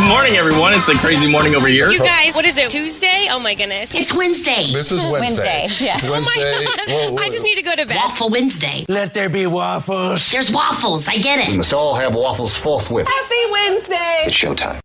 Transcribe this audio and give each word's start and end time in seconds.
Good 0.00 0.08
morning, 0.08 0.36
everyone. 0.36 0.72
It's 0.72 0.88
a 0.88 0.94
crazy 0.94 1.30
morning 1.30 1.54
over 1.54 1.68
here. 1.68 1.90
You 1.90 1.98
guys, 1.98 2.34
what 2.34 2.46
is 2.46 2.56
it? 2.56 2.70
Tuesday? 2.70 3.28
Oh 3.30 3.38
my 3.38 3.54
goodness. 3.54 3.94
It's 3.94 4.16
Wednesday. 4.16 4.72
This 4.72 4.90
is 4.90 4.98
Wednesday. 5.12 5.68
Yeah. 5.78 5.96
It's 5.96 6.04
Oh 6.04 6.20
my 6.22 6.36
god. 6.36 6.88
Whoa, 6.88 7.12
whoa. 7.12 7.22
I 7.22 7.28
just 7.28 7.44
need 7.44 7.56
to 7.56 7.62
go 7.62 7.76
to 7.76 7.84
bed. 7.84 7.96
Waffle 7.96 8.30
Wednesday. 8.30 8.86
Let 8.88 9.12
there 9.12 9.28
be 9.28 9.46
waffles. 9.46 10.32
There's 10.32 10.50
waffles. 10.50 11.06
I 11.06 11.18
get 11.18 11.40
it. 11.40 11.50
We 11.50 11.58
must 11.58 11.74
all 11.74 11.94
have 11.96 12.14
waffles 12.14 12.56
forthwith. 12.56 13.06
Happy 13.06 13.52
Wednesday. 13.52 14.22
It's 14.24 14.34
showtime. 14.34 14.80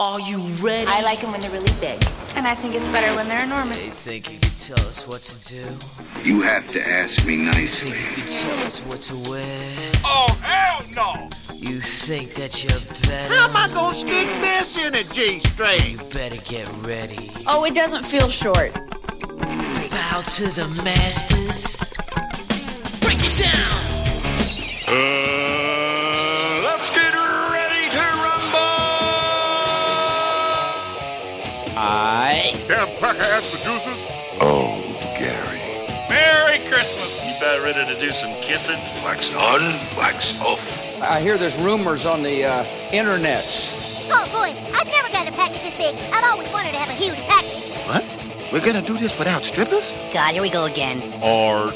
Are 0.00 0.18
you 0.18 0.38
ready? 0.62 0.86
I 0.88 1.02
like 1.02 1.20
them 1.20 1.32
when 1.32 1.42
they're 1.42 1.50
really 1.50 1.74
big. 1.78 2.02
And 2.34 2.46
I 2.46 2.54
think 2.54 2.74
it's 2.74 2.88
better 2.88 3.14
when 3.14 3.28
they're 3.28 3.44
enormous. 3.44 4.04
They 4.06 4.16
enormous. 4.16 4.30
think 4.30 4.32
you 4.32 4.38
could 4.38 4.58
tell 4.58 4.88
us 4.88 5.06
what 5.06 5.22
to 5.22 5.48
do. 5.52 6.26
You 6.26 6.40
have 6.40 6.66
to 6.68 6.80
ask 6.80 7.26
me 7.26 7.36
nicely. 7.36 7.90
Think 7.90 8.16
you 8.16 8.22
could 8.22 8.32
tell 8.32 8.66
us 8.66 8.80
what 8.86 9.02
to 9.02 9.30
wear. 9.30 9.92
Oh, 10.02 10.26
hell 10.40 10.80
no! 10.96 11.30
You 11.66 11.80
think 11.80 12.34
that 12.34 12.62
you're 12.62 12.78
better. 13.08 13.34
How 13.34 13.48
am 13.48 13.56
I 13.56 13.72
gonna 13.72 13.94
stick 13.94 14.28
this 14.42 14.76
in 14.76 14.94
a 14.94 15.02
G 15.02 15.40
string? 15.48 15.80
You 15.92 15.96
better 16.12 16.36
get 16.44 16.68
ready. 16.86 17.30
Oh, 17.46 17.64
it 17.64 17.74
doesn't 17.74 18.04
feel 18.04 18.28
short. 18.28 18.74
Bow 18.74 20.20
to 20.20 20.44
the 20.44 20.68
masters. 20.84 21.94
Break 23.00 23.16
it 23.16 23.34
down. 23.40 23.80
Uh, 24.92 26.60
let's 26.68 26.90
get 26.90 27.14
ready 27.16 27.88
to 27.96 28.04
rumble! 28.20 28.84
I. 31.80 32.52
Damn 32.68 32.94
cracker-ass 32.98 33.64
producers. 33.64 34.06
Oh, 34.38 34.84
Gary. 35.18 35.62
Merry 36.10 36.58
Christmas! 36.68 37.24
You 37.24 37.32
about 37.38 37.62
ready 37.64 37.86
to 37.94 37.98
do 37.98 38.12
some 38.12 38.34
kissing? 38.42 38.76
Wax 39.02 39.34
on, 39.34 39.62
wax 39.96 40.38
off. 40.42 40.93
I 41.08 41.20
hear 41.20 41.36
there's 41.36 41.56
rumors 41.58 42.06
on 42.06 42.22
the 42.22 42.44
uh, 42.44 42.64
internets. 42.90 44.08
Oh 44.10 44.24
boy, 44.32 44.48
I've 44.74 44.86
never 44.86 45.08
gotten 45.12 45.32
a 45.32 45.36
package 45.36 45.62
this 45.62 45.76
big. 45.76 45.94
I've 46.12 46.24
always 46.32 46.50
wanted 46.52 46.72
to 46.72 46.78
have 46.78 46.88
a 46.88 46.92
huge 46.92 47.20
package. 47.28 47.72
What? 47.86 48.50
We're 48.52 48.64
gonna 48.64 48.80
do 48.86 48.96
this 48.96 49.18
without 49.18 49.42
strippers? 49.44 49.92
God, 50.12 50.32
here 50.32 50.42
we 50.42 50.48
go 50.48 50.64
again. 50.64 51.00
RWRC. 51.20 51.66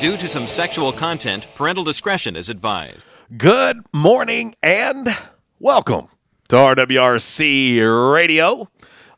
Due 0.00 0.16
to 0.16 0.28
some 0.28 0.46
sexual 0.46 0.92
content, 0.92 1.46
parental 1.54 1.84
discretion 1.84 2.34
is 2.36 2.48
advised. 2.48 3.04
Good 3.36 3.82
morning 3.92 4.54
and 4.62 5.16
welcome 5.60 6.08
to 6.48 6.56
RWRC 6.56 8.14
Radio, 8.14 8.68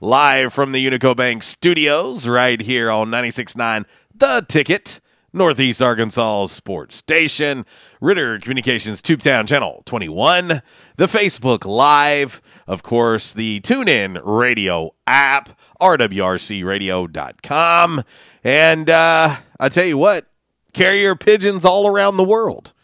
live 0.01 0.53
from 0.53 0.73
the 0.73 0.85
Unico 0.85 1.15
Bank 1.17 1.43
studios, 1.43 2.27
right 2.27 2.61
here 2.61 2.91
on 2.91 3.09
96.9 3.09 3.85
The 4.21 4.45
Ticket, 4.47 5.01
Northeast 5.33 5.81
Arkansas 5.81 6.49
Sports 6.49 6.95
Station, 6.95 7.65
Ritter 8.03 8.39
Communications 8.39 9.01
Tubetown 9.01 9.49
Channel 9.49 9.83
21, 9.87 10.61
the 10.97 11.07
Facebook 11.07 11.65
Live, 11.65 12.43
of 12.67 12.83
course, 12.83 13.33
the 13.33 13.63
TuneIn 13.63 14.21
Radio 14.23 14.91
app, 15.07 15.59
rwrcradio.com, 15.81 18.05
and 18.45 18.91
uh, 18.91 19.37
I 19.59 19.69
tell 19.71 19.87
you 19.87 19.97
what, 19.97 20.27
carrier 20.75 21.17
pigeons 21.17 21.65
all 21.65 21.87
around 21.87 22.19
the 22.19 22.25
world 22.25 22.75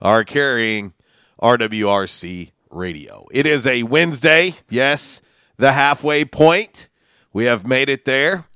are 0.00 0.24
carrying 0.24 0.94
RWRC 1.40 2.50
radio. 2.70 3.28
It 3.30 3.46
is 3.46 3.68
a 3.68 3.84
Wednesday, 3.84 4.54
yes, 4.68 5.22
the 5.58 5.74
halfway 5.74 6.24
point. 6.24 6.88
We 7.32 7.44
have 7.44 7.64
made 7.64 7.88
it 7.88 8.04
there. 8.04 8.46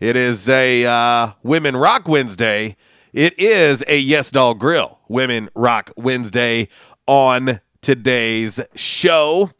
It 0.00 0.16
is 0.16 0.48
a 0.48 0.86
uh, 0.86 1.32
Women 1.42 1.76
Rock 1.76 2.08
Wednesday. 2.08 2.78
It 3.12 3.38
is 3.38 3.84
a 3.86 3.98
Yes 3.98 4.30
Dog 4.30 4.58
Grill 4.58 4.98
Women 5.08 5.50
Rock 5.54 5.92
Wednesday 5.94 6.68
on 7.06 7.60
today's 7.82 8.58
show. 8.74 9.50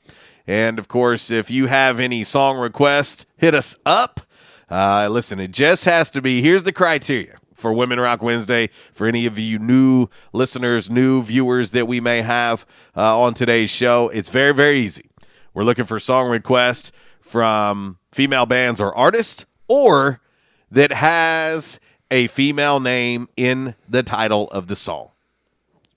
And 0.47 0.79
of 0.79 0.89
course, 0.89 1.31
if 1.31 1.51
you 1.51 1.67
have 1.67 2.01
any 2.01 2.25
song 2.25 2.57
requests, 2.59 3.27
hit 3.37 3.55
us 3.55 3.77
up. 3.85 4.23
Uh, 4.71 5.09
listen, 5.11 5.39
it 5.41 5.51
just 5.51 5.85
has 5.85 6.11
to 6.13 6.23
be. 6.23 6.41
Here's 6.41 6.63
the 6.63 6.73
criteria 6.73 7.37
for 7.53 7.75
Women 7.75 8.01
Rock 8.01 8.23
Wednesday. 8.23 8.71
For 8.95 9.07
any 9.07 9.27
of 9.27 9.39
you 9.39 9.59
new 9.59 10.09
listeners, 10.33 10.89
new 10.89 11.23
viewers 11.23 11.73
that 11.73 11.87
we 11.87 12.01
may 12.01 12.23
have 12.23 12.65
uh, 12.97 13.21
on 13.21 13.35
today's 13.35 13.69
show, 13.69 14.09
it's 14.09 14.31
very, 14.31 14.55
very 14.55 14.79
easy. 14.79 15.11
We're 15.53 15.65
looking 15.65 15.85
for 15.85 16.01
song 16.01 16.31
requests 16.31 16.93
from 17.21 17.99
female 18.11 18.47
bands 18.47 18.81
or 18.81 18.97
artists, 18.97 19.45
or 19.69 20.23
that 20.71 20.93
has 20.93 21.81
a 22.11 22.27
female 22.29 22.81
name 22.81 23.29
in 23.37 23.75
the 23.89 24.03
title 24.03 24.49
of 24.49 24.67
the 24.67 24.77
song. 24.77 25.11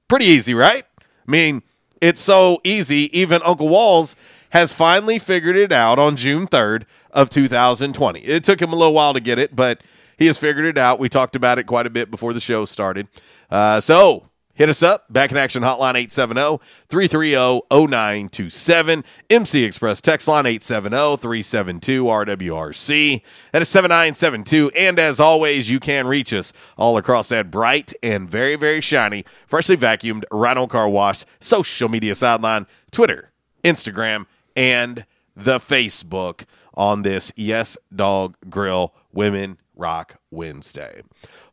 Pretty 0.08 0.26
easy, 0.26 0.54
right? 0.54 0.86
I 1.00 1.32
mean, 1.32 1.64
it's 2.02 2.22
so 2.22 2.60
easy. 2.64 3.10
Even 3.18 3.42
Uncle 3.46 3.70
Walls 3.70 4.16
has 4.50 4.74
finally 4.74 5.18
figured 5.18 5.56
it 5.56 5.72
out 5.72 5.98
on 5.98 6.16
June 6.16 6.48
3rd 6.48 6.84
of 7.12 7.30
2020. 7.30 8.20
It 8.20 8.44
took 8.44 8.62
him 8.62 8.72
a 8.72 8.76
little 8.76 8.94
while 8.94 9.14
to 9.14 9.20
get 9.20 9.40
it, 9.40 9.56
but 9.56 9.82
he 10.18 10.28
has 10.28 10.38
figured 10.38 10.66
it 10.66 10.78
out. 10.78 11.00
We 11.00 11.10
talked 11.10 11.36
about 11.36 11.58
it 11.58 11.64
quite 11.64 11.88
a 11.88 11.90
bit 11.90 12.12
before 12.12 12.34
the 12.34 12.40
show 12.40 12.66
started. 12.66 13.08
Uh, 13.50 13.82
so 13.82 14.30
hit 14.54 14.70
us 14.70 14.84
up. 14.84 15.12
Back 15.12 15.32
in 15.32 15.38
action 15.38 15.64
hotline 15.64 15.96
870 15.96 16.60
330 16.88 17.62
0927. 17.70 19.04
MC 19.30 19.64
Express 19.64 20.02
text 20.02 20.28
line 20.28 20.46
870 20.46 21.18
372 21.18 22.04
RWRC. 22.04 23.22
That 23.52 23.62
is 23.62 23.70
7972. 23.70 24.72
And 24.76 25.00
as 25.00 25.20
always, 25.20 25.70
you 25.70 25.80
can 25.80 26.08
reach 26.08 26.34
us 26.34 26.54
all 26.78 26.98
across 26.98 27.30
that 27.30 27.52
bright 27.52 27.94
and 28.02 28.30
very, 28.30 28.56
very 28.56 28.82
shiny, 28.82 29.26
freshly 29.48 29.78
vacuumed 29.78 30.24
Rhino 30.32 30.68
Car 30.68 30.90
Wash 30.90 31.26
social 31.40 31.90
media 31.90 32.16
sideline, 32.16 32.68
Twitter, 32.92 33.32
Instagram, 33.64 34.26
and 34.56 35.06
the 35.36 35.60
Facebook 35.60 36.46
on 36.76 37.02
this 37.02 37.32
Yes 37.36 37.78
Dog 37.94 38.36
Grill 38.50 38.94
Women 39.12 39.58
Rock 39.76 40.18
Wednesday. 40.32 41.02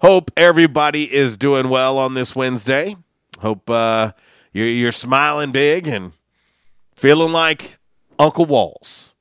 Hope 0.03 0.31
everybody 0.37 1.13
is 1.13 1.37
doing 1.37 1.69
well 1.69 1.99
on 1.99 2.15
this 2.15 2.35
Wednesday. 2.37 2.97
Hope 3.41 3.69
uh, 3.71 4.13
you're, 4.53 4.67
you're 4.67 4.93
smiling 4.93 5.53
big 5.53 5.87
and 5.87 6.13
feeling 6.95 7.33
like 7.33 7.79
Uncle 8.19 8.45
Walls. 8.47 9.15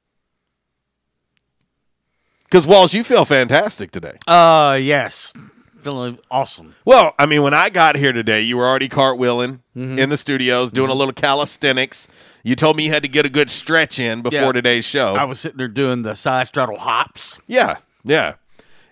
Because 2.43 2.65
Walls, 2.65 2.93
you 2.93 3.03
feel 3.03 3.25
fantastic 3.25 3.91
today. 3.91 4.17
Uh, 4.27 4.77
yes. 4.81 5.33
Feeling 5.81 6.17
awesome. 6.29 6.75
Well, 6.83 7.13
I 7.17 7.25
mean, 7.25 7.43
when 7.43 7.53
I 7.53 7.69
got 7.69 7.95
here 7.95 8.11
today, 8.11 8.41
you 8.41 8.57
were 8.57 8.65
already 8.67 8.89
cartwheeling 8.89 9.61
in 9.75 10.09
the 10.09 10.17
studios, 10.17 10.73
doing 10.73 10.89
a 10.89 10.93
little 10.93 11.13
calisthenics. 11.13 12.07
You 12.43 12.57
told 12.57 12.75
me 12.75 12.85
you 12.85 12.91
had 12.91 13.03
to 13.03 13.07
get 13.09 13.25
a 13.25 13.29
good 13.29 13.49
stretch 13.49 13.97
in 13.97 14.21
before 14.21 14.39
Yeah. 14.41 14.51
today's 14.51 14.83
show. 14.83 15.15
I 15.15 15.23
was 15.23 15.39
sitting 15.39 15.57
there 15.57 15.69
doing 15.69 16.01
the 16.01 16.15
side 16.15 16.47
straddle 16.47 16.79
hops. 16.79 17.39
Yeah, 17.47 17.77
yeah. 18.03 18.33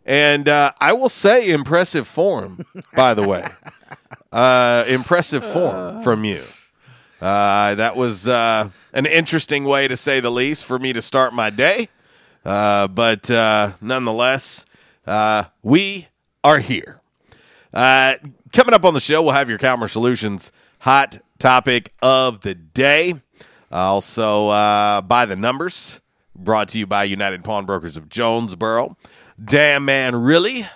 And 0.08 0.48
uh, 0.48 0.72
I 0.80 0.94
will 0.94 1.10
say, 1.10 1.52
impressive 1.52 2.08
form, 2.08 2.66
by 2.96 3.14
the 3.14 3.28
way. 3.28 3.48
Uh, 4.30 4.84
impressive 4.90 5.44
form 5.44 6.04
from 6.04 6.26
you. 6.26 6.44
Uh, 7.22 7.74
that 7.76 7.96
was 7.96 8.28
uh, 8.28 8.70
an 8.92 9.06
interesting 9.06 9.64
way 9.64 9.88
to 9.88 9.96
say 9.96 10.20
the 10.20 10.30
least 10.30 10.66
for 10.66 10.78
me 10.78 10.92
to 10.92 11.02
start 11.02 11.34
my 11.34 11.50
day. 11.50 11.88
Uh, 12.44 12.90
but 12.90 13.32
uh, 13.32 13.72
nonetheless, 13.80 14.66
uh, 15.08 15.46
we 15.64 16.10
are 16.44 16.60
here. 16.60 17.00
Uh, 17.74 18.16
coming 18.52 18.74
up 18.74 18.84
on 18.84 18.94
the 18.94 19.00
show, 19.00 19.22
we'll 19.22 19.32
have 19.32 19.50
your 19.50 19.58
Calmer 19.58 19.88
Solutions 19.88 20.52
hot 20.80 21.20
topic 21.40 21.94
of 22.02 22.42
the 22.42 22.54
day. 22.54 23.16
Also, 23.72 24.50
uh, 24.50 25.02
by 25.02 25.26
the 25.26 25.36
numbers, 25.38 26.02
brought 26.36 26.70
to 26.70 26.80
you 26.80 26.86
by 26.86 27.04
United 27.06 27.44
Pawnbrokers 27.44 27.98
of 27.98 28.10
Jonesboro. 28.10 28.98
Damn 29.44 29.86
Man 29.86 30.16
Really, 30.16 30.68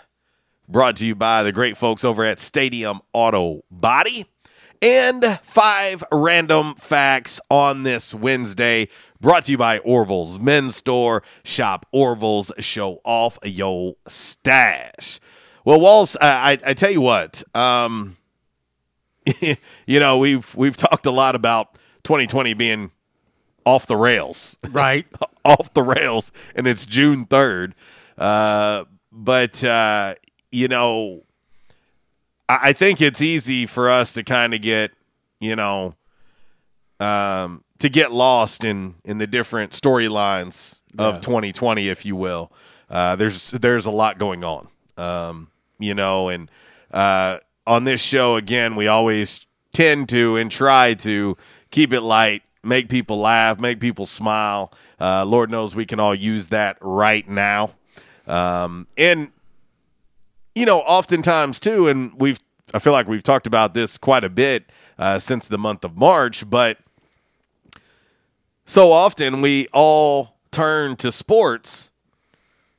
brought 0.68 0.96
to 0.98 1.06
you 1.08 1.16
by 1.16 1.42
the 1.44 1.52
great 1.52 1.78
folks 1.78 2.04
over 2.06 2.24
at 2.24 2.40
Stadium 2.40 3.02
Auto 3.14 3.64
Body. 3.72 4.28
And 4.84 5.40
five 5.44 6.04
random 6.12 6.74
facts 6.76 7.40
on 7.50 7.84
this 7.84 8.14
Wednesday, 8.16 8.88
brought 9.20 9.46
to 9.46 9.52
you 9.52 9.58
by 9.58 9.78
Orville's 9.80 10.40
Men's 10.40 10.76
Store. 10.76 11.22
Shop 11.44 11.86
Orville's, 11.92 12.52
show 12.60 13.00
off 13.04 13.38
yo 13.44 13.98
stash. 14.08 15.20
Well, 15.66 15.80
Walls, 15.80 16.18
I, 16.20 16.54
I, 16.54 16.70
I 16.72 16.74
tell 16.74 16.90
you 16.90 17.02
what, 17.02 17.44
um, 17.56 18.18
you 19.86 20.00
know 20.00 20.18
we've 20.18 20.56
we've 20.56 20.78
talked 20.78 21.06
a 21.06 21.12
lot 21.12 21.36
about 21.36 21.78
2020 22.04 22.56
being 22.56 22.92
off 23.66 23.86
the 23.86 23.98
rails, 23.98 24.58
Right. 24.70 25.06
off 25.46 25.74
the 25.76 25.84
rails, 25.84 26.32
and 26.56 26.66
it's 26.66 26.88
June 26.88 27.28
3rd. 27.28 27.74
Uh, 28.22 28.86
but 29.12 29.64
uh, 29.64 30.16
you 30.52 30.68
know, 30.68 31.24
I, 32.48 32.60
I 32.70 32.74
think 32.74 33.02
it's 33.02 33.22
easy 33.22 33.66
for 33.66 33.90
us 33.90 34.14
to 34.14 34.24
kind 34.24 34.54
of 34.54 34.62
get, 34.62 34.92
you 35.40 35.56
know, 35.56 35.96
um, 37.00 37.64
to 37.80 37.90
get 37.90 38.12
lost 38.12 38.64
in 38.64 38.96
in 39.04 39.18
the 39.18 39.28
different 39.28 39.72
storylines 39.72 40.80
of 41.00 41.16
Yeah. 41.16 41.22
2020, 41.22 41.90
if 41.90 42.06
you 42.06 42.16
will. 42.16 42.52
Uh, 42.90 43.16
there's 43.16 43.52
there's 43.52 43.86
a 43.86 43.92
lot 43.92 44.20
going 44.20 44.44
on, 44.44 44.68
um, 44.98 45.50
you 45.80 45.96
know, 45.96 46.30
and 46.30 46.52
uh, 46.92 47.40
on 47.66 47.86
this 47.86 48.02
show 48.02 48.36
again, 48.36 48.76
we 48.76 48.88
always 48.88 49.46
tend 49.74 50.10
to 50.10 50.36
and 50.36 50.52
try 50.52 50.94
to 50.94 51.38
keep 51.72 51.94
it 51.94 52.02
light, 52.02 52.44
make 52.64 52.90
people 52.90 53.18
laugh, 53.20 53.60
make 53.60 53.80
people 53.80 54.06
smile. 54.06 54.72
Uh, 55.00 55.24
Lord 55.26 55.50
knows 55.50 55.74
we 55.74 55.86
can 55.86 56.00
all 56.02 56.14
use 56.14 56.50
that 56.50 56.78
right 56.82 57.28
now, 57.30 57.72
um, 58.28 58.88
and 58.98 59.32
you 60.56 60.66
know, 60.66 60.80
oftentimes 60.80 61.60
too, 61.60 61.88
and 61.88 62.14
we've 62.20 62.40
I 62.74 62.80
feel 62.80 62.94
like 62.94 63.08
we've 63.08 63.24
talked 63.24 63.48
about 63.48 63.74
this 63.74 63.98
quite 63.98 64.24
a 64.24 64.30
bit 64.30 64.72
uh, 64.98 65.20
since 65.20 65.48
the 65.48 65.58
month 65.58 65.84
of 65.84 65.98
March, 65.98 66.50
but 66.50 66.78
so 68.66 68.92
often 68.92 69.42
we 69.42 69.68
all 69.74 70.38
turn 70.52 70.96
to 70.98 71.12
sports 71.12 71.92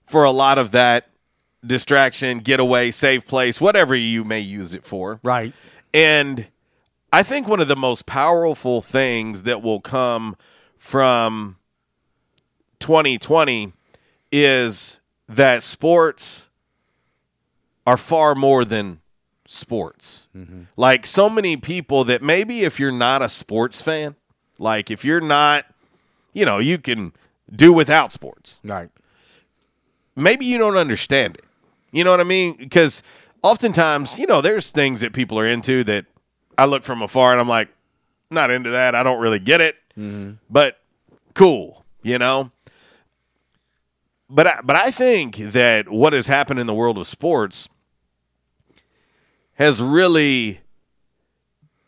for 0.02 0.24
a 0.24 0.30
lot 0.30 0.58
of 0.58 0.70
that 0.72 1.08
distraction, 1.64 2.38
getaway, 2.38 2.90
safe 2.90 3.26
place, 3.26 3.60
whatever 3.60 3.94
you 3.94 4.24
may 4.24 4.40
use 4.40 4.74
it 4.74 4.84
for. 4.84 5.20
Right. 5.22 5.52
And 5.92 6.46
I 7.12 7.22
think 7.22 7.46
one 7.46 7.60
of 7.60 7.68
the 7.68 7.76
most 7.76 8.06
powerful 8.06 8.80
things 8.80 9.42
that 9.42 9.62
will 9.62 9.80
come 9.80 10.36
from 10.78 11.56
2020 12.80 13.72
is 14.30 15.00
that 15.36 15.62
sports 15.62 16.48
are 17.86 17.96
far 17.96 18.34
more 18.34 18.64
than 18.64 19.00
sports. 19.46 20.28
Mm-hmm. 20.36 20.62
Like 20.76 21.04
so 21.06 21.28
many 21.28 21.56
people 21.56 22.04
that 22.04 22.22
maybe 22.22 22.60
if 22.62 22.78
you're 22.78 22.92
not 22.92 23.22
a 23.22 23.28
sports 23.28 23.82
fan, 23.82 24.16
like 24.58 24.90
if 24.90 25.04
you're 25.04 25.20
not, 25.20 25.66
you 26.32 26.44
know, 26.44 26.58
you 26.58 26.78
can 26.78 27.12
do 27.54 27.72
without 27.72 28.12
sports 28.12 28.60
Right. 28.64 28.88
maybe 30.16 30.46
you 30.46 30.56
don't 30.58 30.76
understand 30.76 31.36
it. 31.36 31.44
You 31.90 32.04
know 32.04 32.10
what 32.10 32.20
I 32.20 32.24
mean? 32.24 32.56
Because 32.56 33.02
oftentimes, 33.42 34.18
you 34.18 34.26
know, 34.26 34.40
there's 34.40 34.70
things 34.70 35.00
that 35.02 35.12
people 35.12 35.38
are 35.38 35.46
into 35.46 35.84
that 35.84 36.06
I 36.56 36.64
look 36.64 36.84
from 36.84 37.02
afar 37.02 37.32
and 37.32 37.40
I'm 37.40 37.48
like, 37.48 37.68
not 38.30 38.50
into 38.50 38.70
that. 38.70 38.94
I 38.94 39.02
don't 39.02 39.20
really 39.20 39.38
get 39.38 39.60
it, 39.60 39.76
mm-hmm. 39.98 40.32
but 40.48 40.78
cool, 41.34 41.84
you 42.02 42.18
know. 42.18 42.50
But 44.34 44.46
I, 44.46 44.60
but 44.64 44.76
I 44.76 44.90
think 44.90 45.36
that 45.36 45.90
what 45.90 46.14
has 46.14 46.26
happened 46.26 46.58
in 46.58 46.66
the 46.66 46.72
world 46.72 46.96
of 46.96 47.06
sports 47.06 47.68
has 49.56 49.82
really 49.82 50.62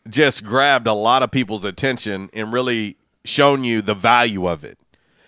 just 0.07 0.43
grabbed 0.43 0.85
a 0.85 0.93
lot 0.93 1.23
of 1.23 1.31
people's 1.31 1.63
attention 1.63 2.29
and 2.33 2.53
really 2.53 2.97
shown 3.23 3.63
you 3.63 3.81
the 3.81 3.95
value 3.95 4.47
of 4.47 4.63
it, 4.63 4.77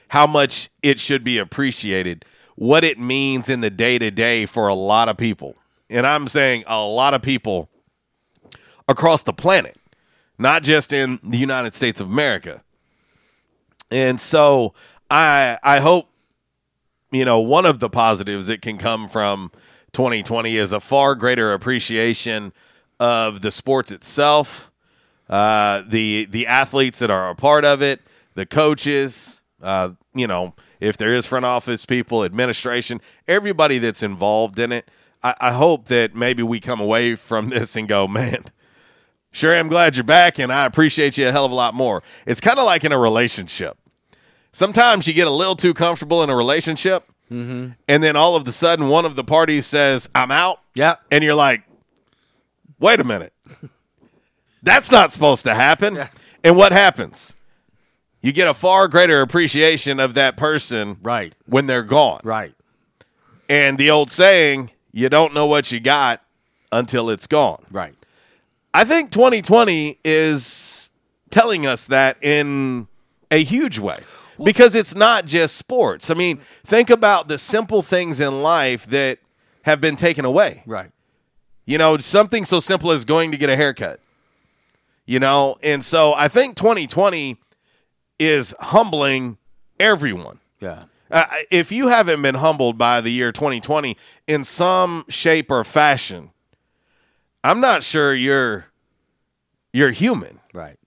how 0.10 0.28
much 0.28 0.69
it 0.84 1.00
should 1.00 1.24
be 1.24 1.40
appreciated, 1.40 2.24
what 2.54 2.84
it 2.84 3.00
means 3.00 3.50
in 3.50 3.62
the 3.62 3.72
day 3.72 3.98
to 3.98 4.12
day 4.12 4.46
for 4.46 4.68
a 4.68 4.75
lot 4.75 5.10
of 5.10 5.18
people. 5.18 5.56
And 5.90 6.06
I'm 6.06 6.28
saying 6.28 6.66
a 6.68 6.86
lot 6.86 7.16
of 7.16 7.24
people 7.24 7.68
across 8.88 9.24
the 9.24 9.34
planet, 9.34 9.75
not 10.38 10.62
just 10.62 10.94
in 10.94 11.19
the 11.24 11.40
United 11.40 11.74
States 11.74 12.00
of 12.00 12.12
America. 12.12 12.62
And 13.90 14.22
so 14.22 14.75
I 15.10 15.58
I 15.64 15.80
hope 15.80 16.12
you 17.12 17.25
know 17.25 17.39
one 17.39 17.65
of 17.65 17.80
the 17.80 17.89
positives 17.89 18.48
that 18.48 18.62
can 18.62 18.77
come 18.77 19.07
from 19.07 19.51
2020 19.94 20.57
is 20.57 20.71
a 20.71 20.80
far 20.80 21.15
greater 21.15 21.54
appreciation 21.54 22.54
of 23.00 23.42
the 23.42 23.51
sports 23.51 23.92
itself, 23.92 24.71
uh, 25.30 25.83
the 25.88 26.25
the 26.25 26.48
athletes 26.48 27.00
that 27.00 27.12
are 27.12 27.30
a 27.30 27.36
part 27.36 27.65
of 27.65 27.81
it, 27.81 28.01
the 28.33 28.45
coaches, 28.45 29.42
uh, 29.62 29.92
you 30.13 30.27
know, 30.27 30.54
if 30.80 30.98
there 30.98 31.13
is 31.13 31.25
front 31.25 31.45
office 31.45 31.86
people, 31.86 32.24
administration, 32.24 33.01
everybody 33.27 33.77
that's 33.77 34.04
involved 34.04 34.59
in 34.59 34.71
it. 34.71 34.89
I, 35.24 35.36
I 35.39 35.51
hope 35.51 35.88
that 35.88 36.15
maybe 36.15 36.44
we 36.44 36.59
come 36.59 36.80
away 36.80 37.15
from 37.15 37.50
this 37.50 37.75
and 37.75 37.88
go, 37.88 38.07
man, 38.07 38.45
sure 39.31 39.56
I'm 39.56 39.68
glad 39.68 39.98
you're 39.98 40.04
back, 40.04 40.39
and 40.39 40.51
I 40.51 40.65
appreciate 40.65 41.18
you 41.18 41.27
a 41.27 41.31
hell 41.31 41.45
of 41.45 41.51
a 41.51 41.56
lot 41.56 41.74
more. 41.74 42.04
It's 42.25 42.42
kind 42.42 42.59
of 42.59 42.65
like 42.65 42.83
in 42.83 42.92
a 42.92 43.00
relationship. 43.00 43.77
Sometimes 44.57 45.06
you 45.06 45.13
get 45.13 45.27
a 45.27 45.31
little 45.31 45.56
too 45.56 45.75
comfortable 45.75 46.24
in 46.24 46.31
a 46.31 46.36
relationship, 46.36 47.04
mm-hmm. 47.31 47.74
and 47.88 48.04
then 48.04 48.15
all 48.15 48.36
of 48.36 48.48
a 48.48 48.51
sudden 48.51 48.88
one 48.88 49.06
of 49.06 49.15
the 49.15 49.24
parties 49.24 49.68
says, 49.68 50.09
I'm 50.15 50.31
out. 50.31 50.62
Yeah. 50.74 50.95
And 51.12 51.24
you're 51.24 51.36
like, 51.36 51.62
wait 52.80 53.00
a 53.00 53.04
minute. 53.04 53.33
That's 54.63 54.92
not 54.92 55.12
supposed 55.12 55.44
to 55.44 55.54
happen. 55.54 56.00
And 56.44 56.57
what 56.57 56.71
happens? 56.71 57.36
You 58.21 58.31
get 58.31 58.48
a 58.48 58.56
far 58.56 58.88
greater 58.88 59.21
appreciation 59.21 60.00
of 60.00 60.15
that 60.15 60.38
person 60.38 60.98
Right. 61.04 61.33
when 61.45 61.68
they're 61.68 61.83
gone. 61.83 62.21
Right. 62.24 62.56
And 63.48 63.77
the 63.77 63.92
old 63.92 64.09
saying, 64.09 64.71
you 64.92 65.07
don't 65.07 65.36
know 65.36 65.45
what 65.45 65.71
you 65.71 65.80
got 65.80 66.24
until 66.71 67.12
it's 67.12 67.27
gone. 67.27 67.63
Right. 67.69 67.94
I 68.74 68.86
think 68.86 69.12
2020 69.12 70.00
is 70.04 70.89
telling 71.30 71.68
us 71.68 71.86
that 71.86 72.18
in 72.24 72.88
a 73.30 73.44
huge 73.44 73.77
way 73.77 74.00
because 74.44 74.75
it's 74.75 74.95
not 74.95 75.25
just 75.25 75.56
sports. 75.56 76.10
I 76.10 76.13
mean, 76.13 76.39
think 76.66 76.89
about 76.89 77.28
the 77.28 77.38
simple 77.38 77.81
things 77.81 78.19
in 78.19 78.42
life 78.42 78.85
that 78.88 79.19
have 79.64 79.81
been 79.81 79.95
taken 79.95 80.26
away. 80.26 80.64
Right. 80.66 80.92
You 81.66 81.78
know, 81.78 81.97
something 81.97 82.45
so 82.45 82.59
simple 82.59 82.92
as 82.92 83.06
going 83.06 83.31
to 83.31 83.38
get 83.38 83.50
a 83.50 83.56
haircut. 83.56 84.00
You 85.06 85.19
know, 85.19 85.57
and 85.64 85.83
so 85.83 86.14
I 86.14 86.28
think 86.28 86.56
2020 86.56 87.38
is 88.19 88.54
humbling 88.59 89.38
everyone. 89.80 90.40
Yeah. 90.59 90.83
Uh, 91.09 91.26
if 91.50 91.71
you 91.71 91.88
haven't 91.88 92.21
been 92.21 92.35
humbled 92.35 92.78
by 92.78 93.00
the 93.00 93.09
year 93.09 93.31
2020 93.31 93.95
in 94.28 94.44
some 94.44 95.06
shape 95.07 95.50
or 95.50 95.64
fashion, 95.64 96.31
I'm 97.44 97.61
not 97.61 97.83
sure 97.83 98.14
you're 98.14 98.66
you're 99.71 99.92
human. 99.92 100.40
Right. 100.54 100.78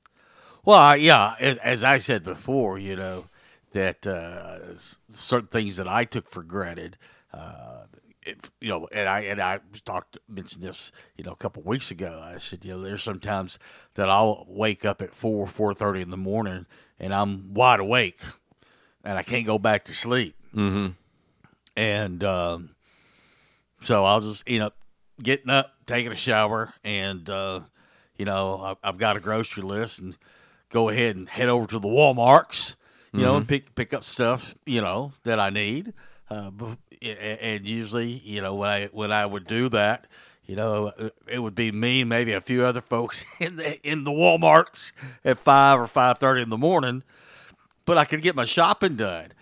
Well, 0.64 0.96
yeah, 0.96 1.36
as, 1.40 1.56
as 1.58 1.84
I 1.84 1.96
said 1.96 2.22
before, 2.22 2.78
you 2.78 2.96
know, 2.96 3.26
that 3.72 4.06
uh, 4.06 4.76
certain 5.10 5.48
things 5.48 5.76
that 5.76 5.88
I 5.88 6.04
took 6.04 6.28
for 6.28 6.42
granted, 6.42 6.96
uh, 7.32 7.84
it, 8.22 8.50
you 8.60 8.68
know, 8.68 8.88
and 8.92 9.08
I 9.08 9.20
and 9.20 9.40
I 9.40 9.60
talked 9.84 10.18
mentioned 10.28 10.62
this, 10.62 10.92
you 11.16 11.24
know, 11.24 11.32
a 11.32 11.36
couple 11.36 11.62
weeks 11.62 11.90
ago. 11.90 12.20
I 12.22 12.36
said, 12.38 12.64
you 12.64 12.72
know, 12.72 12.82
there's 12.82 13.02
sometimes 13.02 13.58
that 13.94 14.10
I'll 14.10 14.44
wake 14.48 14.84
up 14.84 15.00
at 15.00 15.14
four 15.14 15.46
four 15.46 15.72
thirty 15.74 16.02
in 16.02 16.10
the 16.10 16.16
morning 16.16 16.66
and 17.00 17.14
I'm 17.14 17.54
wide 17.54 17.80
awake, 17.80 18.20
and 19.02 19.18
I 19.18 19.22
can't 19.22 19.46
go 19.46 19.58
back 19.58 19.86
to 19.86 19.94
sleep. 19.94 20.36
Mm-hmm. 20.54 20.88
And 21.76 22.22
um, 22.22 22.70
so 23.80 24.04
I'll 24.04 24.20
just 24.20 24.44
end 24.46 24.62
up 24.62 24.76
getting 25.20 25.50
up, 25.50 25.72
taking 25.86 26.12
a 26.12 26.16
shower, 26.16 26.74
and 26.84 27.28
uh, 27.28 27.60
you 28.16 28.26
know 28.26 28.76
I, 28.82 28.88
I've 28.88 28.98
got 28.98 29.16
a 29.16 29.20
grocery 29.20 29.62
list, 29.62 29.98
and 29.98 30.16
go 30.68 30.90
ahead 30.90 31.16
and 31.16 31.28
head 31.28 31.48
over 31.48 31.66
to 31.68 31.78
the 31.78 31.88
WalMarts, 31.88 32.74
you 33.12 33.20
know, 33.20 33.36
and 33.36 33.48
pick 33.48 33.74
pick 33.74 33.92
up 33.92 34.04
stuff 34.04 34.54
you 34.66 34.80
know 34.80 35.12
that 35.24 35.40
I 35.40 35.50
need. 35.50 35.92
Uh, 36.30 36.50
and 37.02 37.66
usually, 37.66 38.06
you 38.06 38.40
know, 38.40 38.54
when 38.54 38.70
I 38.70 38.86
when 38.86 39.10
I 39.10 39.26
would 39.26 39.46
do 39.46 39.68
that, 39.70 40.06
you 40.44 40.54
know, 40.56 40.92
it 41.26 41.40
would 41.40 41.54
be 41.54 41.72
me 41.72 42.00
and 42.00 42.08
maybe 42.08 42.32
a 42.32 42.40
few 42.40 42.64
other 42.64 42.80
folks 42.80 43.24
in 43.40 43.56
the 43.56 43.80
in 43.88 44.04
the 44.04 44.10
WalMarts 44.10 44.92
at 45.24 45.38
five 45.38 45.80
or 45.80 45.86
five 45.86 46.18
thirty 46.18 46.42
in 46.42 46.50
the 46.50 46.58
morning, 46.58 47.02
but 47.84 47.98
I 47.98 48.04
could 48.04 48.22
get 48.22 48.36
my 48.36 48.44
shopping 48.44 48.96
done. 48.96 49.32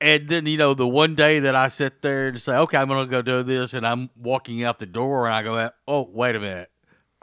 And 0.00 0.26
then, 0.26 0.46
you 0.46 0.56
know, 0.56 0.74
the 0.74 0.88
one 0.88 1.14
day 1.14 1.38
that 1.38 1.54
I 1.54 1.68
sit 1.68 2.02
there 2.02 2.26
and 2.26 2.40
say, 2.40 2.56
okay, 2.56 2.76
I'm 2.76 2.88
going 2.88 3.06
to 3.06 3.10
go 3.10 3.22
do 3.22 3.44
this, 3.44 3.72
and 3.72 3.86
I'm 3.86 4.10
walking 4.16 4.64
out 4.64 4.80
the 4.80 4.86
door, 4.86 5.26
and 5.26 5.34
I 5.34 5.44
go, 5.44 5.70
oh, 5.86 6.08
wait 6.12 6.34
a 6.34 6.40
minute. 6.40 6.72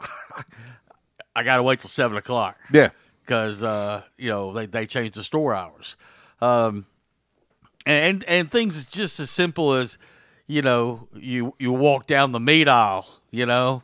I 1.36 1.42
got 1.42 1.58
to 1.58 1.62
wait 1.62 1.80
till 1.80 1.90
7 1.90 2.16
o'clock 2.16 2.56
Yeah. 2.72 2.90
Because, 3.30 3.62
uh, 3.62 4.02
you 4.18 4.28
know, 4.28 4.52
they, 4.52 4.66
they 4.66 4.86
changed 4.86 5.14
the 5.14 5.22
store 5.22 5.54
hours. 5.54 5.96
Um, 6.40 6.86
and 7.86 8.24
and 8.24 8.50
things 8.50 8.84
just 8.86 9.20
as 9.20 9.30
simple 9.30 9.72
as 9.72 9.98
you 10.48 10.62
know 10.62 11.06
you 11.14 11.54
you 11.60 11.70
walk 11.72 12.06
down 12.08 12.32
the 12.32 12.40
meat 12.40 12.68
aisle 12.68 13.06
you 13.30 13.46
know 13.46 13.82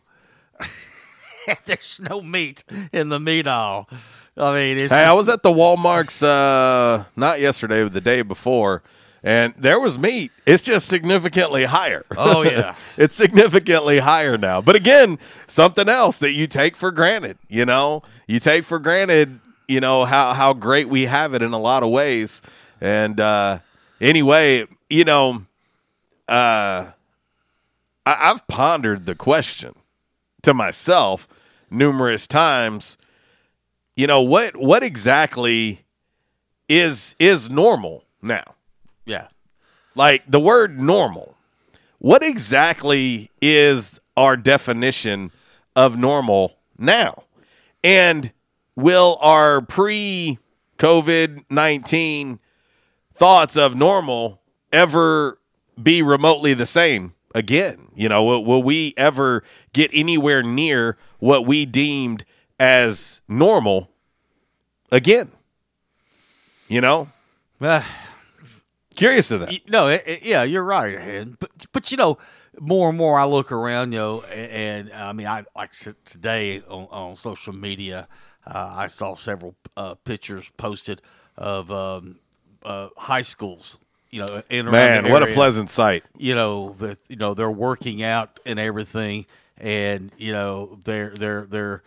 there's 1.65 1.99
no 1.99 2.21
meat 2.21 2.63
in 2.93 3.09
the 3.09 3.19
meat 3.19 3.47
aisle 3.47 3.89
i 4.37 4.53
mean 4.53 4.77
it's 4.77 4.93
Hey, 4.93 5.05
I 5.05 5.15
was 5.15 5.31
at 5.31 5.43
the 5.43 5.49
Walmart's 5.49 6.23
uh, 6.23 7.05
not 7.17 7.41
yesterday, 7.41 7.83
but 7.85 7.95
the 7.95 8.03
day 8.03 8.21
before, 8.21 8.83
and 9.27 9.55
there 9.59 9.81
was 9.81 9.99
meat. 9.99 10.31
It's 10.47 10.63
just 10.63 10.87
significantly 10.87 11.65
higher. 11.65 12.05
Oh, 12.17 12.43
yeah. 12.43 12.77
it's 12.97 13.17
significantly 13.17 13.99
higher 13.99 14.39
now. 14.39 14.61
But 14.61 14.77
again, 14.77 15.19
something 15.49 15.89
else 15.89 16.21
that 16.21 16.31
you 16.31 16.47
take 16.47 16.77
for 16.77 16.93
granted. 16.93 17.37
You 17.49 17.67
know, 17.67 18.05
you 18.29 18.39
take 18.39 18.65
for 18.65 18.79
granted. 18.79 19.41
You 19.67 19.81
know 19.81 20.05
how 20.05 20.33
how 20.33 20.53
great 20.53 20.89
we 20.89 21.07
have 21.07 21.35
it 21.35 21.43
in 21.43 21.53
a 21.53 21.59
lot 21.59 21.83
of 21.83 21.91
ways. 21.91 22.41
And 22.81 23.21
uh, 23.21 23.59
anyway, 24.01 24.67
you 24.89 25.03
know, 25.03 25.45
uh, 26.29 26.93
I, 28.07 28.17
I've 28.31 28.47
pondered 28.47 29.07
the 29.07 29.17
question 29.17 29.75
to 30.43 30.55
myself 30.55 31.27
numerous 31.69 32.29
times 32.29 32.97
you 33.97 34.07
know 34.07 34.21
what 34.23 34.57
what 34.57 34.85
exactly 34.85 35.85
is 36.69 37.17
is 37.19 37.51
normal 37.51 38.05
now 38.23 38.56
yeah. 39.07 39.29
Like 39.95 40.25
the 40.29 40.41
word 40.41 40.79
normal. 40.79 41.37
What 41.99 42.23
exactly 42.23 43.31
is 43.41 43.99
our 44.17 44.37
definition 44.37 45.31
of 45.75 45.97
normal 45.97 46.59
now? 46.77 47.25
And 47.83 48.33
will 48.75 49.19
our 49.23 49.63
pre 49.63 50.39
covid-19 50.79 52.39
thoughts 53.15 53.57
of 53.57 53.75
normal 53.75 54.43
ever 54.73 55.39
be 55.83 56.03
remotely 56.03 56.53
the 56.53 56.67
same 56.67 57.15
again? 57.35 57.89
You 57.95 58.11
know 58.11 58.23
will, 58.25 58.45
will 58.45 58.63
we 58.63 58.93
ever 58.99 59.43
get 59.73 59.91
anywhere 59.95 60.43
near 60.43 60.99
what 61.19 61.47
we 61.47 61.65
deemed 61.65 62.25
as 62.61 63.23
normal 63.29 63.91
again? 64.93 65.31
You 66.69 66.83
know 66.83 67.09
uh, 67.61 67.83
curious 68.97 69.31
of 69.31 69.41
that 69.41 69.61
No, 69.69 69.89
it, 69.89 70.03
it- 70.07 70.23
yeah, 70.25 70.43
you're 70.43 70.65
right, 70.65 70.95
Ed. 70.95 71.37
But 71.39 71.51
but 71.73 71.91
you 71.91 71.97
know, 71.97 72.19
more 72.59 72.89
and 72.89 72.99
more 72.99 73.19
I 73.19 73.25
look 73.27 73.53
around, 73.53 73.93
you 73.93 73.99
know, 73.99 74.23
and, 74.23 74.89
and 74.91 74.93
I 74.95 75.13
mean, 75.13 75.27
I 75.27 75.45
like 75.55 75.73
today 76.05 76.63
on, 76.69 76.89
on 76.91 77.17
social 77.17 77.53
media, 77.55 78.09
uh, 78.47 78.71
I 78.75 78.87
saw 78.87 79.15
several 79.15 79.55
uh, 79.77 79.95
pictures 79.95 80.51
posted 80.57 81.03
of 81.37 81.71
um, 81.71 82.17
uh, 82.65 82.89
high 82.97 83.21
schools. 83.23 83.79
You 84.11 84.25
know, 84.25 84.43
in 84.49 84.67
Man, 84.71 85.11
what 85.11 85.23
a 85.23 85.27
pleasant 85.35 85.69
sight. 85.69 86.05
You 86.17 86.35
know 86.35 86.75
that 86.79 86.99
you 87.09 87.17
know 87.17 87.35
they're 87.35 87.51
working 87.51 88.03
out 88.03 88.41
and 88.47 88.59
everything, 88.59 89.27
and 89.59 90.11
you 90.17 90.33
know 90.33 90.79
they're 90.85 91.11
they're 91.11 91.45
they're 91.45 91.83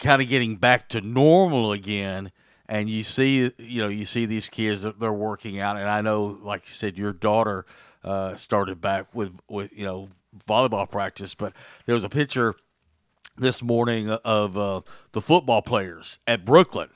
kind 0.00 0.20
of 0.20 0.28
getting 0.28 0.56
back 0.56 0.88
to 0.88 1.00
normal 1.00 1.70
again 1.72 2.32
and 2.68 2.90
you 2.90 3.02
see 3.02 3.52
you 3.58 3.82
know 3.82 3.88
you 3.88 4.04
see 4.04 4.26
these 4.26 4.48
kids 4.48 4.84
they're 4.98 5.12
working 5.12 5.60
out. 5.60 5.76
And 5.76 5.88
i 5.88 6.00
know 6.00 6.38
like 6.42 6.66
you 6.66 6.72
said 6.72 6.98
your 6.98 7.12
daughter 7.12 7.64
uh, 8.04 8.34
started 8.36 8.80
back 8.80 9.14
with 9.14 9.38
with 9.48 9.72
you 9.72 9.84
know 9.84 10.08
volleyball 10.46 10.90
practice. 10.90 11.34
But 11.34 11.52
there 11.86 11.94
was 11.94 12.04
a 12.04 12.08
picture 12.08 12.54
this 13.36 13.62
morning 13.62 14.10
of 14.10 14.56
uh, 14.58 14.82
the 15.12 15.20
football 15.20 15.62
players 15.62 16.18
at 16.26 16.44
Brookland 16.44 16.90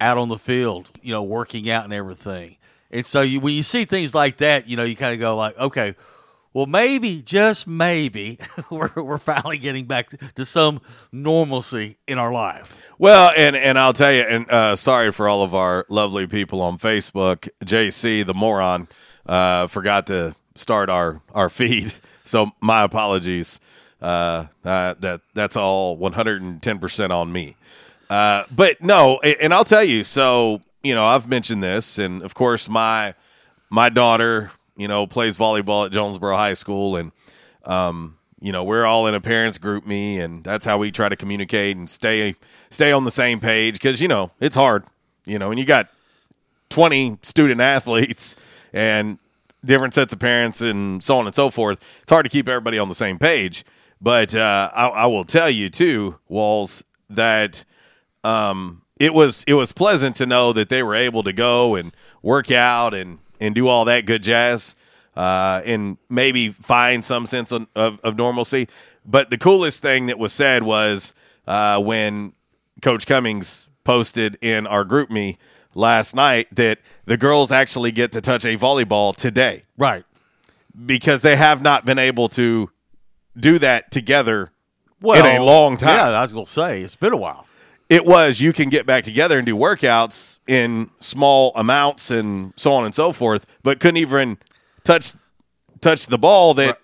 out 0.00 0.18
on 0.18 0.28
the 0.28 0.38
field 0.38 0.90
you 1.02 1.12
know 1.12 1.22
working 1.22 1.70
out 1.70 1.84
and 1.84 1.92
everything. 1.92 2.56
And 2.90 3.04
so 3.04 3.22
you, 3.22 3.40
when 3.40 3.54
you 3.54 3.62
see 3.62 3.84
things 3.84 4.14
like 4.14 4.38
that 4.38 4.68
you 4.68 4.76
know 4.76 4.84
you 4.84 4.96
kind 4.96 5.14
of 5.14 5.20
go 5.20 5.36
like 5.36 5.58
okay 5.58 5.94
well 6.54 6.64
maybe 6.66 7.20
just 7.20 7.66
maybe 7.66 8.38
we're, 8.70 8.90
we're 8.96 9.18
finally 9.18 9.58
getting 9.58 9.84
back 9.84 10.08
to 10.34 10.44
some 10.46 10.80
normalcy 11.12 11.98
in 12.08 12.18
our 12.18 12.32
life 12.32 12.74
Well, 12.98 13.32
and 13.36 13.56
and 13.56 13.78
I'll 13.78 13.92
tell 13.92 14.12
you, 14.12 14.22
and 14.22 14.50
uh, 14.50 14.76
sorry 14.76 15.10
for 15.12 15.28
all 15.28 15.42
of 15.42 15.54
our 15.54 15.84
lovely 15.90 16.26
people 16.26 16.62
on 16.62 16.78
Facebook. 16.78 17.48
JC, 17.64 18.24
the 18.24 18.34
moron, 18.34 18.88
uh, 19.26 19.66
forgot 19.66 20.06
to 20.06 20.34
start 20.54 20.88
our 20.88 21.20
our 21.34 21.50
feed, 21.50 21.94
so 22.24 22.52
my 22.60 22.82
apologies. 22.82 23.60
Uh, 24.00 24.46
uh, 24.64 24.94
that 25.00 25.22
that's 25.34 25.56
all 25.56 25.96
one 25.96 26.12
hundred 26.12 26.40
and 26.42 26.62
ten 26.62 26.78
percent 26.78 27.12
on 27.12 27.32
me. 27.32 27.56
Uh, 28.08 28.44
but 28.54 28.80
no, 28.80 29.18
and 29.20 29.52
I'll 29.52 29.64
tell 29.64 29.84
you. 29.84 30.04
So 30.04 30.62
you 30.82 30.94
know, 30.94 31.04
I've 31.04 31.26
mentioned 31.26 31.62
this, 31.62 31.98
and 31.98 32.22
of 32.22 32.34
course, 32.34 32.68
my 32.68 33.14
my 33.70 33.88
daughter, 33.88 34.52
you 34.76 34.88
know, 34.88 35.06
plays 35.06 35.36
volleyball 35.36 35.86
at 35.86 35.92
Jonesboro 35.92 36.36
High 36.36 36.54
School, 36.54 36.96
and 36.96 37.12
um, 37.64 38.18
you 38.40 38.52
know, 38.52 38.64
we're 38.64 38.84
all 38.84 39.06
in 39.06 39.14
a 39.14 39.20
parents 39.20 39.58
group 39.58 39.86
me, 39.86 40.18
and 40.18 40.44
that's 40.44 40.64
how 40.64 40.78
we 40.78 40.90
try 40.90 41.08
to 41.08 41.16
communicate 41.16 41.76
and 41.76 41.88
stay 41.88 42.36
stay 42.70 42.92
on 42.92 43.04
the 43.04 43.10
same 43.10 43.40
page 43.40 43.74
because 43.74 44.00
you 44.00 44.08
know 44.08 44.30
it's 44.40 44.56
hard, 44.56 44.84
you 45.24 45.38
know, 45.38 45.50
and 45.50 45.58
you 45.58 45.64
got 45.64 45.88
twenty 46.68 47.18
student 47.22 47.60
athletes 47.60 48.36
and 48.72 49.18
different 49.64 49.94
sets 49.94 50.12
of 50.12 50.18
parents 50.18 50.60
and 50.60 51.02
so 51.02 51.18
on 51.18 51.26
and 51.26 51.34
so 51.34 51.50
forth. 51.50 51.82
It's 52.02 52.10
hard 52.10 52.24
to 52.24 52.30
keep 52.30 52.48
everybody 52.48 52.78
on 52.78 52.88
the 52.88 52.94
same 52.94 53.18
page. 53.18 53.64
But 54.00 54.34
uh, 54.34 54.70
I, 54.74 54.88
I 54.88 55.06
will 55.06 55.24
tell 55.24 55.48
you 55.48 55.70
too, 55.70 56.18
Walls, 56.28 56.84
that 57.08 57.64
um, 58.22 58.82
it 58.98 59.14
was 59.14 59.44
it 59.46 59.54
was 59.54 59.72
pleasant 59.72 60.16
to 60.16 60.26
know 60.26 60.52
that 60.52 60.68
they 60.68 60.82
were 60.82 60.94
able 60.94 61.22
to 61.22 61.32
go 61.32 61.74
and 61.74 61.94
work 62.22 62.50
out 62.50 62.92
and 62.92 63.18
and 63.40 63.54
do 63.54 63.68
all 63.68 63.84
that 63.84 64.06
good 64.06 64.22
jazz 64.22 64.76
uh, 65.16 65.62
and 65.64 65.98
maybe 66.08 66.50
find 66.50 67.04
some 67.04 67.26
sense 67.26 67.52
of, 67.52 67.66
of, 67.74 68.00
of 68.02 68.16
normalcy. 68.16 68.68
But 69.04 69.30
the 69.30 69.38
coolest 69.38 69.82
thing 69.82 70.06
that 70.06 70.18
was 70.18 70.32
said 70.32 70.62
was 70.62 71.14
uh, 71.46 71.80
when 71.80 72.32
Coach 72.82 73.06
Cummings 73.06 73.68
posted 73.84 74.38
in 74.40 74.66
our 74.66 74.84
group 74.84 75.10
me 75.10 75.38
last 75.74 76.14
night 76.14 76.48
that 76.54 76.78
the 77.04 77.16
girls 77.16 77.52
actually 77.52 77.92
get 77.92 78.12
to 78.12 78.20
touch 78.20 78.44
a 78.44 78.56
volleyball 78.56 79.14
today. 79.14 79.64
Right. 79.76 80.04
Because 80.86 81.22
they 81.22 81.36
have 81.36 81.62
not 81.62 81.84
been 81.84 81.98
able 81.98 82.28
to 82.30 82.70
do 83.36 83.58
that 83.58 83.90
together 83.90 84.50
well, 85.00 85.24
in 85.24 85.40
a 85.40 85.42
long 85.42 85.76
time. 85.76 85.90
yeah 85.90 86.18
i 86.18 86.20
was 86.20 86.32
gonna 86.32 86.46
say 86.46 86.82
it's 86.82 86.96
been 86.96 87.12
a 87.12 87.16
while 87.16 87.46
it 87.88 88.04
was 88.06 88.40
you 88.40 88.52
can 88.52 88.68
get 88.70 88.86
back 88.86 89.04
together 89.04 89.38
and 89.38 89.46
do 89.46 89.56
workouts 89.56 90.38
in 90.46 90.90
small 91.00 91.52
amounts 91.54 92.10
and 92.10 92.52
so 92.56 92.72
on 92.72 92.84
and 92.84 92.94
so 92.94 93.12
forth, 93.12 93.46
but 93.62 93.80
couldn't 93.80 93.98
even 93.98 94.38
touch 94.84 95.12
touch 95.80 96.06
the 96.06 96.18
ball. 96.18 96.54
That 96.54 96.78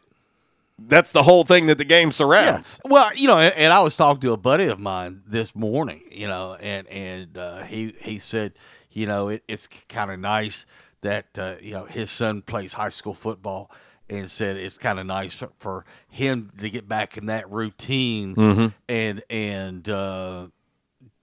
that's 0.79 1.13
the 1.13 1.23
whole 1.25 1.45
thing 1.45 1.67
that 1.67 1.79
the 1.79 1.85
game 1.85 2.11
surrounds. 2.13 2.81
Well, 2.85 3.15
you 3.15 3.27
know, 3.29 3.39
and, 3.39 3.55
and 3.55 3.73
I 3.73 3.81
was 3.81 3.97
talking 3.97 4.21
to 4.23 4.33
a 4.33 4.37
buddy 4.37 4.67
of 4.67 4.79
mine 4.79 5.23
this 5.27 5.55
morning, 5.55 6.03
you 6.11 6.27
know, 6.29 6.55
and 6.55 6.87
and 6.89 7.37
uh, 7.37 7.63
he 7.65 7.95
he 8.01 8.19
said, 8.19 8.55
you 8.91 9.07
know, 9.07 9.29
it, 9.29 9.43
it's 9.49 9.69
kind 9.89 10.11
of 10.11 10.19
nice 10.21 10.67
that 11.03 11.39
uh, 11.39 11.55
you 11.61 11.73
know 11.73 11.85
his 11.87 12.11
son 12.11 12.43
plays 12.43 12.75
high 12.75 12.89
school 12.91 13.15
football, 13.15 13.71
and 14.09 14.31
said 14.31 14.57
it's 14.57 14.79
kind 14.79 14.99
of 14.99 15.07
nice 15.07 15.43
for 15.59 15.85
him 16.09 16.51
to 16.59 16.69
get 16.71 16.89
back 16.89 17.17
in 17.17 17.27
that 17.27 17.51
routine, 17.51 18.35
Mhm. 18.35 18.75
and 18.89 19.23
and 19.31 19.89
uh, 19.89 20.47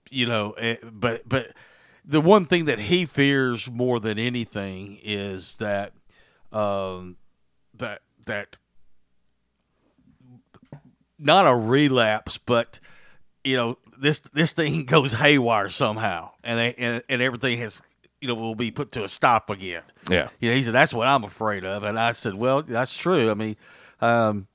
you 0.10 0.26
know, 0.26 0.52
eh, 0.52 0.78
but 0.84 1.28
but 1.28 1.54
the 2.06 2.22
one 2.22 2.46
thing 2.46 2.66
that 2.66 2.80
he 2.80 3.06
fears 3.06 3.70
more 3.70 4.00
than 4.00 4.18
anything 4.18 5.00
is 5.04 5.58
that 5.58 5.94
um, 6.52 7.18
that 7.76 8.02
that 8.26 8.60
not 11.20 11.48
a 11.48 11.56
relapse, 11.56 12.38
but 12.38 12.80
you 13.44 13.58
know 13.58 13.78
this 14.00 14.20
this 14.20 14.52
thing 14.52 14.86
goes 14.86 15.14
haywire 15.14 15.70
somehow, 15.70 16.32
and 16.44 16.60
they, 16.60 16.74
and, 16.78 17.04
and 17.10 17.22
everything 17.22 17.58
has 17.60 17.82
you 18.22 18.28
know 18.28 18.36
will 18.36 18.56
be 18.56 18.72
put 18.72 18.92
to 18.94 19.04
a 19.04 19.08
stop 19.08 19.50
again. 19.50 19.84
Yeah. 20.10 20.30
you 20.40 20.50
know 20.50 20.56
he 20.56 20.64
said 20.64 20.74
that's 20.74 20.94
what 20.94 21.08
I'm 21.08 21.24
afraid 21.24 21.66
of, 21.66 21.84
and 21.84 22.00
I 22.00 22.12
said, 22.12 22.36
well, 22.36 22.62
that's 22.64 22.96
true. 22.96 23.30
I 23.30 23.34
mean, 23.34 23.58
um, 24.02 24.48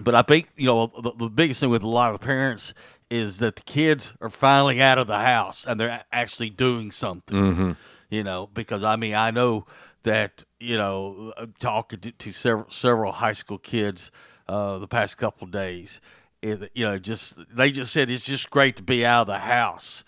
but 0.00 0.14
I 0.14 0.22
think 0.22 0.48
you 0.56 0.66
know 0.66 0.86
the, 0.86 1.12
the 1.12 1.28
biggest 1.28 1.60
thing 1.60 1.70
with 1.70 1.82
a 1.82 1.88
lot 1.88 2.12
of 2.12 2.20
the 2.20 2.24
parents 2.24 2.74
is 3.10 3.38
that 3.38 3.56
the 3.56 3.62
kids 3.62 4.14
are 4.20 4.30
finally 4.30 4.80
out 4.82 4.98
of 4.98 5.06
the 5.06 5.18
house 5.18 5.66
and 5.66 5.80
they're 5.80 6.04
actually 6.12 6.50
doing 6.50 6.90
something. 6.90 7.36
Mhm. 7.36 7.76
You 8.10 8.24
know, 8.24 8.48
because 8.52 8.82
I 8.82 8.96
mean 8.96 9.14
I 9.14 9.30
know 9.30 9.66
that 10.02 10.44
you 10.60 10.76
know 10.76 11.32
uh, 11.36 11.46
talking 11.58 12.00
to, 12.00 12.12
to 12.12 12.32
several 12.32 12.70
several 12.70 13.12
high 13.12 13.32
school 13.32 13.58
kids 13.58 14.10
uh, 14.48 14.78
the 14.78 14.88
past 14.88 15.18
couple 15.18 15.44
of 15.46 15.50
days, 15.52 16.00
it, 16.42 16.70
you 16.74 16.84
know, 16.84 16.98
just 16.98 17.36
they 17.54 17.70
just 17.70 17.92
said 17.92 18.08
it's 18.10 18.24
just 18.24 18.48
great 18.50 18.76
to 18.76 18.82
be 18.82 19.04
out 19.04 19.22
of 19.22 19.26
the 19.26 19.38
house 19.40 20.04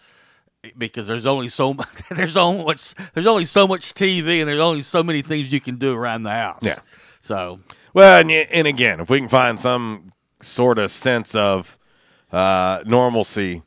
because 0.76 1.06
there's 1.06 1.26
only 1.26 1.48
so 1.48 1.74
much 1.74 1.88
there's 2.10 2.36
only 2.36 2.64
much 2.64 2.94
there's 3.14 3.26
only 3.26 3.44
so 3.44 3.66
much 3.66 3.92
TV 3.94 4.40
and 4.40 4.48
there's 4.48 4.60
only 4.60 4.82
so 4.82 5.02
many 5.02 5.22
things 5.22 5.52
you 5.52 5.60
can 5.60 5.76
do 5.76 5.94
around 5.94 6.22
the 6.22 6.30
house. 6.30 6.60
Yeah. 6.62 6.78
So 7.22 7.60
Well, 7.92 8.20
and, 8.20 8.30
and 8.30 8.66
again, 8.66 9.00
if 9.00 9.10
we 9.10 9.18
can 9.20 9.28
find 9.28 9.58
some 9.60 10.12
sort 10.40 10.78
of 10.78 10.90
sense 10.90 11.34
of 11.34 11.78
uh, 12.32 12.82
normalcy 12.86 13.62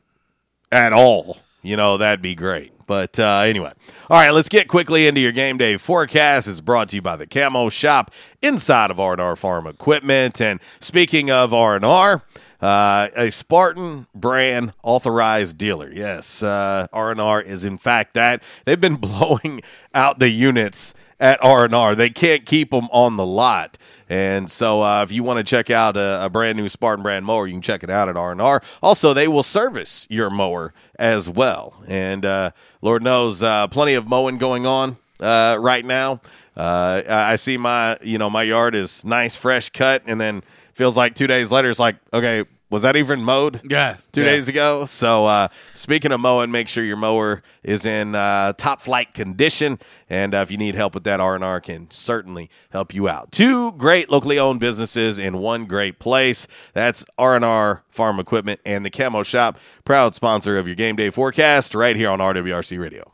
at 0.72 0.92
all 0.92 1.38
you 1.64 1.76
know, 1.78 1.96
that'd 1.96 2.22
be 2.22 2.36
great. 2.36 2.72
But 2.86 3.18
uh, 3.18 3.38
anyway, 3.38 3.72
all 4.10 4.20
right, 4.20 4.30
let's 4.30 4.50
get 4.50 4.68
quickly 4.68 5.06
into 5.06 5.20
your 5.20 5.32
game 5.32 5.56
day 5.56 5.78
forecast. 5.78 6.46
It's 6.46 6.60
brought 6.60 6.90
to 6.90 6.96
you 6.96 7.02
by 7.02 7.16
the 7.16 7.26
Camo 7.26 7.70
Shop 7.70 8.10
inside 8.42 8.90
of 8.90 9.00
R&R 9.00 9.34
Farm 9.34 9.66
Equipment. 9.66 10.42
And 10.42 10.60
speaking 10.80 11.30
of 11.30 11.54
R&R, 11.54 12.22
uh, 12.60 13.08
a 13.16 13.30
Spartan 13.30 14.06
brand 14.14 14.74
authorized 14.82 15.56
dealer. 15.56 15.90
Yes, 15.90 16.42
uh, 16.42 16.86
R&R 16.92 17.40
is 17.40 17.64
in 17.64 17.78
fact 17.78 18.12
that. 18.12 18.42
They've 18.66 18.80
been 18.80 18.96
blowing 19.00 19.62
out 19.94 20.18
the 20.18 20.28
units 20.28 20.92
at 21.20 21.42
R&R. 21.42 21.94
They 21.94 22.10
can't 22.10 22.44
keep 22.44 22.70
them 22.70 22.88
on 22.92 23.16
the 23.16 23.26
lot. 23.26 23.78
And 24.08 24.50
so, 24.50 24.82
uh, 24.82 25.02
if 25.02 25.10
you 25.10 25.22
want 25.22 25.38
to 25.38 25.44
check 25.44 25.70
out 25.70 25.96
a, 25.96 26.26
a, 26.26 26.28
brand 26.28 26.58
new 26.58 26.68
Spartan 26.68 27.02
brand 27.02 27.24
mower, 27.24 27.46
you 27.46 27.54
can 27.54 27.62
check 27.62 27.82
it 27.82 27.90
out 27.90 28.08
at 28.08 28.16
R&R. 28.16 28.62
Also, 28.82 29.14
they 29.14 29.26
will 29.26 29.42
service 29.42 30.06
your 30.10 30.28
mower 30.28 30.74
as 30.98 31.30
well. 31.30 31.82
And 31.88 32.24
uh, 32.24 32.50
Lord 32.82 33.02
knows, 33.02 33.42
uh, 33.42 33.66
plenty 33.68 33.94
of 33.94 34.06
mowing 34.06 34.36
going 34.36 34.66
on 34.66 34.98
uh, 35.20 35.56
right 35.58 35.84
now. 35.84 36.20
Uh, 36.56 37.02
I 37.08 37.36
see 37.36 37.56
my, 37.56 37.96
you 38.02 38.18
know, 38.18 38.30
my 38.30 38.42
yard 38.42 38.74
is 38.74 39.04
nice, 39.04 39.36
fresh 39.36 39.70
cut, 39.70 40.02
and 40.06 40.20
then 40.20 40.42
feels 40.74 40.96
like 40.96 41.14
two 41.14 41.26
days 41.26 41.50
later, 41.50 41.70
it's 41.70 41.80
like, 41.80 41.96
okay, 42.12 42.44
was 42.74 42.82
that 42.82 42.96
even 42.96 43.22
mowed? 43.22 43.60
Yeah, 43.70 43.98
two 44.10 44.22
yeah. 44.22 44.30
days 44.30 44.48
ago. 44.48 44.84
So 44.84 45.26
uh, 45.26 45.46
speaking 45.74 46.10
of 46.10 46.18
mowing, 46.18 46.50
make 46.50 46.66
sure 46.66 46.82
your 46.82 46.96
mower 46.96 47.40
is 47.62 47.86
in 47.86 48.16
uh, 48.16 48.52
top 48.54 48.80
flight 48.80 49.14
condition, 49.14 49.78
and 50.10 50.34
uh, 50.34 50.38
if 50.38 50.50
you 50.50 50.56
need 50.56 50.74
help 50.74 50.92
with 50.92 51.04
that, 51.04 51.20
R 51.20 51.36
and 51.36 51.44
R 51.44 51.60
can 51.60 51.88
certainly 51.92 52.50
help 52.70 52.92
you 52.92 53.08
out. 53.08 53.30
Two 53.30 53.70
great 53.72 54.10
locally 54.10 54.40
owned 54.40 54.58
businesses 54.58 55.20
in 55.20 55.38
one 55.38 55.66
great 55.66 56.00
place. 56.00 56.48
That's 56.72 57.04
R 57.16 57.36
and 57.36 57.44
R 57.44 57.84
Farm 57.90 58.18
Equipment 58.18 58.60
and 58.66 58.84
the 58.84 58.90
Camo 58.90 59.22
Shop, 59.22 59.56
proud 59.84 60.16
sponsor 60.16 60.58
of 60.58 60.66
your 60.66 60.74
game 60.74 60.96
day 60.96 61.10
forecast, 61.10 61.76
right 61.76 61.94
here 61.94 62.10
on 62.10 62.18
RWRC 62.18 62.76
Radio. 62.80 63.13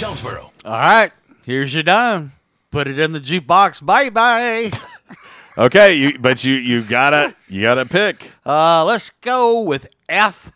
Jonesboro. 0.01 0.51
All 0.65 0.79
right, 0.79 1.11
here's 1.43 1.75
your 1.75 1.83
dime. 1.83 2.31
Put 2.71 2.87
it 2.87 2.97
in 2.97 3.11
the 3.11 3.19
jukebox. 3.19 3.85
Bye 3.85 4.09
bye. 4.09 4.71
okay, 5.59 5.93
you 5.93 6.17
but 6.17 6.43
you 6.43 6.55
you 6.55 6.81
gotta 6.81 7.35
you 7.47 7.61
gotta 7.61 7.85
pick. 7.85 8.31
Uh, 8.43 8.83
let's 8.83 9.11
go 9.11 9.61
with 9.61 9.85
F 10.09 10.51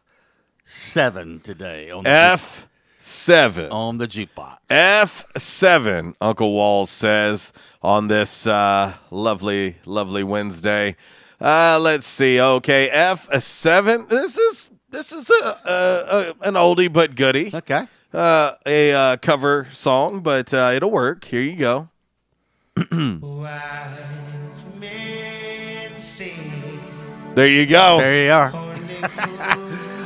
seven 0.63 1.41
today. 1.41 1.91
On 1.91 2.03
the 2.03 2.09
F 2.09 2.67
seven 2.97 3.71
on 3.71 3.99
the 3.99 4.07
jukebox. 4.07 4.57
F 4.67 5.27
seven. 5.37 6.15
Uncle 6.19 6.51
Walls 6.51 6.89
says 6.89 7.53
on 7.83 8.07
this 8.07 8.47
uh, 8.47 8.95
lovely 9.11 9.77
lovely 9.85 10.23
Wednesday. 10.23 10.95
Uh, 11.39 11.77
let's 11.79 12.07
see. 12.07 12.41
Okay, 12.41 12.89
F 12.89 13.31
seven. 13.43 14.07
This 14.09 14.39
is 14.39 14.71
this 14.89 15.11
is 15.11 15.29
a, 15.29 15.45
a, 15.67 15.69
a 15.69 16.47
an 16.47 16.55
oldie 16.55 16.91
but 16.91 17.13
goodie. 17.13 17.51
Okay 17.53 17.85
uh, 18.15 18.55
a 18.65 18.93
uh, 18.93 19.17
cover 19.17 19.67
song, 19.71 20.21
but 20.21 20.53
uh, 20.53 20.71
it'll 20.73 20.91
work. 20.91 21.25
Here 21.25 21.41
you 21.41 21.57
go. 21.57 21.89
there 27.35 27.47
you 27.47 27.65
go. 27.65 27.97
There 27.97 28.25
you 28.25 28.31
are. 28.31 28.51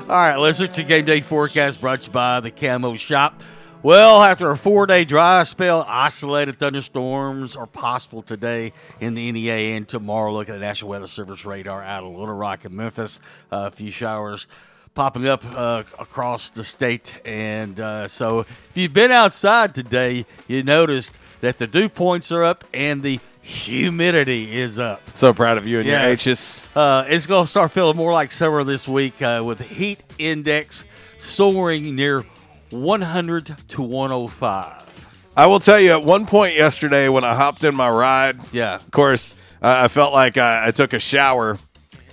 All 0.10 0.15
right, 0.15 0.38
listen 0.38 0.71
to 0.71 0.84
Game 0.84 1.05
Day 1.05 1.21
Forecast 1.21 1.79
brought 1.79 2.07
you 2.07 2.12
by 2.12 2.39
the 2.39 2.49
Camo 2.49 2.95
Shop. 2.95 3.41
Well, 3.81 4.21
after 4.21 4.51
a 4.51 4.57
four 4.57 4.88
day 4.88 5.05
dry 5.05 5.43
spell, 5.43 5.86
isolated 5.88 6.60
thunderstorms 6.60 7.55
are 7.55 7.67
possible 7.67 8.21
today 8.21 8.73
in 8.99 9.13
the 9.13 9.31
NEA 9.31 9.77
and 9.77 9.88
tomorrow. 9.88 10.34
Look 10.34 10.49
at 10.49 10.53
the 10.53 10.60
National 10.60 10.91
Weather 10.91 11.07
Service 11.07 11.45
radar 11.45 11.81
out 11.81 12.03
of 12.03 12.10
Little 12.10 12.36
Rock 12.36 12.65
and 12.65 12.75
Memphis, 12.75 13.21
uh, 13.51 13.67
a 13.67 13.71
few 13.71 13.91
showers 13.91 14.47
popping 14.93 15.28
up 15.28 15.43
uh, 15.45 15.84
across 15.97 16.49
the 16.49 16.63
state. 16.63 17.15
And 17.25 17.80
uh, 17.80 18.08
so, 18.08 18.39
if 18.39 18.71
you've 18.75 18.93
been 18.93 19.12
outside 19.12 19.75
today, 19.75 20.25
you 20.47 20.63
noticed 20.63 21.17
that 21.41 21.58
the 21.58 21.67
dew 21.67 21.89
points 21.89 22.32
are 22.32 22.43
up 22.43 22.63
and 22.73 23.02
the 23.02 23.19
humidity 23.41 24.60
is 24.60 24.78
up. 24.78 25.02
So 25.15 25.34
proud 25.34 25.58
of 25.58 25.65
you 25.65 25.80
and 25.80 25.88
yes. 25.88 26.02
your 26.02 26.12
H's. 26.12 26.67
Uh, 26.75 27.06
it's 27.08 27.25
going 27.25 27.45
to 27.45 27.49
start 27.49 27.71
feeling 27.71 27.97
more 27.97 28.13
like 28.13 28.32
summer 28.32 28.63
this 28.63 28.88
week 28.88 29.21
uh, 29.21 29.41
with 29.45 29.62
heat 29.62 30.04
index 30.17 30.86
soaring 31.17 31.95
near 31.95 32.21
100 32.69 33.56
to 33.69 33.82
105. 33.82 35.34
I 35.36 35.45
will 35.45 35.60
tell 35.60 35.80
you, 35.80 35.91
at 35.91 36.04
one 36.04 36.25
point 36.25 36.56
yesterday 36.56 37.08
when 37.08 37.23
I 37.23 37.34
hopped 37.34 37.63
in 37.63 37.75
my 37.75 37.89
ride, 37.89 38.39
yeah, 38.52 38.75
of 38.75 38.91
course, 38.91 39.36
uh, 39.62 39.84
I 39.84 39.88
felt 39.88 40.13
like 40.13 40.38
I, 40.38 40.67
I 40.67 40.71
took 40.71 40.93
a 40.93 40.99
shower 40.99 41.58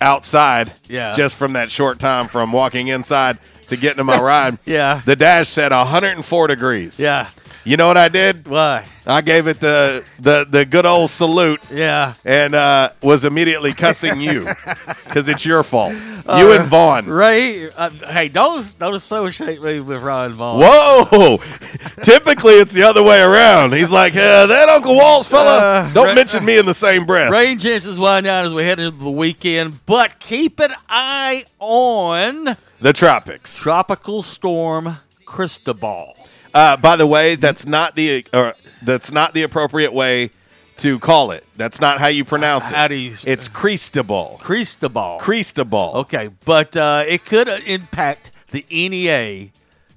outside 0.00 0.72
yeah. 0.88 1.12
just 1.14 1.36
from 1.36 1.54
that 1.54 1.70
short 1.70 1.98
time 1.98 2.28
from 2.28 2.52
walking 2.52 2.88
inside 2.88 3.38
to 3.68 3.76
getting 3.76 3.98
to 3.98 4.04
my 4.04 4.20
ride. 4.20 4.58
yeah. 4.64 5.02
The 5.04 5.16
dash 5.16 5.48
said 5.48 5.72
104 5.72 6.46
degrees. 6.46 7.00
Yeah. 7.00 7.28
You 7.66 7.76
know 7.76 7.88
what 7.88 7.96
I 7.96 8.08
did? 8.08 8.46
Why? 8.46 8.84
I 9.06 9.22
gave 9.22 9.48
it 9.48 9.58
the 9.58 10.04
the, 10.20 10.46
the 10.48 10.64
good 10.64 10.86
old 10.86 11.10
salute. 11.10 11.60
Yeah. 11.72 12.14
And 12.24 12.54
uh, 12.54 12.90
was 13.02 13.24
immediately 13.24 13.72
cussing 13.72 14.20
you 14.20 14.48
because 15.04 15.26
it's 15.28 15.44
your 15.44 15.64
fault. 15.64 15.94
Uh, 16.24 16.36
you 16.38 16.52
and 16.52 16.66
Vaughn. 16.68 17.06
Right. 17.08 17.68
Uh, 17.76 17.90
hey, 17.90 18.28
don't, 18.28 18.72
don't 18.78 18.94
associate 18.94 19.60
me 19.62 19.80
with 19.80 20.00
Ryan 20.02 20.32
Vaughn. 20.34 20.60
Whoa. 20.64 21.36
Typically, 22.02 22.54
it's 22.54 22.72
the 22.72 22.82
other 22.84 23.02
way 23.02 23.20
around. 23.20 23.74
He's 23.74 23.90
like, 23.92 24.14
uh, 24.14 24.46
that 24.46 24.68
Uncle 24.68 24.96
Walls 24.96 25.26
fella, 25.28 25.58
Uh, 25.58 25.92
don't 25.92 26.06
right- 26.06 26.14
mention 26.14 26.44
me 26.44 26.58
in 26.58 26.66
the 26.66 26.74
same 26.74 27.04
breath. 27.04 27.30
Rain 27.32 27.58
chances 27.58 27.98
wind 27.98 28.24
down 28.24 28.44
as 28.44 28.54
we 28.54 28.62
head 28.64 28.78
into 28.80 28.96
the 28.96 29.10
weekend, 29.10 29.84
but 29.86 30.18
keep 30.20 30.58
an 30.60 30.72
eye 30.88 31.44
on 31.60 32.56
The 32.80 32.92
tropics. 32.92 33.56
Tropical 33.56 34.22
Storm 34.22 34.98
Cristobal. 35.24 36.16
Uh, 36.56 36.74
by 36.78 36.96
the 36.96 37.06
way, 37.06 37.34
that's 37.34 37.66
not 37.66 37.94
the 37.96 38.24
uh, 38.32 38.52
that's 38.82 39.12
not 39.12 39.34
the 39.34 39.42
appropriate 39.42 39.92
way 39.92 40.30
to 40.78 40.98
call 40.98 41.30
it. 41.30 41.44
That's 41.56 41.82
not 41.82 42.00
how 42.00 42.06
you 42.08 42.24
pronounce 42.24 42.70
it. 42.70 42.74
How 42.74 42.88
do 42.88 42.94
you- 42.94 43.14
It's 43.24 43.46
Cristobal. 43.48 44.38
Cristobal. 44.40 45.18
Cristobal. 45.20 45.92
Okay, 45.96 46.30
but 46.46 46.74
uh, 46.74 47.04
it 47.06 47.26
could 47.26 47.48
uh, 47.48 47.58
impact 47.66 48.30
the 48.52 48.64
NEA 48.70 49.50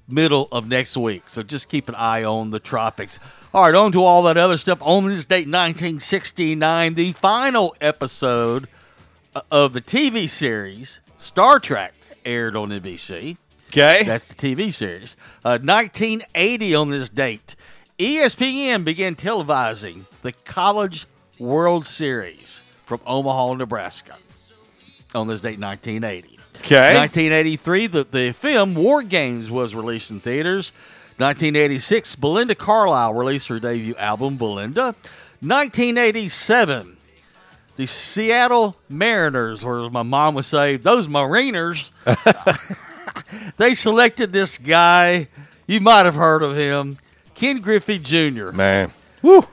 middle 0.06 0.48
of 0.52 0.68
next 0.68 0.98
week. 0.98 1.28
So 1.28 1.42
just 1.42 1.70
keep 1.70 1.88
an 1.88 1.94
eye 1.94 2.24
on 2.24 2.50
the 2.50 2.58
tropics. 2.60 3.18
All 3.54 3.64
right, 3.64 3.74
on 3.74 3.90
to 3.92 4.04
all 4.04 4.22
that 4.24 4.36
other 4.36 4.58
stuff. 4.58 4.78
On 4.82 5.06
this 5.08 5.24
date, 5.24 5.46
1969, 5.48 6.94
the 6.94 7.12
final 7.12 7.74
episode 7.80 8.68
uh, 9.34 9.40
of 9.50 9.72
the 9.72 9.80
TV 9.80 10.28
series 10.28 11.00
Star 11.18 11.58
Trek 11.58 11.94
aired 12.24 12.54
on 12.54 12.68
NBC. 12.68 13.38
Okay. 13.70 14.02
That's 14.04 14.26
the 14.26 14.34
TV 14.34 14.74
series. 14.74 15.16
Uh, 15.44 15.58
1980 15.62 16.74
on 16.74 16.90
this 16.90 17.08
date, 17.08 17.54
ESPN 18.00 18.84
began 18.84 19.14
televising 19.14 20.06
the 20.22 20.32
College 20.32 21.06
World 21.38 21.86
Series 21.86 22.64
from 22.84 23.00
Omaha, 23.06 23.54
Nebraska. 23.54 24.16
On 25.14 25.28
this 25.28 25.40
date, 25.40 25.60
1980. 25.60 26.38
Okay. 26.56 26.96
1983, 26.96 27.86
the, 27.86 28.04
the 28.04 28.32
film 28.32 28.74
War 28.74 29.04
Games 29.04 29.50
was 29.50 29.72
released 29.72 30.10
in 30.10 30.18
theaters. 30.18 30.72
1986, 31.18 32.16
Belinda 32.16 32.56
Carlisle 32.56 33.14
released 33.14 33.46
her 33.48 33.60
debut 33.60 33.94
album, 33.96 34.36
Belinda. 34.36 34.96
1987, 35.40 36.96
the 37.76 37.86
Seattle 37.86 38.76
Mariners, 38.88 39.62
or 39.62 39.84
as 39.84 39.92
my 39.92 40.02
mom 40.02 40.34
would 40.34 40.44
say, 40.44 40.76
those 40.76 41.06
Mariners, 41.08 41.92
they 43.56 43.74
selected 43.74 44.32
this 44.32 44.58
guy. 44.58 45.28
You 45.66 45.80
might 45.80 46.04
have 46.06 46.14
heard 46.14 46.42
of 46.42 46.56
him, 46.56 46.98
Ken 47.34 47.60
Griffey 47.60 47.98
Jr. 47.98 48.50
Man. 48.50 48.92
Woo. 49.22 49.46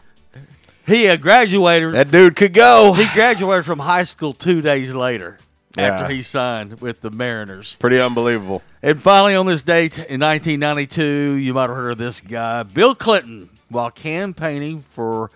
He 0.86 1.08
uh, 1.08 1.17
graduated. 1.17 1.93
That 1.93 2.12
dude 2.12 2.36
could 2.36 2.54
go. 2.54 2.93
He 2.93 3.06
graduated 3.13 3.65
from 3.65 3.80
high 3.80 4.04
school 4.04 4.34
two 4.34 4.62
days 4.62 4.93
later 4.93 5.38
after 5.78 6.06
Yeah. 6.06 6.15
he 6.15 6.22
signed 6.22 6.80
with 6.80 7.02
the 7.02 7.12
Mariners. 7.12 7.76
Pretty 7.80 8.00
unbelievable. 8.00 8.63
And 8.82 9.02
finally, 9.02 9.36
on 9.36 9.46
this 9.46 9.62
date 9.62 9.98
in 9.98 10.22
1992, 10.22 11.04
you 11.36 11.54
might 11.54 11.63
have 11.67 11.76
heard 11.76 11.91
of 11.91 11.98
this 11.98 12.22
guy, 12.22 12.63
Bill 12.63 12.96
Clinton, 12.96 13.50
while 13.70 13.91
campaigning 13.91 14.82
for 14.89 15.30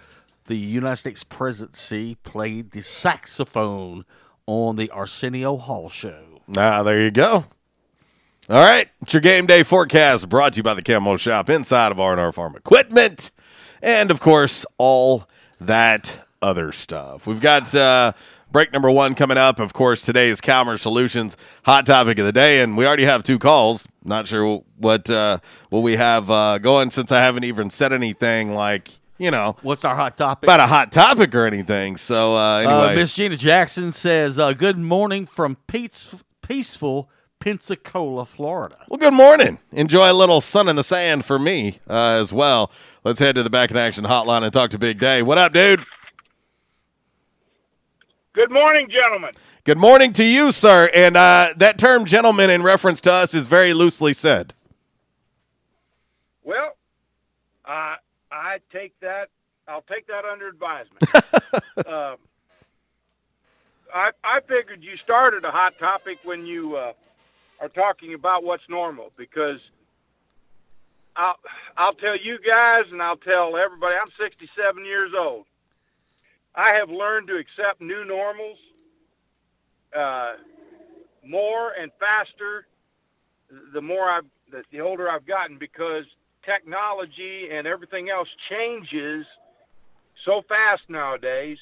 the 0.47 0.55
United 0.55 0.95
States 0.95 1.23
presidency, 1.25 2.15
played 2.23 2.71
the 2.71 2.81
saxophone 2.81 4.05
on 4.47 4.77
the 4.77 4.89
Arsenio 4.89 5.57
Hall 5.57 5.89
show. 5.89 6.41
Nah, 6.47 6.81
there 6.83 7.01
you 7.01 7.11
go. 7.11 7.45
All 8.51 8.59
right, 8.61 8.89
it's 9.01 9.13
your 9.13 9.21
game 9.21 9.45
day 9.45 9.63
forecast 9.63 10.27
brought 10.27 10.51
to 10.51 10.57
you 10.57 10.63
by 10.63 10.73
the 10.73 10.81
Camo 10.81 11.15
Shop 11.15 11.49
inside 11.49 11.89
of 11.93 12.01
R&R 12.01 12.33
Farm 12.33 12.53
Equipment, 12.57 13.31
and 13.81 14.11
of 14.11 14.19
course 14.19 14.65
all 14.77 15.25
that 15.61 16.19
other 16.41 16.73
stuff. 16.73 17.25
We've 17.25 17.39
got 17.39 17.73
uh, 17.73 18.11
break 18.51 18.73
number 18.73 18.91
one 18.91 19.15
coming 19.15 19.37
up. 19.37 19.57
Of 19.59 19.71
course, 19.71 20.01
today 20.01 20.27
is 20.27 20.41
Calmer 20.41 20.75
Solutions 20.77 21.37
hot 21.63 21.85
topic 21.85 22.19
of 22.19 22.25
the 22.25 22.33
day, 22.33 22.59
and 22.61 22.75
we 22.75 22.85
already 22.85 23.05
have 23.05 23.23
two 23.23 23.39
calls. 23.39 23.87
Not 24.03 24.27
sure 24.27 24.65
what 24.75 25.09
uh, 25.09 25.37
what 25.69 25.79
we 25.79 25.95
have 25.95 26.29
uh, 26.29 26.57
going 26.57 26.89
since 26.91 27.09
I 27.09 27.21
haven't 27.21 27.45
even 27.45 27.69
said 27.69 27.93
anything 27.93 28.53
like 28.53 28.99
you 29.17 29.31
know 29.31 29.55
What's 29.61 29.85
our 29.85 29.95
hot 29.95 30.17
topic? 30.17 30.43
about 30.49 30.59
a 30.59 30.67
hot 30.67 30.91
topic 30.91 31.33
or 31.35 31.45
anything. 31.45 31.95
So 31.95 32.35
uh, 32.35 32.57
anyway, 32.57 32.73
Uh, 32.73 32.95
Miss 32.95 33.13
Gina 33.13 33.37
Jackson 33.37 33.93
says, 33.93 34.37
uh, 34.37 34.51
"Good 34.51 34.77
morning 34.77 35.25
from 35.25 35.55
peace- 35.67 36.21
peaceful 36.41 37.09
Pensacola, 37.41 38.25
Florida." 38.25 38.77
Well, 38.87 38.97
good 38.99 39.13
morning. 39.13 39.59
Enjoy 39.73 40.09
a 40.09 40.13
little 40.13 40.39
sun 40.39 40.69
in 40.69 40.77
the 40.77 40.83
sand 40.83 41.25
for 41.25 41.37
me 41.37 41.79
uh, 41.89 42.17
as 42.21 42.31
well. 42.31 42.71
Let's 43.03 43.19
head 43.19 43.35
to 43.35 43.43
the 43.43 43.49
back 43.49 43.71
in 43.71 43.75
action 43.75 44.05
hotline 44.05 44.43
and 44.43 44.53
talk 44.53 44.69
to 44.69 44.79
Big 44.79 44.99
Dave. 44.99 45.27
What 45.27 45.37
up, 45.37 45.51
dude? 45.51 45.81
Good 48.33 48.51
morning, 48.51 48.87
gentlemen. 48.89 49.31
Good 49.65 49.77
morning 49.77 50.13
to 50.13 50.23
you, 50.23 50.53
sir. 50.53 50.89
And 50.95 51.17
uh, 51.17 51.49
that 51.57 51.77
term 51.77 52.05
"gentleman" 52.05 52.49
in 52.49 52.63
reference 52.63 53.01
to 53.01 53.11
us 53.11 53.33
is 53.33 53.47
very 53.47 53.73
loosely 53.73 54.13
said. 54.13 54.53
Well, 56.43 56.77
uh, 57.65 57.95
I 58.31 58.59
take 58.71 58.97
that. 59.01 59.29
I'll 59.67 59.83
take 59.83 60.07
that 60.07 60.25
under 60.25 60.47
advisement. 60.47 61.03
um, 61.87 62.17
I, 63.93 64.11
I 64.23 64.39
figured 64.41 64.83
you 64.83 64.97
started 64.97 65.43
a 65.43 65.51
hot 65.51 65.77
topic 65.77 66.19
when 66.23 66.45
you 66.45 66.75
uh, 66.75 66.93
are 67.61 67.69
talking 67.69 68.15
about 68.15 68.43
what's 68.43 68.63
normal 68.67 69.11
because 69.15 69.59
I'll 71.15 71.37
I'll 71.77 71.93
tell 71.93 72.17
you 72.17 72.39
guys 72.39 72.85
and 72.91 73.01
I'll 73.01 73.17
tell 73.17 73.55
everybody. 73.55 73.95
I'm 73.95 74.11
67 74.19 74.83
years 74.83 75.11
old. 75.17 75.45
I 76.55 76.73
have 76.73 76.89
learned 76.89 77.27
to 77.27 77.37
accept 77.37 77.79
new 77.79 78.03
normals 78.03 78.57
uh, 79.97 80.33
more 81.25 81.73
and 81.79 81.91
faster 81.99 82.65
the 83.73 83.81
more 83.81 84.09
I've 84.09 84.25
the, 84.71 84.79
older 84.79 85.09
I've 85.09 85.25
gotten 85.25 85.57
because 85.57 86.05
technology 86.43 87.49
and 87.51 87.67
everything 87.67 88.09
else 88.09 88.27
changes 88.49 89.25
so 90.25 90.41
fast 90.47 90.83
nowadays 90.89 91.57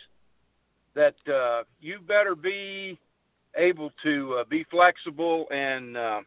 that 0.95 1.15
uh, 1.31 1.63
you 1.81 1.99
better 1.99 2.35
be 2.35 2.97
able 3.59 3.91
to 4.03 4.37
uh, 4.39 4.43
be 4.45 4.63
flexible 4.71 5.47
and 5.51 5.95
uh, 5.95 6.21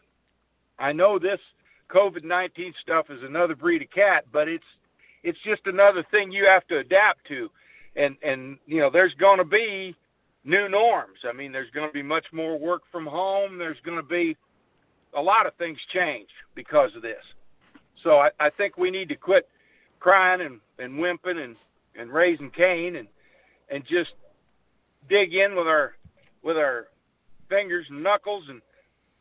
I 0.79 0.93
know 0.93 1.19
this 1.19 1.41
COVID-19 1.91 2.73
stuff 2.81 3.07
is 3.11 3.23
another 3.23 3.57
breed 3.57 3.83
of 3.83 3.91
cat 3.91 4.25
but 4.33 4.49
it's 4.49 4.65
it's 5.23 5.39
just 5.45 5.63
another 5.67 6.05
thing 6.11 6.33
you 6.33 6.47
have 6.47 6.67
to 6.69 6.79
adapt 6.79 7.27
to. 7.29 7.51
And 7.95 8.17
and 8.23 8.59
you 8.67 8.81
know 8.81 8.91
there's 8.91 9.15
going 9.15 9.39
to 9.39 9.45
be 9.45 9.95
new 10.45 10.69
norms. 10.69 11.19
I 11.29 11.33
mean 11.33 11.53
there's 11.53 11.71
going 11.71 11.89
to 11.89 11.93
be 11.93 12.03
much 12.03 12.27
more 12.33 12.59
work 12.59 12.83
from 12.91 13.07
home. 13.07 13.59
There's 13.59 13.81
going 13.85 13.99
to 13.99 14.03
be 14.03 14.37
a 15.15 15.21
lot 15.21 15.47
of 15.47 15.55
things 15.57 15.79
change 15.93 16.29
because 16.55 16.95
of 16.97 17.03
this. 17.03 17.23
So 18.03 18.19
I, 18.19 18.31
I 18.41 18.51
think 18.51 18.79
we 18.79 18.91
need 18.91 19.11
to 19.11 19.17
quit 19.17 19.49
crying 20.01 20.41
and, 20.41 20.61
and 20.79 20.99
whimpering 20.99 21.39
and, 21.39 21.57
and 21.95 22.11
raising 22.11 22.51
Cain 22.51 22.97
and 22.97 23.09
and 23.69 23.85
just 23.85 24.13
dig 25.09 25.35
in 25.35 25.55
with 25.55 25.67
our 25.67 25.95
with 26.43 26.57
our 26.57 26.89
fingers 27.53 27.87
and 27.91 28.03
knuckles 28.03 28.45
and 28.49 28.63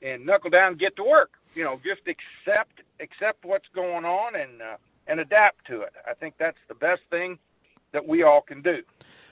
and 0.02 0.26
knuckle 0.26 0.50
down 0.50 0.72
and 0.72 0.80
get 0.80 0.96
to 0.96 1.04
work. 1.04 1.32
You 1.54 1.64
know, 1.64 1.80
just 1.84 2.02
accept 2.08 2.82
accept 3.00 3.44
what's 3.44 3.68
going 3.76 4.06
on 4.06 4.36
and 4.36 4.62
uh, 4.62 4.78
and 5.08 5.20
adapt 5.20 5.68
to 5.68 5.82
it. 5.82 5.94
I 6.10 6.14
think 6.14 6.36
that's 6.40 6.58
the 6.68 6.76
best 6.76 7.02
thing 7.10 7.38
that 7.92 8.08
we 8.08 8.24
all 8.24 8.42
can 8.42 8.62
do. 8.62 8.82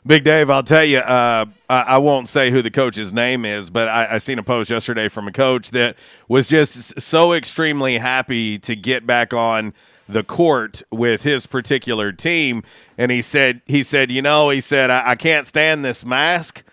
Big 0.05 0.23
Dave, 0.23 0.49
I'll 0.49 0.63
tell 0.63 0.83
you, 0.83 0.99
uh, 0.99 1.45
I, 1.69 1.81
I 1.81 1.97
won't 1.97 2.29
say 2.29 2.51
who 2.51 2.61
the 2.61 2.71
coach's 2.71 3.11
name 3.11 3.43
is, 3.43 3.69
but 3.69 3.89
I, 3.89 4.15
I 4.15 4.17
seen 4.17 4.39
a 4.39 4.43
post 4.43 4.69
yesterday 4.69 5.09
from 5.09 5.27
a 5.27 5.31
coach 5.31 5.71
that 5.71 5.97
was 6.27 6.47
just 6.47 6.99
so 7.01 7.33
extremely 7.33 7.97
happy 7.97 8.57
to 8.59 8.75
get 8.77 9.05
back 9.05 9.33
on 9.33 9.73
the 10.07 10.23
court 10.23 10.81
with 10.89 11.23
his 11.23 11.45
particular 11.45 12.11
team. 12.11 12.63
And 12.97 13.11
he 13.11 13.21
said, 13.21 13.61
he 13.65 13.83
said, 13.83 14.09
you 14.09 14.21
know, 14.21 14.49
he 14.49 14.61
said, 14.61 14.89
I, 14.89 15.11
I 15.11 15.15
can't 15.15 15.45
stand 15.45 15.83
this 15.83 16.05
mask. 16.05 16.63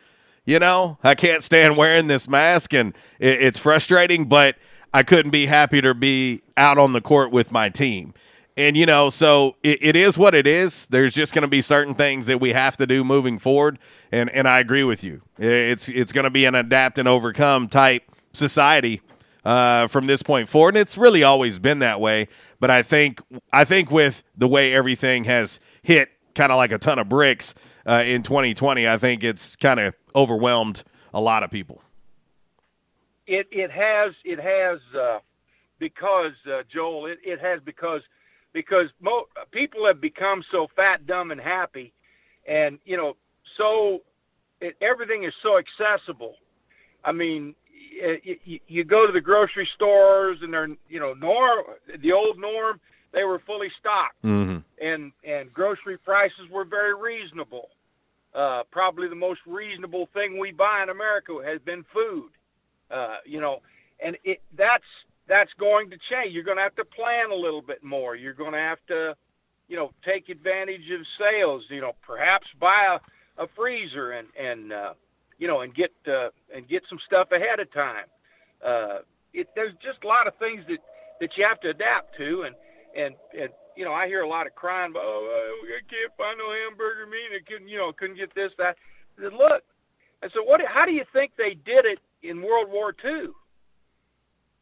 You 0.47 0.61
know, 0.61 0.97
I 1.03 1.17
can't 1.17 1.43
stand 1.43 1.77
wearing 1.77 2.07
this 2.07 2.29
mask, 2.29 2.73
and 2.73 2.95
it, 3.19 3.43
it's 3.43 3.59
frustrating. 3.59 4.27
But 4.27 4.57
I 4.95 5.03
couldn't 5.03 5.33
be 5.33 5.47
happier 5.47 5.83
to 5.83 5.95
be 5.95 6.43
out 6.57 6.79
on 6.79 6.93
the 6.93 7.01
court 7.01 7.33
with 7.33 7.51
my 7.51 7.69
team. 7.69 8.15
And 8.57 8.77
you 8.77 8.87
know, 8.87 9.11
so 9.11 9.57
it, 9.63 9.81
it 9.83 9.97
is 9.97 10.17
what 10.17 10.35
it 10.35 10.47
is. 10.47 10.87
There's 10.87 11.15
just 11.15 11.35
going 11.35 11.43
to 11.43 11.49
be 11.49 11.61
certain 11.61 11.95
things 11.95 12.27
that 12.27 12.41
we 12.41 12.53
have 12.53 12.77
to 12.79 12.87
do 12.87 13.03
moving 13.03 13.41
forward, 13.41 13.79
and 14.13 14.31
and 14.31 14.49
I 14.49 14.61
agree 14.61 14.85
with 14.85 15.03
you. 15.03 15.23
It's 15.37 15.89
it's 15.89 16.13
going 16.13 16.25
to 16.25 16.31
be 16.31 16.45
an 16.45 16.55
adapt 16.55 16.99
and 16.99 17.09
overcome 17.09 17.69
type 17.69 18.05
society 18.33 19.03
uh, 19.45 19.89
from 19.89 20.07
this 20.07 20.23
point 20.23 20.49
forward, 20.49 20.77
and 20.77 20.81
it's 20.81 20.97
really 20.97 21.25
always 21.25 21.59
been 21.59 21.81
that 21.81 22.01
way. 22.01 22.29
But 22.61 22.71
I 22.71 22.83
think 22.83 23.21
I 23.53 23.65
think 23.65 23.91
with 23.91 24.23
the 24.37 24.49
way 24.49 24.73
everything 24.73 25.25
has 25.25 25.59
hit, 25.83 26.11
kind 26.37 26.53
of 26.53 26.57
like 26.57 26.71
a 26.71 26.79
ton 26.79 27.01
of 27.01 27.09
bricks 27.09 27.53
uh, 27.87 28.03
in 28.05 28.22
2020, 28.22 28.88
I 28.88 28.99
think 28.99 29.22
it's 29.22 29.57
kind 29.57 29.81
of 29.81 29.94
overwhelmed 30.14 30.83
a 31.14 31.20
lot 31.20 31.42
of 31.42 31.51
people. 31.51 31.83
It 33.27 33.49
it 33.51 33.70
has 33.70 34.14
it 34.25 34.38
has 34.38 34.79
uh, 34.96 35.18
because 35.79 36.33
uh, 36.46 36.62
Joel 36.72 37.07
it, 37.07 37.18
it 37.25 37.40
has 37.40 37.61
because 37.64 38.03
because 38.53 38.87
mo- 39.01 39.27
people 39.51 39.87
have 39.87 40.01
become 40.01 40.44
so 40.51 40.68
fat, 40.77 41.07
dumb, 41.07 41.31
and 41.31 41.40
happy, 41.40 41.92
and 42.46 42.79
you 42.85 42.96
know 42.96 43.16
so 43.57 44.03
it, 44.61 44.77
everything 44.81 45.25
is 45.25 45.35
so 45.42 45.59
accessible. 45.59 46.37
I 47.05 47.12
mean, 47.12 47.55
you, 48.44 48.61
you 48.66 48.85
go 48.85 49.07
to 49.07 49.12
the 49.12 49.20
grocery 49.20 49.68
stores 49.75 50.38
and 50.42 50.53
they're 50.53 50.68
you 50.88 51.01
know 51.01 51.14
norm 51.14 51.64
the 51.99 52.12
old 52.12 52.38
norm 52.38 52.81
they 53.12 53.25
were 53.25 53.38
fully 53.40 53.68
stocked 53.79 54.22
mm-hmm. 54.25 54.59
and 54.85 55.12
and 55.25 55.53
grocery 55.53 55.99
prices 55.99 56.49
were 56.51 56.64
very 56.64 56.94
reasonable. 56.94 57.70
Uh, 58.37 58.62
probably 58.70 59.09
the 59.09 59.14
most 59.14 59.40
reasonable 59.46 60.09
thing 60.12 60.38
we 60.38 60.53
buy 60.53 60.83
in 60.83 60.90
America 60.90 61.33
has 61.42 61.59
been 61.64 61.83
food. 61.90 62.29
Uh, 62.90 63.16
you 63.25 63.40
know, 63.40 63.61
and 64.05 64.16
it 64.25 64.42
that's 64.59 64.85
that's 65.27 65.51
going 65.59 65.88
to 65.88 65.96
change. 66.11 66.35
You're 66.35 66.44
going 66.44 66.59
to 66.59 66.62
have 66.62 66.77
to 66.77 66.85
plan 66.85 67.31
a 67.31 67.35
little 67.35 67.62
bit 67.62 67.83
more. 67.83 68.14
You're 68.14 68.35
going 68.35 68.53
to 68.53 68.59
have 68.59 68.79
to, 68.88 69.16
you 69.68 69.77
know, 69.77 69.90
take 70.05 70.29
advantage 70.29 70.90
of 70.92 71.01
sales. 71.18 71.62
You 71.70 71.81
know, 71.81 71.92
perhaps 72.07 72.46
buy 72.61 72.99
a, 73.38 73.42
a 73.42 73.46
freezer 73.57 74.12
and 74.12 74.29
and 74.38 74.72
uh, 74.72 74.92
you 75.38 75.49
know 75.49 75.62
and 75.62 75.75
get 75.75 75.92
uh, 76.07 76.29
and 76.55 76.68
get 76.68 76.83
some 76.90 76.99
stuff 77.07 77.29
ahead 77.33 77.59
of 77.59 77.72
time. 77.72 78.05
Uh, 78.64 78.99
it, 79.33 79.49
there's 79.55 79.72
just 79.83 80.05
a 80.05 80.07
lot 80.07 80.27
of 80.27 80.35
things 80.37 80.62
that 80.68 80.79
that 81.20 81.31
you 81.37 81.46
have 81.49 81.61
to 81.61 81.70
adapt 81.70 82.14
to, 82.18 82.42
and 82.42 82.55
and 82.94 83.14
and 83.33 83.51
you 83.77 83.85
know 83.85 83.93
I 83.93 84.07
hear 84.07 84.23
a 84.23 84.29
lot 84.29 84.47
of 84.47 84.55
crying. 84.55 84.91
About, 84.91 85.05
oh, 85.05 85.59
I 85.65 85.81
can't 85.89 86.12
find 86.17 86.39
no 86.39 86.53
hamburger 86.53 87.07
meat. 87.07 87.37
I 87.37 87.51
couldn't 87.51 87.69
you 87.69 87.79
know 87.79 87.93
couldn't 87.93 88.17
get 88.17 88.35
this 88.35 88.53
that. 88.59 88.77
I 89.19 89.23
said, 89.23 89.33
Look, 89.33 89.62
I 90.23 90.29
said, 90.29 90.43
what? 90.45 90.61
How 90.67 90.83
do 90.83 90.93
you 90.93 91.05
think 91.12 91.33
they 91.37 91.55
did 91.55 91.85
it 91.85 91.99
in 92.23 92.43
World 92.43 92.69
War 92.71 92.95
II? 93.05 93.29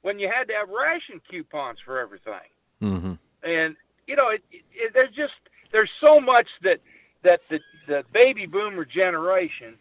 when 0.05 0.19
you 0.19 0.29
had 0.29 0.47
to 0.47 0.53
have 0.53 0.69
ration 0.69 1.19
coupons 1.31 1.79
for 1.83 1.99
everything. 1.99 2.49
Mm-hmm. 2.83 3.13
And 3.43 3.75
you 4.07 4.17
know, 4.17 4.29
it, 4.29 4.43
it, 4.53 4.93
there's 4.93 5.15
just 5.15 5.33
there's 5.73 5.91
so 6.07 6.21
much 6.21 6.47
that 6.63 6.81
that 7.23 7.41
the, 7.49 7.59
the 7.87 8.05
baby 8.13 8.45
boomer 8.45 8.85
generation 8.85 9.77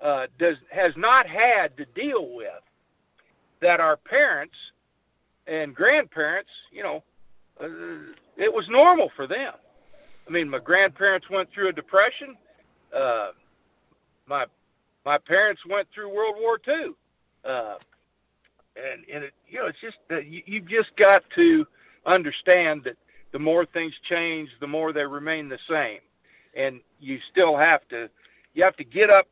uh, 0.00 0.26
does 0.38 0.56
has 0.70 0.92
not 0.96 1.26
had 1.26 1.76
to 1.76 1.84
deal 1.94 2.34
with 2.34 2.62
that 3.60 3.78
our 3.78 3.98
parents 3.98 4.54
and 5.46 5.74
grandparents, 5.74 6.50
you 6.72 6.82
know, 6.82 7.02
uh, 7.60 7.66
it 8.36 8.52
was 8.52 8.66
normal 8.68 9.10
for 9.14 9.26
them. 9.26 9.52
I 10.26 10.30
mean, 10.30 10.48
my 10.48 10.58
grandparents 10.58 11.28
went 11.28 11.50
through 11.52 11.68
a 11.68 11.72
depression. 11.72 12.36
Uh, 12.94 13.30
my 14.26 14.46
my 15.04 15.18
parents 15.18 15.62
went 15.68 15.88
through 15.92 16.14
World 16.14 16.36
War 16.38 16.60
II. 16.66 16.92
Uh, 17.44 17.74
and 18.76 19.04
and 19.12 19.24
it, 19.24 19.32
you 19.48 19.58
know 19.58 19.66
it's 19.66 19.80
just 19.80 19.96
that 20.08 20.26
you, 20.26 20.42
you've 20.46 20.68
just 20.68 20.90
got 20.96 21.22
to 21.34 21.66
understand 22.06 22.82
that 22.84 22.96
the 23.32 23.38
more 23.38 23.64
things 23.64 23.92
change, 24.08 24.50
the 24.60 24.66
more 24.66 24.92
they 24.92 25.04
remain 25.04 25.48
the 25.48 25.58
same, 25.68 26.00
and 26.54 26.80
you 27.00 27.18
still 27.30 27.56
have 27.56 27.86
to 27.88 28.08
you 28.54 28.64
have 28.64 28.76
to 28.76 28.84
get 28.84 29.10
up, 29.10 29.26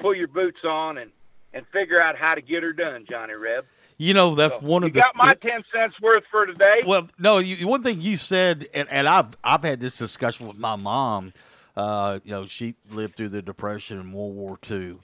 pull 0.00 0.14
your 0.14 0.28
boots 0.28 0.60
on, 0.64 0.98
and 0.98 1.10
and 1.52 1.66
figure 1.72 2.00
out 2.00 2.16
how 2.16 2.34
to 2.34 2.42
get 2.42 2.62
her 2.62 2.72
done, 2.72 3.06
Johnny 3.08 3.34
Reb. 3.36 3.64
You 3.98 4.12
know, 4.12 4.34
that's 4.34 4.54
so 4.54 4.60
one 4.60 4.82
of 4.82 4.88
you 4.88 4.94
the. 4.94 5.00
got 5.00 5.16
my 5.16 5.34
ten 5.34 5.64
cents 5.72 5.94
worth 6.02 6.24
for 6.30 6.46
today. 6.46 6.82
Well, 6.86 7.08
no, 7.18 7.38
you, 7.38 7.66
one 7.66 7.82
thing 7.82 8.00
you 8.00 8.16
said, 8.16 8.68
and, 8.74 8.88
and 8.90 9.08
I've 9.08 9.36
I've 9.42 9.62
had 9.62 9.80
this 9.80 9.96
discussion 9.96 10.46
with 10.46 10.58
my 10.58 10.76
mom. 10.76 11.32
Uh, 11.76 12.20
you 12.24 12.30
know, 12.30 12.46
she 12.46 12.74
lived 12.90 13.16
through 13.16 13.30
the 13.30 13.42
Depression 13.42 13.98
and 13.98 14.12
World 14.12 14.34
War 14.34 14.58
II, 14.70 14.98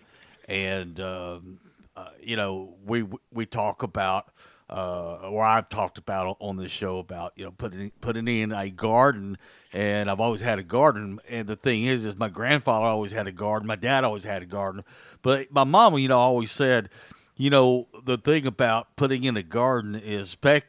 and 0.48 1.00
um, 1.00 1.58
uh, 1.96 2.08
you 2.22 2.36
know, 2.36 2.74
we 2.84 3.06
we 3.32 3.46
talk 3.46 3.82
about 3.82 4.28
uh, 4.68 5.30
where 5.30 5.44
I've 5.44 5.68
talked 5.68 5.98
about 5.98 6.36
on 6.40 6.56
this 6.56 6.70
show 6.70 6.98
about 6.98 7.32
you 7.36 7.44
know 7.44 7.50
putting 7.50 7.90
putting 8.00 8.26
in 8.26 8.52
a 8.52 8.70
garden, 8.70 9.36
and 9.72 10.10
I've 10.10 10.20
always 10.20 10.40
had 10.40 10.58
a 10.58 10.62
garden. 10.62 11.20
And 11.28 11.46
the 11.46 11.56
thing 11.56 11.84
is, 11.84 12.04
is 12.04 12.16
my 12.16 12.28
grandfather 12.28 12.86
always 12.86 13.12
had 13.12 13.26
a 13.26 13.32
garden, 13.32 13.66
my 13.66 13.76
dad 13.76 14.04
always 14.04 14.24
had 14.24 14.42
a 14.42 14.46
garden, 14.46 14.82
but 15.20 15.52
my 15.52 15.64
mama, 15.64 15.98
you 15.98 16.08
know, 16.08 16.18
always 16.18 16.50
said, 16.50 16.88
you 17.36 17.50
know, 17.50 17.88
the 18.04 18.18
thing 18.18 18.46
about 18.46 18.94
putting 18.96 19.24
in 19.24 19.36
a 19.36 19.42
garden 19.42 19.94
is 19.94 20.34
back 20.34 20.66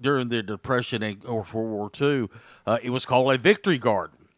during 0.00 0.28
the 0.28 0.42
Depression 0.42 1.02
and 1.02 1.24
or 1.24 1.44
World 1.52 1.70
War 1.70 1.90
II, 2.00 2.28
uh, 2.66 2.78
it 2.82 2.90
was 2.90 3.04
called 3.04 3.32
a 3.34 3.38
victory 3.38 3.78
garden, 3.78 4.28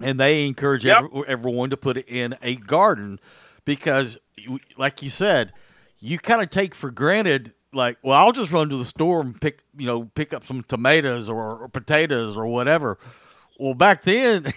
and 0.00 0.18
they 0.20 0.46
encourage 0.46 0.84
Yep. 0.84 0.98
every, 0.98 1.22
everyone 1.28 1.70
to 1.70 1.76
put 1.76 1.96
it 1.96 2.08
in 2.08 2.36
a 2.42 2.56
garden 2.56 3.18
because, 3.64 4.18
like 4.76 5.02
you 5.02 5.10
said, 5.10 5.52
you 5.98 6.18
kind 6.18 6.42
of 6.42 6.50
take 6.50 6.74
for 6.74 6.90
granted. 6.90 7.52
Like, 7.72 7.98
well, 8.02 8.18
I'll 8.18 8.32
just 8.32 8.52
run 8.52 8.68
to 8.70 8.76
the 8.76 8.84
store 8.84 9.20
and 9.20 9.38
pick, 9.38 9.58
you 9.76 9.86
know, 9.86 10.04
pick 10.14 10.32
up 10.32 10.44
some 10.46 10.62
tomatoes 10.62 11.28
or, 11.28 11.58
or 11.58 11.68
potatoes 11.68 12.36
or 12.36 12.46
whatever. 12.46 12.96
Well, 13.58 13.74
back 13.74 14.02
then, 14.02 14.52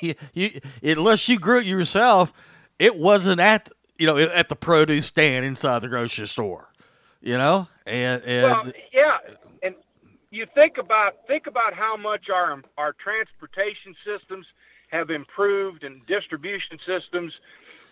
you, 0.32 0.60
unless 0.82 1.28
you 1.28 1.38
grew 1.38 1.58
it 1.58 1.66
yourself, 1.66 2.32
it 2.78 2.96
wasn't 2.96 3.40
at 3.40 3.68
you 3.98 4.06
know 4.06 4.18
at 4.18 4.48
the 4.48 4.56
produce 4.56 5.06
stand 5.06 5.44
inside 5.44 5.82
the 5.82 5.88
grocery 5.88 6.26
store. 6.26 6.70
You 7.20 7.38
know, 7.38 7.68
and 7.86 8.22
and 8.22 8.42
Well, 8.44 8.72
yeah, 8.92 9.18
and 9.62 9.74
you 10.30 10.46
think 10.54 10.78
about 10.78 11.26
think 11.26 11.46
about 11.46 11.74
how 11.74 11.96
much 11.96 12.28
our 12.32 12.62
our 12.76 12.92
transportation 12.92 13.94
systems 14.04 14.46
have 14.88 15.10
improved 15.10 15.84
and 15.84 16.06
distribution 16.06 16.78
systems, 16.86 17.32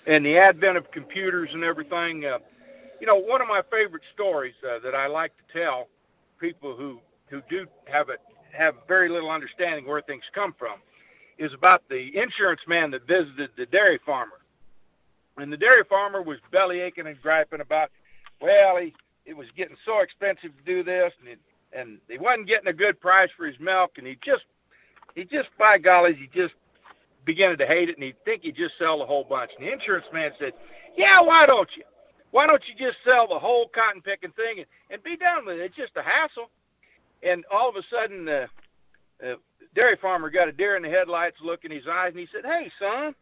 and 0.06 0.24
the 0.24 0.36
advent 0.36 0.76
of 0.76 0.90
computers 0.90 1.50
and 1.52 1.64
everything. 1.64 2.24
Uh, 2.24 2.38
you 3.00 3.06
know, 3.06 3.16
one 3.16 3.40
of 3.40 3.48
my 3.48 3.62
favorite 3.70 4.04
stories 4.14 4.54
uh, 4.64 4.78
that 4.84 4.94
I 4.94 5.06
like 5.08 5.32
to 5.36 5.58
tell 5.58 5.88
people 6.38 6.76
who 6.76 7.00
who 7.28 7.40
do 7.48 7.66
have 7.86 8.08
it 8.10 8.20
have 8.52 8.74
very 8.86 9.08
little 9.08 9.30
understanding 9.30 9.86
where 9.86 10.00
things 10.02 10.22
come 10.34 10.54
from 10.58 10.78
is 11.38 11.52
about 11.52 11.82
the 11.88 12.12
insurance 12.16 12.60
man 12.68 12.92
that 12.92 13.06
visited 13.06 13.50
the 13.56 13.66
dairy 13.66 13.98
farmer. 14.06 14.43
And 15.36 15.52
the 15.52 15.56
dairy 15.56 15.84
farmer 15.88 16.22
was 16.22 16.38
belly 16.52 16.80
aching 16.80 17.06
and 17.06 17.20
griping 17.20 17.60
about, 17.60 17.90
well, 18.40 18.76
he 18.76 18.94
it 19.26 19.36
was 19.36 19.46
getting 19.56 19.76
so 19.84 20.00
expensive 20.00 20.56
to 20.56 20.64
do 20.64 20.84
this, 20.84 21.12
and 21.20 21.28
it, 21.28 21.38
and 21.72 21.98
he 22.08 22.18
wasn't 22.18 22.46
getting 22.46 22.68
a 22.68 22.72
good 22.72 23.00
price 23.00 23.30
for 23.36 23.46
his 23.46 23.58
milk, 23.58 23.92
and 23.96 24.06
he 24.06 24.18
just 24.24 24.44
he 25.14 25.24
just 25.24 25.48
by 25.58 25.78
golly, 25.78 26.14
he 26.14 26.28
just 26.38 26.54
beginning 27.24 27.58
to 27.58 27.66
hate 27.66 27.88
it, 27.88 27.96
and 27.96 28.04
he'd 28.04 28.22
think 28.24 28.42
he'd 28.42 28.56
just 28.56 28.74
sell 28.78 28.98
the 28.98 29.06
whole 29.06 29.24
bunch. 29.24 29.50
And 29.58 29.66
the 29.66 29.72
insurance 29.72 30.06
man 30.12 30.30
said, 30.38 30.52
"Yeah, 30.96 31.20
why 31.22 31.46
don't 31.46 31.68
you? 31.76 31.84
Why 32.30 32.46
don't 32.46 32.62
you 32.68 32.74
just 32.86 32.98
sell 33.04 33.26
the 33.26 33.38
whole 33.38 33.68
cotton 33.68 34.02
picking 34.02 34.32
thing 34.32 34.58
and, 34.58 34.66
and 34.90 35.02
be 35.02 35.16
done 35.16 35.46
with 35.46 35.58
it? 35.58 35.62
It's 35.62 35.76
just 35.76 35.96
a 35.96 36.02
hassle." 36.02 36.50
And 37.22 37.44
all 37.50 37.68
of 37.70 37.76
a 37.76 37.82
sudden, 37.90 38.28
uh, 38.28 38.46
uh, 39.24 39.36
dairy 39.74 39.96
farmer 39.96 40.28
got 40.28 40.48
a 40.48 40.52
deer 40.52 40.76
in 40.76 40.82
the 40.82 40.90
headlights 40.90 41.36
look 41.42 41.64
in 41.64 41.70
his 41.70 41.88
eyes, 41.90 42.10
and 42.10 42.20
he 42.20 42.28
said, 42.32 42.44
"Hey, 42.44 42.70
son," 42.78 43.14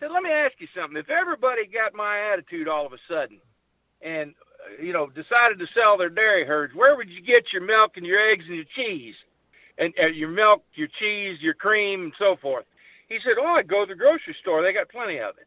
said, 0.00 0.10
"Let 0.10 0.22
me 0.22 0.30
ask 0.30 0.54
you 0.58 0.66
something. 0.74 0.96
If 0.96 1.10
everybody 1.10 1.66
got 1.66 1.94
my 1.94 2.32
attitude 2.32 2.66
all 2.66 2.86
of 2.86 2.92
a 2.92 2.98
sudden, 3.06 3.38
and 4.02 4.34
uh, 4.64 4.82
you 4.82 4.92
know 4.92 5.06
decided 5.06 5.58
to 5.58 5.66
sell 5.74 5.96
their 5.96 6.08
dairy 6.08 6.44
herds, 6.44 6.74
where 6.74 6.96
would 6.96 7.10
you 7.10 7.22
get 7.22 7.52
your 7.52 7.62
milk 7.62 7.96
and 7.96 8.06
your 8.06 8.20
eggs 8.20 8.44
and 8.48 8.56
your 8.56 8.64
cheese, 8.74 9.14
and 9.78 9.92
uh, 10.02 10.06
your 10.06 10.30
milk, 10.30 10.64
your 10.74 10.88
cheese, 10.98 11.38
your 11.40 11.54
cream, 11.54 12.02
and 12.02 12.12
so 12.18 12.36
forth?" 12.40 12.64
He 13.08 13.18
said, 13.22 13.34
"Oh, 13.38 13.54
I'd 13.54 13.68
go 13.68 13.84
to 13.84 13.92
the 13.92 13.98
grocery 13.98 14.34
store. 14.40 14.62
They 14.62 14.72
got 14.72 14.88
plenty 14.88 15.18
of 15.18 15.36
it." 15.38 15.46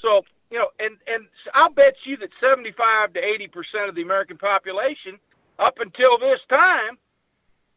So 0.00 0.22
you 0.50 0.58
know, 0.58 0.68
and 0.78 0.96
and 1.06 1.26
I'll 1.54 1.72
bet 1.72 1.94
you 2.04 2.16
that 2.18 2.30
seventy-five 2.40 3.14
to 3.14 3.20
eighty 3.20 3.48
percent 3.48 3.88
of 3.88 3.94
the 3.94 4.02
American 4.02 4.36
population, 4.36 5.18
up 5.58 5.78
until 5.78 6.18
this 6.18 6.40
time, 6.52 6.98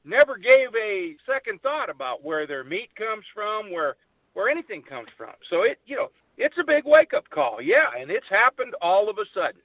never 0.03 0.38
gave 0.38 0.75
a 0.75 1.15
second 1.25 1.62
thought 1.62 1.89
about 1.89 2.23
where 2.23 2.47
their 2.47 2.63
meat 2.63 2.89
comes 2.95 3.25
from, 3.33 3.71
where 3.71 3.95
where 4.34 4.50
anything 4.50 4.82
comes 4.82 5.10
from. 5.17 5.34
So 5.50 5.63
it 5.63 5.80
you 5.86 5.96
know 5.96 6.10
it's 6.38 6.56
a 6.60 6.63
big 6.63 6.84
wake 6.86 7.13
up 7.13 7.30
call, 7.30 7.62
yeah, 7.62 7.89
and 8.00 8.10
it's 8.12 8.26
happened 8.30 8.74
all 8.82 9.10
of 9.10 9.17
a 9.17 9.26
sudden. 9.34 9.62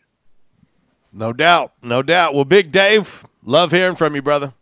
No 1.12 1.32
doubt, 1.32 1.72
no 1.82 2.02
doubt. 2.02 2.34
Well, 2.34 2.44
Big 2.44 2.70
Dave, 2.70 3.26
love 3.42 3.70
hearing 3.72 3.96
from 3.96 4.14
you, 4.14 4.20
brother. 4.22 4.52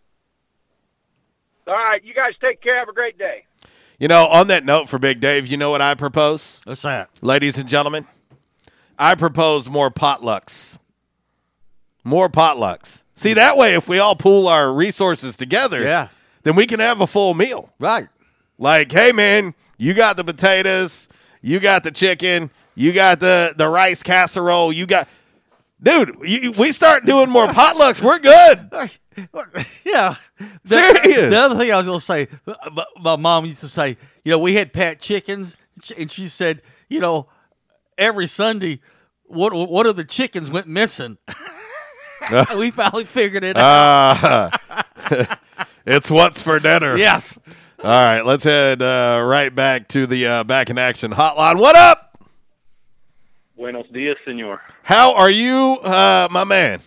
All 1.66 1.74
right, 1.74 2.02
you 2.04 2.14
guys 2.14 2.34
take 2.40 2.62
care. 2.62 2.78
Have 2.78 2.88
a 2.88 2.92
great 2.92 3.18
day. 3.18 3.44
You 3.98 4.08
know, 4.08 4.26
on 4.26 4.46
that 4.48 4.64
note 4.64 4.88
for 4.88 4.98
Big 4.98 5.20
Dave, 5.20 5.46
you 5.48 5.56
know 5.56 5.70
what 5.70 5.82
I 5.82 5.94
propose? 5.94 6.60
What's 6.64 6.82
that? 6.82 7.10
Ladies 7.22 7.58
and 7.58 7.68
gentlemen, 7.68 8.06
I 8.98 9.14
propose 9.16 9.68
more 9.68 9.90
potlucks. 9.90 10.78
More 12.04 12.28
potlucks. 12.28 13.02
See, 13.16 13.32
that 13.34 13.56
way, 13.56 13.74
if 13.74 13.88
we 13.88 13.98
all 13.98 14.14
pool 14.14 14.46
our 14.46 14.72
resources 14.72 15.36
together, 15.36 15.82
Yeah. 15.82 16.08
then 16.44 16.54
we 16.54 16.66
can 16.66 16.78
have 16.78 17.00
a 17.00 17.06
full 17.06 17.34
meal. 17.34 17.72
Right. 17.80 18.08
Like, 18.58 18.92
hey, 18.92 19.10
man, 19.12 19.54
you 19.76 19.94
got 19.94 20.16
the 20.16 20.24
potatoes, 20.24 21.08
you 21.42 21.60
got 21.60 21.84
the 21.84 21.90
chicken, 21.90 22.50
you 22.74 22.92
got 22.92 23.20
the, 23.20 23.54
the 23.56 23.68
rice 23.68 24.02
casserole, 24.02 24.72
you 24.72 24.86
got. 24.86 25.08
Dude, 25.82 26.16
you, 26.22 26.52
we 26.52 26.72
start 26.72 27.04
doing 27.04 27.28
more 27.28 27.46
potlucks, 27.46 28.02
we're 28.02 28.18
good. 28.18 28.70
Yeah. 29.84 30.16
The, 30.64 30.92
Serious. 30.92 31.30
The 31.30 31.38
other 31.38 31.56
thing 31.56 31.72
I 31.72 31.78
was 31.78 31.86
going 31.86 31.98
to 31.98 32.04
say, 32.04 32.28
my, 32.44 32.84
my 33.00 33.16
mom 33.16 33.46
used 33.46 33.62
to 33.62 33.68
say, 33.68 33.96
you 34.24 34.30
know, 34.30 34.38
we 34.38 34.54
had 34.54 34.74
pat 34.74 35.00
chickens, 35.00 35.56
and 35.96 36.10
she 36.10 36.28
said, 36.28 36.60
you 36.90 37.00
know, 37.00 37.26
every 37.96 38.26
Sunday, 38.26 38.80
what 39.24 39.52
what 39.54 39.86
of 39.86 39.96
the 39.96 40.04
chickens 40.04 40.50
went 40.50 40.66
missing? 40.66 41.18
we 42.56 42.70
finally 42.70 43.04
figured 43.04 43.44
it 43.44 43.56
out. 43.56 44.18
Ah, 44.20 45.38
it's 45.86 46.10
what's 46.10 46.42
for 46.42 46.58
dinner. 46.58 46.96
Yes. 46.96 47.38
All 47.84 47.90
right, 47.90 48.24
let's 48.24 48.42
head 48.42 48.80
uh, 48.80 49.20
right 49.22 49.54
back 49.54 49.86
to 49.88 50.06
the 50.06 50.26
uh, 50.26 50.44
back 50.44 50.70
in 50.70 50.78
action 50.78 51.10
hotline. 51.10 51.60
What 51.60 51.76
up? 51.76 52.18
Buenos 53.54 53.86
dias, 53.92 54.16
senor. 54.24 54.62
How 54.82 55.14
are 55.14 55.30
you, 55.30 55.78
uh, 55.82 56.26
my 56.30 56.44
man? 56.44 56.80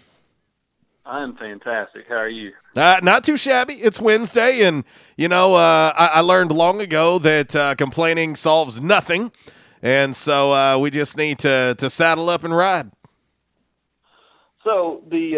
I'm 1.05 1.35
fantastic. 1.35 2.05
How 2.09 2.15
are 2.15 2.27
you? 2.29 2.53
Uh, 2.75 2.99
not 3.03 3.23
too 3.23 3.37
shabby. 3.37 3.75
It's 3.75 4.01
Wednesday, 4.01 4.63
and 4.63 4.83
you 5.15 5.27
know 5.27 5.53
uh, 5.53 5.93
I, 5.95 6.09
I 6.15 6.19
learned 6.21 6.51
long 6.51 6.81
ago 6.81 7.19
that 7.19 7.55
uh, 7.55 7.75
complaining 7.75 8.35
solves 8.35 8.81
nothing, 8.81 9.31
and 9.83 10.15
so 10.15 10.51
uh, 10.51 10.77
we 10.79 10.89
just 10.89 11.17
need 11.17 11.37
to 11.39 11.75
to 11.77 11.89
saddle 11.91 12.29
up 12.31 12.43
and 12.43 12.55
ride. 12.55 12.89
So 14.63 15.03
the 15.07 15.37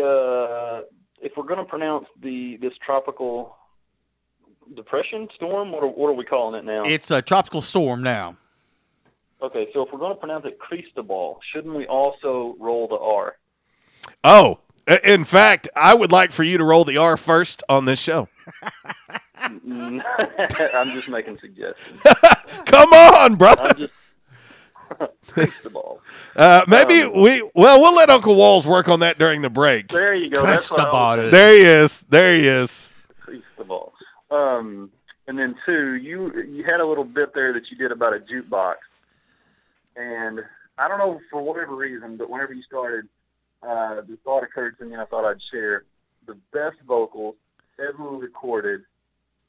uh, 0.81 0.85
if 1.21 1.33
we're 1.35 1.43
going 1.43 1.59
to 1.59 1.65
pronounce 1.65 2.05
the 2.21 2.57
this 2.61 2.73
tropical 2.85 3.57
depression 4.75 5.27
storm, 5.35 5.71
what 5.71 5.83
are, 5.83 5.87
what 5.87 6.07
are 6.07 6.13
we 6.13 6.25
calling 6.25 6.59
it 6.59 6.65
now? 6.65 6.83
It's 6.83 7.11
a 7.11 7.21
tropical 7.21 7.61
storm 7.61 8.03
now. 8.03 8.37
okay, 9.41 9.67
so 9.73 9.83
if 9.83 9.91
we're 9.91 9.99
going 9.99 10.13
to 10.13 10.19
pronounce 10.19 10.45
it 10.45 10.59
Cristobal, 10.59 11.39
shouldn't 11.51 11.75
we 11.75 11.85
also 11.87 12.55
roll 12.59 12.87
the 12.87 12.97
R? 12.97 13.37
Oh, 14.23 14.59
in 15.03 15.23
fact, 15.23 15.69
I 15.75 15.93
would 15.93 16.11
like 16.11 16.31
for 16.31 16.43
you 16.43 16.57
to 16.57 16.63
roll 16.63 16.83
the 16.83 16.97
R 16.97 17.17
first 17.17 17.63
on 17.69 17.85
this 17.85 17.99
show. 17.99 18.27
I'm 19.37 20.01
just 20.91 21.09
making 21.09 21.37
suggestions. 21.39 22.01
Come 22.65 22.93
on, 22.93 23.35
brother. 23.35 23.67
I'm 23.69 23.77
just 23.77 23.93
Cristobal. 25.27 26.01
Uh, 26.35 26.63
maybe 26.67 27.07
we 27.07 27.41
well 27.55 27.79
we'll 27.79 27.95
let 27.95 28.09
Uncle 28.09 28.35
Walls 28.35 28.67
work 28.67 28.89
on 28.89 28.99
that 28.99 29.17
during 29.17 29.41
the 29.41 29.49
break. 29.49 29.87
There 29.87 30.13
you 30.13 30.29
go. 30.29 30.43
That's 30.43 30.69
what 30.69 30.81
I 30.81 30.91
was 30.91 31.17
thinking. 31.17 31.31
There 31.31 31.51
he 31.51 31.61
is. 31.61 32.05
There 32.09 32.35
he 32.35 32.47
is. 32.47 32.93
Cristobal. 33.21 33.93
Um, 34.31 34.89
and 35.27 35.37
then 35.37 35.55
two, 35.65 35.95
you 35.95 36.33
you 36.43 36.63
had 36.63 36.79
a 36.79 36.85
little 36.85 37.03
bit 37.03 37.33
there 37.33 37.53
that 37.53 37.69
you 37.69 37.77
did 37.77 37.91
about 37.91 38.13
a 38.13 38.19
jukebox, 38.19 38.75
and 39.95 40.39
I 40.77 40.87
don't 40.87 40.97
know 40.97 41.19
for 41.29 41.41
whatever 41.41 41.75
reason, 41.75 42.17
but 42.17 42.29
whenever 42.29 42.53
you 42.53 42.63
started, 42.63 43.07
uh, 43.61 44.01
the 44.01 44.17
thought 44.23 44.43
occurred 44.43 44.77
to 44.79 44.85
me. 44.85 44.93
and 44.93 45.01
I 45.01 45.05
thought 45.05 45.25
I'd 45.29 45.41
share 45.51 45.83
the 46.25 46.35
best 46.53 46.77
vocals 46.87 47.35
ever 47.79 48.03
recorded 48.03 48.81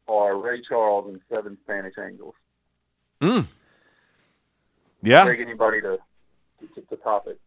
are 0.08 0.36
Ray 0.36 0.60
Charles 0.62 1.06
and 1.08 1.20
Seven 1.30 1.56
Spanish 1.64 1.94
Angels. 1.98 2.34
Mm. 3.20 3.46
Yeah. 5.02 5.24
Beg 5.24 5.40
anybody 5.40 5.80
to, 5.80 5.98
to 6.74 6.80
to 6.80 6.96
top 6.96 7.26
it. 7.28 7.40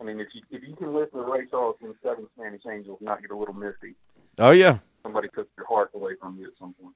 I 0.00 0.04
mean, 0.04 0.20
if 0.20 0.28
you 0.34 0.42
if 0.50 0.62
you 0.66 0.76
can 0.76 0.94
listen 0.94 1.18
to 1.18 1.24
Ray 1.24 1.46
Charles 1.50 1.76
and 1.82 1.94
Seven 2.02 2.26
Spanish 2.36 2.62
Angels, 2.70 2.98
not 3.00 3.22
get 3.22 3.30
a 3.30 3.36
little 3.36 3.54
misty, 3.54 3.94
Oh 4.38 4.50
yeah. 4.50 4.78
Somebody 5.02 5.28
took 5.34 5.48
your 5.56 5.66
heart 5.66 5.90
away 5.94 6.12
from 6.20 6.36
you 6.38 6.46
at 6.46 6.52
some 6.58 6.74
point. 6.74 6.94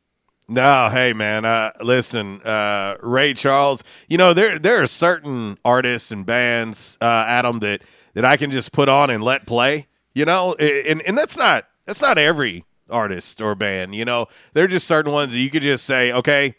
No, 0.48 0.88
hey 0.90 1.12
man, 1.12 1.44
uh, 1.44 1.72
listen, 1.82 2.40
uh, 2.42 2.96
Ray 3.02 3.34
Charles. 3.34 3.82
You 4.08 4.16
know 4.16 4.32
there 4.32 4.58
there 4.58 4.80
are 4.80 4.86
certain 4.86 5.58
artists 5.64 6.12
and 6.12 6.24
bands, 6.24 6.96
uh, 7.00 7.24
Adam, 7.26 7.58
that 7.60 7.82
that 8.14 8.24
I 8.24 8.36
can 8.36 8.50
just 8.50 8.72
put 8.72 8.88
on 8.88 9.10
and 9.10 9.24
let 9.24 9.46
play. 9.46 9.88
You 10.14 10.24
know, 10.24 10.54
and 10.54 11.02
and 11.02 11.18
that's 11.18 11.36
not 11.36 11.66
that's 11.84 12.00
not 12.00 12.16
every 12.16 12.64
artist 12.88 13.40
or 13.40 13.54
band. 13.54 13.94
You 13.94 14.04
know, 14.04 14.26
there 14.52 14.64
are 14.64 14.68
just 14.68 14.86
certain 14.86 15.12
ones 15.12 15.32
that 15.32 15.38
you 15.38 15.50
could 15.50 15.62
just 15.62 15.84
say, 15.84 16.12
okay, 16.12 16.54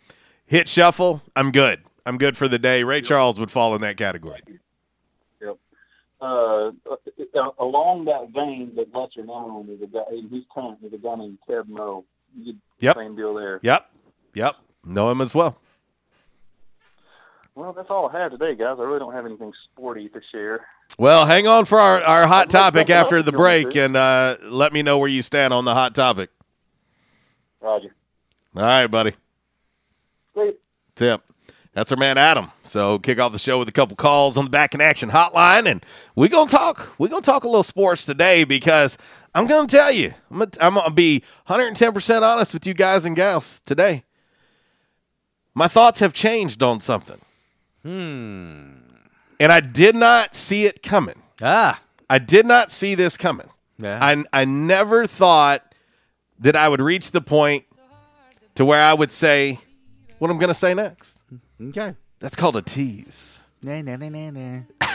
hit 0.46 0.68
shuffle, 0.68 1.22
I'm 1.36 1.52
good, 1.52 1.82
I'm 2.06 2.18
good 2.18 2.38
for 2.38 2.48
the 2.48 2.60
day. 2.60 2.84
Ray 2.84 3.02
Charles 3.02 3.40
would 3.40 3.52
fall 3.52 3.74
in 3.74 3.82
that 3.82 3.98
category. 3.98 4.42
Uh, 6.20 6.72
uh, 6.90 7.50
along 7.60 8.06
that 8.06 8.30
vein, 8.34 8.72
but 8.76 8.88
lesser 8.92 9.24
known 9.24 9.70
is 9.70 9.82
a 9.84 9.88
guy. 9.88 10.02
He's 10.10 10.44
current 10.52 10.80
is 10.84 10.92
a 10.94 10.98
guy 10.98 11.16
named 11.16 11.38
Kev. 11.48 11.68
You 11.68 12.04
get 12.46 12.56
Yep. 12.80 12.96
Same 12.96 13.16
deal 13.16 13.34
there. 13.34 13.60
Yep. 13.62 13.90
Yep. 14.34 14.56
Know 14.86 15.10
him 15.10 15.22
as 15.22 15.34
well. 15.36 15.60
Well, 17.56 17.74
that's 17.74 17.90
all 17.90 18.08
I 18.08 18.20
have 18.20 18.32
today, 18.32 18.56
guys. 18.56 18.78
I 18.80 18.84
really 18.84 19.00
don't 19.00 19.14
have 19.14 19.26
anything 19.26 19.52
sporty 19.66 20.10
to 20.10 20.22
share. 20.32 20.68
Well, 21.00 21.26
hang 21.26 21.48
on 21.48 21.66
for 21.66 21.80
our, 21.80 22.02
our 22.02 22.28
hot 22.28 22.50
topic 22.50 22.90
after 22.90 23.24
the 23.24 23.32
break 23.32 23.76
and 23.76 23.96
uh, 23.96 24.38
let 24.44 24.74
me 24.74 24.84
know 24.84 25.00
where 25.00 25.10
you 25.10 25.24
stand 25.24 25.54
on 25.54 25.66
the 25.66 25.74
hot 25.74 25.96
topic. 25.96 26.30
Roger. 27.60 27.96
All 28.56 28.62
right, 28.62 28.88
buddy. 28.88 29.14
Great. 30.34 30.60
Tip. 30.96 31.24
That's 31.78 31.92
our 31.92 31.98
man 31.98 32.18
Adam. 32.18 32.50
So 32.64 32.98
kick 32.98 33.20
off 33.20 33.34
the 33.34 33.38
show 33.38 33.60
with 33.60 33.70
a 33.70 33.72
couple 33.72 33.96
calls 33.96 34.36
on 34.36 34.46
the 34.46 34.50
back 34.50 34.74
in 34.74 34.82
action 34.82 35.12
hotline, 35.12 35.68
and 35.68 35.86
we're 36.16 36.28
gonna 36.28 36.50
talk. 36.50 36.96
We're 36.98 37.08
gonna 37.08 37.22
talk 37.22 37.44
a 37.44 37.48
little 37.48 37.62
sports 37.62 38.04
today 38.04 38.46
because 38.46 38.98
I'm 39.36 39.46
gonna 39.46 39.68
tell 39.68 39.92
you, 39.92 40.16
I'm 40.32 40.40
gonna, 40.40 40.52
I'm 40.60 40.74
gonna 40.74 40.90
be 40.90 41.20
110 41.46 41.94
percent 41.94 42.26
honest 42.26 42.52
with 42.56 42.66
you 42.66 42.74
guys 42.74 43.06
and 43.06 43.16
gals 43.16 43.60
today. 43.60 44.06
My 45.54 45.68
thoughts 45.68 46.00
have 46.00 46.14
changed 46.14 46.64
on 46.64 46.80
something. 46.80 47.20
Hmm. 47.84 48.72
and 49.40 49.52
I 49.52 49.60
did 49.60 49.96
not 49.96 50.34
see 50.34 50.66
it 50.66 50.82
coming. 50.82 51.22
Ah, 51.44 51.80
I 52.10 52.18
did 52.18 52.48
not 52.48 52.72
see 52.72 52.96
this 52.96 53.18
coming. 53.18 53.52
Yeah. 53.78 54.00
I 54.02 54.24
I 54.34 54.46
never 54.46 55.06
thought 55.06 55.76
that 56.40 56.56
I 56.56 56.70
would 56.70 56.82
reach 56.82 57.12
the 57.12 57.22
point 57.22 57.66
to 58.56 58.66
where 58.66 58.82
I 58.82 58.96
would 58.96 59.12
say 59.12 59.60
what 60.18 60.32
I'm 60.32 60.40
going 60.40 60.48
to 60.48 60.56
say 60.56 60.74
next. 60.74 61.17
Okay. 61.62 61.96
That's 62.20 62.36
called 62.36 62.56
a 62.56 62.62
tease. 62.62 63.50
Nah, 63.62 63.82
nah, 63.82 63.96
nah, 63.96 64.10
nah, 64.10 64.30
nah. 64.32 64.60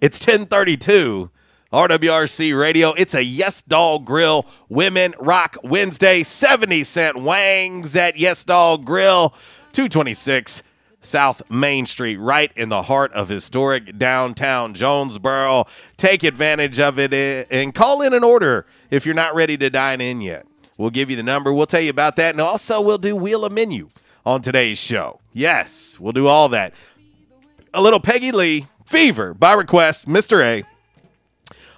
It's 0.00 0.24
1032 0.24 1.30
RWRC 1.72 2.58
Radio. 2.58 2.92
It's 2.92 3.14
a 3.14 3.22
Yes 3.22 3.62
Dog 3.62 4.06
Grill 4.06 4.46
Women 4.68 5.12
Rock 5.18 5.56
Wednesday. 5.62 6.22
70 6.22 6.84
cent 6.84 7.16
wangs 7.16 7.96
at 7.96 8.16
Yes 8.16 8.44
Dog 8.44 8.84
Grill, 8.84 9.30
226 9.72 10.62
South 11.00 11.50
Main 11.50 11.84
Street, 11.84 12.16
right 12.16 12.50
in 12.56 12.68
the 12.68 12.82
heart 12.82 13.12
of 13.12 13.28
historic 13.28 13.98
downtown 13.98 14.72
Jonesboro. 14.72 15.66
Take 15.96 16.22
advantage 16.22 16.80
of 16.80 16.98
it 16.98 17.12
eh, 17.12 17.44
and 17.50 17.74
call 17.74 18.02
in 18.02 18.14
an 18.14 18.24
order 18.24 18.64
if 18.90 19.04
you're 19.04 19.14
not 19.14 19.34
ready 19.34 19.56
to 19.58 19.68
dine 19.68 20.00
in 20.00 20.20
yet. 20.20 20.46
We'll 20.76 20.90
give 20.90 21.10
you 21.10 21.16
the 21.16 21.22
number. 21.22 21.52
We'll 21.52 21.66
tell 21.66 21.80
you 21.80 21.90
about 21.90 22.16
that. 22.16 22.34
And 22.34 22.40
also, 22.40 22.80
we'll 22.80 22.98
do 22.98 23.16
Wheel 23.16 23.44
a 23.44 23.50
Menu 23.50 23.88
on 24.24 24.42
today's 24.42 24.78
show. 24.78 25.20
Yes, 25.38 26.00
we'll 26.00 26.10
do 26.12 26.26
all 26.26 26.48
that. 26.48 26.74
A 27.72 27.80
little 27.80 28.00
Peggy 28.00 28.32
Lee 28.32 28.66
fever 28.84 29.34
by 29.34 29.52
request, 29.52 30.08
Mr. 30.08 30.42
A 30.42 30.64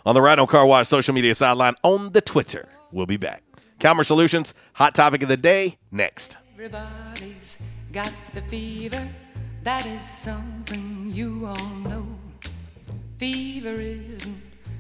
on 0.07 0.15
the 0.15 0.23
Rhino 0.23 0.47
Car 0.47 0.65
Wash 0.65 0.89
social 0.89 1.13
media 1.13 1.35
sideline 1.35 1.75
on 1.83 2.13
the 2.13 2.23
Twitter. 2.23 2.67
We'll 2.91 3.05
be 3.05 3.19
back. 3.19 3.43
Calmer 3.79 4.03
Solutions, 4.03 4.55
hot 4.73 4.95
topic 4.95 5.23
of 5.23 5.29
the 5.29 5.37
day, 5.37 5.77
next. 5.93 6.39
Everybody's 6.55 7.59
got 7.93 8.11
the 8.33 8.41
fever. 8.41 9.07
That 9.63 9.85
is 9.85 10.09
something 10.09 11.11
you 11.11 11.45
all 11.45 11.75
know. 11.81 12.07
Fever 13.19 13.75
isn't 13.75 14.50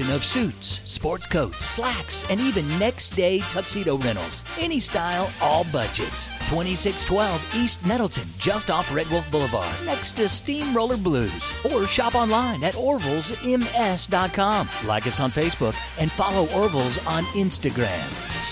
of 0.00 0.24
suits, 0.24 0.80
sports 0.84 1.26
coats, 1.26 1.64
slacks, 1.64 2.28
and 2.30 2.40
even 2.40 2.66
next 2.78 3.10
day 3.10 3.40
tuxedo 3.40 3.98
rentals. 3.98 4.42
Any 4.58 4.80
style, 4.80 5.30
all 5.40 5.64
budgets. 5.64 6.26
2612 6.48 7.56
East 7.56 7.84
Nettleton, 7.84 8.28
just 8.38 8.70
off 8.70 8.94
Red 8.94 9.08
Wolf 9.08 9.30
Boulevard, 9.30 9.74
next 9.84 10.12
to 10.12 10.28
Steamroller 10.28 10.96
Blues. 10.96 11.58
Or 11.72 11.86
shop 11.86 12.14
online 12.14 12.64
at 12.64 12.74
orvillesms.com. 12.74 14.68
Like 14.86 15.06
us 15.06 15.20
on 15.20 15.30
Facebook 15.30 15.76
and 16.00 16.10
follow 16.10 16.48
Orville's 16.58 16.98
on 17.06 17.24
Instagram. 17.34 18.51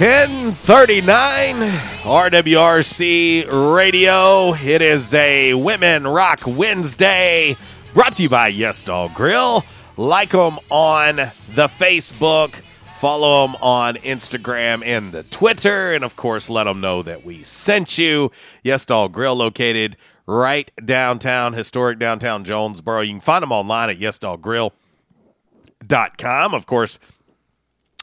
Ten 0.00 0.52
thirty 0.52 1.02
nine 1.02 1.56
RWRC 2.04 3.76
Radio. 3.76 4.54
It 4.54 4.80
is 4.80 5.12
a 5.12 5.52
Women 5.52 6.06
Rock 6.06 6.40
Wednesday, 6.46 7.54
brought 7.92 8.14
to 8.14 8.22
you 8.22 8.30
by 8.30 8.48
Yes 8.48 8.82
Dog 8.82 9.12
Grill. 9.12 9.62
Like 9.98 10.30
them 10.30 10.58
on 10.70 11.16
the 11.16 11.68
Facebook, 11.68 12.62
follow 12.98 13.46
them 13.46 13.56
on 13.60 13.96
Instagram 13.96 14.82
and 14.86 15.12
the 15.12 15.24
Twitter, 15.24 15.92
and 15.92 16.02
of 16.02 16.16
course, 16.16 16.48
let 16.48 16.64
them 16.64 16.80
know 16.80 17.02
that 17.02 17.22
we 17.22 17.42
sent 17.42 17.98
you. 17.98 18.30
Yes 18.62 18.86
Dog 18.86 19.12
Grill, 19.12 19.36
located 19.36 19.98
right 20.24 20.70
downtown, 20.82 21.52
historic 21.52 21.98
downtown 21.98 22.44
Jonesboro. 22.44 23.02
You 23.02 23.12
can 23.12 23.20
find 23.20 23.42
them 23.42 23.52
online 23.52 23.90
at 23.90 23.98
yesdoggrill.com. 23.98 26.54
Of 26.54 26.64
course, 26.64 26.98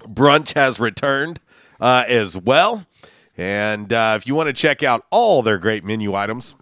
brunch 0.04 0.54
has 0.54 0.80
returned 0.80 1.39
uh, 1.80 2.06
as 2.08 2.38
well. 2.38 2.86
And 3.38 3.94
uh, 3.94 4.16
if 4.18 4.28
you 4.28 4.36
want 4.36 4.48
to 4.48 4.54
check 4.54 4.82
out 4.82 5.06
all 5.12 5.44
their 5.44 5.58
great 5.58 5.84
menu 5.84 6.16
items, 6.16 6.56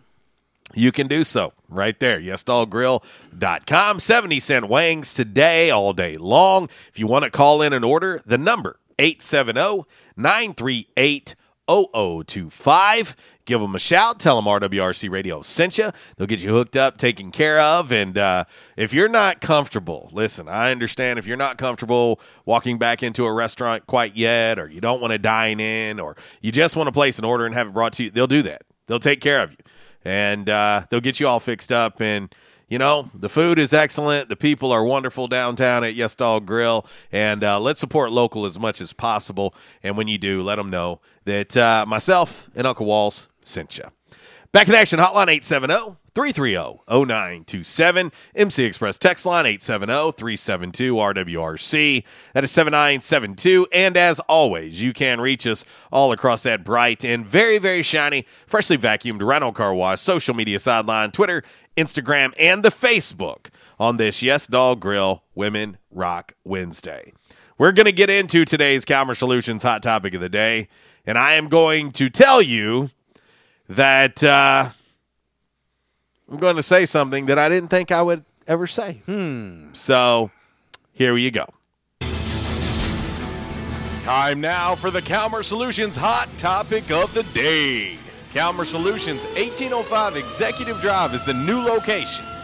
you 0.73 0.91
can 0.91 1.07
do 1.07 1.23
so 1.23 1.53
right 1.69 1.97
there. 1.99 2.19
YesDogGrill.com. 2.19 3.99
70 3.99 4.39
cent 4.39 4.67
wings 4.67 5.13
today, 5.13 5.69
all 5.69 5.93
day 5.93 6.17
long. 6.17 6.69
If 6.89 6.99
you 6.99 7.07
want 7.07 7.23
to 7.23 7.31
call 7.31 7.61
in 7.61 7.71
and 7.71 7.85
order, 7.85 8.21
the 8.25 8.37
number 8.37 8.77
870 8.99 9.85
938 10.17 11.35
0025. 11.67 13.15
Give 13.45 13.61
them 13.61 13.75
a 13.75 13.79
shout. 13.79 14.19
Tell 14.19 14.35
them 14.35 14.45
RWRC 14.45 15.09
Radio 15.09 15.43
sent 15.43 15.77
you. 15.77 15.91
They'll 16.17 16.25
get 16.25 16.41
you 16.41 16.49
hooked 16.49 16.75
up, 16.75 16.97
taken 16.97 17.31
care 17.31 17.59
of. 17.59 17.91
And 17.91 18.17
uh, 18.17 18.45
if 18.75 18.91
you're 18.91 19.07
not 19.07 19.39
comfortable, 19.39 20.09
listen, 20.11 20.49
I 20.49 20.71
understand 20.71 21.19
if 21.19 21.27
you're 21.27 21.37
not 21.37 21.59
comfortable 21.59 22.19
walking 22.45 22.79
back 22.79 23.03
into 23.03 23.23
a 23.25 23.31
restaurant 23.31 23.85
quite 23.85 24.15
yet, 24.15 24.57
or 24.57 24.67
you 24.67 24.81
don't 24.81 24.99
want 24.99 25.11
to 25.11 25.19
dine 25.19 25.59
in, 25.59 25.99
or 25.99 26.17
you 26.41 26.51
just 26.51 26.75
want 26.75 26.87
to 26.87 26.91
place 26.91 27.19
an 27.19 27.25
order 27.25 27.45
and 27.45 27.53
have 27.53 27.67
it 27.67 27.73
brought 27.73 27.93
to 27.93 28.05
you, 28.05 28.09
they'll 28.09 28.25
do 28.25 28.41
that. 28.41 28.63
They'll 28.87 28.99
take 28.99 29.21
care 29.21 29.43
of 29.43 29.51
you. 29.51 29.57
And 30.03 30.49
uh, 30.49 30.85
they'll 30.89 30.99
get 30.99 31.19
you 31.19 31.27
all 31.27 31.39
fixed 31.39 31.71
up. 31.71 32.01
And 32.01 32.33
you 32.67 32.79
know, 32.79 33.11
the 33.13 33.29
food 33.29 33.59
is 33.59 33.73
excellent. 33.73 34.27
The 34.27 34.35
people 34.35 34.71
are 34.71 34.83
wonderful 34.83 35.27
downtown 35.27 35.83
at 35.83 35.93
Yes 35.93 36.15
Dog 36.15 36.47
Grill. 36.47 36.85
And 37.11 37.43
uh, 37.43 37.59
let's 37.59 37.79
support 37.79 38.11
local 38.11 38.45
as 38.45 38.59
much 38.59 38.81
as 38.81 38.91
possible. 38.91 39.53
And 39.83 39.95
when 39.95 40.07
you 40.07 40.17
do, 40.17 40.41
let 40.41 40.55
them 40.55 40.69
know 40.69 40.99
that 41.25 41.55
uh, 41.55 41.85
myself 41.87 42.49
and 42.55 42.65
Uncle 42.65 42.87
Walls 42.87 43.27
sent 43.45 43.77
you. 43.77 43.85
Back 44.55 44.69
in 44.69 44.75
action, 44.75 44.99
hotline 44.99 45.27
870 45.27 45.97
330 46.13 46.79
0927. 46.87 48.11
MC 48.35 48.63
Express 48.63 48.97
text 48.97 49.25
line 49.25 49.45
870 49.45 50.13
372 50.13 50.95
RWRC. 50.95 52.03
That 52.33 52.45
is 52.45 52.51
7972. 52.51 53.67
And 53.73 53.97
as 53.97 54.21
always, 54.21 54.81
you 54.81 54.93
can 54.93 55.19
reach 55.19 55.45
us 55.45 55.65
all 55.91 56.13
across 56.13 56.43
that 56.43 56.63
bright 56.63 57.03
and 57.03 57.25
very, 57.25 57.57
very 57.57 57.81
shiny, 57.81 58.25
freshly 58.47 58.77
vacuumed 58.77 59.21
Rhino 59.21 59.51
car 59.51 59.73
wash, 59.73 59.99
social 59.99 60.33
media 60.33 60.59
sideline, 60.59 61.11
Twitter, 61.11 61.43
Instagram, 61.75 62.33
and 62.39 62.63
the 62.63 62.69
Facebook 62.71 63.47
on 63.77 63.97
this 63.97 64.23
Yes 64.23 64.47
Dog 64.47 64.79
Grill 64.79 65.23
Women 65.35 65.77
Rock 65.91 66.33
Wednesday. 66.45 67.11
We're 67.57 67.73
going 67.73 67.87
to 67.87 67.91
get 67.91 68.09
into 68.09 68.45
today's 68.45 68.85
Calmer 68.85 69.15
Solutions 69.15 69.63
hot 69.63 69.83
topic 69.83 70.13
of 70.13 70.21
the 70.21 70.29
day, 70.29 70.69
and 71.05 71.17
I 71.17 71.33
am 71.33 71.49
going 71.49 71.91
to 71.91 72.09
tell 72.09 72.41
you 72.41 72.91
that 73.69 74.23
uh, 74.23 74.69
I'm 76.29 76.37
going 76.37 76.55
to 76.55 76.63
say 76.63 76.85
something 76.85 77.27
that 77.27 77.39
I 77.39 77.49
didn't 77.49 77.69
think 77.69 77.91
I 77.91 78.01
would 78.01 78.23
ever 78.47 78.67
say. 78.67 79.01
Hmm. 79.05 79.73
So 79.73 80.31
here 80.93 81.17
you 81.17 81.31
go. 81.31 81.45
Time 84.01 84.39
now 84.39 84.75
for 84.75 84.91
the 84.91 85.01
Calmer 85.01 85.41
Solutions 85.41 85.95
hot 85.95 86.29
topic 86.37 86.91
of 86.91 87.11
the 87.13 87.23
day. 87.33 87.97
Calmer 88.33 88.65
Solutions 88.65 89.23
1805 89.25 90.15
Executive 90.17 90.79
Drive 90.79 91.15
is 91.15 91.25
the 91.25 91.33
new 91.33 91.59
location. 91.59 92.25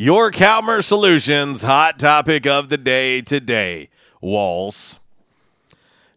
your 0.00 0.30
Calmer 0.30 0.80
Solutions 0.80 1.60
hot 1.60 1.98
topic 1.98 2.46
of 2.46 2.70
the 2.70 2.78
day 2.78 3.20
today. 3.20 3.90
Walls. 4.22 4.98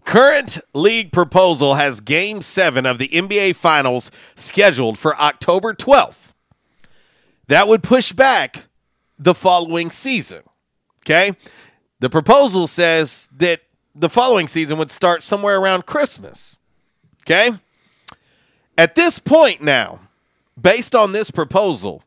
Current 0.05 0.57
league 0.73 1.11
proposal 1.11 1.75
has 1.75 1.99
game 1.99 2.41
seven 2.41 2.85
of 2.85 2.97
the 2.97 3.09
NBA 3.09 3.57
Finals 3.57 4.09
scheduled 4.35 4.97
for 4.97 5.17
October 5.17 5.73
12th. 5.73 6.31
That 7.47 7.67
would 7.67 7.83
push 7.83 8.13
back 8.13 8.67
the 9.19 9.33
following 9.33 9.91
season. 9.91 10.43
Okay? 11.01 11.35
The 11.99 12.09
proposal 12.09 12.67
says 12.67 13.27
that 13.35 13.63
the 13.93 14.09
following 14.09 14.47
season 14.47 14.77
would 14.77 14.91
start 14.91 15.23
somewhere 15.23 15.59
around 15.59 15.85
Christmas. 15.85 16.55
Okay? 17.23 17.59
At 18.77 18.95
this 18.95 19.19
point 19.19 19.61
now, 19.61 19.99
based 20.57 20.95
on 20.95 21.11
this 21.11 21.31
proposal, 21.31 22.01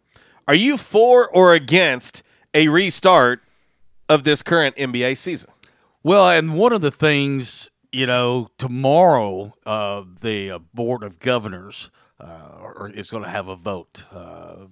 are 0.49 0.55
you 0.55 0.77
for 0.77 1.29
or 1.29 1.55
against 1.55 2.23
a 2.55 2.69
restart 2.69 3.43
of 4.09 4.25
this 4.25 4.43
current 4.43 4.77
NBA 4.77 5.17
season? 5.17 5.51
Well, 6.03 6.29
and 6.29 6.57
one 6.57 6.73
of 6.73 6.83
the 6.83 6.91
things, 6.91 7.71
you 7.91 8.07
know, 8.07 8.49
tomorrow 8.59 9.55
uh, 9.65 10.05
the 10.21 10.53
uh, 10.53 10.59
Board 10.73 11.03
of 11.03 11.19
Governors 11.19 11.91
uh, 12.21 12.89
is 12.95 13.11
going 13.11 13.25
to 13.25 13.31
have 13.31 13.49
a 13.49 13.57
vote, 13.57 14.05
uh, 14.13 14.67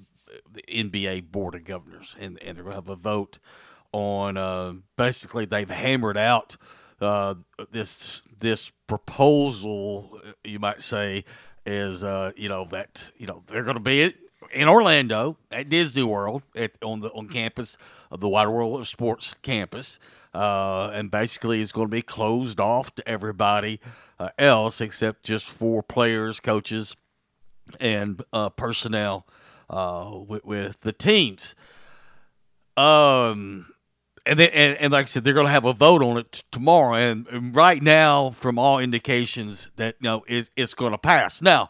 the 0.50 0.62
NBA 0.62 1.30
Board 1.30 1.54
of 1.54 1.64
Governors, 1.64 2.14
and, 2.20 2.40
and 2.42 2.56
they're 2.56 2.64
going 2.64 2.76
to 2.76 2.80
have 2.80 2.88
a 2.88 2.96
vote 2.96 3.38
on 3.92 4.36
uh, 4.36 4.72
basically 4.96 5.44
they've 5.44 5.70
hammered 5.70 6.16
out 6.16 6.56
uh, 7.00 7.34
this 7.70 8.22
this 8.38 8.70
proposal, 8.86 10.20
you 10.42 10.58
might 10.58 10.80
say, 10.80 11.24
is 11.66 12.02
uh, 12.02 12.32
you 12.36 12.48
know 12.48 12.66
that 12.70 13.10
you 13.16 13.26
know 13.26 13.42
they're 13.46 13.62
going 13.62 13.76
to 13.76 13.80
be 13.80 14.14
in 14.54 14.68
Orlando 14.68 15.36
at 15.50 15.68
Disney 15.68 16.02
World 16.02 16.42
at, 16.54 16.72
on 16.82 17.00
the 17.00 17.10
on 17.10 17.28
campus 17.28 17.76
of 18.10 18.20
the 18.20 18.28
Wide 18.28 18.48
World 18.48 18.80
of 18.80 18.88
Sports 18.88 19.34
campus, 19.42 19.98
uh, 20.32 20.90
and 20.92 21.10
basically 21.10 21.60
it's 21.60 21.72
going 21.72 21.88
to 21.88 21.92
be 21.92 22.02
closed 22.02 22.60
off 22.60 22.94
to 22.94 23.08
everybody 23.08 23.80
uh, 24.18 24.30
else 24.38 24.80
except 24.80 25.24
just 25.24 25.46
for 25.46 25.82
players, 25.82 26.40
coaches, 26.40 26.96
and 27.80 28.22
uh, 28.32 28.50
personnel 28.50 29.26
uh, 29.70 30.10
with, 30.26 30.44
with 30.44 30.80
the 30.80 30.92
teams. 30.92 31.54
Um, 32.76 33.66
and 34.26 34.38
then, 34.38 34.50
and, 34.52 34.76
and 34.78 34.92
like 34.92 35.02
I 35.02 35.06
said, 35.06 35.24
they're 35.24 35.34
going 35.34 35.46
to 35.46 35.52
have 35.52 35.64
a 35.64 35.72
vote 35.72 36.02
on 36.02 36.16
it 36.16 36.32
t- 36.32 36.42
tomorrow. 36.50 36.94
And, 36.96 37.26
and 37.28 37.54
right 37.54 37.82
now, 37.82 38.30
from 38.30 38.58
all 38.58 38.78
indications, 38.78 39.70
that 39.76 39.96
you 40.00 40.04
know 40.04 40.24
it, 40.26 40.50
it's 40.56 40.74
going 40.74 40.92
to 40.92 40.98
pass. 40.98 41.42
Now, 41.42 41.68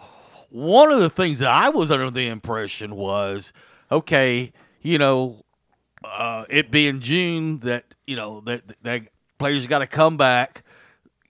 one 0.55 0.93
of 0.93 1.01
the 1.01 1.11
things 1.11 1.41
that 1.41 1.49
I 1.51 1.69
was 1.71 1.91
under 1.91 2.11
the 2.11 2.29
impression 2.29 2.95
was, 2.95 3.53
okay, 3.91 4.53
you 4.83 4.99
know, 4.99 5.45
uh, 6.05 6.45
it 6.49 6.71
being 6.71 7.01
June, 7.01 7.59
that 7.61 7.97
you 8.07 8.15
know 8.15 8.41
that 8.43 8.63
that 8.83 9.03
players 9.39 9.67
got 9.67 9.81
to 9.81 9.87
come 9.89 10.17
back. 10.17 10.63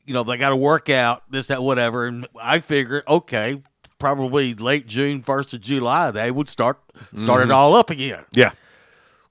You 0.05 0.13
know, 0.13 0.25
they 0.25 0.37
got 0.37 0.51
to 0.51 0.57
work 0.57 0.91
out 0.91 1.23
this, 1.31 1.47
that, 1.47 1.63
whatever. 1.63 2.05
And 2.07 2.27
I 2.39 2.61
figured, 2.61 3.05
okay, 3.09 3.63
probably 3.99 4.53
late 4.53 4.87
June, 4.87 5.23
first 5.23 5.55
of 5.55 5.63
July, 5.63 6.11
they 6.11 6.31
would 6.31 6.49
start 6.51 6.79
start 7.17 7.41
Mhm. 7.41 7.45
it 7.47 7.51
all 7.51 7.75
up 7.75 7.89
again. 7.89 8.25
Yeah. 8.33 8.51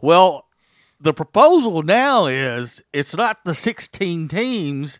Well, 0.01 0.47
the 0.99 1.13
proposal 1.13 1.83
now 1.83 2.25
is 2.25 2.81
it's 2.93 3.15
not 3.15 3.43
the 3.45 3.53
16 3.53 4.27
teams 4.27 4.99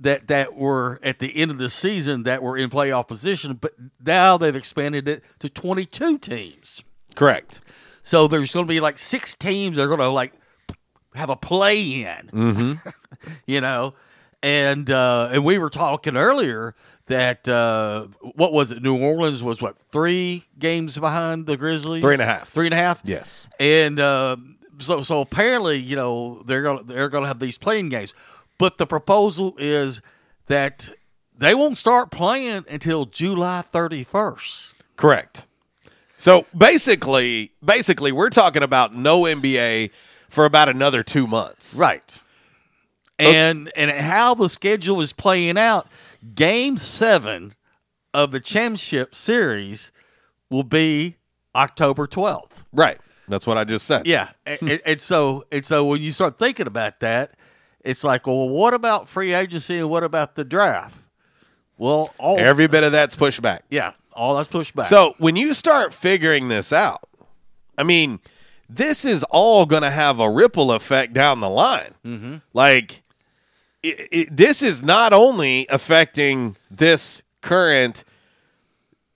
that 0.00 0.28
that 0.28 0.54
were 0.54 1.00
at 1.02 1.18
the 1.20 1.36
end 1.36 1.50
of 1.50 1.58
the 1.58 1.70
season 1.70 2.22
that 2.24 2.42
were 2.42 2.56
in 2.56 2.68
playoff 2.70 3.08
position, 3.08 3.54
but 3.54 3.72
now 4.04 4.36
they've 4.36 4.56
expanded 4.56 5.08
it 5.08 5.22
to 5.38 5.48
22 5.48 6.18
teams. 6.18 6.82
Correct. 7.14 7.60
So 8.02 8.28
there's 8.28 8.52
going 8.52 8.66
to 8.66 8.70
be 8.70 8.78
like 8.80 8.98
six 8.98 9.34
teams 9.34 9.76
that 9.76 9.82
are 9.82 9.88
going 9.88 10.00
to 10.00 10.08
like 10.08 10.32
have 11.14 11.30
a 11.30 11.36
play 11.36 11.80
in, 12.02 12.30
Mhm. 12.32 12.92
you 13.46 13.60
know, 13.60 13.94
and 14.42 14.90
uh, 14.90 15.30
and 15.32 15.44
we 15.44 15.56
were 15.58 15.70
talking 15.70 16.16
earlier 16.16 16.74
that 17.06 17.48
uh, 17.48 18.06
what 18.34 18.52
was 18.52 18.70
it? 18.72 18.82
New 18.82 18.96
Orleans 19.00 19.42
was 19.42 19.62
what 19.62 19.78
three 19.78 20.44
games 20.58 20.98
behind 20.98 21.46
the 21.46 21.56
Grizzlies? 21.56 22.02
Three 22.02 22.12
and 22.14 22.22
a 22.22 22.26
half. 22.26 22.50
Three 22.50 22.66
and 22.66 22.74
a 22.74 22.76
half. 22.76 23.00
Yes. 23.04 23.46
And 23.58 23.98
uh, 23.98 24.36
so 24.78 25.02
so 25.02 25.20
apparently, 25.22 25.76
you 25.78 25.96
know, 25.96 26.42
they're 26.44 26.62
gonna 26.62 26.82
they're 26.82 27.08
gonna 27.08 27.28
have 27.28 27.38
these 27.38 27.56
playing 27.56 27.88
games, 27.88 28.12
but 28.58 28.78
the 28.78 28.86
proposal 28.86 29.54
is 29.58 30.00
that 30.46 30.90
they 31.36 31.54
won't 31.54 31.76
start 31.76 32.10
playing 32.10 32.64
until 32.68 33.04
July 33.06 33.62
thirty 33.62 34.02
first. 34.04 34.74
Correct. 34.96 35.46
So 36.16 36.46
basically, 36.56 37.52
basically, 37.64 38.10
we're 38.12 38.30
talking 38.30 38.62
about 38.62 38.94
no 38.94 39.22
NBA 39.22 39.90
for 40.30 40.44
about 40.46 40.68
another 40.68 41.02
two 41.02 41.26
months. 41.26 41.74
Right. 41.74 42.18
And 43.18 43.72
and 43.76 43.90
how 43.90 44.34
the 44.34 44.48
schedule 44.48 45.00
is 45.00 45.12
playing 45.12 45.56
out, 45.56 45.88
game 46.34 46.76
seven 46.76 47.54
of 48.12 48.30
the 48.30 48.40
championship 48.40 49.14
series 49.14 49.90
will 50.50 50.62
be 50.64 51.16
October 51.54 52.06
twelfth. 52.06 52.64
Right. 52.72 52.98
That's 53.28 53.46
what 53.46 53.58
I 53.58 53.64
just 53.64 53.86
said. 53.86 54.06
Yeah, 54.06 54.28
and- 54.46 54.80
and 54.84 55.00
so 55.00 55.44
and 55.50 55.64
so 55.64 55.84
when 55.86 56.00
you 56.02 56.12
start 56.12 56.38
thinking 56.38 56.66
about 56.66 57.00
that, 57.00 57.32
it's 57.86 58.04
like, 58.04 58.26
well, 58.26 58.48
what 58.48 58.74
about 58.74 59.08
free 59.08 59.32
agency 59.32 59.78
and 59.78 59.88
what 59.88 60.02
about 60.04 60.34
the 60.34 60.44
draft? 60.44 60.98
Well, 61.78 62.12
all 62.18 62.38
Every 62.38 62.66
bit 62.66 62.84
of 62.84 62.92
that's 62.92 63.14
pushed 63.16 63.40
back. 63.42 63.64
yeah, 63.70 63.92
all 64.12 64.34
that's 64.36 64.48
pushed 64.48 64.74
back. 64.74 64.86
So 64.86 65.14
when 65.18 65.36
you 65.36 65.54
start 65.54 65.92
figuring 65.94 66.48
this 66.48 66.72
out, 66.72 67.02
I 67.78 67.82
mean, 67.82 68.20
this 68.68 69.04
is 69.04 69.22
all 69.30 69.66
going 69.66 69.82
to 69.82 69.90
have 69.90 70.18
a 70.18 70.30
ripple 70.30 70.72
effect 70.72 71.12
down 71.12 71.40
the 71.40 71.48
line. 71.50 71.94
Mhm. 72.04 72.42
Like, 72.54 73.02
it, 73.82 74.08
it, 74.10 74.36
this 74.36 74.62
is 74.62 74.82
not 74.82 75.12
only 75.12 75.66
affecting 75.70 76.56
this 76.70 77.22
current 77.42 78.02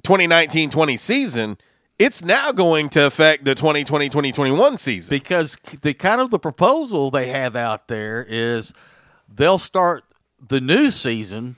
2019 0.04 0.70
20 0.70 0.96
season, 0.96 1.58
it's 2.01 2.24
now 2.24 2.51
going 2.51 2.88
to 2.88 3.07
affect 3.07 3.44
the 3.44 3.55
2020 3.55 4.09
2021 4.09 4.78
season. 4.78 5.11
because 5.11 5.57
the 5.82 5.92
kind 5.92 6.20
of 6.20 6.30
the 6.30 6.38
proposal 6.38 7.11
they 7.11 7.28
have 7.28 7.55
out 7.55 7.88
there 7.88 8.24
is 8.28 8.72
they'll 9.28 9.59
start 9.59 10.05
the 10.48 10.61
new 10.61 10.90
season 10.90 11.57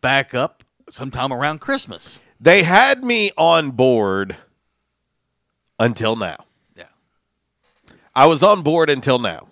back 0.00 0.32
up 0.32 0.62
sometime 0.88 1.32
around 1.32 1.60
Christmas. 1.60 2.20
They 2.40 2.62
had 2.62 3.02
me 3.02 3.32
on 3.36 3.72
board 3.72 4.36
until 5.78 6.14
now. 6.14 6.44
Yeah. 6.76 6.84
I 8.14 8.26
was 8.26 8.44
on 8.44 8.62
board 8.62 8.88
until 8.88 9.18
now. 9.18 9.48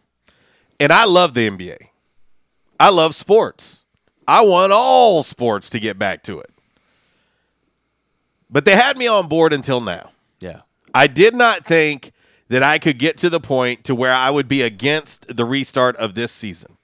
And 0.79 0.93
I 0.93 1.05
love 1.05 1.35
the 1.35 1.51
NBA. 1.51 1.79
I 2.79 2.91
love 2.91 3.15
sports. 3.15 3.85
I 4.29 4.43
want 4.43 4.73
all 4.73 5.23
sports 5.25 5.69
to 5.71 5.81
get 5.81 5.99
back 5.99 6.23
to 6.25 6.39
it. 6.39 6.52
But 8.53 8.65
they 8.67 8.77
had 8.77 8.97
me 8.99 9.07
on 9.07 9.27
board 9.29 9.53
until 9.53 9.81
now. 9.81 10.11
Yeah. 10.39 10.61
I 10.95 11.07
did 11.07 11.35
not 11.35 11.65
think 11.65 12.13
that 12.49 12.63
I 12.63 12.79
could 12.79 12.99
get 12.99 13.17
to 13.19 13.31
the 13.31 13.41
point 13.41 13.83
to 13.85 13.95
where 13.95 14.13
I 14.15 14.29
would 14.29 14.47
be 14.47 14.61
against 14.61 15.35
the 15.35 15.47
restart 15.47 15.97
of 15.97 16.15
this 16.15 16.31
season. 16.31 16.77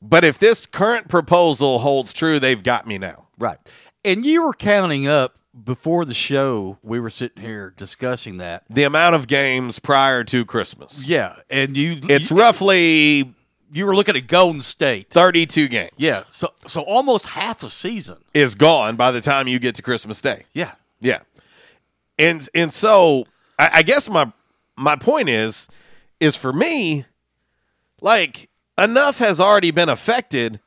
But 0.00 0.24
if 0.24 0.38
this 0.38 0.66
current 0.66 1.08
proposal 1.08 1.80
holds 1.80 2.12
true, 2.12 2.40
they've 2.40 2.62
got 2.62 2.86
me 2.86 2.98
now. 2.98 3.28
Right. 3.38 3.58
And 4.04 4.24
you 4.26 4.42
were 4.42 4.54
counting 4.54 5.06
up 5.06 5.38
before 5.64 6.06
the 6.06 6.14
show, 6.14 6.78
we 6.82 6.98
were 6.98 7.10
sitting 7.10 7.42
here 7.42 7.74
discussing 7.76 8.38
that. 8.38 8.64
The 8.70 8.84
amount 8.84 9.14
of 9.14 9.26
games 9.26 9.78
prior 9.78 10.24
to 10.24 10.46
Christmas. 10.46 11.04
Yeah, 11.06 11.36
and 11.50 11.76
you 11.76 12.00
It's 12.08 12.30
you- 12.30 12.38
roughly 12.38 13.34
you 13.72 13.86
were 13.86 13.96
looking 13.96 14.16
at 14.16 14.26
Golden 14.26 14.60
State. 14.60 15.10
32 15.10 15.68
games. 15.68 15.90
Yeah, 15.96 16.24
so 16.30 16.52
so 16.66 16.82
almost 16.82 17.30
half 17.30 17.62
a 17.62 17.70
season. 17.70 18.18
Is 18.34 18.54
gone 18.54 18.96
by 18.96 19.10
the 19.10 19.20
time 19.20 19.48
you 19.48 19.58
get 19.58 19.74
to 19.76 19.82
Christmas 19.82 20.20
Day. 20.20 20.44
Yeah. 20.52 20.72
Yeah. 21.00 21.20
And 22.18 22.48
and 22.54 22.72
so 22.72 23.26
I, 23.58 23.70
I 23.74 23.82
guess 23.82 24.08
my 24.10 24.32
my 24.76 24.96
point 24.96 25.28
is 25.28 25.68
is 26.20 26.36
for 26.36 26.52
me, 26.52 27.06
like 28.00 28.48
enough 28.78 29.18
has 29.18 29.40
already 29.40 29.70
been 29.70 29.88
affected. 29.88 30.60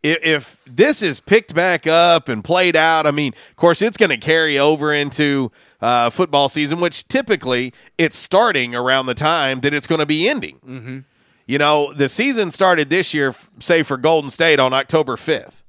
If, 0.00 0.18
if 0.22 0.62
this 0.64 1.02
is 1.02 1.20
picked 1.20 1.54
back 1.54 1.86
up 1.86 2.28
and 2.28 2.44
played 2.44 2.76
out, 2.76 3.06
I 3.06 3.10
mean, 3.10 3.32
of 3.50 3.56
course, 3.56 3.82
it's 3.82 3.96
going 3.96 4.10
to 4.10 4.16
carry 4.16 4.56
over 4.56 4.94
into 4.94 5.50
uh, 5.80 6.10
football 6.10 6.48
season, 6.48 6.78
which 6.78 7.08
typically 7.08 7.72
it's 7.96 8.16
starting 8.16 8.74
around 8.76 9.06
the 9.06 9.14
time 9.14 9.60
that 9.60 9.74
it's 9.74 9.88
going 9.88 9.98
to 9.98 10.06
be 10.06 10.28
ending. 10.28 10.60
Mm-hmm. 10.64 10.98
You 11.48 11.56
know, 11.58 11.92
the 11.94 12.08
season 12.10 12.50
started 12.50 12.90
this 12.90 13.12
year, 13.14 13.34
say 13.58 13.82
for 13.82 13.96
Golden 13.96 14.28
State 14.30 14.60
on 14.60 14.72
October 14.74 15.16
5th. 15.16 15.62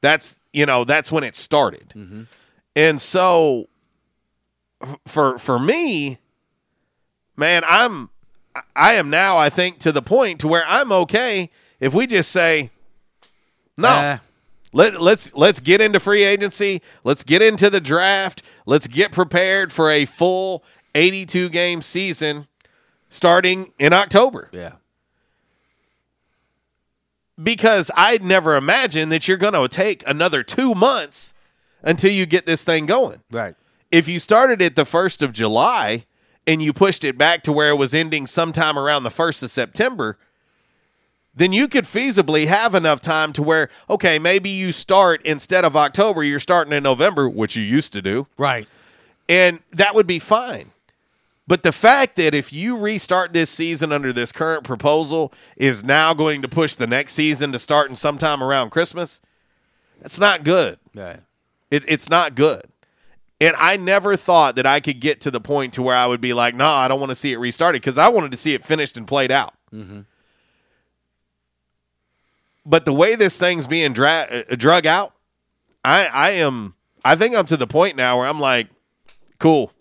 That's, 0.00 0.40
you 0.52 0.66
know, 0.66 0.84
that's 0.84 1.10
when 1.12 1.22
it 1.22 1.36
started. 1.36 1.94
And 2.74 3.00
so 3.00 3.68
for 5.06 5.38
for 5.38 5.58
me, 5.60 6.18
man, 7.36 7.62
I'm 7.66 8.10
I 8.74 8.94
am 8.94 9.08
now 9.08 9.36
I 9.38 9.48
think 9.50 9.78
to 9.80 9.92
the 9.92 10.02
point 10.02 10.40
to 10.40 10.48
where 10.48 10.64
I'm 10.66 10.90
okay 10.92 11.50
if 11.78 11.94
we 11.94 12.06
just 12.08 12.30
say 12.32 12.70
no. 13.76 13.88
Uh, 13.88 14.18
Let, 14.72 15.00
let's 15.00 15.32
let's 15.34 15.60
get 15.60 15.80
into 15.80 16.00
free 16.00 16.24
agency. 16.24 16.82
Let's 17.04 17.22
get 17.22 17.40
into 17.42 17.70
the 17.70 17.80
draft. 17.80 18.42
Let's 18.66 18.86
get 18.88 19.12
prepared 19.12 19.72
for 19.72 19.90
a 19.90 20.06
full 20.06 20.64
82 20.94 21.50
game 21.50 21.82
season 21.82 22.48
starting 23.12 23.72
in 23.78 23.92
October. 23.92 24.48
yeah. 24.52 24.72
Because 27.42 27.90
I'd 27.96 28.22
never 28.22 28.56
imagined 28.56 29.10
that 29.12 29.26
you're 29.26 29.36
going 29.36 29.54
to 29.54 29.68
take 29.68 30.06
another 30.06 30.42
2 30.42 30.74
months 30.74 31.34
until 31.82 32.12
you 32.12 32.26
get 32.26 32.46
this 32.46 32.62
thing 32.62 32.86
going. 32.86 33.20
Right. 33.30 33.54
If 33.90 34.08
you 34.08 34.18
started 34.18 34.60
it 34.60 34.76
the 34.76 34.84
1st 34.84 35.22
of 35.22 35.32
July 35.32 36.06
and 36.46 36.62
you 36.62 36.72
pushed 36.72 37.04
it 37.04 37.16
back 37.16 37.42
to 37.44 37.52
where 37.52 37.70
it 37.70 37.76
was 37.76 37.94
ending 37.94 38.26
sometime 38.26 38.78
around 38.78 39.02
the 39.02 39.10
1st 39.10 39.44
of 39.44 39.50
September, 39.50 40.18
then 41.34 41.52
you 41.52 41.68
could 41.68 41.84
feasibly 41.84 42.46
have 42.46 42.74
enough 42.74 43.00
time 43.00 43.32
to 43.32 43.42
where, 43.42 43.70
okay, 43.88 44.18
maybe 44.18 44.50
you 44.50 44.70
start 44.70 45.22
instead 45.24 45.64
of 45.64 45.74
October, 45.74 46.22
you're 46.22 46.38
starting 46.38 46.74
in 46.74 46.82
November, 46.82 47.28
which 47.28 47.56
you 47.56 47.62
used 47.62 47.92
to 47.94 48.02
do. 48.02 48.26
Right. 48.36 48.68
And 49.28 49.60
that 49.70 49.94
would 49.94 50.06
be 50.06 50.18
fine. 50.18 50.71
But 51.46 51.64
the 51.64 51.72
fact 51.72 52.16
that 52.16 52.34
if 52.34 52.52
you 52.52 52.76
restart 52.76 53.32
this 53.32 53.50
season 53.50 53.92
under 53.92 54.12
this 54.12 54.30
current 54.30 54.64
proposal 54.64 55.32
is 55.56 55.82
now 55.82 56.14
going 56.14 56.40
to 56.42 56.48
push 56.48 56.76
the 56.76 56.86
next 56.86 57.14
season 57.14 57.52
to 57.52 57.58
start 57.58 57.90
in 57.90 57.96
sometime 57.96 58.42
around 58.42 58.70
Christmas, 58.70 59.20
that's 60.00 60.20
not 60.20 60.44
good. 60.44 60.78
Right. 60.94 61.20
It, 61.70 61.84
it's 61.88 62.08
not 62.08 62.34
good. 62.34 62.62
And 63.40 63.56
I 63.58 63.76
never 63.76 64.16
thought 64.16 64.54
that 64.54 64.66
I 64.66 64.78
could 64.78 65.00
get 65.00 65.20
to 65.22 65.30
the 65.30 65.40
point 65.40 65.74
to 65.74 65.82
where 65.82 65.96
I 65.96 66.06
would 66.06 66.20
be 66.20 66.32
like, 66.32 66.54
no, 66.54 66.68
I 66.68 66.86
don't 66.86 67.00
want 67.00 67.10
to 67.10 67.16
see 67.16 67.32
it 67.32 67.38
restarted 67.38 67.82
because 67.82 67.98
I 67.98 68.08
wanted 68.08 68.30
to 68.30 68.36
see 68.36 68.54
it 68.54 68.64
finished 68.64 68.96
and 68.96 69.04
played 69.06 69.32
out. 69.32 69.54
Mm-hmm. 69.72 70.02
But 72.64 72.84
the 72.84 72.92
way 72.92 73.16
this 73.16 73.36
thing's 73.36 73.66
being 73.66 73.92
dra- 73.92 74.44
uh, 74.48 74.54
drug 74.54 74.86
out, 74.86 75.14
I 75.84 76.06
I 76.06 76.30
am 76.30 76.76
I 77.04 77.16
think 77.16 77.34
I'm 77.34 77.46
to 77.46 77.56
the 77.56 77.66
point 77.66 77.96
now 77.96 78.18
where 78.18 78.28
I'm 78.28 78.38
like, 78.38 78.68
cool, 79.40 79.72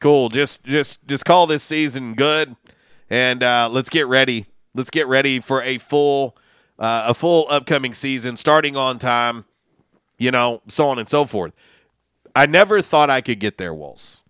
cool. 0.00 0.28
Just 0.28 0.64
just 0.64 1.06
just 1.06 1.24
call 1.24 1.46
this 1.46 1.62
season 1.62 2.14
good, 2.14 2.56
and 3.10 3.42
uh, 3.42 3.68
let's 3.70 3.88
get 3.88 4.06
ready. 4.06 4.46
Let's 4.74 4.90
get 4.90 5.06
ready 5.06 5.40
for 5.40 5.62
a 5.62 5.78
full 5.78 6.36
uh, 6.78 7.04
a 7.08 7.14
full 7.14 7.46
upcoming 7.50 7.94
season, 7.94 8.36
starting 8.36 8.76
on 8.76 8.98
time. 8.98 9.44
You 10.18 10.30
know, 10.32 10.62
so 10.66 10.88
on 10.88 10.98
and 10.98 11.08
so 11.08 11.26
forth. 11.26 11.52
I 12.34 12.46
never 12.46 12.82
thought 12.82 13.08
I 13.10 13.20
could 13.20 13.38
get 13.38 13.58
there, 13.58 13.72
Walls. 13.72 14.22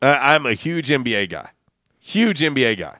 Uh, 0.00 0.18
I'm 0.20 0.46
a 0.46 0.52
huge 0.54 0.88
NBA 0.88 1.30
guy, 1.30 1.50
huge 1.98 2.40
NBA 2.40 2.78
guy. 2.78 2.98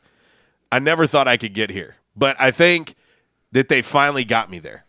I 0.73 0.79
never 0.81 1.07
thought 1.07 1.29
I 1.29 1.37
could 1.37 1.55
get 1.55 1.71
here, 1.71 1.97
but 2.17 2.41
I 2.41 2.51
think 2.51 2.97
that 3.53 3.69
they 3.69 3.83
finally 3.83 4.25
got 4.25 4.51
me 4.51 4.59
there. 4.59 4.86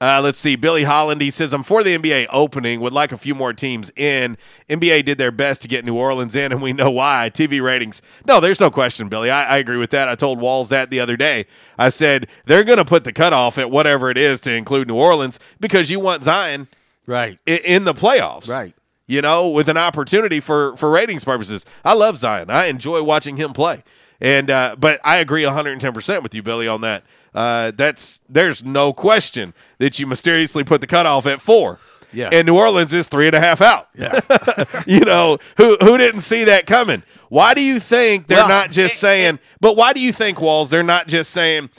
Uh, 0.00 0.20
let's 0.22 0.38
see. 0.38 0.56
Billy 0.56 0.82
Holland, 0.84 1.20
he 1.22 1.30
says, 1.30 1.52
I'm 1.54 1.62
for 1.62 1.82
the 1.82 1.96
NBA 1.96 2.26
opening, 2.32 2.80
would 2.80 2.92
like 2.92 3.12
a 3.12 3.16
few 3.16 3.34
more 3.34 3.52
teams 3.52 3.90
in. 3.96 4.36
NBA 4.68 5.04
did 5.04 5.18
their 5.18 5.30
best 5.30 5.62
to 5.62 5.68
get 5.68 5.84
New 5.84 5.94
Orleans 5.96 6.34
in, 6.34 6.52
and 6.52 6.60
we 6.60 6.72
know 6.72 6.90
why. 6.90 7.30
TV 7.32 7.62
ratings. 7.62 8.02
No, 8.26 8.40
there's 8.40 8.60
no 8.60 8.70
question, 8.70 9.08
Billy. 9.08 9.30
I, 9.30 9.54
I 9.54 9.56
agree 9.58 9.78
with 9.78 9.90
that. 9.90 10.08
I 10.08 10.14
told 10.14 10.40
Walls 10.40 10.68
that 10.68 10.90
the 10.90 11.00
other 11.00 11.16
day. 11.16 11.46
I 11.78 11.88
said, 11.88 12.26
they're 12.44 12.64
going 12.64 12.78
to 12.78 12.84
put 12.84 13.04
the 13.04 13.12
cutoff 13.12 13.56
at 13.56 13.70
whatever 13.70 14.10
it 14.10 14.18
is 14.18 14.40
to 14.42 14.52
include 14.52 14.88
New 14.88 14.96
Orleans 14.96 15.38
because 15.60 15.90
you 15.90 16.00
want 16.00 16.24
Zion 16.24 16.68
Right. 17.06 17.38
i- 17.46 17.62
in 17.64 17.84
the 17.84 17.94
playoffs. 17.94 18.48
Right. 18.48 18.74
You 19.06 19.22
know, 19.22 19.48
with 19.48 19.68
an 19.68 19.76
opportunity 19.76 20.40
for, 20.40 20.76
for 20.76 20.90
ratings 20.90 21.24
purposes. 21.24 21.64
I 21.84 21.94
love 21.94 22.18
Zion. 22.18 22.50
I 22.50 22.66
enjoy 22.66 23.02
watching 23.02 23.36
him 23.36 23.52
play. 23.52 23.84
And 24.20 24.50
uh, 24.50 24.76
but 24.78 25.00
I 25.04 25.16
agree 25.16 25.42
110% 25.42 26.22
with 26.22 26.34
you, 26.34 26.42
Billy, 26.42 26.66
on 26.68 26.80
that. 26.82 27.04
Uh, 27.34 27.72
that's 27.74 28.20
there's 28.28 28.62
no 28.64 28.92
question 28.92 29.54
that 29.78 29.98
you 29.98 30.06
mysteriously 30.06 30.62
put 30.64 30.80
the 30.80 30.86
cutoff 30.86 31.26
at 31.26 31.40
four. 31.40 31.78
Yeah. 32.12 32.28
And 32.30 32.46
New 32.46 32.56
Orleans 32.56 32.92
is 32.92 33.08
three 33.08 33.26
and 33.26 33.34
a 33.34 33.40
half 33.40 33.60
out. 33.60 33.88
Yeah. 33.94 34.20
you 34.86 35.00
know, 35.00 35.38
who 35.56 35.76
who 35.80 35.98
didn't 35.98 36.20
see 36.20 36.44
that 36.44 36.64
coming? 36.66 37.02
Why 37.28 37.54
do 37.54 37.60
you 37.60 37.80
think 37.80 38.28
they're 38.28 38.38
Well, 38.38 38.48
not 38.48 38.70
just 38.70 39.00
saying 39.00 39.40
but 39.60 39.76
why 39.76 39.92
do 39.92 40.00
you 40.00 40.12
think, 40.12 40.40
Walls, 40.40 40.70
they're 40.70 40.84
not 40.84 41.08
just 41.08 41.32
saying 41.32 41.70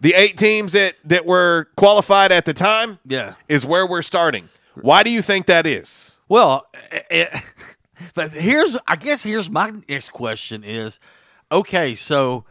the 0.00 0.14
eight 0.14 0.36
teams 0.36 0.72
that, 0.72 0.94
that 1.04 1.24
were 1.24 1.68
qualified 1.76 2.32
at 2.32 2.44
the 2.44 2.52
time 2.52 2.98
Yeah. 3.06 3.34
is 3.48 3.64
where 3.64 3.86
we're 3.86 4.02
starting? 4.02 4.48
Why 4.74 5.02
do 5.04 5.10
you 5.10 5.22
think 5.22 5.46
that 5.46 5.66
is? 5.66 6.16
Well, 6.28 6.66
it, 7.08 7.30
but 8.14 8.32
here's 8.32 8.76
I 8.88 8.96
guess 8.96 9.22
here's 9.22 9.48
my 9.48 9.72
next 9.88 10.10
question 10.10 10.64
is, 10.64 10.98
okay, 11.52 11.94
so 11.94 12.44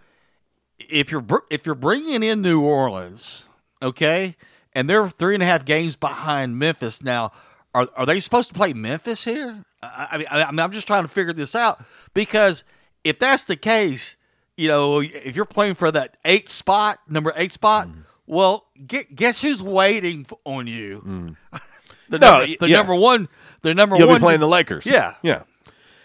if 0.90 1.12
you're 1.12 1.22
br- 1.22 1.46
if 1.50 1.66
you're 1.66 1.76
bringing 1.76 2.24
in 2.24 2.42
New 2.42 2.62
Orleans, 2.62 3.46
okay, 3.82 4.36
and 4.74 4.90
they're 4.90 5.10
three 5.10 5.34
and 5.34 5.44
a 5.44 5.46
half 5.46 5.66
games 5.66 5.96
behind 5.96 6.58
Memphis 6.58 7.02
now, 7.02 7.32
are 7.74 7.88
are 7.96 8.06
they 8.06 8.20
supposed 8.20 8.50
to 8.50 8.56
play 8.56 8.74
Memphis 8.74 9.24
here? 9.26 9.64
I, 9.84 10.08
I 10.12 10.18
mean, 10.18 10.28
I, 10.32 10.44
I 10.44 10.52
mean, 10.52 10.60
I'm 10.60 10.72
just 10.72 10.88
trying 10.88 11.04
to 11.04 11.10
figure 11.10 11.34
this 11.34 11.56
out 11.56 11.84
because 12.14 12.64
if 13.04 13.20
that's 13.20 13.46
the 13.46 13.56
case, 13.56 14.18
you 14.58 14.68
know, 14.68 15.00
if 15.02 15.36
you're 15.36 15.46
playing 15.46 15.76
for 15.76 15.92
that 15.92 16.18
eight 16.26 16.50
spot, 16.50 17.00
number 17.08 17.34
eight 17.36 17.52
spot, 17.54 17.88
Mm. 17.88 18.04
well, 18.26 18.66
get, 18.88 19.16
guess 19.16 19.42
who's 19.42 19.62
waiting 19.62 20.26
on 20.46 20.66
you? 20.68 21.36
the 22.10 22.18
No, 22.20 22.40
number, 22.40 22.56
the 22.60 22.70
yeah. 22.70 22.78
number 22.78 22.96
one, 22.96 23.28
the 23.62 23.74
number 23.76 23.96
one 23.96 24.06
You'll 24.06 24.16
be 24.16 24.20
playing 24.20 24.40
the 24.40 24.48
Lakers. 24.48 24.86
Yeah, 24.86 25.16
yeah. 25.22 25.44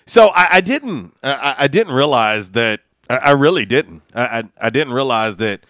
So 0.06 0.28
I, 0.28 0.48
I 0.56 0.60
didn't. 0.60 1.14
I, 1.22 1.54
I 1.60 1.66
didn't 1.68 1.94
realize 1.94 2.50
that. 2.50 2.80
I, 3.10 3.16
I 3.16 3.30
really 3.32 3.66
didn't. 3.66 4.02
I, 4.14 4.22
I 4.22 4.44
I 4.62 4.70
didn't 4.70 4.94
realize 4.94 5.36
that 5.36 5.66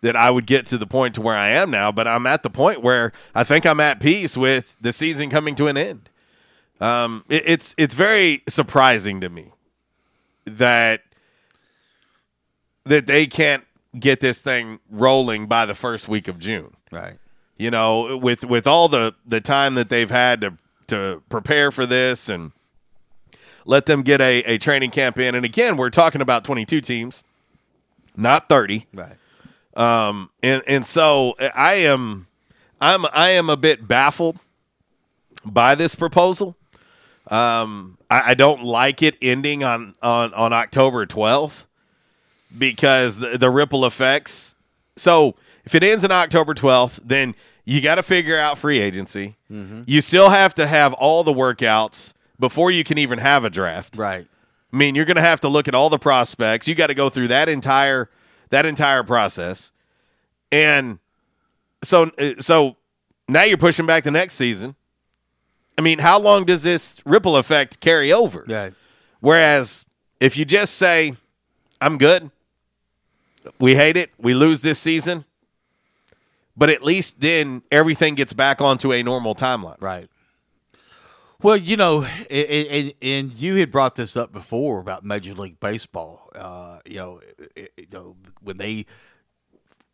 that 0.00 0.16
I 0.16 0.30
would 0.30 0.46
get 0.46 0.66
to 0.66 0.78
the 0.78 0.86
point 0.86 1.14
to 1.16 1.20
where 1.20 1.36
I 1.36 1.48
am 1.48 1.70
now. 1.70 1.90
But 1.90 2.06
I'm 2.06 2.26
at 2.26 2.42
the 2.42 2.50
point 2.50 2.82
where 2.82 3.12
I 3.34 3.42
think 3.42 3.66
I'm 3.66 3.80
at 3.80 4.00
peace 4.00 4.36
with 4.36 4.76
the 4.80 4.92
season 4.92 5.28
coming 5.28 5.54
to 5.56 5.66
an 5.66 5.76
end. 5.76 6.08
Um, 6.80 7.24
it, 7.28 7.42
it's 7.46 7.74
it's 7.76 7.94
very 7.94 8.42
surprising 8.48 9.20
to 9.20 9.28
me 9.28 9.52
that 10.44 11.02
that 12.84 13.06
they 13.06 13.26
can't 13.26 13.64
get 13.98 14.20
this 14.20 14.40
thing 14.40 14.80
rolling 14.90 15.46
by 15.46 15.66
the 15.66 15.74
first 15.74 16.08
week 16.08 16.28
of 16.28 16.38
June 16.38 16.74
right. 16.90 17.16
you 17.56 17.70
know 17.70 18.16
with 18.18 18.44
with 18.44 18.66
all 18.66 18.88
the 18.88 19.14
the 19.24 19.40
time 19.40 19.76
that 19.76 19.88
they've 19.88 20.10
had 20.10 20.40
to 20.40 20.58
to 20.88 21.22
prepare 21.28 21.70
for 21.70 21.86
this 21.86 22.28
and 22.28 22.52
let 23.64 23.86
them 23.86 24.02
get 24.02 24.20
a, 24.20 24.38
a 24.44 24.58
training 24.58 24.90
camp 24.90 25.18
in. 25.18 25.34
And 25.34 25.44
again 25.44 25.76
we're 25.76 25.90
talking 25.90 26.20
about 26.20 26.44
22 26.44 26.80
teams 26.80 27.22
not 28.16 28.48
30 28.48 28.86
Right. 28.94 29.16
um 29.76 30.30
and 30.42 30.62
and 30.68 30.86
so 30.86 31.34
i 31.54 31.74
am 31.74 32.26
i'm 32.80 33.04
i 33.12 33.30
am 33.30 33.50
a 33.50 33.56
bit 33.56 33.88
baffled 33.88 34.38
by 35.44 35.74
this 35.74 35.94
proposal. 35.94 36.56
Um 37.28 37.98
i, 38.10 38.30
I 38.30 38.34
don't 38.34 38.62
like 38.64 39.02
it 39.02 39.16
ending 39.20 39.64
on 39.64 39.94
on 40.02 40.32
on 40.34 40.52
october 40.52 41.06
12th 41.06 41.66
because 42.56 43.18
the, 43.18 43.36
the 43.36 43.50
ripple 43.50 43.84
effects. 43.84 44.54
So 44.96 45.34
if 45.64 45.74
it 45.74 45.82
ends 45.82 46.04
on 46.04 46.12
october 46.12 46.54
12th 46.54 47.00
then 47.04 47.34
you 47.66 47.80
got 47.80 47.94
to 47.96 48.02
figure 48.02 48.38
out 48.38 48.58
free 48.58 48.78
agency. 48.78 49.36
You 49.86 50.00
still 50.02 50.28
have 50.30 50.52
to 50.54 50.66
have 50.66 50.92
all 50.92 51.24
the 51.24 51.32
workouts 51.32 52.12
before 52.38 52.70
you 52.70 52.84
can 52.84 52.98
even 52.98 53.18
have 53.18 53.44
a 53.44 53.50
draft 53.50 53.96
Right. 53.96 54.26
I 54.72 54.76
mean, 54.76 54.96
you're 54.96 55.04
going 55.04 55.16
to 55.16 55.22
have 55.22 55.40
to 55.42 55.48
look 55.48 55.68
at 55.68 55.74
all 55.74 55.88
the 55.88 56.00
prospects. 56.00 56.66
You 56.66 56.74
got 56.74 56.88
to 56.88 56.94
go 56.94 57.08
through 57.08 57.28
that 57.28 57.48
entire 57.48 58.10
that 58.50 58.66
entire 58.66 59.04
process, 59.04 59.70
and 60.50 60.98
so 61.82 62.10
uh, 62.18 62.34
so 62.40 62.76
now 63.28 63.44
you're 63.44 63.56
pushing 63.56 63.86
back 63.86 64.02
the 64.02 64.10
next 64.10 64.34
season. 64.34 64.74
I 65.78 65.82
mean, 65.82 66.00
how 66.00 66.18
long 66.18 66.44
does 66.44 66.64
this 66.64 67.00
ripple 67.06 67.36
effect 67.36 67.78
carry 67.80 68.12
over? 68.12 68.44
Right. 68.48 68.74
Whereas 69.20 69.86
if 70.18 70.36
you 70.36 70.44
just 70.44 70.74
say, 70.74 71.16
"I'm 71.80 71.96
good," 71.96 72.32
we 73.60 73.76
hate 73.76 73.96
it, 73.96 74.10
we 74.18 74.34
lose 74.34 74.62
this 74.62 74.80
season, 74.80 75.24
but 76.56 76.68
at 76.68 76.82
least 76.82 77.20
then 77.20 77.62
everything 77.70 78.16
gets 78.16 78.32
back 78.32 78.60
onto 78.60 78.92
a 78.92 79.04
normal 79.04 79.36
timeline. 79.36 79.80
Right. 79.80 80.08
Well, 81.44 81.58
you 81.58 81.76
know, 81.76 82.04
and, 82.30 82.94
and 83.02 83.34
you 83.34 83.56
had 83.56 83.70
brought 83.70 83.96
this 83.96 84.16
up 84.16 84.32
before 84.32 84.80
about 84.80 85.04
Major 85.04 85.34
League 85.34 85.60
Baseball. 85.60 86.30
Uh, 86.34 86.78
you 86.86 86.96
know, 86.96 87.20
it- 87.54 87.70
you 87.76 87.86
know 87.92 88.16
when 88.40 88.56
they 88.56 88.86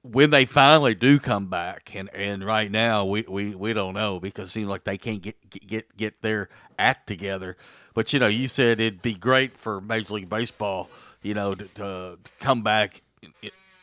when 0.03 0.31
they 0.31 0.45
finally 0.45 0.95
do 0.95 1.19
come 1.19 1.49
back, 1.51 1.91
and, 1.97 2.09
and 2.15 2.47
right 2.47 2.71
now 2.71 3.05
we, 3.05 3.23
we, 3.29 3.53
we 3.57 3.73
don't 3.73 3.95
know 3.95 4.21
because 4.21 4.49
it 4.49 4.53
seems 4.53 4.69
like 4.69 4.85
they 4.85 4.97
can't 4.97 5.23
get 5.23 5.37
get 5.67 5.97
get 5.97 6.23
their 6.23 6.51
act 6.79 7.09
together. 7.09 7.57
But 7.95 8.13
you 8.13 8.21
know, 8.21 8.29
you 8.29 8.47
said 8.47 8.79
it'd 8.79 9.03
be 9.03 9.15
great 9.15 9.57
for 9.57 9.81
Major 9.81 10.15
League 10.15 10.29
Baseball, 10.31 10.89
you 11.21 11.35
know, 11.35 11.57
to, 11.57 11.65
to 11.75 12.19
come 12.39 12.63
back 12.63 13.03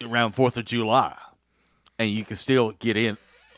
around 0.01 0.31
Fourth 0.31 0.55
of 0.57 0.63
July, 0.63 1.17
and 1.99 2.09
you 2.09 2.23
can 2.23 2.37
still 2.37 2.71
get 2.71 2.95
in, 2.95 3.17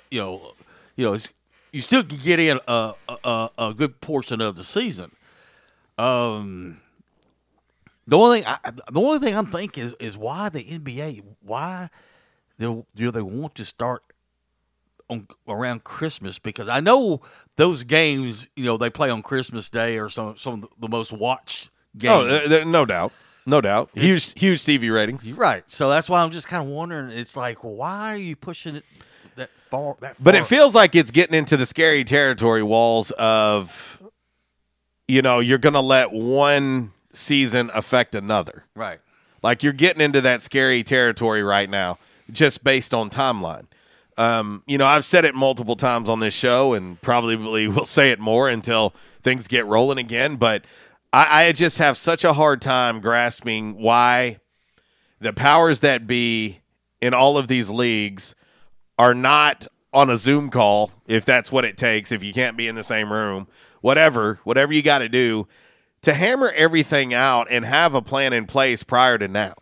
you 0.09 0.19
know, 0.19 0.53
you 0.95 1.05
know, 1.05 1.13
it's, 1.13 1.31
you 1.71 1.81
still 1.81 2.03
can 2.03 2.17
get 2.17 2.39
in 2.39 2.59
a, 2.67 2.93
a 3.23 3.49
a- 3.57 3.73
good 3.75 4.01
portion 4.01 4.41
of 4.41 4.55
the 4.55 4.63
season. 4.63 5.11
Um, 5.97 6.81
The 8.07 8.17
only 8.17 8.41
thing, 8.41 8.47
I, 8.63 8.71
the 8.71 8.99
only 8.99 9.19
thing 9.19 9.35
I'm 9.37 9.47
thinking 9.51 9.83
is, 9.83 9.95
is 9.99 10.17
why 10.17 10.49
the 10.49 10.63
NBA? 10.63 11.23
Why 11.41 11.89
do, 12.57 12.85
do 12.95 13.11
they 13.11 13.21
want 13.21 13.53
to 13.55 13.65
start 13.65 14.01
on 15.09 15.27
around 15.47 15.83
Christmas? 15.83 16.39
Because 16.39 16.67
I 16.67 16.79
know 16.79 17.21
those 17.55 17.83
games, 17.83 18.47
you 18.55 18.65
know, 18.65 18.77
they 18.77 18.89
play 18.89 19.09
on 19.09 19.21
Christmas 19.21 19.69
Day 19.69 19.97
or 19.99 20.09
some 20.09 20.35
some 20.37 20.63
of 20.63 20.69
the 20.79 20.87
most 20.89 21.13
watched 21.13 21.69
games. 21.97 22.15
Oh, 22.15 22.27
th- 22.27 22.47
th- 22.49 22.65
no 22.67 22.83
doubt, 22.85 23.11
no 23.45 23.61
doubt. 23.61 23.89
Huge, 23.93 24.33
huge 24.39 24.63
TV 24.63 24.91
ratings. 24.91 25.31
Right. 25.33 25.63
So 25.67 25.89
that's 25.89 26.09
why 26.09 26.23
I'm 26.23 26.31
just 26.31 26.47
kind 26.47 26.63
of 26.63 26.69
wondering. 26.69 27.11
It's 27.11 27.35
like, 27.37 27.57
why 27.59 28.13
are 28.13 28.17
you 28.17 28.35
pushing 28.35 28.75
it 28.77 28.85
that 29.39 29.49
far? 29.69 29.95
That 29.99 30.15
But 30.19 30.35
it 30.35 30.45
feels 30.45 30.75
like 30.75 30.95
it's 30.95 31.11
getting 31.11 31.35
into 31.35 31.57
the 31.57 31.65
scary 31.65 32.03
territory 32.03 32.63
walls 32.63 33.11
of, 33.11 34.01
you 35.07 35.21
know, 35.21 35.39
you're 35.39 35.57
going 35.57 35.73
to 35.73 35.81
let 35.81 36.13
one 36.13 36.91
season 37.11 37.71
affect 37.73 38.15
another. 38.15 38.65
right. 38.75 38.99
Like 39.41 39.63
you're 39.63 39.71
getting 39.71 40.01
into 40.01 40.19
that 40.19 40.41
scary 40.41 40.83
territory 40.83 41.41
right 41.43 41.69
now, 41.69 41.97
just 42.29 42.61
based 42.61 42.93
on 42.93 43.09
timeline. 43.09 43.67
Um, 44.17 44.63
you 44.67 44.77
know, 44.77 44.85
I've 44.85 45.05
said 45.05 45.23
it 45.23 45.33
multiple 45.33 45.77
times 45.77 46.09
on 46.09 46.19
this 46.19 46.33
show, 46.33 46.73
and 46.73 47.01
probably 47.01 47.67
will 47.69 47.85
say 47.85 48.11
it 48.11 48.19
more 48.19 48.49
until 48.49 48.93
things 49.23 49.47
get 49.47 49.65
rolling 49.65 49.97
again. 49.97 50.35
But 50.35 50.65
I, 51.13 51.45
I 51.45 51.51
just 51.53 51.77
have 51.77 51.97
such 51.97 52.25
a 52.25 52.33
hard 52.33 52.61
time 52.61 52.99
grasping 52.99 53.77
why 53.77 54.39
the 55.21 55.31
powers 55.31 55.79
that 55.79 56.05
be 56.05 56.59
in 57.01 57.13
all 57.13 57.37
of 57.37 57.47
these 57.47 57.69
leagues 57.69 58.35
are 58.99 59.15
not 59.15 59.65
on 59.91 60.11
a 60.11 60.17
Zoom 60.17 60.51
call, 60.51 60.91
if 61.07 61.25
that's 61.25 61.51
what 61.51 61.65
it 61.65 61.77
takes, 61.77 62.11
if 62.11 62.23
you 62.23 62.33
can't 62.33 62.55
be 62.55 62.67
in 62.67 62.75
the 62.75 62.83
same 62.83 63.11
room, 63.11 63.47
whatever, 63.81 64.39
whatever 64.43 64.71
you 64.73 64.83
got 64.83 64.99
to 64.99 65.09
do 65.09 65.47
to 66.03 66.13
hammer 66.13 66.51
everything 66.55 67.13
out 67.13 67.47
and 67.49 67.65
have 67.65 67.95
a 67.95 68.01
plan 68.01 68.33
in 68.33 68.45
place 68.45 68.83
prior 68.83 69.17
to 69.17 69.27
now. 69.27 69.53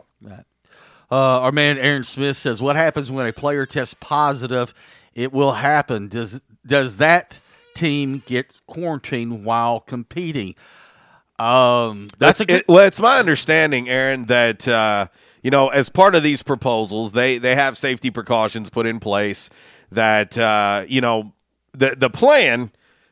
Uh, 1.10 1.40
our 1.40 1.52
man 1.52 1.78
Aaron 1.78 2.04
Smith 2.04 2.36
says, 2.36 2.60
"What 2.60 2.76
happens 2.76 3.10
when 3.10 3.26
a 3.26 3.32
player 3.32 3.64
tests 3.64 3.94
positive? 3.98 4.74
It 5.14 5.32
will 5.32 5.52
happen. 5.52 6.08
Does 6.08 6.42
does 6.66 6.96
that 6.96 7.38
team 7.74 8.22
get 8.26 8.54
quarantined 8.66 9.44
while 9.44 9.80
competing?" 9.80 10.54
Um, 11.38 12.08
that's 12.18 12.40
a 12.40 12.44
good. 12.44 12.60
It- 12.60 12.68
well, 12.68 12.84
it's 12.86 13.00
my 13.00 13.18
understanding, 13.18 13.88
Aaron, 13.88 14.26
that 14.26 14.68
uh, 14.68 15.06
you 15.42 15.50
know, 15.50 15.68
as 15.68 15.88
part 15.88 16.14
of 16.14 16.22
these 16.22 16.42
proposals, 16.42 17.12
they 17.12 17.38
they 17.38 17.54
have 17.54 17.76
safety 17.78 18.10
precautions 18.10 18.70
put 18.70 18.86
in 18.86 19.00
place. 19.00 19.50
That 19.90 20.36
uh, 20.36 20.84
you 20.88 21.00
know, 21.00 21.32
the 21.72 21.94
the 21.96 22.10
plan, 22.10 22.70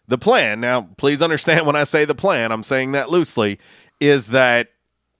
the 0.09 0.19
plan. 0.19 0.61
Now, 0.61 0.89
please 0.97 1.23
understand 1.23 1.67
when 1.67 1.77
I 1.77 1.85
say 1.85 2.05
the 2.05 2.15
plan, 2.15 2.53
I'm 2.53 2.63
saying 2.63 2.93
that 2.93 3.11
loosely, 3.11 3.59
is 4.01 4.29
that 4.29 4.69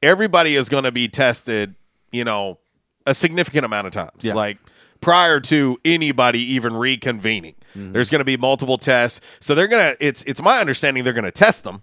everybody 0.03 0.55
is 0.57 0.69
going 0.69 0.85
to 0.85 0.93
be 0.93 1.09
tested. 1.09 1.75
You 2.13 2.25
know, 2.25 2.59
a 3.07 3.15
significant 3.15 3.65
amount 3.65 3.87
of 3.87 3.93
times, 3.93 4.25
Yeah. 4.25 4.35
like 4.35 4.59
prior 5.01 5.39
to 5.41 5.79
anybody 5.85 6.41
even 6.55 6.73
reconvening. 6.73 7.55
There's 7.75 8.09
going 8.09 8.21
to 8.21 8.25
be 8.25 8.39
multiple 8.39 8.79
tests, 8.79 9.21
so 9.39 9.55
they're 9.55 9.69
gonna. 9.69 9.97
It's 10.01 10.23
it's 10.23 10.41
my 10.41 10.61
understanding 10.61 11.05
they're 11.05 11.13
going 11.13 11.25
to 11.25 11.31
test 11.31 11.63
them. 11.65 11.83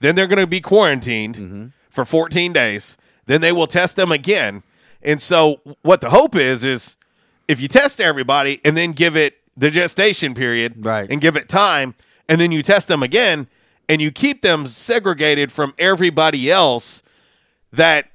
Then 0.00 0.14
they're 0.14 0.26
going 0.26 0.38
to 0.40 0.46
be 0.46 0.60
quarantined 0.60 1.72
for 1.90 2.04
14 2.04 2.52
days. 2.52 2.96
Then 3.28 3.40
they 3.40 3.52
will 3.52 3.66
test 3.66 3.94
them 3.96 4.10
again. 4.10 4.62
And 5.02 5.22
so 5.22 5.60
what 5.82 6.00
the 6.00 6.10
hope 6.10 6.34
is 6.34 6.64
is 6.64 6.96
if 7.46 7.60
you 7.60 7.68
test 7.68 8.00
everybody 8.00 8.60
and 8.64 8.76
then 8.76 8.92
give 8.92 9.16
it 9.16 9.36
the 9.56 9.70
gestation 9.70 10.34
period 10.34 10.84
Right. 10.84 11.08
and 11.10 11.20
give 11.20 11.36
it 11.36 11.48
time 11.48 11.94
and 12.28 12.40
then 12.40 12.50
you 12.52 12.62
test 12.62 12.88
them 12.88 13.02
again 13.02 13.46
and 13.88 14.00
you 14.02 14.10
keep 14.10 14.42
them 14.42 14.66
segregated 14.66 15.52
from 15.52 15.74
everybody 15.78 16.50
else 16.50 17.02
that 17.72 18.06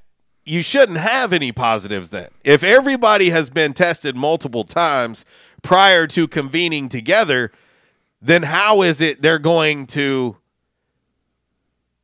you 0.45 0.61
shouldn't 0.61 0.97
have 0.97 1.31
any 1.31 1.51
positives 1.51 2.09
then. 2.09 2.29
If 2.43 2.63
everybody 2.63 3.29
has 3.29 3.49
been 3.49 3.73
tested 3.73 4.15
multiple 4.15 4.63
times 4.63 5.25
prior 5.61 6.05
to 6.07 6.27
convening 6.27 6.89
together, 6.89 7.51
then 8.21 8.43
how 8.43 8.81
is 8.81 8.99
it 8.99 9.21
they're 9.21 9.39
going 9.39 9.85
to 9.87 10.37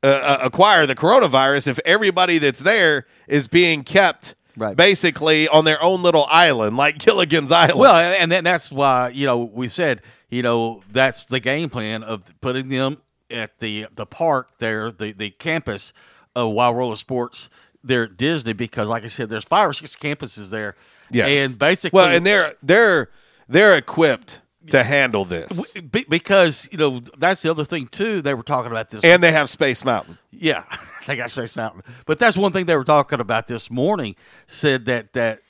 uh, 0.04 0.08
uh, 0.08 0.38
acquire 0.44 0.86
the 0.86 0.96
coronavirus 0.96 1.68
if 1.68 1.80
everybody 1.86 2.38
that's 2.38 2.60
there 2.60 3.06
is 3.28 3.48
being 3.48 3.84
kept 3.84 4.36
Right. 4.58 4.76
basically 4.76 5.48
on 5.48 5.64
their 5.64 5.82
own 5.82 6.02
little 6.04 6.26
island, 6.30 6.76
like 6.76 6.98
Gilligan's 6.98 7.52
Island? 7.52 7.80
Well, 7.80 7.96
and 7.96 8.30
that's 8.32 8.70
why 8.70 9.10
you 9.10 9.26
know 9.26 9.40
we 9.40 9.70
said 9.70 10.02
you 10.30 10.42
know 10.42 10.84
that's 10.92 11.24
the 11.26 11.40
game 11.40 11.70
plan 11.70 12.04
of 12.04 12.34
putting 12.42 12.68
them 12.70 12.98
at 13.32 13.60
the 13.60 13.88
the 13.96 14.06
park 14.06 14.50
there, 14.60 14.92
the 14.92 15.12
the 15.14 15.30
campus 15.32 15.94
of 16.36 16.52
Wide 16.52 16.72
World 16.76 16.92
of 16.94 17.00
Sports 17.00 17.50
there 17.84 18.04
at 18.04 18.18
Disney 18.18 18.52
because, 18.54 18.88
like 18.90 19.04
I 19.04 19.08
said, 19.08 19.30
there's 19.30 19.46
five 19.46 19.70
or 19.70 19.74
six 19.74 19.96
campuses 19.96 20.50
there. 20.50 20.76
Yes. 21.12 21.28
and 21.52 21.58
basically, 21.60 21.98
well, 21.98 22.14
and 22.14 22.26
they're 22.26 22.54
they're 22.62 23.10
they're 23.48 23.76
equipped 23.78 24.42
to 24.72 24.84
handle 24.84 25.26
this, 25.26 25.72
be, 25.80 26.06
because 26.08 26.68
you 26.72 26.78
know 26.78 27.02
that's 27.18 27.42
the 27.42 27.50
other 27.52 27.64
thing 27.66 27.88
too. 27.88 28.22
They 28.22 28.34
were 28.34 28.44
talking 28.44 28.72
about 28.72 28.90
this, 28.90 29.04
and 29.04 29.22
they 29.24 29.32
have 29.32 29.50
Space 29.50 29.84
Mountain. 29.86 30.18
yeah, 30.32 30.64
they 31.08 31.16
got 31.16 31.30
Space 31.30 31.56
Mountain. 31.56 31.84
But 32.06 32.20
that's 32.20 32.38
one 32.38 32.52
thing 32.52 32.66
they 32.66 32.76
were 32.76 32.84
talking 32.84 33.20
about 33.20 33.48
this 33.48 33.70
morning. 33.70 34.16
Said 34.48 34.86
that 34.86 35.14
that 35.14 35.42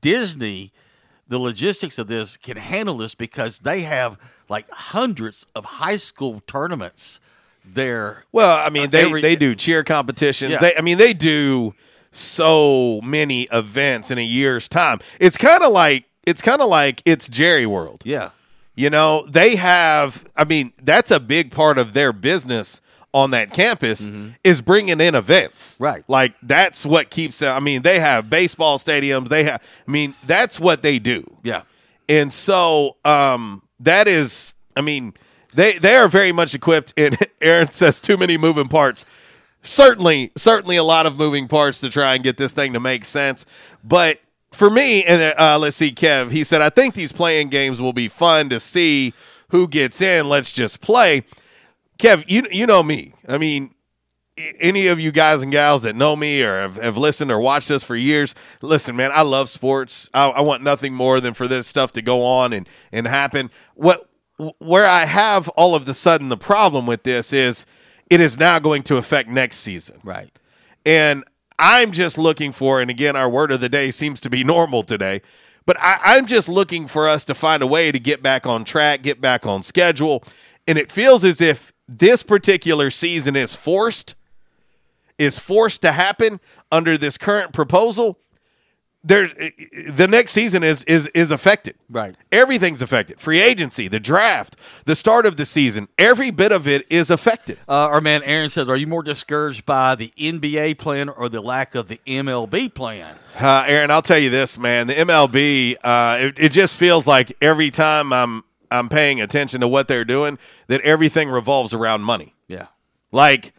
Disney, 0.00 0.72
the 1.28 1.38
logistics 1.38 1.98
of 1.98 2.06
this 2.08 2.36
can 2.36 2.56
handle 2.56 2.96
this 2.98 3.14
because 3.14 3.60
they 3.60 3.82
have 3.82 4.18
like 4.48 4.68
hundreds 4.70 5.46
of 5.54 5.64
high 5.64 5.96
school 5.96 6.42
tournaments 6.46 7.20
there. 7.64 8.24
Well, 8.32 8.56
I 8.64 8.70
mean, 8.70 8.84
uh, 8.84 8.90
they 8.90 9.02
Every- 9.04 9.22
they 9.22 9.36
do 9.36 9.54
cheer 9.54 9.84
competitions. 9.84 10.52
Yeah. 10.52 10.58
They, 10.58 10.76
I 10.76 10.80
mean, 10.80 10.98
they 10.98 11.12
do 11.14 11.74
so 12.12 13.00
many 13.02 13.44
events 13.52 14.10
in 14.10 14.18
a 14.18 14.24
year's 14.24 14.68
time. 14.68 14.98
It's 15.18 15.36
kind 15.36 15.62
of 15.62 15.72
like 15.72 16.04
it's 16.26 16.42
kind 16.42 16.60
of 16.60 16.68
like 16.68 17.02
it's 17.04 17.28
Jerry 17.28 17.66
World. 17.66 18.02
Yeah, 18.04 18.30
You 18.80 18.90
know, 18.90 19.26
they 19.28 19.56
have. 19.56 20.24
I 20.36 20.44
mean, 20.44 20.72
that's 20.82 21.10
a 21.10 21.20
big 21.20 21.50
part 21.50 21.78
of 21.78 21.92
their 21.92 22.12
business 22.12 22.80
on 23.12 23.32
that 23.32 23.52
campus 23.52 24.08
is 24.44 24.62
bringing 24.62 25.00
in 25.00 25.14
events. 25.14 25.74
Mm-hmm. 25.74 25.84
Right. 25.84 26.04
Like 26.08 26.34
that's 26.42 26.86
what 26.86 27.10
keeps 27.10 27.40
them. 27.40 27.56
I 27.56 27.60
mean, 27.60 27.82
they 27.82 27.98
have 27.98 28.30
baseball 28.30 28.78
stadiums. 28.78 29.28
They 29.28 29.44
have. 29.44 29.62
I 29.86 29.90
mean, 29.90 30.14
that's 30.26 30.58
what 30.60 30.82
they 30.82 30.98
do. 30.98 31.24
yeah. 31.42 31.62
And 32.08 32.32
so 32.32 32.96
um, 33.04 33.62
that 33.78 34.08
is, 34.08 34.52
I 34.74 34.80
mean, 34.80 35.14
they 35.54 35.78
they 35.78 35.96
are 35.96 36.08
very 36.08 36.32
much 36.32 36.54
equipped. 36.54 36.94
And 36.96 37.16
Aaron 37.40 37.70
says 37.70 38.00
too 38.00 38.16
many 38.16 38.36
moving 38.36 38.68
parts. 38.68 39.04
Certainly, 39.62 40.32
certainly 40.36 40.76
a 40.76 40.82
lot 40.82 41.04
of 41.04 41.16
moving 41.18 41.46
parts 41.46 41.80
to 41.80 41.90
try 41.90 42.14
and 42.14 42.24
get 42.24 42.38
this 42.38 42.52
thing 42.52 42.72
to 42.72 42.80
make 42.80 43.04
sense. 43.04 43.44
But 43.84 44.20
for 44.60 44.68
me, 44.68 45.02
and 45.04 45.34
uh, 45.38 45.58
let's 45.58 45.74
see, 45.74 45.90
Kev, 45.90 46.30
he 46.30 46.44
said, 46.44 46.60
I 46.60 46.68
think 46.68 46.92
these 46.92 47.12
playing 47.12 47.48
games 47.48 47.80
will 47.80 47.94
be 47.94 48.08
fun 48.08 48.50
to 48.50 48.60
see 48.60 49.14
who 49.48 49.66
gets 49.66 50.02
in. 50.02 50.28
Let's 50.28 50.52
just 50.52 50.82
play. 50.82 51.24
Kev, 51.98 52.24
you 52.28 52.42
you 52.52 52.66
know 52.66 52.82
me. 52.82 53.14
I 53.26 53.38
mean, 53.38 53.74
any 54.36 54.88
of 54.88 55.00
you 55.00 55.12
guys 55.12 55.40
and 55.40 55.50
gals 55.50 55.80
that 55.80 55.96
know 55.96 56.14
me 56.14 56.42
or 56.42 56.60
have, 56.60 56.76
have 56.76 56.98
listened 56.98 57.30
or 57.30 57.40
watched 57.40 57.70
us 57.70 57.82
for 57.82 57.96
years, 57.96 58.34
listen, 58.60 58.96
man, 58.96 59.10
I 59.14 59.22
love 59.22 59.48
sports. 59.48 60.10
I, 60.12 60.28
I 60.28 60.40
want 60.42 60.62
nothing 60.62 60.92
more 60.92 61.22
than 61.22 61.32
for 61.32 61.48
this 61.48 61.66
stuff 61.66 61.92
to 61.92 62.02
go 62.02 62.22
on 62.22 62.52
and, 62.52 62.68
and 62.92 63.06
happen. 63.06 63.50
What 63.76 64.10
where 64.58 64.86
I 64.86 65.06
have 65.06 65.48
all 65.48 65.74
of 65.74 65.86
the 65.86 65.94
sudden 65.94 66.28
the 66.28 66.36
problem 66.36 66.86
with 66.86 67.04
this 67.04 67.32
is 67.32 67.64
it 68.10 68.20
is 68.20 68.38
now 68.38 68.58
going 68.58 68.82
to 68.82 68.98
affect 68.98 69.30
next 69.30 69.56
season. 69.56 70.00
Right. 70.04 70.38
And 70.84 71.24
I'm 71.60 71.92
just 71.92 72.16
looking 72.16 72.52
for, 72.52 72.80
and 72.80 72.90
again, 72.90 73.16
our 73.16 73.28
word 73.28 73.52
of 73.52 73.60
the 73.60 73.68
day 73.68 73.90
seems 73.90 74.18
to 74.20 74.30
be 74.30 74.42
normal 74.56 74.82
today, 74.82 75.20
but 75.66 75.76
I, 75.80 76.00
I'm 76.02 76.26
just 76.26 76.48
looking 76.48 76.86
for 76.86 77.06
us 77.06 77.24
to 77.26 77.34
find 77.34 77.62
a 77.62 77.66
way 77.66 77.92
to 77.92 77.98
get 78.00 78.22
back 78.22 78.46
on 78.46 78.64
track, 78.64 79.02
get 79.02 79.20
back 79.20 79.46
on 79.46 79.62
schedule. 79.62 80.24
And 80.66 80.78
it 80.78 80.90
feels 80.90 81.22
as 81.22 81.40
if 81.40 81.72
this 81.86 82.22
particular 82.22 82.88
season 82.88 83.36
is 83.36 83.54
forced, 83.54 84.14
is 85.18 85.38
forced 85.38 85.82
to 85.82 85.92
happen 85.92 86.40
under 86.72 86.96
this 86.96 87.18
current 87.18 87.52
proposal. 87.52 88.18
There's 89.02 89.32
the 89.32 90.06
next 90.06 90.32
season 90.32 90.62
is 90.62 90.84
is 90.84 91.06
is 91.08 91.32
affected. 91.32 91.76
Right. 91.88 92.14
Everything's 92.30 92.82
affected. 92.82 93.18
Free 93.18 93.40
agency, 93.40 93.88
the 93.88 93.98
draft, 93.98 94.56
the 94.84 94.94
start 94.94 95.24
of 95.24 95.38
the 95.38 95.46
season, 95.46 95.88
every 95.98 96.30
bit 96.30 96.52
of 96.52 96.68
it 96.68 96.86
is 96.90 97.10
affected. 97.10 97.58
Uh, 97.66 97.72
our 97.72 98.02
man 98.02 98.22
Aaron 98.24 98.50
says, 98.50 98.68
"Are 98.68 98.76
you 98.76 98.86
more 98.86 99.02
discouraged 99.02 99.64
by 99.64 99.94
the 99.94 100.12
NBA 100.18 100.76
plan 100.76 101.08
or 101.08 101.30
the 101.30 101.40
lack 101.40 101.74
of 101.74 101.88
the 101.88 101.98
MLB 102.06 102.74
plan?" 102.74 103.16
Uh, 103.40 103.64
Aaron, 103.66 103.90
I'll 103.90 104.02
tell 104.02 104.18
you 104.18 104.28
this, 104.28 104.58
man. 104.58 104.86
The 104.86 104.94
MLB, 104.94 105.76
uh, 105.82 106.18
it, 106.20 106.38
it 106.38 106.52
just 106.52 106.76
feels 106.76 107.06
like 107.06 107.32
every 107.40 107.70
time 107.70 108.12
I'm 108.12 108.44
I'm 108.70 108.88
paying 108.88 109.20
attention 109.20 109.60
to 109.62 109.68
what 109.68 109.88
they're 109.88 110.04
doing, 110.04 110.38
that 110.68 110.80
everything 110.82 111.30
revolves 111.30 111.72
around 111.74 112.02
money. 112.02 112.34
Yeah. 112.48 112.66
Like, 113.12 113.52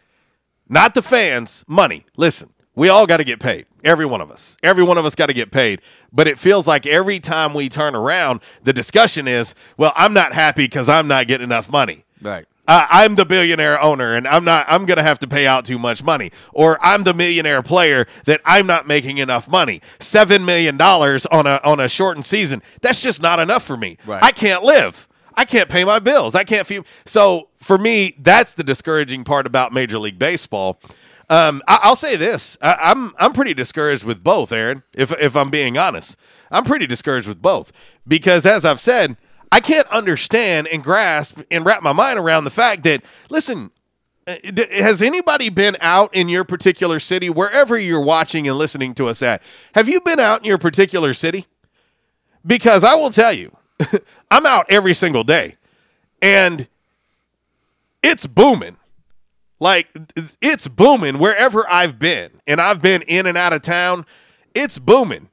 not 0.68 0.94
the 0.94 1.02
fans, 1.02 1.64
money. 1.68 2.06
Listen, 2.16 2.50
we 2.74 2.88
all 2.88 3.06
got 3.06 3.18
to 3.18 3.24
get 3.24 3.40
paid. 3.40 3.66
Every 3.84 4.06
one 4.06 4.20
of 4.20 4.30
us. 4.30 4.56
Every 4.62 4.82
one 4.82 4.98
of 4.98 5.04
us 5.04 5.14
got 5.14 5.26
to 5.26 5.34
get 5.34 5.50
paid. 5.50 5.80
But 6.12 6.28
it 6.28 6.38
feels 6.38 6.66
like 6.66 6.86
every 6.86 7.20
time 7.20 7.52
we 7.54 7.68
turn 7.68 7.94
around, 7.94 8.40
the 8.62 8.72
discussion 8.72 9.26
is, 9.26 9.54
well, 9.76 9.92
I'm 9.96 10.12
not 10.14 10.32
happy 10.32 10.64
because 10.64 10.88
I'm 10.88 11.08
not 11.08 11.26
getting 11.26 11.44
enough 11.44 11.70
money. 11.70 12.04
Right. 12.20 12.46
Uh, 12.68 12.86
I'm 12.88 13.16
the 13.16 13.24
billionaire 13.24 13.80
owner, 13.82 14.14
and 14.14 14.26
I'm 14.26 14.44
not. 14.44 14.66
I'm 14.68 14.86
going 14.86 14.96
to 14.96 15.02
have 15.02 15.18
to 15.18 15.26
pay 15.26 15.48
out 15.48 15.64
too 15.64 15.80
much 15.80 16.04
money, 16.04 16.30
or 16.52 16.78
I'm 16.80 17.02
the 17.02 17.12
millionaire 17.12 17.60
player 17.60 18.06
that 18.26 18.40
I'm 18.44 18.68
not 18.68 18.86
making 18.86 19.18
enough 19.18 19.48
money. 19.48 19.82
Seven 19.98 20.44
million 20.44 20.76
dollars 20.76 21.26
on 21.26 21.48
a 21.48 21.60
on 21.64 21.80
a 21.80 21.88
shortened 21.88 22.24
season. 22.24 22.62
That's 22.80 23.02
just 23.02 23.20
not 23.20 23.40
enough 23.40 23.64
for 23.64 23.76
me. 23.76 23.98
Right. 24.06 24.22
I 24.22 24.30
can't 24.30 24.62
live. 24.62 25.08
I 25.34 25.44
can't 25.44 25.68
pay 25.68 25.84
my 25.84 25.98
bills. 25.98 26.36
I 26.36 26.44
can't 26.44 26.66
feed. 26.66 26.84
So 27.04 27.48
for 27.56 27.78
me, 27.78 28.14
that's 28.18 28.54
the 28.54 28.62
discouraging 28.62 29.24
part 29.24 29.46
about 29.46 29.72
Major 29.72 29.98
League 29.98 30.18
Baseball. 30.18 30.78
Um, 31.32 31.62
I, 31.66 31.78
I'll 31.84 31.96
say 31.96 32.16
this: 32.16 32.58
I, 32.60 32.76
I'm 32.80 33.14
I'm 33.18 33.32
pretty 33.32 33.54
discouraged 33.54 34.04
with 34.04 34.22
both, 34.22 34.52
Aaron. 34.52 34.82
If 34.92 35.10
if 35.12 35.34
I'm 35.34 35.48
being 35.48 35.78
honest, 35.78 36.16
I'm 36.50 36.64
pretty 36.64 36.86
discouraged 36.86 37.26
with 37.26 37.40
both 37.40 37.72
because, 38.06 38.44
as 38.44 38.66
I've 38.66 38.80
said, 38.80 39.16
I 39.50 39.60
can't 39.60 39.88
understand 39.88 40.68
and 40.68 40.84
grasp 40.84 41.40
and 41.50 41.64
wrap 41.64 41.82
my 41.82 41.92
mind 41.94 42.18
around 42.18 42.44
the 42.44 42.50
fact 42.50 42.82
that 42.82 43.02
listen. 43.30 43.70
uh, 44.26 44.36
Has 44.72 45.00
anybody 45.00 45.48
been 45.48 45.76
out 45.80 46.14
in 46.14 46.28
your 46.28 46.44
particular 46.44 46.98
city, 46.98 47.30
wherever 47.30 47.78
you're 47.78 48.04
watching 48.04 48.46
and 48.46 48.58
listening 48.58 48.92
to 48.96 49.08
us 49.08 49.22
at? 49.22 49.42
Have 49.74 49.88
you 49.88 50.02
been 50.02 50.20
out 50.20 50.40
in 50.40 50.44
your 50.44 50.58
particular 50.58 51.14
city? 51.14 51.46
Because 52.46 52.84
I 52.84 52.94
will 52.94 53.10
tell 53.10 53.32
you, 53.32 53.56
I'm 54.30 54.44
out 54.44 54.66
every 54.68 54.92
single 54.94 55.24
day, 55.24 55.56
and 56.20 56.68
it's 58.02 58.26
booming. 58.26 58.76
Like 59.62 59.86
it's- 60.42 60.66
booming 60.66 61.20
wherever 61.20 61.64
I've 61.70 61.96
been, 61.96 62.40
and 62.48 62.60
I've 62.60 62.82
been 62.82 63.02
in 63.02 63.26
and 63.26 63.38
out 63.38 63.52
of 63.52 63.62
town. 63.62 64.04
It's 64.56 64.76
booming, 64.76 65.28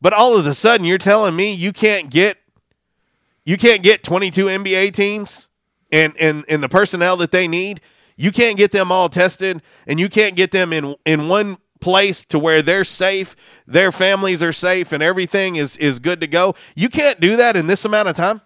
but 0.00 0.12
all 0.12 0.36
of 0.36 0.46
a 0.46 0.54
sudden, 0.54 0.86
you're 0.86 0.98
telling 0.98 1.34
me 1.34 1.52
you 1.52 1.72
can't 1.72 2.10
get 2.10 2.38
you 3.44 3.56
can't 3.56 3.82
get 3.82 4.04
22 4.04 4.46
NBA 4.46 4.92
teams 4.92 5.50
and 5.90 6.14
and 6.20 6.44
and 6.48 6.62
the 6.62 6.68
personnel 6.68 7.16
that 7.16 7.32
they 7.32 7.48
need. 7.48 7.80
You 8.16 8.30
can't 8.30 8.56
get 8.56 8.70
them 8.70 8.92
all 8.92 9.08
tested, 9.08 9.62
and 9.84 9.98
you 9.98 10.08
can't 10.08 10.36
get 10.36 10.52
them 10.52 10.72
in 10.72 10.94
in 11.04 11.26
one 11.26 11.56
place 11.80 12.24
to 12.26 12.38
where 12.38 12.62
they're 12.62 12.84
safe, 12.84 13.34
their 13.66 13.90
families 13.90 14.44
are 14.44 14.52
safe, 14.52 14.92
and 14.92 15.02
everything 15.02 15.56
is 15.56 15.76
is 15.78 15.98
good 15.98 16.20
to 16.20 16.28
go. 16.28 16.54
You 16.76 16.88
can't 16.88 17.18
do 17.18 17.34
that 17.36 17.56
in 17.56 17.66
this 17.66 17.84
amount 17.84 18.06
of 18.06 18.14
time. 18.14 18.42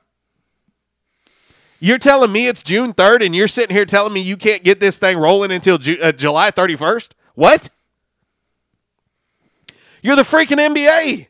You're 1.80 1.98
telling 1.98 2.32
me 2.32 2.46
it's 2.48 2.62
June 2.62 2.94
3rd, 2.94 3.24
and 3.26 3.34
you're 3.36 3.48
sitting 3.48 3.74
here 3.74 3.84
telling 3.84 4.12
me 4.12 4.20
you 4.20 4.36
can't 4.36 4.62
get 4.64 4.80
this 4.80 4.98
thing 4.98 5.18
rolling 5.18 5.50
until 5.50 5.76
Ju- 5.78 5.98
uh, 6.02 6.12
July 6.12 6.50
31st? 6.50 7.10
What? 7.34 7.68
You're 10.02 10.16
the 10.16 10.22
freaking 10.22 10.58
NBA. 10.58 11.26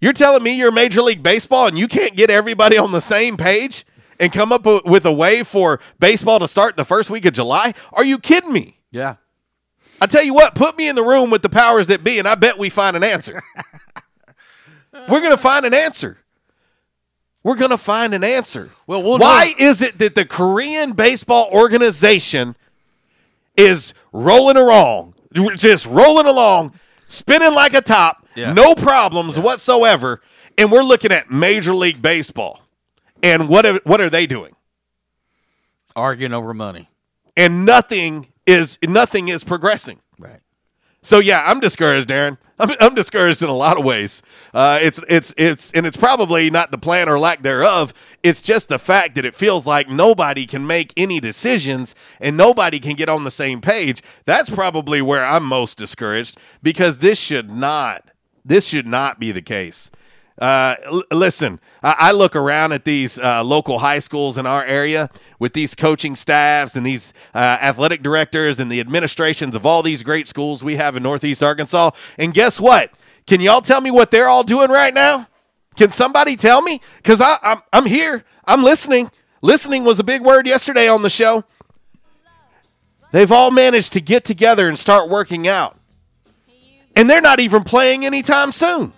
You're 0.00 0.12
telling 0.12 0.42
me 0.42 0.56
you're 0.56 0.72
Major 0.72 1.00
League 1.00 1.22
Baseball 1.22 1.68
and 1.68 1.78
you 1.78 1.88
can't 1.88 2.16
get 2.16 2.30
everybody 2.30 2.76
on 2.76 2.92
the 2.92 3.00
same 3.00 3.36
page 3.36 3.84
and 4.20 4.32
come 4.32 4.52
up 4.52 4.64
with- 4.66 5.06
a 5.06 5.12
way 5.12 5.42
for 5.42 5.80
baseball 5.98 6.38
to 6.38 6.48
start 6.48 6.76
the 6.76 6.84
first 6.84 7.08
week 7.10 7.24
of 7.24 7.32
July? 7.34 7.72
Are 7.92 8.04
you 8.04 8.18
kidding 8.18 8.52
me? 8.52 8.80
Yeah. 8.90 9.16
I 10.00 10.06
tell 10.06 10.22
you 10.22 10.34
what, 10.34 10.54
put 10.54 10.76
me 10.76 10.88
in 10.88 10.96
the 10.96 11.02
room 11.02 11.30
with 11.30 11.40
the 11.40 11.48
powers 11.48 11.86
that 11.86 12.04
be, 12.04 12.18
and 12.18 12.28
I 12.28 12.34
bet 12.34 12.58
we 12.58 12.68
find 12.68 12.96
an 12.96 13.02
answer. 13.04 13.42
We're 14.92 15.20
going 15.20 15.30
to 15.30 15.36
find 15.38 15.64
an 15.64 15.72
answer. 15.74 16.18
We're 17.46 17.54
going 17.54 17.70
to 17.70 17.78
find 17.78 18.12
an 18.12 18.24
answer. 18.24 18.70
Well, 18.88 19.04
we'll 19.04 19.18
why 19.18 19.54
is 19.56 19.80
it 19.80 20.00
that 20.00 20.16
the 20.16 20.24
Korean 20.24 20.94
baseball 20.94 21.48
organization 21.52 22.56
is 23.56 23.94
rolling 24.12 24.56
along, 24.56 25.14
just 25.54 25.86
rolling 25.86 26.26
along, 26.26 26.72
spinning 27.06 27.54
like 27.54 27.72
a 27.74 27.82
top, 27.82 28.26
Yeah. 28.34 28.52
no 28.52 28.74
problems 28.74 29.38
whatsoever, 29.38 30.20
and 30.58 30.72
we're 30.72 30.82
looking 30.82 31.12
at 31.12 31.30
Major 31.30 31.72
League 31.72 32.02
Baseball, 32.02 32.62
and 33.22 33.48
what 33.48 33.64
are, 33.64 33.80
what 33.84 34.00
are 34.00 34.10
they 34.10 34.26
doing? 34.26 34.56
Arguing 35.94 36.32
over 36.32 36.52
money. 36.52 36.90
And 37.36 37.64
nothing 37.64 38.26
is 38.44 38.76
nothing 38.82 39.28
is 39.28 39.44
progressing. 39.44 40.00
So 41.06 41.20
yeah, 41.20 41.44
I'm 41.46 41.60
discouraged, 41.60 42.10
Aaron. 42.10 42.36
I'm, 42.58 42.72
I'm 42.80 42.94
discouraged 42.96 43.40
in 43.40 43.48
a 43.48 43.54
lot 43.54 43.78
of 43.78 43.84
ways. 43.84 44.22
Uh, 44.52 44.80
it's 44.82 45.00
it's 45.08 45.32
it's 45.36 45.70
and 45.70 45.86
it's 45.86 45.96
probably 45.96 46.50
not 46.50 46.72
the 46.72 46.78
plan 46.78 47.08
or 47.08 47.16
lack 47.16 47.44
thereof. 47.44 47.94
It's 48.24 48.40
just 48.40 48.68
the 48.68 48.80
fact 48.80 49.14
that 49.14 49.24
it 49.24 49.32
feels 49.32 49.68
like 49.68 49.88
nobody 49.88 50.46
can 50.46 50.66
make 50.66 50.92
any 50.96 51.20
decisions 51.20 51.94
and 52.20 52.36
nobody 52.36 52.80
can 52.80 52.94
get 52.94 53.08
on 53.08 53.22
the 53.22 53.30
same 53.30 53.60
page. 53.60 54.02
That's 54.24 54.50
probably 54.50 55.00
where 55.00 55.24
I'm 55.24 55.44
most 55.44 55.78
discouraged 55.78 56.38
because 56.60 56.98
this 56.98 57.20
should 57.20 57.52
not 57.52 58.10
this 58.44 58.66
should 58.66 58.86
not 58.88 59.20
be 59.20 59.30
the 59.30 59.42
case. 59.42 59.92
Uh, 60.38 60.76
l- 60.84 61.02
listen, 61.10 61.60
I-, 61.82 61.96
I 61.98 62.12
look 62.12 62.36
around 62.36 62.72
at 62.72 62.84
these 62.84 63.18
uh, 63.18 63.42
local 63.42 63.78
high 63.78 64.00
schools 64.00 64.36
in 64.36 64.46
our 64.46 64.64
area 64.64 65.10
with 65.38 65.52
these 65.52 65.74
coaching 65.74 66.16
staffs 66.16 66.76
and 66.76 66.84
these 66.84 67.14
uh, 67.34 67.38
athletic 67.38 68.02
directors 68.02 68.58
and 68.58 68.70
the 68.70 68.80
administrations 68.80 69.54
of 69.54 69.64
all 69.64 69.82
these 69.82 70.02
great 70.02 70.28
schools 70.28 70.62
we 70.62 70.76
have 70.76 70.96
in 70.96 71.02
Northeast 71.02 71.42
Arkansas. 71.42 71.90
And 72.18 72.34
guess 72.34 72.60
what? 72.60 72.90
Can 73.26 73.40
y'all 73.40 73.60
tell 73.60 73.80
me 73.80 73.90
what 73.90 74.10
they're 74.10 74.28
all 74.28 74.44
doing 74.44 74.70
right 74.70 74.94
now? 74.94 75.28
Can 75.76 75.90
somebody 75.90 76.36
tell 76.36 76.62
me? 76.62 76.80
Because 76.96 77.20
I'm 77.20 77.62
I'm 77.72 77.84
here. 77.84 78.24
I'm 78.46 78.62
listening. 78.62 79.10
Listening 79.42 79.84
was 79.84 80.00
a 80.00 80.04
big 80.04 80.22
word 80.22 80.46
yesterday 80.46 80.88
on 80.88 81.02
the 81.02 81.10
show. 81.10 81.44
They've 83.12 83.30
all 83.30 83.50
managed 83.50 83.92
to 83.92 84.00
get 84.00 84.24
together 84.24 84.68
and 84.68 84.78
start 84.78 85.08
working 85.10 85.46
out. 85.46 85.78
And 86.94 87.10
they're 87.10 87.20
not 87.20 87.40
even 87.40 87.62
playing 87.62 88.06
anytime 88.06 88.52
soon. 88.52 88.92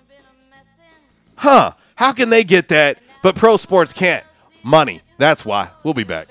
Huh. 1.39 1.73
How 1.95 2.13
can 2.13 2.31
they 2.31 2.43
get 2.43 2.69
that, 2.69 2.99
but 3.23 3.37
pro 3.37 3.57
sports 3.57 3.93
can't? 3.93 4.25
Money. 4.65 5.03
That's 5.19 5.45
why. 5.45 5.71
We'll 5.85 5.95
be 5.95 6.05
back. 6.05 6.29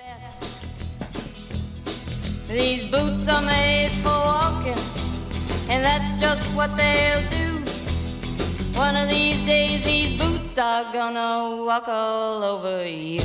These 2.49 2.91
boots 2.91 3.28
are 3.28 3.41
made 3.41 3.91
for 4.03 4.10
walking, 4.10 4.78
and 5.70 5.84
that's 5.84 6.22
just 6.22 6.43
what 6.55 6.76
they'll 6.78 7.22
do. 7.30 7.58
One 8.78 8.95
of 8.95 9.10
these 9.10 9.38
days, 9.45 9.84
these 9.84 10.20
boots 10.20 10.58
are 10.58 10.91
gonna 10.91 11.64
walk 11.64 11.88
all 11.88 12.43
over 12.43 12.86
you. 12.86 13.24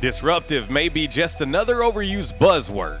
Disruptive 0.00 0.70
may 0.70 0.88
be 0.88 1.06
just 1.06 1.40
another 1.40 1.76
overused 1.76 2.38
buzzword, 2.38 3.00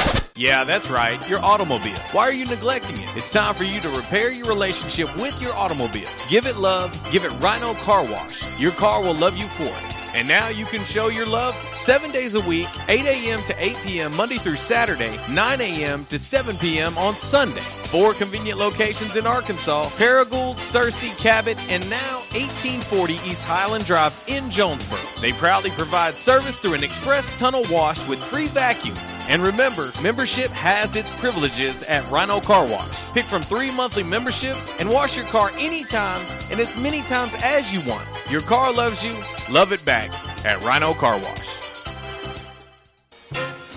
Yeah, 0.37 0.63
that's 0.63 0.89
right, 0.89 1.19
your 1.29 1.39
automobile. 1.43 1.97
Why 2.13 2.23
are 2.23 2.33
you 2.33 2.45
neglecting 2.45 2.95
it? 2.95 3.17
It's 3.17 3.33
time 3.33 3.53
for 3.53 3.65
you 3.65 3.81
to 3.81 3.89
repair 3.89 4.31
your 4.31 4.47
relationship 4.47 5.13
with 5.17 5.41
your 5.41 5.53
automobile. 5.53 6.07
Give 6.29 6.45
it 6.45 6.55
love, 6.55 6.91
give 7.11 7.25
it 7.25 7.37
Rhino 7.41 7.73
Car 7.75 8.05
Wash. 8.05 8.59
Your 8.59 8.71
car 8.71 9.03
will 9.03 9.15
love 9.15 9.35
you 9.35 9.45
for 9.45 9.63
it. 9.63 10.01
And 10.13 10.27
now 10.27 10.49
you 10.49 10.65
can 10.65 10.83
show 10.83 11.07
your 11.07 11.25
love 11.25 11.55
seven 11.73 12.11
days 12.11 12.35
a 12.35 12.47
week, 12.47 12.67
8 12.89 13.05
a.m. 13.05 13.39
to 13.41 13.55
8 13.57 13.81
p.m. 13.85 14.15
Monday 14.17 14.35
through 14.35 14.57
Saturday, 14.57 15.17
9 15.31 15.61
a.m. 15.61 16.05
to 16.05 16.19
7 16.19 16.55
p.m. 16.57 16.97
on 16.97 17.13
Sunday. 17.13 17.61
Four 17.61 18.13
convenient 18.13 18.59
locations 18.59 19.15
in 19.15 19.25
Arkansas 19.25 19.85
Paragould, 19.91 20.55
Searcy, 20.55 21.17
Cabot, 21.17 21.57
and 21.71 21.89
now 21.89 22.15
1840 22.33 23.13
East 23.13 23.45
Highland 23.45 23.85
Drive 23.85 24.23
in 24.27 24.49
Jonesboro. 24.49 24.99
They 25.21 25.31
proudly 25.31 25.71
provide 25.71 26.13
service 26.15 26.59
through 26.59 26.73
an 26.73 26.83
express 26.83 27.31
tunnel 27.39 27.63
wash 27.71 28.07
with 28.09 28.21
free 28.21 28.47
vacuums. 28.47 29.01
And 29.29 29.41
remember, 29.41 29.91
membership 30.21 30.51
has 30.51 30.95
its 30.95 31.09
privileges 31.09 31.81
at 31.85 32.07
Rhino 32.11 32.39
Car 32.39 32.63
Wash. 32.67 33.11
Pick 33.11 33.23
from 33.23 33.41
three 33.41 33.75
monthly 33.75 34.03
memberships 34.03 34.71
and 34.79 34.87
wash 34.87 35.17
your 35.17 35.25
car 35.25 35.49
anytime 35.57 36.23
and 36.51 36.59
as 36.59 36.79
many 36.83 37.01
times 37.01 37.35
as 37.41 37.73
you 37.73 37.79
want. 37.89 38.07
Your 38.29 38.41
car 38.41 38.71
loves 38.71 39.03
you, 39.03 39.15
love 39.51 39.71
it 39.71 39.83
back 39.83 40.11
at 40.45 40.63
Rhino 40.63 40.93
Car 40.93 41.17
Wash. 41.17 41.70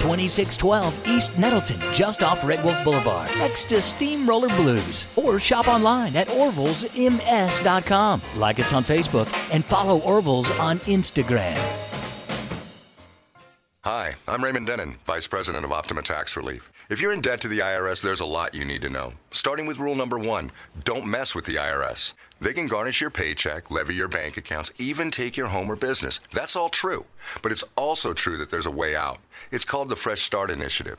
2612 0.00 1.06
East 1.06 1.38
Nettleton, 1.38 1.78
just 1.92 2.22
off 2.22 2.44
Red 2.44 2.64
Wolf 2.64 2.82
Boulevard, 2.84 3.30
next 3.36 3.68
to 3.68 3.80
Steamroller 3.80 4.48
Blues. 4.56 5.06
Or 5.16 5.38
shop 5.38 5.68
online 5.68 6.16
at 6.16 6.26
orvillesms.com. 6.28 8.22
Like 8.36 8.58
us 8.58 8.72
on 8.72 8.82
Facebook 8.82 9.28
and 9.54 9.64
follow 9.64 10.00
Orville's 10.00 10.50
on 10.52 10.78
Instagram. 10.80 11.58
Hi, 13.84 14.14
I'm 14.28 14.42
Raymond 14.44 14.66
Denon, 14.66 14.98
Vice 15.06 15.26
President 15.26 15.64
of 15.64 15.72
Optima 15.72 16.02
Tax 16.02 16.36
Relief. 16.36 16.70
If 16.90 17.00
you're 17.00 17.12
in 17.12 17.20
debt 17.20 17.40
to 17.42 17.48
the 17.48 17.60
IRS, 17.60 18.02
there's 18.02 18.18
a 18.18 18.26
lot 18.26 18.52
you 18.52 18.64
need 18.64 18.82
to 18.82 18.90
know. 18.90 19.12
Starting 19.30 19.64
with 19.64 19.78
rule 19.78 19.94
number 19.94 20.18
one 20.18 20.50
don't 20.82 21.06
mess 21.06 21.36
with 21.36 21.44
the 21.44 21.54
IRS. 21.54 22.14
They 22.40 22.52
can 22.52 22.66
garnish 22.66 23.00
your 23.00 23.10
paycheck, 23.10 23.70
levy 23.70 23.94
your 23.94 24.08
bank 24.08 24.36
accounts, 24.36 24.72
even 24.76 25.12
take 25.12 25.36
your 25.36 25.46
home 25.46 25.70
or 25.70 25.76
business. 25.76 26.18
That's 26.32 26.56
all 26.56 26.68
true. 26.68 27.06
But 27.42 27.52
it's 27.52 27.62
also 27.76 28.12
true 28.12 28.36
that 28.38 28.50
there's 28.50 28.66
a 28.66 28.72
way 28.72 28.96
out. 28.96 29.20
It's 29.52 29.64
called 29.64 29.88
the 29.88 29.94
Fresh 29.94 30.22
Start 30.22 30.50
Initiative. 30.50 30.98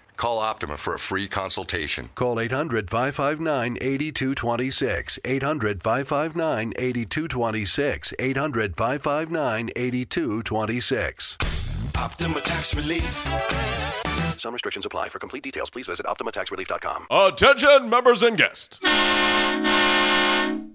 Call 0.21 0.37
Optima 0.37 0.77
for 0.77 0.93
a 0.93 0.99
free 0.99 1.27
consultation. 1.27 2.11
Call 2.13 2.39
800 2.39 2.91
559 2.91 3.79
8226. 3.81 5.17
800 5.25 5.81
559 5.81 6.73
8226. 6.77 8.13
800 8.19 8.75
559 8.77 9.71
8226. 9.75 11.37
Optima 11.97 12.39
Tax 12.41 12.75
Relief. 12.75 13.03
Some 14.39 14.53
restrictions 14.53 14.85
apply. 14.85 15.09
For 15.09 15.17
complete 15.17 15.41
details, 15.41 15.71
please 15.71 15.87
visit 15.87 16.05
OptimaTaxRelief.com. 16.05 17.07
Attention, 17.09 17.89
members 17.89 18.21
and 18.21 18.37
guests. 18.37 18.79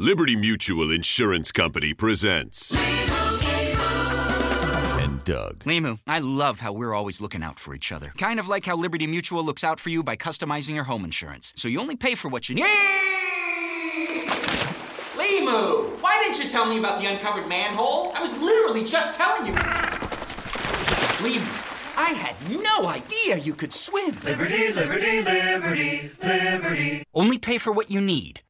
Liberty 0.00 0.34
Mutual 0.34 0.90
Insurance 0.90 1.52
Company 1.52 1.92
presents. 1.92 2.74
And 4.98 5.22
Doug. 5.24 5.58
Limu, 5.64 5.98
I 6.06 6.20
love 6.20 6.60
how 6.60 6.72
we're 6.72 6.94
always 6.94 7.20
looking 7.20 7.42
out 7.42 7.58
for 7.58 7.74
each 7.74 7.92
other. 7.92 8.10
Kind 8.16 8.40
of 8.40 8.48
like 8.48 8.64
how 8.64 8.76
Liberty 8.76 9.06
Mutual 9.06 9.44
looks 9.44 9.62
out 9.62 9.78
for 9.78 9.90
you 9.90 10.02
by 10.02 10.16
customizing 10.16 10.74
your 10.74 10.84
home 10.84 11.04
insurance. 11.04 11.52
So 11.54 11.68
you 11.68 11.78
only 11.78 11.96
pay 11.96 12.14
for 12.14 12.30
what 12.30 12.48
you 12.48 12.54
need. 12.54 12.64
Limu, 15.16 16.00
why 16.00 16.18
didn't 16.22 16.42
you 16.42 16.48
tell 16.48 16.64
me 16.64 16.78
about 16.78 16.98
the 16.98 17.04
uncovered 17.04 17.46
manhole? 17.46 18.12
I 18.14 18.22
was 18.22 18.40
literally 18.40 18.86
just 18.86 19.18
telling 19.18 19.44
you. 19.44 19.52
Limu, 21.20 21.44
I 21.98 22.14
had 22.14 22.36
no 22.48 22.88
idea 22.88 23.36
you 23.36 23.52
could 23.52 23.74
swim. 23.74 24.16
Liberty, 24.24 24.72
liberty, 24.72 25.20
liberty, 25.20 26.10
liberty. 26.22 27.02
Only 27.12 27.36
pay 27.36 27.58
for 27.58 27.70
what 27.70 27.90
you 27.90 28.00
need 28.00 28.40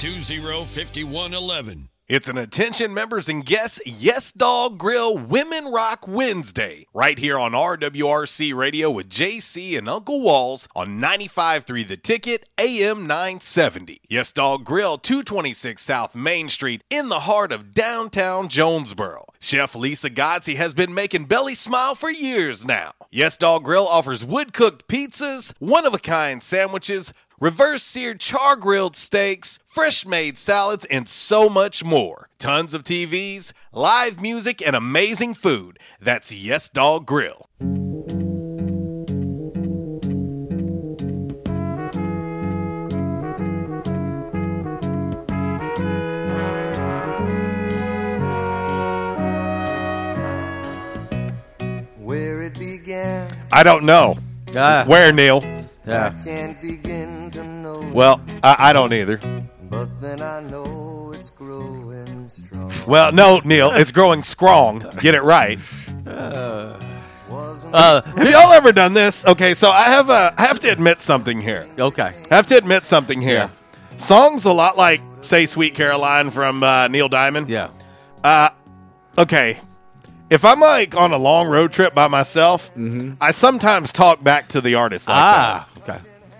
5111. 0.00 1.88
It's 2.06 2.28
an 2.28 2.38
attention 2.38 2.94
members 2.94 3.28
and 3.28 3.44
guests 3.44 3.80
Yes 3.84 4.32
Dog 4.32 4.78
Grill 4.78 5.18
Women 5.18 5.66
Rock 5.72 6.06
Wednesday 6.06 6.86
right 6.94 7.18
here 7.18 7.36
on 7.36 7.50
RWRC 7.52 8.54
Radio 8.54 8.90
with 8.90 9.10
JC 9.10 9.76
and 9.76 9.88
Uncle 9.88 10.20
Walls 10.20 10.68
on 10.74 11.00
95.3 11.00 11.86
The 11.86 11.96
Ticket 11.96 12.48
AM 12.58 13.08
970. 13.08 14.00
Yes 14.08 14.32
Dog 14.32 14.64
Grill 14.64 14.98
226 14.98 15.82
South 15.82 16.14
Main 16.14 16.48
Street 16.48 16.84
in 16.88 17.08
the 17.08 17.20
heart 17.20 17.50
of 17.50 17.74
downtown 17.74 18.48
Jonesboro. 18.48 19.24
Chef 19.40 19.74
Lisa 19.74 20.08
Godsey 20.08 20.54
has 20.56 20.74
been 20.74 20.94
making 20.94 21.24
Belly 21.24 21.56
smile 21.56 21.96
for 21.96 22.10
years 22.10 22.64
now. 22.64 22.92
Yes 23.10 23.36
Dog 23.36 23.64
Grill 23.64 23.86
offers 23.86 24.24
wood 24.24 24.52
cooked 24.52 24.86
pizzas, 24.86 25.52
one 25.58 25.84
of 25.84 25.92
a 25.92 25.98
kind 25.98 26.42
sandwiches, 26.42 27.12
reverse 27.40 27.82
seared 27.82 28.20
char 28.20 28.56
grilled 28.56 28.96
steaks, 28.96 29.58
fresh 29.66 30.04
made 30.06 30.36
salads, 30.36 30.84
and 30.86 31.08
so 31.08 31.48
much 31.48 31.84
more. 31.84 32.28
Tons 32.38 32.74
of 32.74 32.84
TVs, 32.84 33.52
live 33.72 34.20
music, 34.20 34.64
and 34.66 34.74
amazing 34.74 35.34
food. 35.34 35.78
That's 36.00 36.32
Yes 36.32 36.68
Dog 36.68 37.06
Grill. 37.06 37.48
Where 51.98 52.42
it 52.42 52.58
began, 52.58 53.36
I 53.52 53.62
don't 53.62 53.84
know. 53.84 54.16
Ah. 54.56 54.84
Where, 54.86 55.12
Neil? 55.12 55.40
I 55.90 56.10
can't 56.24 56.60
begin 56.60 57.30
to 57.30 57.44
know. 57.44 57.90
Well, 57.92 58.20
I, 58.42 58.56
I 58.70 58.72
don't 58.72 58.92
either. 58.92 59.18
But 59.62 60.00
then 60.00 60.22
I 60.22 60.40
know 60.40 61.12
it's 61.14 61.30
growing 61.30 62.28
strong. 62.28 62.72
Well, 62.86 63.12
no, 63.12 63.40
Neil, 63.44 63.70
it's 63.70 63.92
growing 63.92 64.22
strong. 64.22 64.84
Get 65.00 65.14
it 65.14 65.22
right. 65.22 65.58
Uh, 66.06 68.00
have 68.16 68.30
y'all 68.30 68.52
ever 68.52 68.72
done 68.72 68.94
this? 68.94 69.26
Okay, 69.26 69.52
so 69.52 69.70
I 69.70 69.84
have 69.84 70.08
a, 70.08 70.32
I 70.38 70.46
have 70.46 70.60
to 70.60 70.68
admit 70.68 71.00
something 71.00 71.40
here. 71.40 71.68
Okay. 71.78 72.14
I 72.30 72.34
have 72.34 72.46
to 72.46 72.56
admit 72.56 72.86
something 72.86 73.20
here. 73.20 73.50
Songs 73.98 74.44
a 74.46 74.52
lot 74.52 74.78
like, 74.78 75.02
say, 75.22 75.44
"Sweet 75.44 75.74
Caroline" 75.74 76.30
from 76.30 76.62
uh, 76.62 76.88
Neil 76.88 77.08
Diamond. 77.08 77.48
Yeah. 77.48 77.70
Uh, 78.24 78.50
okay. 79.18 79.58
If 80.30 80.44
I'm 80.44 80.60
like 80.60 80.94
on 80.94 81.12
a 81.12 81.16
long 81.16 81.48
road 81.48 81.72
trip 81.72 81.94
by 81.94 82.06
myself, 82.08 82.70
I 83.20 83.30
sometimes 83.30 83.92
talk 83.92 84.22
back 84.22 84.48
to 84.48 84.60
the 84.60 84.74
artist 84.74 85.08
like 85.08 85.16
ah, 85.16 85.68
that. 85.74 85.77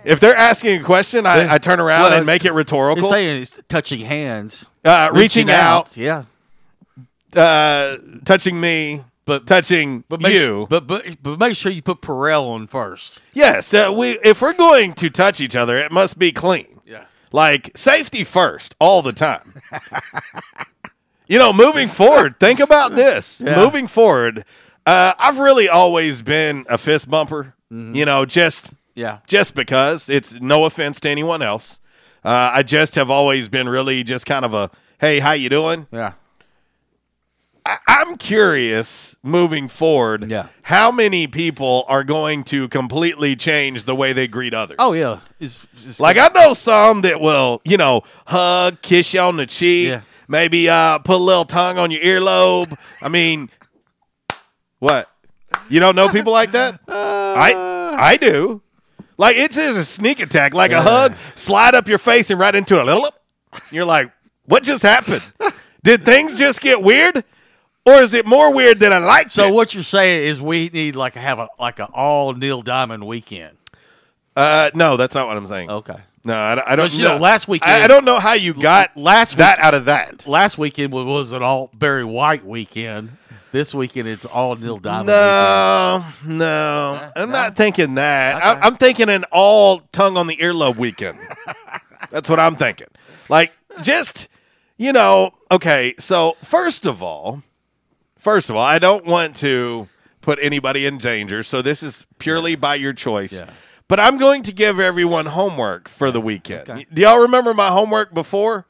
If 0.05 0.21
they're 0.21 0.37
asking 0.37 0.81
a 0.81 0.85
question, 0.85 1.27
I, 1.27 1.55
I 1.55 1.59
turn 1.59 1.81
around 1.81 2.11
Well, 2.11 2.19
and 2.19 2.27
make 2.27 2.45
it 2.45 2.53
rhetorical. 2.53 3.05
It's 3.05 3.13
saying 3.13 3.43
it's 3.43 3.61
touching 3.69 4.01
hands, 4.01 4.67
Uh, 4.85 5.11
reaching 5.13 5.51
out. 5.51 5.97
Yeah, 5.97 6.25
uh, 7.37 7.97
touching 8.25 8.61
me, 8.61 9.05
but 9.25 9.47
touching 9.47 10.05
but 10.09 10.21
make 10.21 10.33
you. 10.33 10.67
But 10.71 10.87
but 10.87 11.23
but 11.23 11.39
make 11.39 11.57
sure 11.57 11.71
you 11.73 11.83
put 11.83 12.01
Purell 12.01 12.47
on 12.49 12.67
first. 12.67 13.23
Yes, 13.33 13.75
uh, 13.75 13.93
we 13.95 14.19
if 14.25 14.41
we're 14.41 14.55
going 14.55 14.95
to 14.95 15.11
touch 15.11 15.41
each 15.41 15.57
other, 15.57 15.77
it 15.77 15.93
must 15.93 16.19
be 16.19 16.33
clean. 16.33 16.81
Yeah. 16.87 17.05
Like 17.33 17.71
safety 17.77 18.25
first 18.25 18.75
all 18.81 19.03
the 19.03 19.13
time. 19.13 19.61
you 21.29 21.39
know, 21.39 21.53
moving 21.53 21.89
forward, 21.89 22.41
think 22.41 22.61
about 22.61 22.97
this. 22.97 23.43
Yeah. 23.45 23.57
Moving 23.57 23.87
forward, 23.87 24.45
uh, 24.87 25.13
I've 25.19 25.39
really 25.39 25.69
always 25.69 26.23
been 26.23 26.65
a 26.69 26.79
fist 26.79 27.11
bumper. 27.11 27.55
You 27.71 28.07
know, 28.07 28.25
just 28.25 28.73
Yeah. 28.99 29.19
just 29.29 29.55
because 29.55 30.09
it's 30.09 30.35
no 30.41 30.65
offense 30.65 30.99
to 31.01 31.09
anyone 31.09 31.41
else. 31.41 31.81
Uh, 32.25 32.51
I 32.53 32.63
just 32.65 32.97
have 32.97 33.11
always 33.11 33.49
been 33.49 33.69
really 33.69 34.03
just 34.03 34.27
kind 34.27 34.45
of 34.45 34.53
a 34.55 34.71
hey, 35.01 35.21
how 35.21 35.33
you 35.33 35.49
doing? 35.49 35.87
Yeah. 35.93 36.15
I, 37.65 37.79
I'm 37.87 38.17
curious 38.17 39.15
moving 39.23 39.69
forward. 39.69 40.29
Yeah. 40.29 40.49
How 40.63 40.91
many 40.91 41.27
people 41.29 41.85
are 41.89 42.03
going 42.03 42.43
to 42.45 42.67
completely 42.69 43.37
change 43.37 43.85
the 43.85 43.95
way 43.95 44.13
they 44.13 44.27
greet 44.27 44.53
others? 44.55 44.77
Oh 44.81 44.95
yeah. 44.95 45.21
It's, 45.39 45.65
it's 45.87 46.01
Like 46.01 46.17
I 46.19 46.29
know 46.35 46.55
some 46.55 47.03
that 47.03 47.21
will, 47.21 47.61
you 47.65 47.77
know, 47.77 48.03
hug, 48.27 48.83
kiss 48.83 49.15
you 49.15 49.21
on 49.21 49.37
the 49.37 49.47
cheek, 49.47 49.89
Yeah. 49.89 50.01
maybe 50.27 50.69
uh, 50.69 50.99
put 50.99 51.17
a 51.17 51.23
little 51.23 51.45
tongue 51.45 51.79
on 51.79 51.91
your 51.93 52.01
earlobe. 52.03 52.77
I 53.01 53.09
mean, 53.09 53.49
what? 54.81 55.09
You 55.69 55.79
don't 55.81 55.95
know 55.95 56.09
people 56.09 56.33
like 56.33 56.51
that? 56.53 56.81
I 56.89 57.95
I 57.97 58.17
do. 58.17 58.63
Like 59.19 59.37
it's, 59.37 59.57
a 59.57 59.85
sneak 59.85 60.21
attack, 60.21 60.55
like 60.55 60.71
a 60.71 60.81
hug, 60.81 61.15
slide 61.35 61.75
up 61.75 61.89
your 61.89 61.99
face 61.99 62.31
and 62.31 62.39
right 62.39 62.55
into 62.55 62.81
a 62.81 62.85
little. 62.85 63.11
You're 63.71 63.85
like, 63.85 64.13
what 64.45 64.63
just 64.63 64.83
happened? 64.83 65.23
Did 65.83 66.05
things 66.05 66.39
just 66.39 66.61
get 66.61 66.81
weird, 66.83 67.25
or 67.85 67.95
is 67.95 68.15
it 68.15 68.27
more 68.27 68.55
weird 68.55 68.79
than 68.81 68.93
I 68.93 68.99
like? 68.99 69.31
So 69.31 69.53
what 69.53 69.75
you're 69.75 69.83
saying 69.83 70.27
is 70.27 70.41
we 70.43 70.69
need 70.69 70.97
like 70.97 71.15
have 71.15 71.39
a 71.39 71.49
like 71.59 71.79
an 71.79 71.87
all 71.95 72.33
Neil 72.35 72.63
Diamond 72.63 73.07
weekend. 73.07 73.57
Uh, 74.37 74.71
no, 74.75 74.97
that's 74.97 75.15
not 75.15 75.27
what 75.27 75.37
I'm 75.37 75.47
saying. 75.47 75.71
Okay. 75.71 75.97
No, 76.25 76.35
I, 76.35 76.73
I 76.73 76.77
don't 76.77 76.87
But, 76.87 76.99
you 76.99 77.05
know, 77.05 77.17
last 77.17 77.49
weekend- 77.49 77.73
I, 77.73 77.85
I 77.85 77.87
don't 77.87 78.05
know 78.05 78.19
how 78.19 78.35
you 78.35 78.53
got 78.55 78.97
last 78.97 79.37
that 79.39 79.59
week- 79.59 79.65
out 79.65 79.75
of 79.75 79.87
that. 79.87 80.27
Last 80.27 80.59
weekend 80.59 80.93
was, 80.93 81.07
was 81.07 81.33
an 81.33 81.43
all 81.43 81.71
Barry 81.73 82.05
White 82.05 82.45
weekend. 82.45 83.17
This 83.51 83.75
weekend 83.75 84.09
it's 84.09 84.25
all 84.25 84.57
Neil 84.57 84.79
Diamond. 84.79 85.07
No, 85.09 86.05
no, 86.25 87.11
I'm 87.17 87.31
not 87.31 87.57
thinking 87.57 87.95
that. 87.95 88.37
I, 88.43 88.61
I'm 88.61 88.77
thinking 88.77 89.09
an 89.09 89.25
all 89.33 89.81
tongue 89.93 90.17
on 90.17 90.27
the 90.27 90.37
earlobe 90.37 90.77
weekend. 90.77 91.19
That's 92.11 92.29
what 92.29 92.39
I'm 92.39 92.57
thinking. 92.57 92.89
Like, 93.29 93.53
just 93.83 94.29
you 94.77 94.93
know, 94.93 95.33
okay. 95.51 95.95
So 95.99 96.37
first 96.43 96.87
of 96.87 97.03
all, 97.03 97.43
first 98.19 98.51
of 98.51 98.57
all, 98.57 98.65
I 98.65 98.79
don't 98.79 99.07
want 99.07 99.37
to 99.37 99.89
put 100.21 100.39
anybody 100.43 100.85
in 100.85 100.99
danger. 100.99 101.43
So 101.43 101.63
this 101.63 101.83
is 101.83 102.07
purely 102.19 102.55
by 102.55 102.75
your 102.75 102.93
choice. 102.93 103.33
Yeah. 103.33 103.51
But 103.89 103.99
I'm 103.99 104.19
going 104.19 104.43
to 104.43 104.53
give 104.53 104.79
everyone 104.79 105.25
homework 105.25 105.89
for 105.89 106.11
the 106.11 106.21
weekend. 106.21 106.87
Do 106.93 107.03
y'all 107.03 107.21
remember 107.21 107.55
my 107.55 107.69
homework 107.69 108.13
before? 108.13 108.67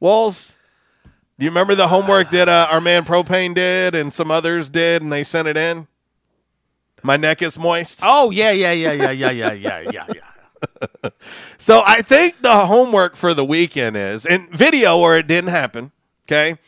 Walls? 0.00 0.55
Do 1.38 1.44
you 1.44 1.50
remember 1.50 1.74
the 1.74 1.88
homework 1.88 2.30
that 2.30 2.48
uh, 2.48 2.68
our 2.70 2.80
man 2.80 3.04
Propane 3.04 3.54
did 3.54 3.94
and 3.94 4.12
some 4.12 4.30
others 4.30 4.70
did 4.70 5.02
and 5.02 5.12
they 5.12 5.22
sent 5.22 5.46
it 5.48 5.56
in? 5.56 5.86
My 7.02 7.16
neck 7.16 7.42
is 7.42 7.58
moist. 7.58 8.00
Oh 8.02 8.30
yeah, 8.30 8.50
yeah, 8.50 8.72
yeah, 8.72 8.92
yeah, 8.92 9.10
yeah, 9.10 9.30
yeah, 9.30 9.52
yeah, 9.52 9.80
yeah, 9.92 10.06
yeah. 10.14 11.10
So 11.58 11.82
I 11.86 12.02
think 12.02 12.40
the 12.42 12.66
homework 12.66 13.16
for 13.16 13.34
the 13.34 13.44
weekend 13.44 13.96
is 13.96 14.24
in 14.24 14.48
video 14.50 14.98
or 14.98 15.16
it 15.16 15.26
didn't 15.26 15.50
happen. 15.50 15.92
Okay. 16.26 16.58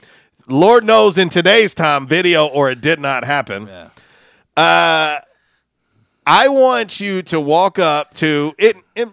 Lord 0.47 0.85
knows 0.85 1.19
in 1.19 1.29
today's 1.29 1.75
time, 1.75 2.07
video 2.07 2.47
or 2.47 2.71
it 2.71 2.81
did 2.81 3.01
not 3.01 3.25
happen. 3.25 3.67
Yeah. 3.67 3.89
Uh, 4.57 5.21
I 6.27 6.49
want 6.49 7.01
you 7.01 7.23
to 7.23 7.41
walk 7.41 7.79
up 7.79 8.15
to 8.15 8.55
it, 8.59 8.77
it 8.95 9.09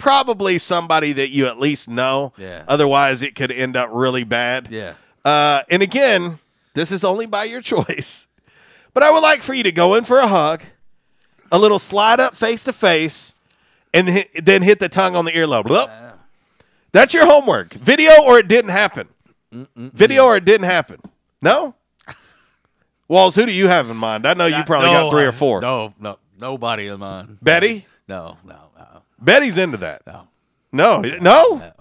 probably 0.00 0.58
somebody 0.58 1.12
that 1.12 1.28
you 1.28 1.46
at 1.46 1.60
least 1.60 1.88
know. 1.88 2.32
Yeah. 2.36 2.64
Otherwise, 2.66 3.22
it 3.22 3.36
could 3.36 3.52
end 3.52 3.76
up 3.76 3.90
really 3.92 4.24
bad. 4.24 4.68
Yeah. 4.70 4.94
Uh, 5.24 5.62
and 5.70 5.82
again, 5.82 6.40
this 6.74 6.90
is 6.90 7.04
only 7.04 7.26
by 7.26 7.44
your 7.44 7.60
choice. 7.72 8.26
But 8.92 9.04
I 9.04 9.10
would 9.12 9.20
like 9.20 9.42
for 9.44 9.54
you 9.54 9.62
to 9.62 9.70
go 9.72 9.94
in 9.94 10.02
for 10.04 10.18
a 10.18 10.26
hug, 10.26 10.62
a 11.52 11.58
little 11.58 11.78
slide 11.78 12.18
up 12.18 12.34
face 12.34 12.64
to 12.64 12.72
face, 12.72 13.36
and 13.94 14.08
hit, 14.08 14.44
then 14.44 14.62
hit 14.62 14.80
the 14.80 14.88
tongue 14.88 15.14
on 15.14 15.24
the 15.24 15.32
earlobe. 15.32 15.68
Well, 15.68 15.88
that's 16.90 17.14
your 17.14 17.26
homework. 17.26 17.74
Video 17.74 18.10
or 18.24 18.38
it 18.38 18.48
didn't 18.48 18.72
happen. 18.72 19.08
Video 19.76 20.24
or 20.24 20.36
it 20.36 20.44
didn't 20.44 20.66
happen. 20.66 21.00
No? 21.42 21.74
Walls, 23.08 23.34
who 23.36 23.46
do 23.46 23.52
you 23.52 23.68
have 23.68 23.88
in 23.90 23.96
mind? 23.96 24.26
I 24.26 24.34
know 24.34 24.46
you 24.46 24.62
probably 24.64 24.90
No, 24.92 25.04
got 25.04 25.10
three 25.10 25.24
or 25.24 25.32
four. 25.32 25.60
No, 25.60 25.92
no, 26.00 26.18
nobody 26.40 26.86
in 26.86 26.98
mind. 27.00 27.38
Betty? 27.42 27.86
No, 28.08 28.38
no. 28.44 28.69
Betty's 29.20 29.56
into 29.56 29.76
that. 29.78 30.02
No. 30.06 30.28
No. 30.72 31.00
No? 31.20 31.72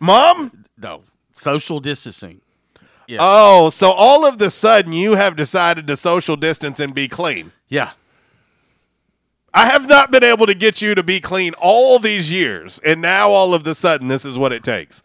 Mom? 0.00 0.64
No. 0.76 1.02
Social 1.34 1.80
distancing. 1.80 2.40
Yeah. 3.06 3.18
Oh, 3.20 3.70
so 3.70 3.90
all 3.90 4.26
of 4.26 4.38
the 4.38 4.50
sudden 4.50 4.92
you 4.92 5.14
have 5.16 5.36
decided 5.36 5.86
to 5.86 5.96
social 5.96 6.36
distance 6.36 6.80
and 6.80 6.94
be 6.94 7.08
clean. 7.08 7.52
Yeah. 7.68 7.90
I 9.54 9.66
have 9.66 9.88
not 9.88 10.10
been 10.10 10.24
able 10.24 10.46
to 10.46 10.54
get 10.54 10.80
you 10.80 10.94
to 10.94 11.02
be 11.02 11.20
clean 11.20 11.52
all 11.58 11.98
these 11.98 12.30
years, 12.30 12.80
and 12.84 13.02
now 13.02 13.30
all 13.30 13.52
of 13.52 13.64
the 13.64 13.74
sudden 13.74 14.08
this 14.08 14.24
is 14.24 14.38
what 14.38 14.52
it 14.52 14.64
takes. 14.64 15.02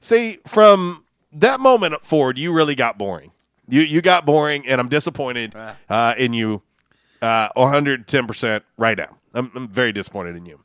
See, 0.00 0.38
from 0.46 1.04
that 1.32 1.60
moment 1.60 2.04
forward, 2.04 2.36
you 2.36 2.52
really 2.52 2.74
got 2.74 2.98
boring. 2.98 3.30
You 3.68 3.82
you 3.82 4.02
got 4.02 4.26
boring, 4.26 4.66
and 4.66 4.80
I'm 4.80 4.88
disappointed 4.88 5.54
uh, 5.88 6.14
in 6.18 6.32
you. 6.32 6.62
Uh, 7.22 7.48
110 7.54 8.26
percent 8.26 8.64
right 8.76 8.98
now. 8.98 9.16
I'm, 9.34 9.50
I'm 9.54 9.68
very 9.68 9.92
disappointed 9.92 10.36
in 10.36 10.46
you. 10.46 10.60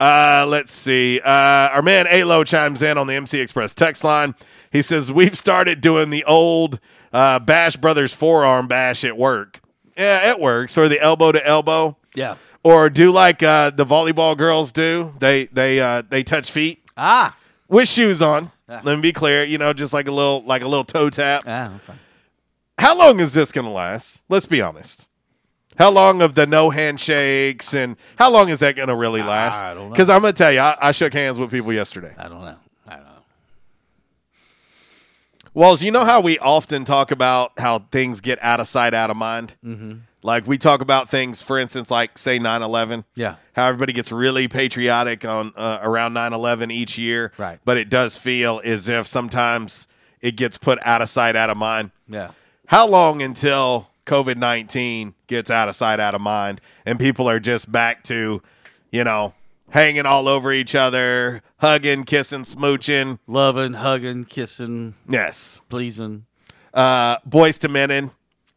Uh, 0.00 0.44
let's 0.48 0.72
see. 0.72 1.20
Uh, 1.20 1.28
our 1.72 1.82
man 1.82 2.06
Alo 2.10 2.44
chimes 2.44 2.82
in 2.82 2.98
on 2.98 3.06
the 3.06 3.14
MC 3.14 3.40
Express 3.40 3.74
text 3.74 4.02
line. 4.04 4.34
He 4.72 4.82
says 4.82 5.12
we've 5.12 5.38
started 5.38 5.80
doing 5.80 6.10
the 6.10 6.24
old 6.24 6.80
uh, 7.12 7.38
Bash 7.38 7.76
Brothers 7.76 8.12
forearm 8.12 8.66
bash 8.66 9.04
at 9.04 9.16
work. 9.16 9.60
Yeah, 9.96 10.30
it 10.32 10.40
works. 10.40 10.76
Or 10.76 10.88
the 10.88 11.00
elbow 11.00 11.30
to 11.32 11.46
elbow. 11.46 11.96
Yeah. 12.14 12.36
Or 12.64 12.90
do 12.90 13.12
like 13.12 13.42
uh, 13.42 13.70
the 13.70 13.86
volleyball 13.86 14.36
girls 14.36 14.72
do. 14.72 15.14
They 15.20 15.44
they 15.46 15.78
uh, 15.80 16.02
they 16.08 16.22
touch 16.24 16.50
feet 16.50 16.82
Ah. 16.96 17.36
with 17.68 17.88
shoes 17.88 18.20
on. 18.22 18.50
Let 18.66 18.84
me 18.96 19.00
be 19.00 19.12
clear. 19.12 19.44
You 19.44 19.58
know, 19.58 19.72
just 19.72 19.92
like 19.92 20.08
a 20.08 20.12
little 20.12 20.42
like 20.44 20.62
a 20.62 20.66
little 20.68 20.84
toe 20.84 21.10
tap. 21.10 21.44
Ah, 21.46 21.72
okay. 21.76 21.98
How 22.78 22.96
long 22.98 23.20
is 23.20 23.32
this 23.34 23.52
going 23.52 23.66
to 23.66 23.70
last? 23.70 24.24
Let's 24.28 24.46
be 24.46 24.60
honest. 24.60 25.06
How 25.76 25.90
long 25.90 26.22
of 26.22 26.34
the 26.34 26.46
no 26.46 26.70
handshakes 26.70 27.74
and 27.74 27.96
how 28.16 28.30
long 28.30 28.48
is 28.48 28.60
that 28.60 28.76
going 28.76 28.88
to 28.88 28.94
really 28.94 29.22
last? 29.22 29.60
I 29.62 29.74
don't 29.74 29.84
know. 29.86 29.90
Because 29.90 30.08
I'm 30.08 30.20
going 30.20 30.32
to 30.32 30.38
tell 30.38 30.52
you, 30.52 30.60
I, 30.60 30.76
I 30.80 30.92
shook 30.92 31.12
hands 31.12 31.38
with 31.38 31.50
people 31.50 31.72
yesterday. 31.72 32.14
I 32.16 32.28
don't 32.28 32.42
know. 32.42 32.56
I 32.86 32.94
don't 32.96 33.04
know. 33.04 33.10
Walls, 35.52 35.82
you 35.82 35.90
know 35.90 36.04
how 36.04 36.20
we 36.20 36.38
often 36.38 36.84
talk 36.84 37.10
about 37.10 37.52
how 37.58 37.80
things 37.90 38.20
get 38.20 38.42
out 38.42 38.60
of 38.60 38.68
sight, 38.68 38.94
out 38.94 39.10
of 39.10 39.16
mind? 39.16 39.54
Mhm. 39.64 40.00
Like 40.22 40.46
we 40.46 40.56
talk 40.58 40.80
about 40.80 41.10
things, 41.10 41.42
for 41.42 41.58
instance, 41.58 41.90
like 41.90 42.16
say 42.18 42.38
9 42.38 42.62
11. 42.62 43.04
Yeah. 43.14 43.36
How 43.52 43.66
everybody 43.68 43.92
gets 43.92 44.10
really 44.10 44.48
patriotic 44.48 45.24
on 45.24 45.52
uh, 45.54 45.80
around 45.82 46.14
9 46.14 46.32
11 46.32 46.70
each 46.70 46.96
year. 46.96 47.32
Right. 47.36 47.58
But 47.64 47.76
it 47.76 47.90
does 47.90 48.16
feel 48.16 48.60
as 48.64 48.88
if 48.88 49.06
sometimes 49.06 49.86
it 50.22 50.36
gets 50.36 50.56
put 50.56 50.78
out 50.86 51.02
of 51.02 51.10
sight, 51.10 51.36
out 51.36 51.50
of 51.50 51.58
mind. 51.58 51.90
Yeah. 52.08 52.30
How 52.68 52.86
long 52.88 53.20
until 53.20 53.88
COVID 54.06 54.36
19 54.36 55.14
gets 55.26 55.50
out 55.50 55.68
of 55.68 55.76
sight, 55.76 56.00
out 56.00 56.14
of 56.14 56.20
mind, 56.20 56.60
and 56.84 56.98
people 56.98 57.28
are 57.28 57.40
just 57.40 57.70
back 57.72 58.02
to, 58.04 58.42
you 58.90 59.04
know, 59.04 59.34
hanging 59.70 60.06
all 60.06 60.28
over 60.28 60.52
each 60.52 60.74
other, 60.74 61.42
hugging, 61.58 62.04
kissing, 62.04 62.42
smooching? 62.42 63.18
Loving, 63.26 63.74
hugging, 63.74 64.24
kissing, 64.24 64.94
Yes. 65.08 65.60
pleasing. 65.68 66.26
Uh, 66.72 67.18
Boyz 67.20 67.62
II 67.64 67.70
Men 67.70 67.90
in. 67.90 68.10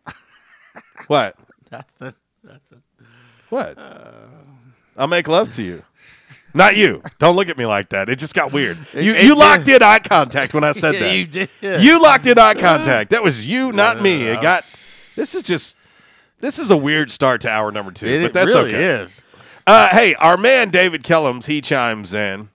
what? 1.08 1.36
Nothing. 1.72 2.14
Nothing. 2.44 2.82
What? 3.50 3.78
I'll 4.98 5.08
make 5.08 5.28
love 5.28 5.54
to 5.56 5.64
you. 5.64 5.84
Not 6.54 6.76
you. 6.76 7.04
Don't 7.20 7.36
look 7.36 7.50
at 7.50 7.58
me 7.58 7.66
like 7.68 7.90
that. 7.90 8.10
It 8.10 8.18
just 8.18 8.34
got 8.34 8.52
weird. 8.52 8.78
You 8.94 9.14
you 9.14 9.36
locked 9.36 9.68
in 9.68 9.84
eye 9.84 10.00
contact 10.00 10.54
when 10.56 10.64
I 10.64 10.72
said 10.72 10.96
that. 11.02 11.14
you 11.14 11.26
did. 11.26 11.50
You 11.62 12.02
locked 12.02 12.26
in 12.26 12.40
eye 12.40 12.56
contact. 12.56 13.12
That 13.12 13.22
was 13.24 13.46
you, 13.46 13.72
not 13.72 14.02
me. 14.02 14.24
It 14.24 14.42
got. 14.42 14.64
This 15.18 15.36
is 15.36 15.44
just. 15.44 15.78
This 16.40 16.60
is 16.60 16.70
a 16.70 16.78
weird 16.78 17.10
start 17.10 17.42
to 17.42 17.50
hour 17.50 17.72
number 17.72 17.92
two, 17.92 18.08
It 18.08 18.22
but 18.22 18.34
that's 18.34 18.46
really 18.46 18.70
okay. 18.70 19.02
is. 19.04 19.26
Uh, 19.66 19.90
hey, 19.90 20.14
our 20.16 20.38
man 20.38 20.70
David 20.70 21.02
Kellums, 21.02 21.48
he 21.48 21.62
chimes 21.62 22.14
in, 22.14 22.50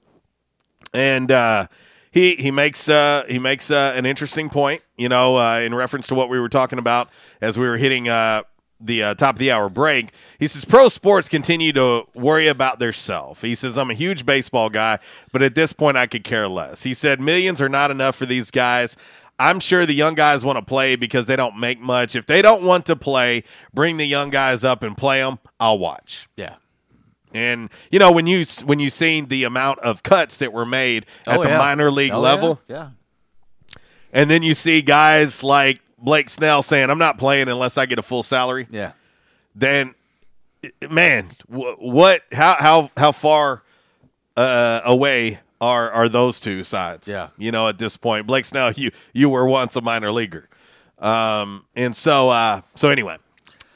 and 0.94 1.32
uh, 1.32 1.66
he 2.12 2.36
he 2.36 2.52
makes 2.52 2.88
uh, 2.88 3.24
he 3.28 3.40
makes 3.40 3.72
uh, 3.72 3.92
an 3.96 4.06
interesting 4.06 4.48
point. 4.48 4.82
You 4.96 5.08
know, 5.08 5.36
uh, 5.36 5.58
in 5.58 5.74
reference 5.74 6.06
to 6.06 6.14
what 6.14 6.28
we 6.28 6.38
were 6.38 6.48
talking 6.48 6.78
about 6.78 7.10
as 7.40 7.58
we 7.58 7.66
were 7.66 7.76
hitting 7.76 8.08
uh, 8.08 8.44
the 8.84 9.02
uh, 9.02 9.14
top 9.14 9.36
of 9.36 9.38
the 9.38 9.50
hour 9.50 9.68
break. 9.68 10.12
He 10.38 10.46
says 10.46 10.64
pro 10.64 10.88
sports 10.88 11.28
continue 11.28 11.72
to 11.72 12.04
worry 12.14 12.48
about 12.48 12.78
their 12.78 12.92
self. 12.92 13.42
He 13.42 13.54
says 13.54 13.78
I'm 13.78 13.90
a 13.90 13.94
huge 13.94 14.26
baseball 14.26 14.70
guy, 14.70 14.98
but 15.32 15.42
at 15.42 15.54
this 15.54 15.72
point 15.72 15.96
I 15.96 16.06
could 16.06 16.24
care 16.24 16.48
less. 16.48 16.82
He 16.82 16.94
said 16.94 17.20
millions 17.20 17.60
are 17.60 17.68
not 17.68 17.90
enough 17.90 18.16
for 18.16 18.26
these 18.26 18.50
guys. 18.50 18.96
I'm 19.38 19.58
sure 19.60 19.84
the 19.86 19.94
young 19.94 20.14
guys 20.14 20.44
want 20.44 20.58
to 20.58 20.64
play 20.64 20.94
because 20.96 21.26
they 21.26 21.36
don't 21.36 21.58
make 21.58 21.80
much. 21.80 22.14
If 22.14 22.26
they 22.26 22.42
don't 22.42 22.62
want 22.62 22.86
to 22.86 22.96
play, 22.96 23.42
bring 23.74 23.96
the 23.96 24.04
young 24.06 24.30
guys 24.30 24.62
up 24.64 24.82
and 24.82 24.96
play 24.96 25.20
them. 25.20 25.38
I'll 25.58 25.78
watch. 25.78 26.28
Yeah. 26.36 26.56
And 27.34 27.70
you 27.90 27.98
know 27.98 28.12
when 28.12 28.26
you 28.26 28.44
when 28.64 28.78
you 28.78 28.90
seen 28.90 29.26
the 29.26 29.44
amount 29.44 29.78
of 29.80 30.02
cuts 30.02 30.38
that 30.38 30.52
were 30.52 30.66
made 30.66 31.06
at 31.26 31.38
Oh, 31.38 31.42
the 31.42 31.48
yeah. 31.48 31.58
minor 31.58 31.90
league 31.90 32.12
Oh, 32.12 32.20
level, 32.20 32.60
Yeah. 32.68 32.90
and 34.12 34.30
then 34.30 34.42
you 34.42 34.52
see 34.54 34.82
guys 34.82 35.42
like 35.42 35.80
Blake 35.98 36.28
Snell 36.28 36.62
saying, 36.62 36.90
"I'm 36.90 36.98
not 36.98 37.16
playing 37.16 37.48
unless 37.48 37.78
I 37.78 37.86
get 37.86 37.98
a 37.98 38.02
full 38.02 38.22
salary." 38.22 38.66
Yeah. 38.70 38.92
Then, 39.54 39.94
man, 40.90 41.30
what? 41.48 42.22
How 42.32 42.56
how 42.58 42.90
how 42.98 43.12
far 43.12 43.62
uh, 44.36 44.82
away 44.84 45.40
are 45.62 45.90
are 45.92 46.08
those 46.08 46.40
two 46.40 46.64
sides? 46.64 47.06
Yeah. 47.08 47.28
you 47.38 47.52
know, 47.52 47.68
at 47.68 47.78
this 47.78 47.96
point, 47.96 48.26
Blake 48.26 48.44
Snell, 48.44 48.72
you 48.72 48.90
you 49.14 49.30
were 49.30 49.46
once 49.46 49.76
a 49.76 49.80
minor 49.80 50.12
leaguer, 50.12 50.48
um, 50.98 51.64
and 51.76 51.94
so 51.96 52.28
uh, 52.28 52.60
so 52.74 52.90
anyway, 52.90 53.16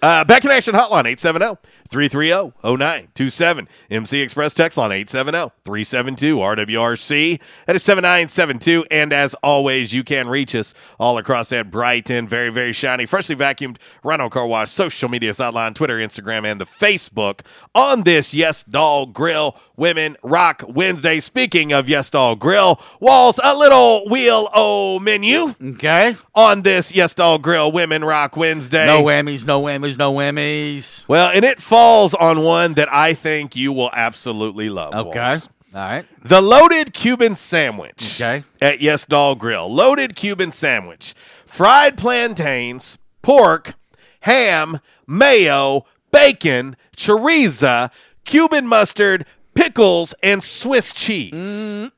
uh, 0.03 0.25
back 0.25 0.45
in 0.45 0.51
action 0.51 0.75
hotline 0.75 1.07
870 1.07 1.47
330 1.47 1.76
0927. 1.89 3.69
MC 3.91 4.21
Express 4.21 4.55
text 4.55 4.79
line 4.79 4.93
870 4.93 5.53
372 5.65 6.39
RWRC. 6.39 7.41
That 7.67 7.77
is 7.77 7.83
7972. 7.83 8.85
And 8.91 9.13
as 9.13 9.35
always, 9.43 9.93
you 9.93 10.05
can 10.05 10.29
reach 10.29 10.55
us 10.55 10.75
all 10.99 11.19
across 11.19 11.49
that 11.51 11.71
bright 11.71 12.11
and 12.11 12.29
very, 12.29 12.51
very 12.51 12.73
shiny, 12.73 13.07
freshly 13.07 13.37
vacuumed 13.37 13.77
Rhino 14.03 14.29
Car 14.29 14.47
Wash 14.47 14.71
social 14.71 15.09
media 15.09 15.35
sideline, 15.35 15.75
Twitter, 15.75 15.99
Instagram, 15.99 16.51
and 16.51 16.61
the 16.61 16.67
Facebook 16.67 17.41
on 17.75 18.03
this 18.03 18.35
Yes 18.35 18.65
Dog 18.65 19.13
Grill 19.13 19.57
Women 19.77 20.17
Rock 20.23 20.63
Wednesday. 20.69 21.21
Speaking 21.21 21.73
of 21.73 21.89
Yes 21.89 22.11
Dog 22.11 22.39
Grill, 22.41 22.81
Walls, 23.01 23.39
a 23.43 23.57
little 23.57 24.09
wheel 24.09 24.49
o 24.55 24.99
menu. 25.01 25.55
Okay. 25.63 26.15
On 26.35 26.63
this 26.63 26.95
Yes 26.95 27.15
Dog 27.15 27.43
Grill 27.43 27.71
Women 27.73 28.05
Rock 28.05 28.37
Wednesday. 28.37 28.87
No 28.87 29.05
whammies, 29.05 29.47
no 29.47 29.63
whammies, 29.63 29.99
no 29.99 30.13
whammies. 30.15 31.07
Well, 31.09 31.31
and 31.35 31.45
it 31.45 31.61
falls 31.77 32.15
on 32.15 32.43
one 32.43 32.73
that 32.73 32.91
I 32.91 33.13
think 33.13 33.55
you 33.55 33.71
will 33.71 33.91
absolutely 33.93 34.71
love. 34.71 34.95
Okay. 34.95 35.19
Walls. 35.19 35.51
All 35.75 35.83
right. 35.83 36.07
The 36.25 36.41
loaded 36.41 36.95
Cuban 36.95 37.37
sandwich. 37.37 38.19
Okay. 38.19 38.45
At 38.63 38.81
Yes 38.81 39.05
Dog 39.05 39.41
Grill. 39.41 39.71
Loaded 39.71 40.17
Cuban 40.17 40.53
sandwich. 40.53 41.13
Fried 41.45 41.99
plantains, 41.99 42.97
pork, 43.21 43.75
ham, 44.21 44.81
mayo, 45.07 45.85
bacon, 46.11 46.77
chorizo, 46.97 47.91
Cuban 48.25 48.67
mustard, 48.67 49.27
pickles, 49.55 50.15
and 50.23 50.43
Swiss 50.43 50.95
cheese. 50.95 51.91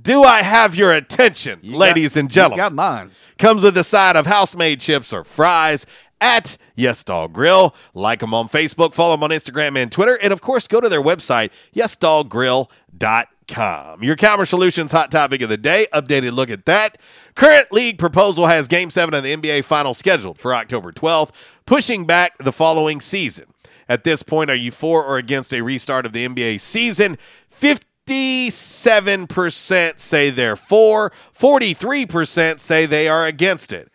Do 0.00 0.22
I 0.22 0.42
have 0.42 0.74
your 0.74 0.92
attention, 0.92 1.60
ladies 1.62 2.16
and 2.16 2.30
gentlemen? 2.30 2.56
You 2.56 2.62
got 2.62 2.72
mine. 2.72 3.10
Comes 3.36 3.62
with 3.62 3.76
a 3.76 3.84
side 3.84 4.16
of 4.16 4.24
house 4.24 4.56
made 4.56 4.80
chips 4.80 5.12
or 5.12 5.22
fries 5.22 5.84
at 6.22 6.56
Yes 6.74 7.04
Grill. 7.04 7.74
Like 7.92 8.20
them 8.20 8.32
on 8.32 8.48
Facebook, 8.48 8.94
follow 8.94 9.14
them 9.14 9.24
on 9.24 9.30
Instagram 9.30 9.76
and 9.76 9.92
Twitter, 9.92 10.18
and 10.22 10.32
of 10.32 10.40
course, 10.40 10.66
go 10.68 10.80
to 10.80 10.88
their 10.88 11.02
website, 11.02 11.50
yesdoggrill.com. 11.74 14.02
Your 14.02 14.16
Calmer 14.16 14.46
Solutions 14.46 14.92
hot 14.92 15.10
topic 15.10 15.42
of 15.42 15.50
the 15.50 15.58
day. 15.58 15.86
Updated 15.92 16.32
look 16.32 16.48
at 16.48 16.64
that. 16.64 16.96
Current 17.34 17.70
league 17.72 17.98
proposal 17.98 18.46
has 18.46 18.68
Game 18.68 18.88
7 18.88 19.12
of 19.12 19.22
the 19.22 19.36
NBA 19.36 19.64
Final 19.64 19.92
scheduled 19.92 20.38
for 20.38 20.54
October 20.54 20.92
12th, 20.92 21.32
pushing 21.66 22.06
back 22.06 22.38
the 22.38 22.52
following 22.52 23.00
season. 23.00 23.52
At 23.88 24.04
this 24.04 24.22
point, 24.22 24.50
are 24.50 24.54
you 24.54 24.70
for 24.70 25.04
or 25.04 25.18
against 25.18 25.52
a 25.52 25.60
restart 25.60 26.06
of 26.06 26.12
the 26.12 26.26
NBA 26.26 26.60
season? 26.60 27.18
57% 27.60 29.98
say 29.98 30.30
they're 30.30 30.56
for, 30.56 31.12
43% 31.38 32.58
say 32.58 32.86
they 32.86 33.08
are 33.08 33.26
against 33.26 33.72
it. 33.72 33.91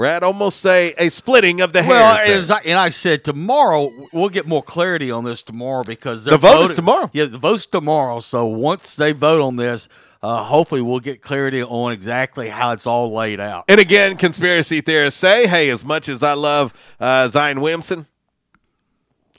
We're 0.00 0.06
at 0.06 0.22
almost 0.22 0.60
say 0.60 0.94
a 0.96 1.10
splitting 1.10 1.60
of 1.60 1.74
the 1.74 1.82
Well, 1.82 2.16
hairs. 2.16 2.50
I, 2.50 2.60
and 2.60 2.78
I 2.78 2.88
said 2.88 3.22
tomorrow 3.22 3.92
we'll 4.14 4.30
get 4.30 4.46
more 4.46 4.62
clarity 4.62 5.10
on 5.10 5.24
this 5.24 5.42
tomorrow 5.42 5.84
because 5.84 6.24
The 6.24 6.38
vote 6.38 6.62
is 6.70 6.72
tomorrow. 6.72 7.10
Yeah, 7.12 7.26
the 7.26 7.36
vote's 7.36 7.66
tomorrow. 7.66 8.20
So 8.20 8.46
once 8.46 8.96
they 8.96 9.12
vote 9.12 9.42
on 9.42 9.56
this, 9.56 9.90
uh, 10.22 10.42
hopefully 10.44 10.80
we'll 10.80 11.00
get 11.00 11.20
clarity 11.20 11.62
on 11.62 11.92
exactly 11.92 12.48
how 12.48 12.72
it's 12.72 12.86
all 12.86 13.12
laid 13.12 13.40
out. 13.40 13.66
And 13.68 13.78
again, 13.78 14.16
conspiracy 14.16 14.80
theorists 14.80 15.20
say, 15.20 15.46
hey, 15.46 15.68
as 15.68 15.84
much 15.84 16.08
as 16.08 16.22
I 16.22 16.32
love 16.32 16.72
uh, 16.98 17.28
Zion 17.28 17.60
Williamson, 17.60 18.06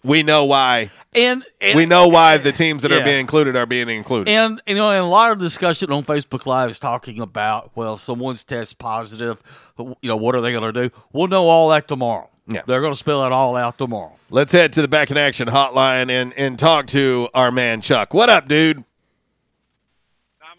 we 0.03 0.23
know 0.23 0.45
why. 0.45 0.91
And, 1.13 1.43
and 1.59 1.75
we 1.75 1.85
know 1.85 2.07
why 2.07 2.37
the 2.37 2.51
teams 2.51 2.83
that 2.83 2.91
are 2.91 3.03
being 3.03 3.19
included 3.19 3.55
are 3.55 3.65
being 3.65 3.89
included. 3.89 4.31
And 4.31 4.61
you 4.65 4.75
know, 4.75 4.89
and 4.89 5.03
a 5.03 5.07
lot 5.07 5.31
of 5.31 5.39
discussion 5.39 5.91
on 5.91 6.03
Facebook 6.03 6.45
Live 6.45 6.69
is 6.69 6.79
talking 6.79 7.19
about, 7.19 7.71
well, 7.75 7.97
someone's 7.97 8.43
test 8.43 8.77
positive. 8.77 9.41
You 9.77 9.95
know, 10.03 10.15
what 10.15 10.35
are 10.35 10.41
they 10.41 10.51
going 10.51 10.73
to 10.73 10.89
do? 10.89 10.95
We'll 11.11 11.27
know 11.27 11.49
all 11.49 11.69
that 11.69 11.87
tomorrow. 11.87 12.29
Yeah. 12.47 12.63
they're 12.65 12.81
going 12.81 12.93
to 12.93 12.97
spell 12.97 13.25
it 13.25 13.31
all 13.31 13.55
out 13.55 13.77
tomorrow. 13.77 14.13
Let's 14.29 14.51
head 14.51 14.73
to 14.73 14.81
the 14.81 14.87
back 14.87 15.11
in 15.11 15.17
action 15.17 15.47
hotline 15.47 16.09
and, 16.09 16.33
and 16.33 16.57
talk 16.57 16.87
to 16.87 17.29
our 17.33 17.51
man 17.51 17.81
Chuck. 17.81 18.13
What 18.13 18.29
up, 18.29 18.47
dude? 18.47 18.77
Not 18.77 18.85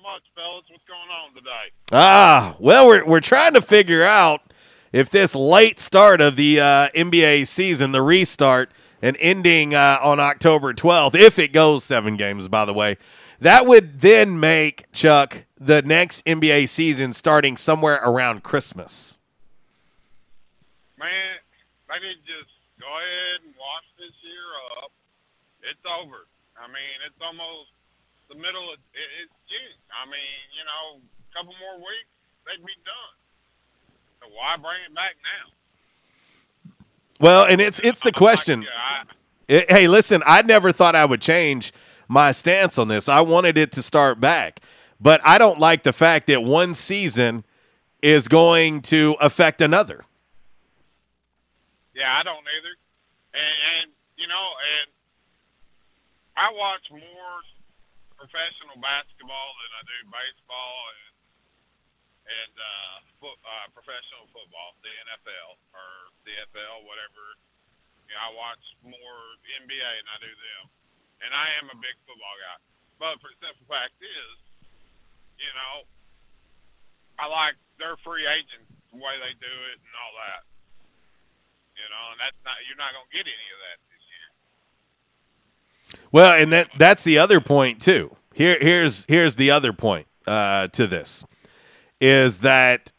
much, 0.02 0.22
fellas. 0.34 0.64
What's 0.68 0.84
going 0.84 1.00
on 1.00 1.34
today? 1.34 1.72
Ah, 1.92 2.56
well, 2.58 2.86
we're 2.86 3.04
we're 3.04 3.20
trying 3.20 3.54
to 3.54 3.62
figure 3.62 4.02
out 4.02 4.40
if 4.92 5.10
this 5.10 5.34
late 5.34 5.80
start 5.80 6.20
of 6.20 6.36
the 6.36 6.60
uh, 6.60 6.88
NBA 6.94 7.46
season, 7.46 7.92
the 7.92 8.02
restart, 8.02 8.70
and 9.02 9.16
ending 9.20 9.74
uh, 9.74 9.98
on 10.00 10.20
October 10.20 10.72
12th, 10.72 11.14
if 11.14 11.38
it 11.38 11.52
goes 11.52 11.82
seven 11.84 12.16
games, 12.16 12.46
by 12.48 12.64
the 12.64 12.72
way, 12.72 12.96
that 13.40 13.66
would 13.66 14.00
then 14.00 14.38
make 14.38 14.90
Chuck 14.92 15.44
the 15.58 15.82
next 15.82 16.24
NBA 16.24 16.68
season 16.68 17.12
starting 17.12 17.56
somewhere 17.56 18.00
around 18.04 18.44
Christmas. 18.44 19.18
Man, 20.96 21.10
they 21.90 21.98
need 21.98 22.22
just 22.22 22.54
go 22.78 22.86
ahead 22.86 23.42
and 23.42 23.52
wash 23.58 23.86
this 23.98 24.14
year 24.22 24.46
up. 24.78 24.94
It's 25.66 25.82
over. 25.82 26.30
I 26.54 26.70
mean, 26.70 26.96
it's 27.02 27.18
almost 27.18 27.74
the 28.30 28.38
middle 28.38 28.70
of 28.70 28.78
it, 28.94 29.10
it's 29.26 29.34
June. 29.50 29.78
I 29.90 30.06
mean, 30.06 30.38
you 30.54 30.62
know, 30.62 31.02
a 31.02 31.30
couple 31.34 31.52
more 31.58 31.82
weeks, 31.82 32.12
they'd 32.46 32.62
be 32.62 32.78
done. 32.86 33.14
So 34.22 34.30
why 34.30 34.54
bring 34.54 34.86
it 34.86 34.94
back 34.94 35.18
now? 35.18 35.50
Well, 37.20 37.44
and 37.44 37.60
it's 37.60 37.78
it's 37.80 38.00
the 38.00 38.12
question. 38.12 38.66
It- 39.48 39.70
hey, 39.70 39.88
listen, 39.88 40.22
I 40.26 40.42
never 40.42 40.72
thought 40.72 40.94
I 40.94 41.04
would 41.04 41.20
change 41.20 41.72
my 42.08 42.32
stance 42.32 42.78
on 42.78 42.88
this. 42.88 43.08
I 43.08 43.20
wanted 43.20 43.56
it 43.58 43.72
to 43.72 43.82
start 43.82 44.20
back, 44.20 44.60
but 45.00 45.20
I 45.24 45.38
don't 45.38 45.58
like 45.58 45.82
the 45.82 45.92
fact 45.92 46.26
that 46.28 46.42
one 46.42 46.74
season 46.74 47.44
is 48.02 48.28
going 48.28 48.82
to 48.82 49.16
affect 49.20 49.60
another. 49.60 50.04
Yeah, 51.94 52.10
I 52.10 52.22
don't 52.22 52.42
either. 52.42 52.74
And, 53.34 53.56
and 53.78 53.86
you 54.16 54.26
know, 54.26 54.46
and 54.80 54.88
I 56.36 56.50
watch 56.56 56.82
more 56.90 57.34
professional 58.18 58.78
basketball 58.80 59.50
than 59.62 59.70
I 59.78 59.82
do 59.86 59.98
baseball 60.10 60.76
and 60.96 61.12
and 62.22 62.54
uh, 62.54 62.96
foot, 63.20 63.38
uh, 63.44 63.66
professional 63.74 64.24
football, 64.30 64.74
the 64.80 64.94
NFL 65.10 65.58
CFL, 66.22 66.86
whatever. 66.86 67.24
You 68.06 68.14
know, 68.14 68.22
I 68.22 68.30
watch 68.34 68.64
more 68.82 69.20
NBA 69.62 69.78
than 69.78 70.08
I 70.10 70.18
do 70.20 70.32
them, 70.32 70.62
and 71.24 71.30
I 71.32 71.46
am 71.62 71.70
a 71.72 71.78
big 71.78 71.96
football 72.06 72.36
guy. 72.38 72.58
But 72.98 73.18
for 73.18 73.30
the 73.32 73.38
simple 73.42 73.66
fact 73.66 73.96
is, 73.98 74.36
you 75.40 75.52
know, 75.56 75.88
I 77.18 77.26
like 77.26 77.58
their 77.78 77.96
free 78.04 78.26
agents, 78.26 78.70
the 78.92 78.98
way 78.98 79.18
they 79.18 79.34
do 79.38 79.54
it, 79.72 79.78
and 79.82 79.94
all 79.98 80.14
that. 80.22 80.42
You 81.74 81.86
know, 81.90 82.04
and 82.14 82.18
that's 82.20 82.40
not 82.44 82.56
you're 82.68 82.78
not 82.78 82.92
gonna 82.94 83.10
get 83.10 83.26
any 83.26 83.48
of 83.50 83.60
that 83.64 83.78
this 83.90 84.04
year. 84.06 84.28
Well, 86.12 86.32
and 86.38 86.52
that 86.52 86.70
that's 86.78 87.02
the 87.02 87.18
other 87.18 87.40
point 87.40 87.80
too. 87.80 88.14
Here 88.34 88.58
here's 88.60 89.04
here's 89.08 89.36
the 89.36 89.50
other 89.50 89.72
point 89.72 90.06
uh, 90.26 90.68
to 90.68 90.86
this 90.86 91.24
is 92.00 92.38
that 92.38 92.91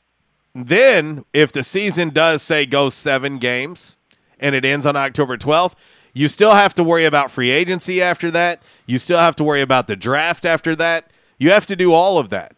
then 0.56 1.26
if 1.34 1.52
the 1.52 1.64
season 1.64 2.10
does 2.10 2.42
say 2.42 2.66
go 2.66 2.90
7 2.90 3.38
games 3.40 3.96
and 4.40 4.54
it 4.56 4.66
ends 4.66 4.86
on 4.86 4.96
October 4.96 5.38
12th, 5.38 5.74
you 6.14 6.28
still 6.28 6.54
have 6.54 6.74
to 6.76 6.84
worry 6.84 7.06
about 7.06 7.32
free 7.32 7.50
agency 7.50 8.02
after 8.02 8.30
that. 8.32 8.62
You 8.86 9.00
still 9.00 9.18
have 9.18 9.36
to 9.38 9.44
worry 9.44 9.62
about 9.62 9.88
the 9.88 9.96
draft 9.96 10.46
after 10.46 10.76
that. 10.76 11.10
You 11.40 11.50
have 11.52 11.66
to 11.66 11.76
do 11.76 11.92
all 11.92 12.20
of 12.20 12.30
that. 12.30 12.56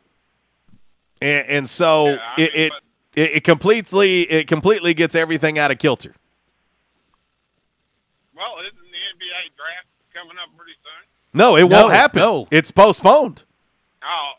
And, 1.22 1.48
and 1.48 1.70
so 1.70 2.18
it, 2.38 2.52
it, 2.54 2.72
it 3.16 3.32
it 3.38 3.44
completely 3.46 4.24
it 4.24 4.48
completely 4.50 4.94
gets 4.94 5.16
everything 5.16 5.58
out 5.58 5.72
of 5.72 5.78
kilter. 5.78 6.14
Well, 8.36 8.56
isn't 8.60 8.76
the 8.76 8.82
NBA 8.82 9.56
draft 9.56 9.88
coming 10.14 10.36
up 10.42 10.50
pretty 10.58 10.74
soon? 10.84 11.08
No, 11.34 11.56
it 11.56 11.70
No, 11.70 11.84
won't 11.84 11.94
happen. 11.94 12.20
no. 12.20 12.48
It's 12.52 12.72
postponed. 12.72 13.44
Oh, 14.04 14.32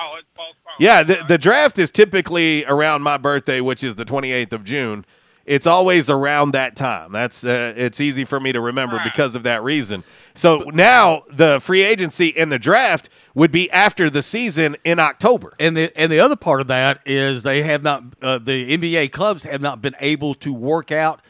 oh, 0.00 0.16
it's 0.18 0.28
postponed. 0.34 0.63
Yeah, 0.78 1.02
the, 1.02 1.24
the 1.26 1.38
draft 1.38 1.78
is 1.78 1.90
typically 1.90 2.64
around 2.66 3.02
my 3.02 3.16
birthday, 3.16 3.60
which 3.60 3.84
is 3.84 3.94
the 3.94 4.04
28th 4.04 4.52
of 4.52 4.64
June. 4.64 5.04
It's 5.46 5.66
always 5.66 6.08
around 6.08 6.52
that 6.52 6.74
time. 6.74 7.12
That's 7.12 7.44
uh, 7.44 7.74
it's 7.76 8.00
easy 8.00 8.24
for 8.24 8.40
me 8.40 8.52
to 8.52 8.60
remember 8.60 8.98
because 9.04 9.34
of 9.34 9.42
that 9.42 9.62
reason. 9.62 10.02
So 10.32 10.70
now 10.72 11.24
the 11.30 11.60
free 11.60 11.82
agency 11.82 12.34
and 12.36 12.50
the 12.50 12.58
draft 12.58 13.10
would 13.34 13.52
be 13.52 13.70
after 13.70 14.08
the 14.08 14.22
season 14.22 14.76
in 14.84 14.98
October. 14.98 15.52
And 15.60 15.76
the 15.76 15.92
and 15.98 16.10
the 16.10 16.18
other 16.18 16.36
part 16.36 16.62
of 16.62 16.66
that 16.68 17.00
is 17.04 17.42
they 17.42 17.62
have 17.62 17.82
not 17.82 18.04
uh, 18.22 18.38
the 18.38 18.76
NBA 18.78 19.12
clubs 19.12 19.44
have 19.44 19.60
not 19.60 19.82
been 19.82 19.96
able 20.00 20.34
to 20.36 20.52
work 20.52 20.90
out 20.90 21.20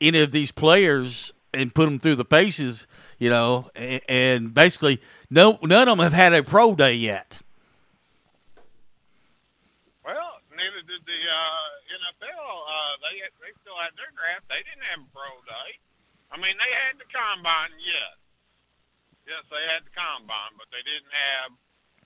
any 0.00 0.20
of 0.20 0.30
these 0.30 0.52
players 0.52 1.32
and 1.52 1.74
put 1.74 1.86
them 1.86 1.98
through 1.98 2.14
the 2.14 2.24
paces, 2.24 2.86
you 3.18 3.28
know, 3.28 3.70
and, 3.74 4.00
and 4.08 4.54
basically 4.54 5.00
no 5.30 5.58
none 5.62 5.88
of 5.88 5.98
them 5.98 6.04
have 6.04 6.12
had 6.12 6.32
a 6.32 6.44
pro 6.44 6.76
day 6.76 6.94
yet. 6.94 7.40
Well, 10.04 10.14
neither 10.56 10.80
did 10.86 11.02
the 11.04 11.20
uh, 11.26 11.68
NFL. 11.98 12.54
Uh, 12.68 12.87
they 13.02 13.22
they 13.40 13.52
still 13.62 13.78
had 13.78 13.94
their 13.94 14.10
draft. 14.14 14.46
They 14.50 14.62
didn't 14.62 14.86
have 14.90 15.02
a 15.06 15.10
pro 15.14 15.30
day. 15.46 15.70
I 16.28 16.36
mean, 16.36 16.56
they 16.60 16.72
had 16.86 17.00
the 17.00 17.08
combine, 17.08 17.72
yes. 17.80 18.16
Yes, 19.24 19.44
they 19.48 19.64
had 19.68 19.84
the 19.84 19.92
combine, 19.92 20.56
but 20.56 20.68
they 20.72 20.84
didn't 20.84 21.12
have 21.12 21.56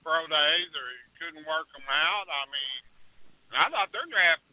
pro 0.03 0.27
days 0.27 0.71
or 0.75 0.87
you 0.91 1.09
couldn't 1.19 1.43
work 1.47 1.67
them 1.71 1.87
out. 1.87 2.27
I 2.27 2.43
mean, 2.51 2.79
I 3.55 3.65
thought 3.71 3.91
their 3.91 4.07
draft 4.07 4.43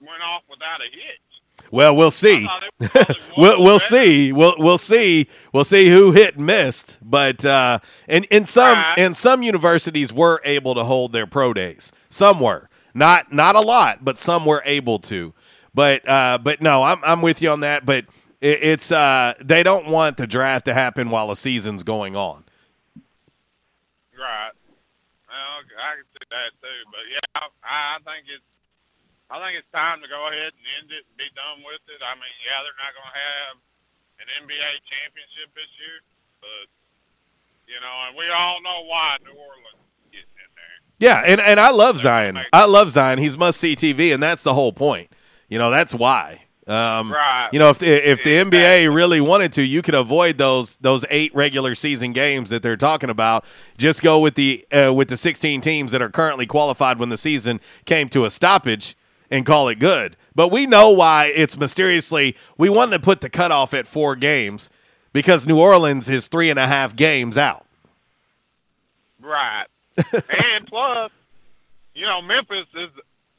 went 0.00 0.22
off 0.22 0.42
without 0.48 0.80
a 0.80 0.88
hitch. 0.88 1.28
Well, 1.70 1.94
we'll 1.96 2.10
see. 2.10 2.48
we'll 3.36 3.62
we'll 3.62 3.78
see. 3.80 4.32
We'll 4.32 4.54
we'll 4.58 4.78
see. 4.78 5.28
We'll 5.52 5.64
see 5.64 5.90
who 5.90 6.12
hit 6.12 6.36
and 6.36 6.46
missed. 6.46 6.98
But 7.02 7.44
uh, 7.44 7.80
and 8.06 8.24
in 8.26 8.46
some 8.46 8.82
and 8.96 9.16
some 9.16 9.42
universities 9.42 10.12
were 10.12 10.40
able 10.44 10.74
to 10.74 10.84
hold 10.84 11.12
their 11.12 11.26
pro 11.26 11.52
days. 11.52 11.92
Some 12.08 12.40
were 12.40 12.67
not 12.94 13.32
not 13.32 13.56
a 13.56 13.60
lot, 13.60 14.04
but 14.04 14.18
some 14.18 14.44
were 14.44 14.62
able 14.64 14.98
to. 15.00 15.34
But 15.74 16.08
uh, 16.08 16.38
but 16.42 16.60
no, 16.60 16.82
I'm 16.82 16.98
I'm 17.04 17.22
with 17.22 17.42
you 17.42 17.50
on 17.50 17.60
that. 17.60 17.86
But 17.86 18.06
it, 18.40 18.62
it's 18.62 18.90
uh, 18.90 19.34
they 19.40 19.62
don't 19.62 19.86
want 19.86 20.16
the 20.16 20.26
draft 20.26 20.64
to 20.66 20.74
happen 20.74 21.10
while 21.10 21.30
a 21.30 21.36
season's 21.36 21.82
going 21.82 22.16
on. 22.16 22.44
Right. 24.18 24.52
Well, 25.28 25.62
I 25.78 25.94
can 25.96 26.06
see 26.10 26.26
that 26.30 26.50
too. 26.58 26.80
But 26.90 27.04
yeah, 27.10 27.48
I, 27.62 27.96
I 27.96 27.98
think 28.02 28.26
it's 28.26 28.48
I 29.30 29.36
think 29.44 29.60
it's 29.60 29.68
time 29.76 30.00
to 30.00 30.08
go 30.08 30.32
ahead 30.32 30.56
and 30.56 30.64
end 30.80 30.88
it 30.88 31.04
and 31.04 31.16
be 31.20 31.28
done 31.36 31.60
with 31.60 31.84
it. 31.92 32.00
I 32.00 32.16
mean, 32.16 32.36
yeah, 32.42 32.64
they're 32.64 32.80
not 32.80 32.96
going 32.96 33.12
to 33.12 33.18
have 33.20 33.54
an 34.24 34.28
NBA 34.44 34.70
championship 34.88 35.52
this 35.52 35.68
year, 35.76 36.00
but 36.40 36.66
you 37.68 37.76
know, 37.84 37.94
and 38.08 38.16
we 38.16 38.24
all 38.32 38.58
know 38.64 38.88
why 38.88 39.20
New 39.20 39.36
Orleans. 39.36 39.77
Yeah, 40.98 41.22
and, 41.24 41.40
and 41.40 41.60
I 41.60 41.70
love 41.70 41.98
Zion. 41.98 42.38
I 42.52 42.64
love 42.66 42.90
Zion. 42.90 43.18
He's 43.18 43.38
must 43.38 43.60
see 43.60 43.76
TV, 43.76 44.12
and 44.12 44.22
that's 44.22 44.42
the 44.42 44.54
whole 44.54 44.72
point. 44.72 45.10
You 45.48 45.58
know, 45.58 45.70
that's 45.70 45.94
why. 45.94 46.42
Um, 46.66 47.12
Right. 47.12 47.48
You 47.52 47.58
know, 47.58 47.70
if 47.70 47.78
the, 47.78 48.10
if 48.10 48.22
the 48.22 48.36
NBA 48.36 48.94
really 48.94 49.20
wanted 49.20 49.54
to, 49.54 49.62
you 49.62 49.80
could 49.80 49.94
avoid 49.94 50.36
those 50.36 50.76
those 50.76 51.04
eight 51.08 51.34
regular 51.34 51.74
season 51.74 52.12
games 52.12 52.50
that 52.50 52.62
they're 52.62 52.76
talking 52.76 53.08
about. 53.08 53.44
Just 53.78 54.02
go 54.02 54.20
with 54.20 54.34
the 54.34 54.66
uh, 54.70 54.92
with 54.92 55.08
the 55.08 55.16
sixteen 55.16 55.60
teams 55.62 55.92
that 55.92 56.02
are 56.02 56.10
currently 56.10 56.44
qualified 56.46 56.98
when 56.98 57.08
the 57.08 57.16
season 57.16 57.60
came 57.86 58.10
to 58.10 58.26
a 58.26 58.30
stoppage 58.30 58.96
and 59.30 59.46
call 59.46 59.68
it 59.68 59.78
good. 59.78 60.16
But 60.34 60.48
we 60.48 60.66
know 60.66 60.90
why 60.90 61.32
it's 61.34 61.56
mysteriously 61.56 62.36
we 62.58 62.68
wanted 62.68 62.98
to 62.98 63.02
put 63.02 63.22
the 63.22 63.30
cutoff 63.30 63.72
at 63.72 63.86
four 63.86 64.14
games 64.14 64.68
because 65.14 65.46
New 65.46 65.58
Orleans 65.58 66.10
is 66.10 66.28
three 66.28 66.50
and 66.50 66.58
a 66.58 66.66
half 66.66 66.94
games 66.94 67.38
out. 67.38 67.64
Right. 69.20 69.66
and 70.54 70.66
plus, 70.66 71.10
you 71.94 72.06
know, 72.06 72.22
Memphis 72.22 72.66
is 72.74 72.90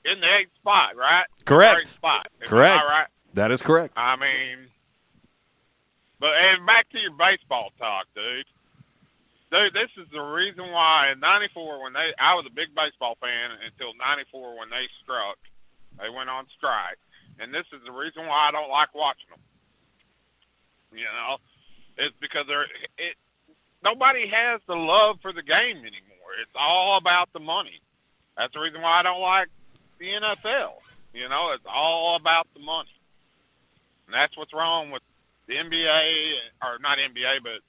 in 0.05 0.19
the 0.19 0.27
eighth 0.27 0.53
spot, 0.59 0.95
right? 0.95 1.25
Correct. 1.45 1.79
Eighth 1.81 1.89
spot. 1.89 2.27
Correct. 2.41 2.83
right? 2.89 3.07
That 3.33 3.51
is 3.51 3.61
correct. 3.61 3.93
I 3.95 4.15
mean, 4.15 4.67
but 6.19 6.31
and 6.35 6.65
back 6.65 6.89
to 6.91 6.99
your 6.99 7.11
baseball 7.11 7.71
talk, 7.79 8.05
dude. 8.15 8.45
Dude, 9.51 9.73
this 9.73 9.89
is 9.97 10.05
the 10.11 10.21
reason 10.21 10.71
why 10.71 11.11
in 11.11 11.19
'94 11.19 11.81
when 11.81 11.93
they, 11.93 12.13
I 12.19 12.35
was 12.35 12.45
a 12.45 12.53
big 12.53 12.75
baseball 12.75 13.17
fan 13.21 13.51
until 13.65 13.93
'94 13.97 14.57
when 14.59 14.69
they 14.69 14.85
struck, 15.01 15.37
they 15.97 16.09
went 16.09 16.29
on 16.29 16.45
strike, 16.57 16.99
and 17.39 17.53
this 17.53 17.65
is 17.73 17.81
the 17.85 17.91
reason 17.91 18.27
why 18.27 18.49
I 18.49 18.51
don't 18.51 18.69
like 18.69 18.93
watching 18.93 19.29
them. 19.29 19.41
You 20.91 21.05
know, 21.05 21.37
it's 21.97 22.15
because 22.19 22.45
they're 22.47 22.63
it. 22.97 23.15
Nobody 23.83 24.27
has 24.27 24.59
the 24.67 24.75
love 24.75 25.17
for 25.21 25.31
the 25.31 25.43
game 25.43 25.77
anymore. 25.77 26.08
It's 26.41 26.51
all 26.55 26.97
about 26.97 27.29
the 27.33 27.39
money. 27.39 27.81
That's 28.37 28.53
the 28.53 28.59
reason 28.59 28.81
why 28.81 28.99
I 28.99 29.03
don't 29.03 29.21
like 29.21 29.47
the 29.99 30.07
NFL. 30.07 30.73
You 31.13 31.27
know, 31.27 31.51
it's 31.53 31.65
all 31.67 32.15
about 32.15 32.47
the 32.53 32.61
money. 32.61 32.89
And 34.05 34.13
that's 34.13 34.35
what's 34.37 34.53
wrong 34.53 34.91
with 34.91 35.01
the 35.47 35.55
NBA, 35.55 36.33
or 36.63 36.79
not 36.79 36.97
NBA, 36.97 37.39
but 37.43 37.61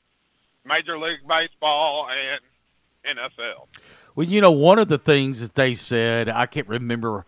Major 0.65 0.99
League 0.99 1.27
Baseball 1.27 2.09
and 3.05 3.19
NFL. 3.19 3.67
Well, 4.15 4.27
you 4.27 4.41
know, 4.41 4.51
one 4.51 4.79
of 4.79 4.89
the 4.89 4.99
things 4.99 5.41
that 5.41 5.55
they 5.55 5.75
said, 5.75 6.29
I 6.29 6.47
can't 6.47 6.69
remember 6.69 7.25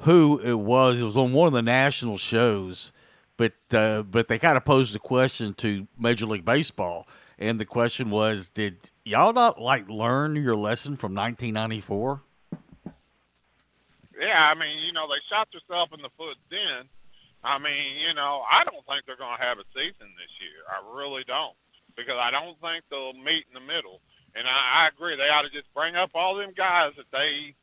who 0.00 0.38
it 0.38 0.54
was. 0.54 1.00
It 1.00 1.04
was 1.04 1.16
on 1.16 1.32
one 1.32 1.48
of 1.48 1.52
the 1.52 1.62
national 1.62 2.18
shows, 2.18 2.92
but 3.36 3.52
uh, 3.72 4.02
but 4.02 4.28
they 4.28 4.38
kind 4.38 4.56
of 4.56 4.64
posed 4.64 4.94
a 4.94 4.98
question 4.98 5.54
to 5.54 5.88
Major 5.98 6.26
League 6.26 6.44
Baseball, 6.44 7.06
and 7.38 7.58
the 7.58 7.64
question 7.64 8.10
was, 8.10 8.48
did 8.48 8.91
y'all 9.04 9.32
not 9.32 9.60
like 9.60 9.88
learn 9.88 10.36
your 10.36 10.56
lesson 10.56 10.96
from 10.96 11.14
1994? 11.14 12.22
Yeah, 14.20 14.38
I 14.38 14.54
mean, 14.54 14.78
you 14.86 14.92
know, 14.92 15.06
they 15.08 15.20
shot 15.28 15.48
themselves 15.50 15.92
in 15.94 16.02
the 16.02 16.10
foot 16.16 16.36
then. 16.50 16.86
I 17.42 17.58
mean, 17.58 17.98
you 18.06 18.14
know, 18.14 18.42
I 18.48 18.62
don't 18.62 18.86
think 18.86 19.02
they're 19.04 19.16
going 19.16 19.36
to 19.36 19.42
have 19.42 19.58
a 19.58 19.66
season 19.74 20.14
this 20.14 20.30
year. 20.38 20.62
I 20.70 20.78
really 20.94 21.24
don't, 21.26 21.56
because 21.96 22.14
I 22.14 22.30
don't 22.30 22.54
think 22.60 22.84
they'll 22.88 23.14
meet 23.14 23.50
in 23.50 23.54
the 23.54 23.66
middle. 23.66 23.98
And 24.36 24.46
I, 24.46 24.86
I 24.86 24.88
agree, 24.94 25.16
they 25.16 25.28
ought 25.28 25.42
to 25.42 25.50
just 25.50 25.66
bring 25.74 25.96
up 25.96 26.10
all 26.14 26.36
them 26.36 26.54
guys 26.56 26.92
that 26.96 27.10
they 27.10 27.54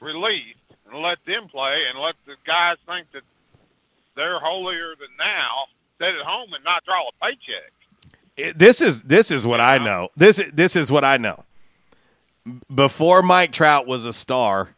released 0.00 0.60
and 0.84 1.00
let 1.00 1.18
them 1.26 1.48
play, 1.48 1.82
and 1.88 1.98
let 1.98 2.14
the 2.26 2.36
guys 2.46 2.76
think 2.86 3.10
that 3.12 3.22
they're 4.14 4.38
holier 4.38 4.94
than 5.00 5.08
now. 5.18 5.66
Sit 5.98 6.14
at 6.14 6.26
home 6.26 6.52
and 6.52 6.62
not 6.62 6.84
draw 6.84 7.08
a 7.08 7.24
paycheck. 7.24 7.72
It- 8.36 8.58
this 8.58 8.80
is 8.80 9.02
this 9.02 9.30
is 9.30 9.46
what 9.46 9.60
I 9.60 9.78
know. 9.78 10.08
This 10.16 10.40
this 10.52 10.76
is 10.76 10.90
what 10.90 11.04
I 11.04 11.16
know. 11.16 11.44
Before 12.72 13.22
Mike 13.22 13.50
Trout 13.52 13.86
was 13.86 14.04
a 14.04 14.12
star, 14.12 14.76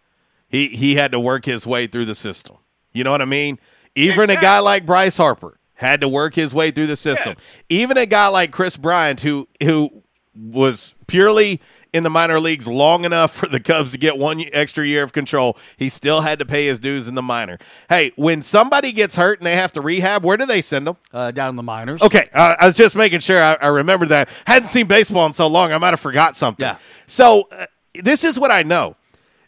he 0.48 0.68
he 0.68 0.94
had 0.94 1.12
to 1.12 1.20
work 1.20 1.44
his 1.44 1.66
way 1.66 1.86
through 1.86 2.06
the 2.06 2.14
system. 2.14 2.56
You 2.92 3.04
know 3.04 3.10
what 3.10 3.20
I 3.22 3.26
mean? 3.26 3.58
Even 3.94 4.30
a 4.30 4.36
guy 4.36 4.60
like 4.60 4.86
Bryce 4.86 5.16
Harper 5.18 5.58
had 5.74 6.00
to 6.00 6.08
work 6.08 6.34
his 6.34 6.54
way 6.54 6.70
through 6.70 6.86
the 6.86 6.96
system. 6.96 7.36
Even 7.68 7.96
a 7.98 8.06
guy 8.06 8.28
like 8.28 8.52
Kris 8.52 8.76
Bryant, 8.76 9.20
who 9.20 9.48
who 9.62 10.02
was 10.34 10.94
purely 11.06 11.60
in 11.92 12.02
the 12.02 12.10
minor 12.10 12.38
leagues 12.38 12.66
long 12.66 13.04
enough 13.04 13.34
for 13.34 13.46
the 13.46 13.60
Cubs 13.60 13.92
to 13.92 13.98
get 13.98 14.18
one 14.18 14.44
extra 14.52 14.86
year 14.86 15.02
of 15.02 15.12
control, 15.12 15.56
he 15.76 15.88
still 15.88 16.20
had 16.20 16.38
to 16.38 16.46
pay 16.46 16.66
his 16.66 16.78
dues 16.78 17.08
in 17.08 17.14
the 17.14 17.22
minor. 17.22 17.58
Hey, 17.88 18.12
when 18.16 18.42
somebody 18.42 18.92
gets 18.92 19.16
hurt 19.16 19.38
and 19.38 19.46
they 19.46 19.56
have 19.56 19.72
to 19.72 19.80
rehab, 19.80 20.24
where 20.24 20.36
do 20.36 20.46
they 20.46 20.62
send 20.62 20.86
them? 20.86 20.96
Uh, 21.12 21.30
down 21.30 21.50
in 21.50 21.56
the 21.56 21.62
minors. 21.62 22.02
Okay, 22.02 22.28
uh, 22.34 22.56
I 22.60 22.66
was 22.66 22.74
just 22.74 22.96
making 22.96 23.20
sure 23.20 23.42
I, 23.42 23.54
I 23.54 23.68
remembered 23.68 24.10
that. 24.10 24.28
Hadn't 24.46 24.68
seen 24.68 24.86
baseball 24.86 25.26
in 25.26 25.32
so 25.32 25.46
long, 25.46 25.72
I 25.72 25.78
might 25.78 25.90
have 25.90 26.00
forgot 26.00 26.36
something. 26.36 26.64
Yeah. 26.64 26.78
So 27.06 27.48
uh, 27.50 27.66
this 27.94 28.24
is 28.24 28.38
what 28.38 28.50
I 28.50 28.62
know. 28.62 28.96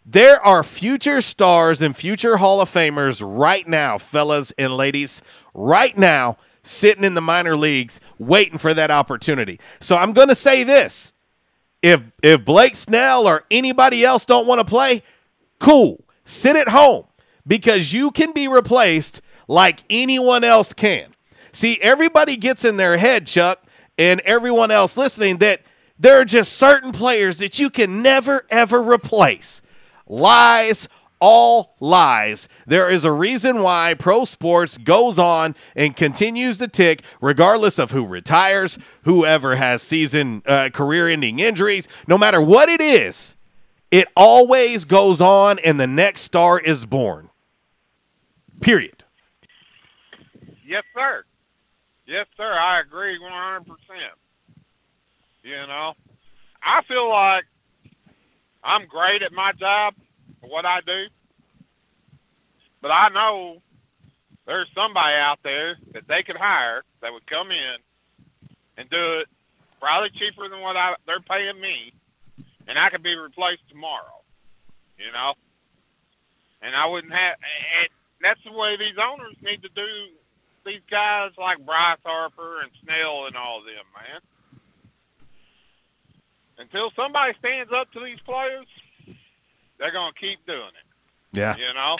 There 0.06 0.40
are 0.44 0.64
future 0.64 1.20
stars 1.20 1.82
and 1.82 1.94
future 1.94 2.38
Hall 2.38 2.60
of 2.60 2.70
Famers 2.70 3.22
right 3.24 3.68
now, 3.68 3.98
fellas 3.98 4.50
and 4.52 4.76
ladies, 4.76 5.22
right 5.54 5.96
now, 5.96 6.36
sitting 6.62 7.04
in 7.04 7.14
the 7.14 7.20
minor 7.20 7.54
leagues 7.54 8.00
waiting 8.18 8.58
for 8.58 8.74
that 8.74 8.90
opportunity. 8.90 9.60
So 9.78 9.96
I'm 9.96 10.12
going 10.12 10.28
to 10.28 10.34
say 10.34 10.64
this. 10.64 11.12
If 11.82 12.02
if 12.22 12.44
Blake 12.44 12.76
Snell 12.76 13.26
or 13.26 13.44
anybody 13.50 14.04
else 14.04 14.26
don't 14.26 14.46
want 14.46 14.60
to 14.60 14.64
play, 14.64 15.02
cool. 15.58 16.04
Sit 16.24 16.56
at 16.56 16.68
home 16.68 17.06
because 17.46 17.92
you 17.92 18.10
can 18.10 18.32
be 18.32 18.48
replaced 18.48 19.22
like 19.48 19.82
anyone 19.90 20.44
else 20.44 20.72
can. 20.72 21.14
See, 21.52 21.78
everybody 21.80 22.36
gets 22.36 22.64
in 22.64 22.76
their 22.76 22.98
head, 22.98 23.26
Chuck, 23.26 23.62
and 23.98 24.20
everyone 24.20 24.70
else 24.70 24.96
listening 24.96 25.38
that 25.38 25.62
there 25.98 26.20
are 26.20 26.24
just 26.24 26.52
certain 26.52 26.92
players 26.92 27.38
that 27.38 27.58
you 27.58 27.70
can 27.70 28.02
never 28.02 28.46
ever 28.50 28.82
replace. 28.82 29.62
Lies, 30.06 30.88
all 31.20 31.76
lies. 31.80 32.48
There 32.66 32.90
is 32.90 33.04
a 33.04 33.12
reason 33.12 33.62
why 33.62 33.94
pro 33.94 34.24
sports 34.24 34.78
goes 34.78 35.18
on 35.18 35.54
and 35.76 35.94
continues 35.94 36.58
to 36.58 36.68
tick, 36.68 37.02
regardless 37.20 37.78
of 37.78 37.90
who 37.90 38.06
retires, 38.06 38.78
whoever 39.04 39.56
has 39.56 39.82
season 39.82 40.42
uh, 40.46 40.70
career 40.70 41.08
ending 41.08 41.38
injuries, 41.38 41.86
no 42.08 42.16
matter 42.18 42.40
what 42.40 42.68
it 42.68 42.80
is. 42.80 43.36
It 43.90 44.06
always 44.16 44.84
goes 44.84 45.20
on, 45.20 45.58
and 45.58 45.80
the 45.80 45.86
next 45.86 46.20
star 46.22 46.60
is 46.60 46.86
born. 46.86 47.30
Period. 48.60 49.04
Yes, 50.64 50.84
sir. 50.94 51.24
Yes, 52.06 52.26
sir. 52.36 52.52
I 52.52 52.80
agree 52.80 53.18
100%. 53.18 53.66
You 55.42 55.66
know, 55.66 55.94
I 56.62 56.82
feel 56.86 57.08
like 57.08 57.44
I'm 58.62 58.86
great 58.86 59.22
at 59.22 59.32
my 59.32 59.52
job, 59.52 59.94
what 60.40 60.64
I 60.64 60.80
do. 60.80 61.06
But 62.82 62.90
I 62.90 63.08
know 63.08 63.62
there's 64.46 64.68
somebody 64.74 65.14
out 65.14 65.38
there 65.42 65.76
that 65.92 66.08
they 66.08 66.22
could 66.22 66.36
hire 66.36 66.82
that 67.02 67.12
would 67.12 67.26
come 67.26 67.50
in 67.50 67.76
and 68.76 68.88
do 68.90 69.18
it 69.20 69.28
probably 69.80 70.10
cheaper 70.10 70.48
than 70.48 70.60
what 70.60 70.76
I, 70.76 70.94
they're 71.06 71.20
paying 71.20 71.60
me, 71.60 71.92
and 72.66 72.78
I 72.78 72.90
could 72.90 73.02
be 73.02 73.14
replaced 73.16 73.68
tomorrow. 73.68 74.22
You 74.98 75.12
know, 75.12 75.34
and 76.62 76.76
I 76.76 76.86
wouldn't 76.86 77.12
have. 77.12 77.36
And 77.80 77.88
that's 78.22 78.40
the 78.44 78.52
way 78.52 78.76
these 78.76 78.98
owners 79.00 79.34
need 79.42 79.62
to 79.62 79.70
do. 79.74 79.86
These 80.66 80.82
guys 80.90 81.30
like 81.38 81.64
Bryce 81.64 81.98
Harper 82.04 82.60
and 82.60 82.70
Snell 82.84 83.26
and 83.26 83.36
all 83.36 83.60
of 83.60 83.64
them, 83.64 83.84
man. 83.96 84.20
Until 86.58 86.90
somebody 86.94 87.32
stands 87.38 87.72
up 87.72 87.90
to 87.92 88.00
these 88.04 88.20
players, 88.26 88.66
they're 89.80 89.92
gonna 89.92 90.12
keep 90.12 90.44
doing 90.46 90.60
it. 90.60 91.38
Yeah. 91.38 91.56
You 91.56 91.74
know. 91.74 91.96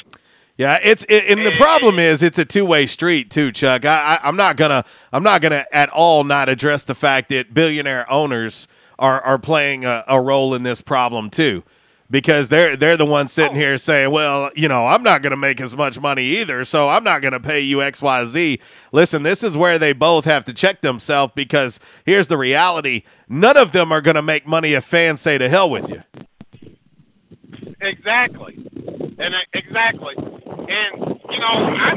Yeah, 0.57 0.79
it's 0.83 1.05
it, 1.09 1.25
and 1.31 1.47
the 1.47 1.53
problem 1.53 1.99
is 1.99 2.23
it's 2.23 2.39
a 2.39 2.45
two 2.45 2.67
way 2.67 2.85
street 2.85 3.31
too, 3.31 3.51
Chuck. 3.51 3.87
I, 3.87 4.19
I, 4.23 4.29
I'm 4.29 4.37
not 4.37 4.59
gonna 4.59 4.85
I'm 5.11 5.23
not 5.23 5.41
gonna 5.41 5.65
at 5.73 5.89
all 5.89 6.23
not 6.23 6.51
address 6.51 6.85
the 6.85 6.95
fact 6.95 7.31
that 7.31 7.55
billionaire 7.55 8.05
owners 8.13 8.69
are 8.99 9.23
are 9.23 9.39
playing 9.39 9.87
a, 9.87 10.05
a 10.07 10.21
role 10.21 10.55
in 10.55 10.63
this 10.63 10.83
problem 10.83 11.31
too, 11.31 11.63
because 12.11 12.51
they're 12.51 12.77
they're 12.77 12.99
the 12.99 13.07
ones 13.07 13.33
sitting 13.33 13.57
oh. 13.57 13.61
here 13.61 13.79
saying, 13.79 14.11
well, 14.11 14.51
you 14.55 14.69
know, 14.69 14.87
I'm 14.87 15.03
not 15.03 15.23
gonna 15.23 15.39
make 15.39 15.63
as 15.63 15.75
much 15.75 15.99
money 15.99 16.25
either, 16.25 16.67
so 16.67 16.91
I'm 16.91 17.05
not 17.05 17.23
gonna 17.23 17.41
pay 17.41 17.61
you 17.61 17.81
X 17.81 18.03
Y 18.03 18.27
Z. 18.27 18.61
Listen, 18.93 19.23
this 19.23 19.43
is 19.43 19.57
where 19.57 19.79
they 19.79 19.95
both 19.95 20.27
have 20.27 20.45
to 20.45 20.53
check 20.53 20.83
themselves 20.83 21.33
because 21.35 21.81
here's 22.05 22.29
the 22.29 22.37
reality: 22.37 23.05
none 23.31 23.57
of 23.57 23.73
them 23.73 23.91
are 23.91 24.03
gonna 24.03 24.21
make 24.21 24.47
money 24.47 24.75
if 24.75 24.85
fans 24.85 25.23
say 25.23 25.39
to 25.39 25.49
hell 25.49 25.71
with 25.71 25.89
you. 25.89 26.03
Exactly. 27.81 28.55
And 29.19 29.35
uh, 29.35 29.39
exactly. 29.53 30.15
And 30.17 31.21
you 31.31 31.39
know, 31.39 31.47
I 31.47 31.95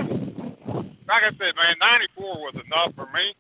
like 1.08 1.24
I 1.24 1.32
said, 1.32 1.56
man, 1.56 1.76
ninety 1.80 2.08
four 2.16 2.36
was 2.38 2.56
enough 2.66 2.96
for 2.96 3.08
me. 3.14 3.36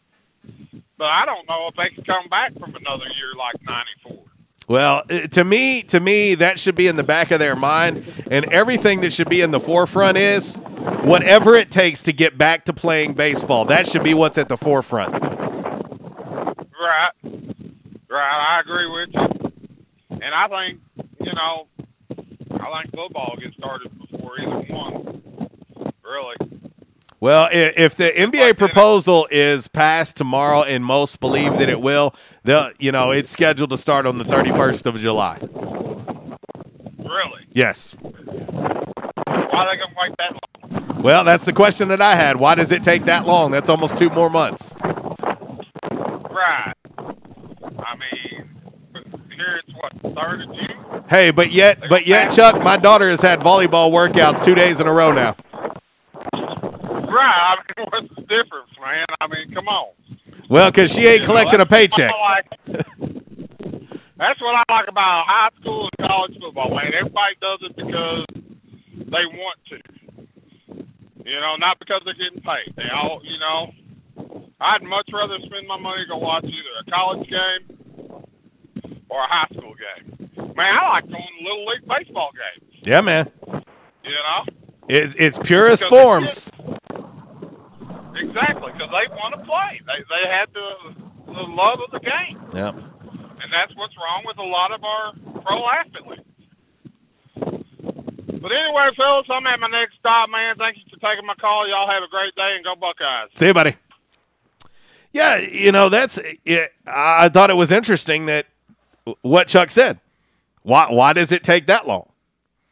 But 0.97 1.07
I 1.07 1.25
don't 1.25 1.47
know 1.49 1.67
if 1.69 1.75
they 1.75 1.89
can 1.89 2.03
come 2.03 2.29
back 2.29 2.53
from 2.53 2.75
another 2.75 3.05
year 3.05 3.33
like 3.37 3.55
ninety 3.63 3.91
four. 4.03 4.19
Well, 4.67 5.03
uh, 5.09 5.27
to 5.27 5.43
me, 5.43 5.83
to 5.83 5.99
me, 5.99 6.35
that 6.35 6.57
should 6.57 6.75
be 6.75 6.87
in 6.87 6.95
the 6.95 7.03
back 7.03 7.31
of 7.31 7.39
their 7.39 7.55
mind, 7.55 8.05
and 8.31 8.45
everything 8.53 9.01
that 9.01 9.11
should 9.11 9.29
be 9.29 9.41
in 9.41 9.51
the 9.51 9.59
forefront 9.59 10.17
is 10.17 10.55
whatever 11.03 11.55
it 11.55 11.69
takes 11.69 12.01
to 12.03 12.13
get 12.13 12.37
back 12.37 12.65
to 12.65 12.73
playing 12.73 13.13
baseball. 13.13 13.65
That 13.65 13.87
should 13.87 14.03
be 14.03 14.13
what's 14.13 14.37
at 14.37 14.47
the 14.47 14.57
forefront. 14.57 15.13
Right. 15.21 17.11
Right, 18.09 18.57
I 18.57 18.59
agree 18.61 18.89
with 18.89 19.09
you. 19.13 19.51
And 20.11 20.33
I 20.35 20.47
think, 20.47 20.79
you 21.19 21.33
know, 21.33 21.67
I 22.65 22.81
think 22.81 22.95
football 22.95 23.35
gets 23.39 23.55
started 23.57 23.91
before 23.99 24.39
either 24.39 24.73
one. 24.73 25.21
Really. 26.03 26.35
Well, 27.19 27.47
if 27.51 27.95
the 27.95 28.09
NBA 28.09 28.57
proposal 28.57 29.27
is 29.31 29.67
passed 29.69 30.17
tomorrow, 30.17 30.63
and 30.63 30.83
most 30.83 31.19
believe 31.21 31.57
that 31.57 31.69
it 31.69 31.79
will, 31.79 32.13
they'll, 32.43 32.71
you 32.79 32.91
know, 32.91 33.11
it's 33.11 33.29
scheduled 33.29 33.69
to 33.69 33.77
start 33.77 34.05
on 34.05 34.17
the 34.17 34.25
31st 34.25 34.85
of 34.85 34.97
July. 34.97 35.39
Really? 36.97 37.45
Yes. 37.51 37.95
Why 38.01 38.11
are 39.53 39.71
they 39.71 39.77
gonna 39.81 39.95
wait 39.97 40.13
that 40.17 40.31
long? 40.31 41.01
Well, 41.01 41.23
that's 41.23 41.45
the 41.45 41.53
question 41.53 41.87
that 41.89 42.01
I 42.01 42.15
had. 42.15 42.37
Why 42.37 42.55
does 42.55 42.71
it 42.71 42.83
take 42.83 43.05
that 43.05 43.25
long? 43.25 43.51
That's 43.51 43.69
almost 43.69 43.95
two 43.97 44.09
more 44.09 44.29
months. 44.29 44.75
Right. 44.81 46.73
I 46.97 47.95
mean 47.95 48.32
it's 49.57 49.73
what, 49.75 50.15
third 50.15 50.41
of 50.41 50.55
June? 50.55 51.03
Hey, 51.09 51.31
but 51.31 51.51
yet, 51.51 51.79
but 51.89 52.07
yet, 52.07 52.31
Chuck, 52.31 52.61
my 52.63 52.77
daughter 52.77 53.09
has 53.09 53.21
had 53.21 53.39
volleyball 53.39 53.91
workouts 53.91 54.43
two 54.43 54.55
days 54.55 54.79
in 54.79 54.87
a 54.87 54.93
row 54.93 55.11
now. 55.11 55.35
Right. 56.33 57.27
I 57.27 57.55
mean 57.77 57.87
what's 57.91 58.15
the 58.15 58.21
difference, 58.21 58.71
man? 58.81 59.05
I 59.21 59.27
mean, 59.27 59.53
come 59.53 59.67
on. 59.67 59.93
Well, 60.49 60.71
because 60.71 60.91
she 60.91 61.07
ain't 61.07 61.23
collecting 61.23 61.59
a 61.59 61.65
paycheck. 61.65 62.11
That's 64.17 64.39
what 64.41 64.55
I 64.55 64.63
like 64.73 64.87
about 64.87 65.25
high 65.27 65.49
school 65.59 65.89
and 65.97 66.09
college 66.09 66.37
football, 66.39 66.69
man. 66.69 66.93
Everybody 66.93 67.35
does 67.41 67.59
it 67.61 67.75
because 67.75 68.25
they 68.95 69.25
want 69.25 69.59
to. 69.69 69.79
You 71.25 71.39
know, 71.39 71.55
not 71.57 71.79
because 71.79 72.01
they're 72.05 72.13
getting 72.13 72.41
paid. 72.41 72.73
They 72.75 72.89
all, 72.93 73.21
you 73.23 73.39
know, 73.39 73.71
I'd 74.59 74.83
much 74.83 75.09
rather 75.13 75.37
spend 75.45 75.67
my 75.67 75.77
money 75.77 76.03
to 76.03 76.09
go 76.09 76.17
watch 76.17 76.45
either 76.45 76.53
a 76.85 76.91
college 76.91 77.29
game 77.29 77.72
or 79.13 79.23
a 79.23 79.27
high 79.27 79.47
school 79.55 79.75
game. 79.75 80.29
Man, 80.55 80.75
I 80.77 80.89
like 80.89 81.03
going 81.09 81.21
to 81.21 81.43
little 81.43 81.65
league 81.67 81.87
baseball 81.87 82.31
games. 82.33 82.81
Yeah, 82.85 83.01
man. 83.01 83.31
You 84.03 84.11
know, 84.11 84.45
It's 84.89 85.15
it's 85.15 85.37
purest 85.39 85.83
Because 85.83 86.03
forms. 86.03 86.49
exactly 88.15 88.71
because 88.73 88.89
they 88.89 89.07
want 89.15 89.35
to 89.37 89.45
play. 89.45 89.81
They 89.85 90.03
they 90.09 90.29
had 90.29 90.49
the 90.53 90.95
the 91.27 91.41
love 91.41 91.79
of 91.79 91.91
the 91.91 91.99
game. 91.99 92.41
Yeah. 92.53 92.69
And 92.69 93.51
that's 93.51 93.75
what's 93.75 93.95
wrong 93.97 94.23
with 94.25 94.37
a 94.37 94.43
lot 94.43 94.71
of 94.71 94.83
our 94.83 95.13
pro 95.43 95.63
athletes. 95.69 96.21
But 97.35 98.51
anyway, 98.51 98.89
fellas, 98.97 99.25
I'm 99.29 99.45
at 99.47 99.59
my 99.59 99.67
next 99.67 99.95
stop, 99.99 100.29
man. 100.29 100.55
Thank 100.57 100.77
you 100.77 100.83
for 100.91 100.99
taking 100.99 101.25
my 101.25 101.35
call. 101.35 101.67
Y'all 101.67 101.89
have 101.89 102.03
a 102.03 102.07
great 102.09 102.35
day 102.35 102.55
and 102.55 102.63
go 102.65 102.75
Buckeyes. 102.75 103.29
See 103.35 103.47
you, 103.47 103.53
buddy. 103.53 103.75
Yeah, 105.13 105.37
you 105.37 105.71
know 105.71 105.89
that's. 105.89 106.19
It, 106.45 106.71
I 106.87 107.29
thought 107.29 107.49
it 107.49 107.55
was 107.55 107.71
interesting 107.71 108.25
that 108.25 108.47
what 109.21 109.47
Chuck 109.47 109.69
said. 109.69 109.99
Why 110.61 110.87
why 110.89 111.13
does 111.13 111.31
it 111.31 111.43
take 111.43 111.65
that 111.67 111.87
long? 111.87 112.09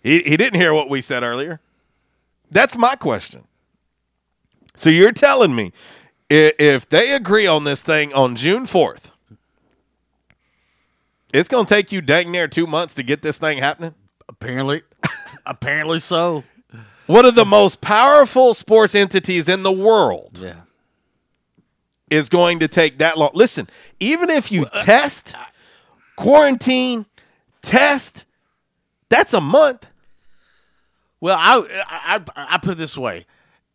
He 0.01 0.21
he 0.23 0.37
didn't 0.37 0.59
hear 0.59 0.73
what 0.73 0.89
we 0.89 1.01
said 1.01 1.23
earlier. 1.23 1.59
That's 2.49 2.77
my 2.77 2.95
question. 2.95 3.45
So 4.75 4.89
you're 4.89 5.11
telling 5.11 5.55
me 5.55 5.73
i- 6.31 6.53
if 6.57 6.87
they 6.87 7.13
agree 7.13 7.45
on 7.47 7.63
this 7.65 7.81
thing 7.81 8.13
on 8.13 8.35
June 8.35 8.65
4th, 8.65 9.11
it's 11.33 11.49
going 11.49 11.65
to 11.65 11.73
take 11.73 11.91
you 11.91 12.01
dang 12.01 12.31
near 12.31 12.47
2 12.47 12.67
months 12.67 12.95
to 12.95 13.03
get 13.03 13.21
this 13.21 13.37
thing 13.37 13.57
happening? 13.57 13.93
Apparently 14.27 14.83
apparently 15.45 15.99
so. 15.99 16.43
One 17.07 17.25
of 17.25 17.35
the 17.35 17.45
most 17.45 17.81
powerful 17.81 18.53
sports 18.53 18.95
entities 18.95 19.49
in 19.49 19.63
the 19.63 19.71
world 19.71 20.39
Yeah. 20.41 20.61
is 22.09 22.29
going 22.29 22.59
to 22.59 22.67
take 22.69 22.99
that 22.99 23.17
long. 23.17 23.31
Listen, 23.33 23.69
even 23.99 24.29
if 24.29 24.51
you 24.51 24.65
uh, 24.65 24.83
test, 24.83 25.35
quarantine, 26.21 27.05
test, 27.63 28.25
that's 29.09 29.33
a 29.33 29.41
month. 29.41 29.87
Well, 31.19 31.35
I, 31.39 31.83
I 31.87 32.21
I 32.35 32.57
put 32.59 32.73
it 32.73 32.77
this 32.77 32.97
way, 32.97 33.25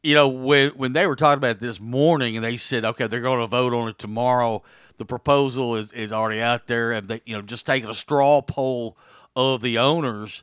you 0.03 0.15
know, 0.15 0.29
when 0.29 0.71
when 0.71 0.93
they 0.93 1.07
were 1.07 1.17
talking 1.17 1.39
about 1.39 1.57
it 1.57 1.61
this 1.61 1.81
morning, 1.81 2.37
and 2.37 2.45
they 2.45 2.57
said, 2.57 2.85
okay, 2.85 3.09
they're 3.09 3.21
going 3.21 3.41
to 3.41 3.47
vote 3.47 3.73
on 3.75 3.89
it 3.89 3.99
tomorrow. 3.99 4.63
The 4.99 5.05
proposal 5.05 5.77
is, 5.77 5.93
is 5.93 6.13
already 6.13 6.41
out 6.41 6.69
there, 6.69 6.93
and 6.93 7.09
they, 7.09 7.21
you 7.27 7.37
know, 7.37 7.43
just 7.43 7.67
taking 7.67 7.91
a 7.91 7.95
straw 7.95 8.43
poll 8.43 8.97
of 9.35 9.61
the 9.61 9.79
owners, 9.79 10.43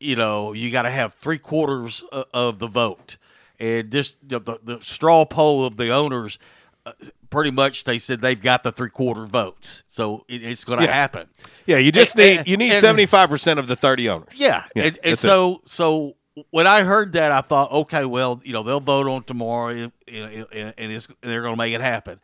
you 0.00 0.16
know, 0.16 0.52
you 0.52 0.70
got 0.70 0.82
to 0.82 0.90
have 0.90 1.12
three 1.14 1.38
quarters 1.38 2.04
of 2.32 2.60
the 2.60 2.68
vote, 2.68 3.16
and 3.58 3.90
just 3.90 4.14
the, 4.26 4.38
the, 4.40 4.58
the 4.62 4.80
straw 4.80 5.24
poll 5.24 5.66
of 5.66 5.76
the 5.76 5.90
owners. 5.90 6.38
Uh, 6.86 6.92
Pretty 7.32 7.50
much, 7.50 7.84
they 7.84 7.98
said 7.98 8.20
they've 8.20 8.40
got 8.40 8.62
the 8.62 8.70
three 8.70 8.90
quarter 8.90 9.24
votes, 9.26 9.82
so 9.88 10.24
it, 10.28 10.42
it's 10.44 10.64
going 10.64 10.78
to 10.80 10.84
Yeah. 10.84 10.92
happen. 10.92 11.28
Yeah, 11.66 11.78
you 11.78 11.90
just 11.90 12.14
And- 12.14 12.24
need 12.24 12.38
and- 12.40 12.48
you 12.48 12.56
need 12.58 12.72
75% 12.72 13.58
of 13.58 13.66
the 13.66 13.74
30 13.74 14.08
owners. 14.08 14.28
yeah, 14.34 14.64
Yeah, 14.76 14.82
and, 14.84 14.96
and 14.98 15.12
that's 15.12 15.24
it. 15.24 15.26
so 15.26 15.62
so 15.66 16.16
when 16.50 16.66
I 16.66 16.82
heard 16.82 17.14
that, 17.14 17.32
I 17.32 17.40
thought, 17.40 17.72
okay, 17.72 18.04
well, 18.04 18.40
you 18.44 18.52
know, 18.52 18.62
they'll 18.62 18.80
vote 18.80 19.06
on 19.06 19.22
tomorrow, 19.24 19.68
and, 19.68 19.92
and, 20.06 20.46
and 20.78 20.92
it's, 20.92 21.06
and 21.06 21.16
they're 21.22 21.42
going 21.42 21.54
to 21.54 21.58
make 21.58 21.74
it 21.74 21.80
happen. 21.80 22.20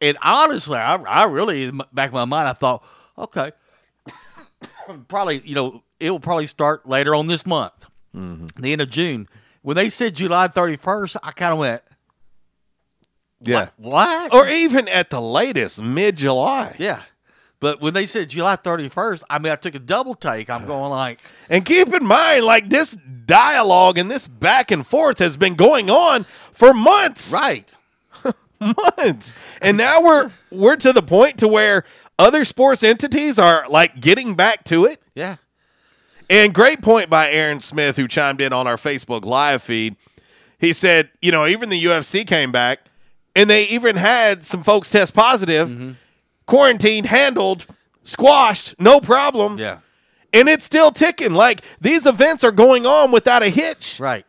And 0.00 0.16
honestly, 0.22 0.76
I, 0.78 0.94
I 0.96 1.24
really, 1.24 1.70
back 1.92 2.08
of 2.08 2.12
my 2.14 2.24
mind, 2.26 2.48
I 2.48 2.52
thought, 2.54 2.82
okay, 3.18 3.52
probably, 5.08 5.40
you 5.44 5.54
know, 5.54 5.82
it 6.00 6.10
will 6.10 6.20
probably 6.20 6.46
start 6.46 6.86
later 6.86 7.14
on 7.14 7.26
this 7.26 7.44
month, 7.46 7.72
Mm-hmm. 8.14 8.60
the 8.62 8.72
end 8.72 8.80
of 8.80 8.88
June. 8.90 9.28
When 9.62 9.76
they 9.76 9.88
said 9.90 10.14
July 10.14 10.48
thirty 10.48 10.76
first, 10.76 11.16
I 11.22 11.32
kind 11.32 11.52
of 11.52 11.58
went, 11.58 11.82
Yeah. 13.42 13.68
what? 13.76 14.32
Or 14.34 14.48
even 14.48 14.88
at 14.88 15.10
the 15.10 15.20
latest, 15.20 15.80
mid 15.82 16.16
July. 16.16 16.76
yeah. 16.78 17.02
But 17.58 17.80
when 17.80 17.94
they 17.94 18.04
said 18.04 18.28
July 18.28 18.56
thirty 18.56 18.88
first, 18.88 19.24
I 19.30 19.38
mean, 19.38 19.50
I 19.50 19.56
took 19.56 19.74
a 19.74 19.78
double 19.78 20.14
take. 20.14 20.50
I'm 20.50 20.66
going 20.66 20.90
like, 20.90 21.20
And 21.48 21.64
keep 21.64 21.92
in 21.94 22.04
mind, 22.04 22.44
like 22.44 22.68
this 22.68 22.96
dialogue 23.24 23.96
and 23.98 24.10
this 24.10 24.28
back 24.28 24.70
and 24.70 24.86
forth 24.86 25.18
has 25.20 25.36
been 25.38 25.54
going 25.54 25.88
on 25.88 26.24
for 26.52 26.74
months. 26.74 27.32
right. 27.32 27.72
months. 28.60 29.34
And 29.62 29.76
now 29.78 30.02
we're 30.02 30.30
we're 30.50 30.76
to 30.76 30.92
the 30.92 31.02
point 31.02 31.38
to 31.38 31.48
where 31.48 31.84
other 32.18 32.44
sports 32.44 32.82
entities 32.82 33.38
are 33.38 33.66
like 33.68 34.00
getting 34.00 34.34
back 34.34 34.64
to 34.64 34.84
it. 34.84 35.00
Yeah. 35.14 35.36
And 36.28 36.52
great 36.52 36.82
point 36.82 37.08
by 37.08 37.30
Aaron 37.30 37.60
Smith, 37.60 37.96
who 37.96 38.06
chimed 38.08 38.40
in 38.40 38.52
on 38.52 38.66
our 38.66 38.76
Facebook 38.76 39.24
live 39.24 39.62
feed. 39.62 39.96
He 40.58 40.72
said, 40.72 41.10
you 41.22 41.30
know, 41.32 41.46
even 41.46 41.68
the 41.70 41.82
UFC 41.84 42.26
came 42.26 42.50
back 42.52 42.80
and 43.36 43.48
they 43.48 43.64
even 43.68 43.94
had 43.94 44.44
some 44.44 44.64
folks 44.64 44.90
test 44.90 45.14
positive, 45.14 45.68
Mm-hmm. 45.68 45.90
quarantined, 46.46 47.06
handled, 47.06 47.66
squashed, 48.02 48.80
no 48.80 49.00
problems. 49.00 49.60
Yeah. 49.60 49.78
And 50.32 50.48
it's 50.48 50.64
still 50.64 50.90
ticking. 50.90 51.32
Like 51.34 51.60
these 51.80 52.04
events 52.06 52.42
are 52.42 52.50
going 52.52 52.84
on 52.86 53.12
without 53.12 53.42
a 53.44 53.48
hitch. 53.48 54.00
Right. 54.00 54.26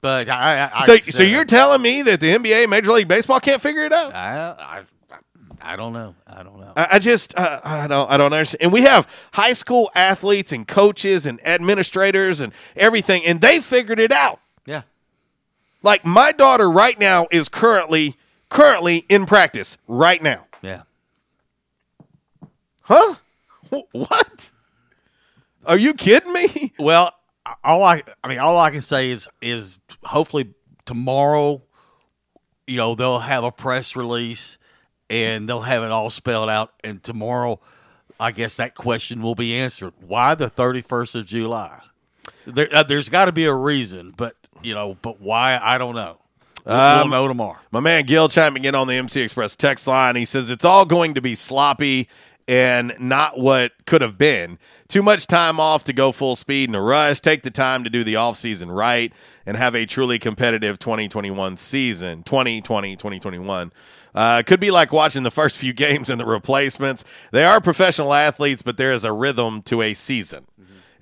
But 0.00 0.28
I, 0.28 0.64
I, 0.66 0.78
I 0.80 0.86
So, 0.86 0.96
so 0.98 1.22
you're 1.22 1.46
telling 1.46 1.80
me 1.80 2.02
that 2.02 2.20
the 2.20 2.36
NBA, 2.36 2.68
Major 2.68 2.92
League 2.92 3.08
Baseball, 3.08 3.40
can't 3.40 3.60
figure 3.62 3.84
it 3.84 3.92
out? 3.92 4.14
I, 4.14 4.82
I, 5.62 5.72
I 5.72 5.76
don't 5.76 5.94
know. 5.94 6.14
I 6.26 6.42
don't 6.42 6.60
know. 6.60 6.72
I, 6.76 6.88
I 6.92 6.98
just, 6.98 7.34
uh, 7.38 7.60
I 7.64 7.86
don't, 7.86 8.10
I 8.10 8.18
don't 8.18 8.32
understand. 8.32 8.62
And 8.64 8.72
we 8.72 8.82
have 8.82 9.08
high 9.32 9.54
school 9.54 9.90
athletes 9.94 10.52
and 10.52 10.68
coaches 10.68 11.24
and 11.24 11.40
administrators 11.46 12.40
and 12.42 12.52
everything, 12.76 13.24
and 13.24 13.40
they 13.40 13.60
figured 13.60 13.98
it 13.98 14.12
out. 14.12 14.40
Like 15.84 16.04
my 16.04 16.32
daughter 16.32 16.68
right 16.68 16.98
now 16.98 17.28
is 17.30 17.50
currently, 17.50 18.16
currently 18.48 19.04
in 19.10 19.26
practice 19.26 19.76
right 19.86 20.20
now. 20.20 20.46
Yeah. 20.62 20.82
Huh? 22.80 23.16
What? 23.92 24.50
Are 25.66 25.76
you 25.76 25.94
kidding 25.94 26.32
me? 26.32 26.72
Well, 26.78 27.12
all 27.62 27.82
I, 27.82 28.02
I 28.22 28.28
mean, 28.28 28.38
all 28.38 28.56
I 28.58 28.70
can 28.70 28.80
say 28.80 29.10
is, 29.10 29.28
is 29.42 29.78
hopefully 30.04 30.54
tomorrow, 30.86 31.60
you 32.66 32.76
know, 32.76 32.94
they'll 32.94 33.18
have 33.18 33.44
a 33.44 33.50
press 33.50 33.96
release 33.96 34.58
and 35.10 35.48
they'll 35.48 35.62
have 35.62 35.82
it 35.82 35.90
all 35.90 36.08
spelled 36.08 36.48
out. 36.50 36.72
And 36.82 37.02
tomorrow, 37.02 37.60
I 38.18 38.32
guess 38.32 38.54
that 38.56 38.74
question 38.74 39.22
will 39.22 39.34
be 39.34 39.54
answered. 39.56 39.92
Why 40.00 40.34
the 40.34 40.48
31st 40.48 41.14
of 41.16 41.26
July? 41.26 41.80
There, 42.46 42.68
uh, 42.72 42.82
there's 42.84 43.08
got 43.08 43.26
to 43.26 43.32
be 43.32 43.44
a 43.44 43.54
reason, 43.54 44.14
but, 44.16 44.36
you 44.64 44.74
know, 44.74 44.96
but 45.02 45.20
why? 45.20 45.58
I 45.62 45.78
don't 45.78 45.94
know. 45.94 46.18
We'll, 46.64 46.74
we'll 46.76 47.02
Um, 47.04 47.10
know 47.10 47.28
tomorrow. 47.28 47.58
My 47.70 47.80
man 47.80 48.04
Gil 48.06 48.28
chiming 48.28 48.64
in 48.64 48.74
on 48.74 48.86
the 48.88 48.94
MC 48.94 49.20
Express 49.20 49.54
text 49.56 49.86
line. 49.86 50.16
He 50.16 50.24
says 50.24 50.48
it's 50.50 50.64
all 50.64 50.86
going 50.86 51.14
to 51.14 51.20
be 51.20 51.34
sloppy 51.34 52.08
and 52.48 52.94
not 52.98 53.38
what 53.38 53.72
could 53.86 54.02
have 54.02 54.16
been. 54.18 54.58
Too 54.88 55.02
much 55.02 55.26
time 55.26 55.58
off 55.58 55.84
to 55.84 55.92
go 55.92 56.12
full 56.12 56.36
speed 56.36 56.68
in 56.68 56.74
a 56.74 56.80
rush. 56.80 57.20
Take 57.20 57.42
the 57.42 57.50
time 57.50 57.84
to 57.84 57.90
do 57.90 58.04
the 58.04 58.14
offseason 58.14 58.74
right 58.74 59.12
and 59.46 59.56
have 59.56 59.74
a 59.74 59.86
truly 59.86 60.18
competitive 60.18 60.78
2021 60.78 61.56
season. 61.56 62.22
2020, 62.22 62.96
2021. 62.96 63.72
Uh, 64.14 64.42
could 64.46 64.60
be 64.60 64.70
like 64.70 64.92
watching 64.92 65.22
the 65.22 65.30
first 65.30 65.58
few 65.58 65.72
games 65.84 66.08
and 66.08 66.20
the 66.20 66.26
replacements. 66.26 67.04
They 67.32 67.44
are 67.44 67.60
professional 67.60 68.14
athletes, 68.14 68.62
but 68.62 68.76
there 68.76 68.92
is 68.92 69.04
a 69.04 69.12
rhythm 69.12 69.60
to 69.62 69.82
a 69.82 69.92
season. 69.94 70.46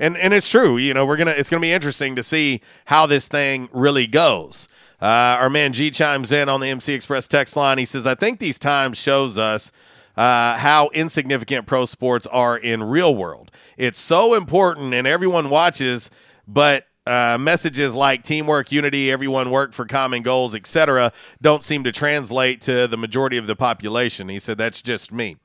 And 0.03 0.16
and 0.16 0.35
it's 0.35 0.51
true. 0.51 0.79
You 0.79 0.95
know, 0.95 1.07
we're 1.07 1.16
gonna 1.16 1.31
it's 1.31 1.49
gonna 1.49 1.61
be 1.61 1.70
interesting 1.70 2.16
to 2.16 2.24
see 2.24 2.61
how 2.87 3.07
this 3.07 3.29
thing 3.29 3.69
really 3.73 4.09
goes. 4.09 4.69
Uh, 5.01 5.39
our 5.39 5.49
man 5.49 5.73
G 5.73 5.93
chimes 5.93 6.33
in 6.33 6.49
on 6.49 6.59
the 6.59 6.66
MC 6.66 6.93
Express 6.93 7.29
text 7.29 7.55
line. 7.55 7.79
He 7.79 7.85
says, 7.85 8.05
"I 8.05 8.16
think 8.16 8.41
these 8.41 8.59
times 8.59 8.99
shows 8.99 9.39
us 9.39 9.70
uh, 10.16 10.57
how 10.59 10.91
insignificant 10.93 11.66
pro 11.66 11.85
sports 11.87 12.27
are 12.27 12.57
in 12.57 12.83
real 12.83 13.15
world. 13.15 13.53
It's 13.77 14.01
so 14.01 14.35
important, 14.35 14.93
and 14.93 15.07
everyone 15.07 15.49
watches, 15.49 16.11
but." 16.47 16.87
Uh, 17.05 17.37
messages 17.37 17.97
like 17.97 18.23
teamwork, 18.23 18.70
unity, 18.70 19.11
everyone 19.11 19.51
work 19.51 19.73
for 19.73 19.85
common 19.85 20.23
goals, 20.23 20.55
etc., 20.55 21.12
don't 21.41 21.65
seem 21.65 21.83
to 21.83 21.91
translate 21.91 22.61
to 22.61 22.87
the 22.87 22.97
majority 22.97 23.37
of 23.37 23.49
the 23.49 23.57
population. 23.57 24.29
He 24.29 24.39
said, 24.39 24.57
"That's 24.57 24.81
just 24.81 25.11
me." 25.11 25.37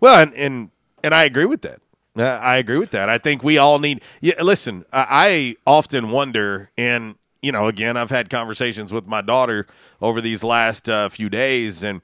Well, 0.00 0.22
and 0.22 0.32
and, 0.32 0.70
and 1.04 1.14
I 1.14 1.24
agree 1.24 1.44
with 1.44 1.60
that. 1.60 1.82
Uh, 2.16 2.22
I 2.24 2.56
agree 2.58 2.78
with 2.78 2.90
that. 2.90 3.08
I 3.08 3.18
think 3.18 3.42
we 3.42 3.56
all 3.58 3.78
need. 3.78 4.02
Yeah, 4.20 4.42
listen, 4.42 4.84
I, 4.92 5.06
I 5.10 5.56
often 5.66 6.10
wonder, 6.10 6.70
and 6.76 7.14
you 7.40 7.52
know, 7.52 7.66
again, 7.68 7.96
I've 7.96 8.10
had 8.10 8.28
conversations 8.30 8.92
with 8.92 9.06
my 9.06 9.20
daughter 9.22 9.66
over 10.00 10.20
these 10.20 10.44
last 10.44 10.88
uh, 10.88 11.08
few 11.08 11.30
days, 11.30 11.82
and 11.82 12.02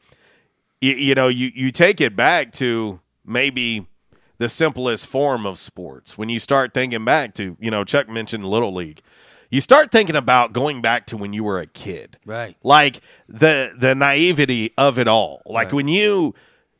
you, 0.80 0.92
you 0.94 1.14
know, 1.14 1.28
you 1.28 1.50
you 1.54 1.70
take 1.70 2.00
it 2.00 2.16
back 2.16 2.52
to 2.54 3.00
maybe 3.24 3.86
the 4.38 4.48
simplest 4.48 5.06
form 5.06 5.44
of 5.44 5.58
sports 5.58 6.16
when 6.16 6.28
you 6.28 6.38
start 6.38 6.72
thinking 6.72 7.04
back 7.04 7.34
to, 7.34 7.56
you 7.60 7.70
know, 7.70 7.84
Chuck 7.84 8.08
mentioned 8.08 8.44
little 8.44 8.72
league. 8.72 9.02
You 9.50 9.60
start 9.60 9.90
thinking 9.90 10.14
about 10.16 10.52
going 10.52 10.80
back 10.80 11.06
to 11.06 11.16
when 11.16 11.32
you 11.32 11.42
were 11.42 11.58
a 11.58 11.66
kid 11.66 12.18
Right. 12.24 12.56
like 12.62 13.00
the 13.28 13.74
the 13.76 13.94
naivety 13.94 14.72
of 14.78 14.98
it 14.98 15.08
all 15.08 15.42
like 15.46 15.66
Right. 15.68 15.72
when 15.74 15.88
you 15.88 16.34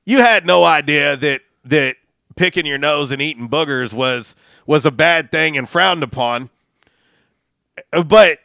you 0.07 0.19
had 0.19 0.47
no 0.47 0.65
idea 0.65 1.17
that 1.17 1.41
that 1.65 1.97
picking 2.39 2.65
your 2.65 2.79
nose 2.79 3.11
and 3.11 3.21
eating 3.21 3.49
boogers 3.49 3.93
was 3.93 4.35
was 4.67 4.87
a 4.87 4.91
bad 4.91 5.31
thing 5.31 5.57
and 5.59 5.69
frowned 5.69 6.03
upon. 6.03 6.49
But 8.05 8.39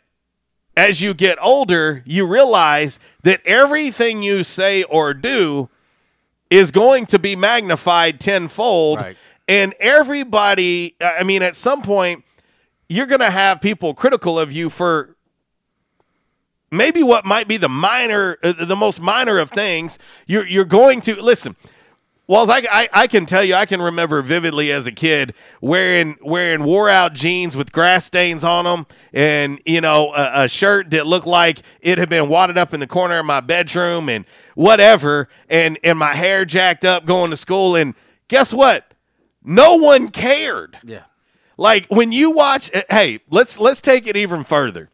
as 0.76 1.02
you 1.02 1.14
get 1.14 1.38
older 1.42 2.02
you 2.06 2.26
realize 2.26 3.00
that 3.22 3.40
everything 3.46 4.24
you 4.24 4.44
say 4.44 4.84
or 4.84 5.14
do 5.14 5.70
is 6.50 6.72
going 6.72 7.06
to 7.06 7.20
be 7.20 7.36
magnified 7.36 8.20
tenfold. 8.20 9.00
Right. 9.00 9.18
and 9.48 9.74
everybody 9.80 10.96
i 11.00 11.24
mean 11.24 11.44
at 11.44 11.56
some 11.56 11.82
point 11.82 12.24
you're 12.90 13.06
going 13.06 13.20
to 13.20 13.30
have 13.32 13.62
people 13.62 13.94
critical 13.94 14.40
of 14.40 14.52
you 14.52 14.70
for 14.70 15.16
maybe 16.74 17.04
what 17.04 17.24
might 17.24 17.48
be 17.48 17.58
the 17.58 17.70
minor 17.70 18.38
uh, 18.44 18.54
the 18.66 18.76
most 18.76 19.00
minor 19.00 19.38
of 19.38 19.52
things. 19.52 20.00
You're 20.26 20.46
you're 20.48 20.66
going 20.66 21.02
to 21.02 21.22
listen 21.22 21.56
Well, 22.26 22.50
I, 22.50 22.64
I, 22.72 22.90
I 22.94 23.08
can 23.08 23.26
tell 23.26 23.44
you, 23.44 23.54
I 23.54 23.66
can 23.66 23.82
remember 23.82 24.22
vividly 24.22 24.72
as 24.72 24.88
a 24.88 24.94
kid 24.94 25.34
wearing 25.60 26.18
wearing 26.22 26.64
wore 26.64 26.90
out 26.90 27.14
jeans 27.14 27.58
with 27.58 27.74
grass 27.74 28.06
stains 28.06 28.46
on 28.46 28.64
them, 28.64 28.88
and 29.12 29.60
you 29.66 29.82
know 29.82 30.14
a, 30.16 30.44
a 30.44 30.48
shirt 30.48 30.92
that 30.92 31.06
looked 31.06 31.28
like 31.28 31.60
it 31.82 31.98
had 31.98 32.08
been 32.08 32.30
wadded 32.30 32.58
up 32.58 32.74
in 32.74 32.80
the 32.80 32.88
corner 32.88 33.20
of 33.20 33.26
my 33.26 33.42
bedroom, 33.42 34.08
and 34.08 34.24
whatever, 34.56 35.28
and 35.50 35.78
and 35.84 36.00
my 36.00 36.14
hair 36.14 36.46
jacked 36.46 36.86
up 36.86 37.06
going 37.06 37.30
to 37.30 37.38
school, 37.38 37.76
and 37.76 37.94
guess 38.30 38.54
what? 38.54 38.94
No 39.44 39.76
one 39.76 40.08
cared. 40.08 40.78
Yeah. 40.82 41.04
Like 41.58 41.88
when 41.88 42.14
you 42.14 42.32
watch, 42.32 42.72
eh, 42.74 42.84
hey, 42.90 43.20
let's 43.30 43.60
let's 43.60 43.82
take 43.82 44.08
it 44.08 44.16
even 44.16 44.46
further. 44.46 44.90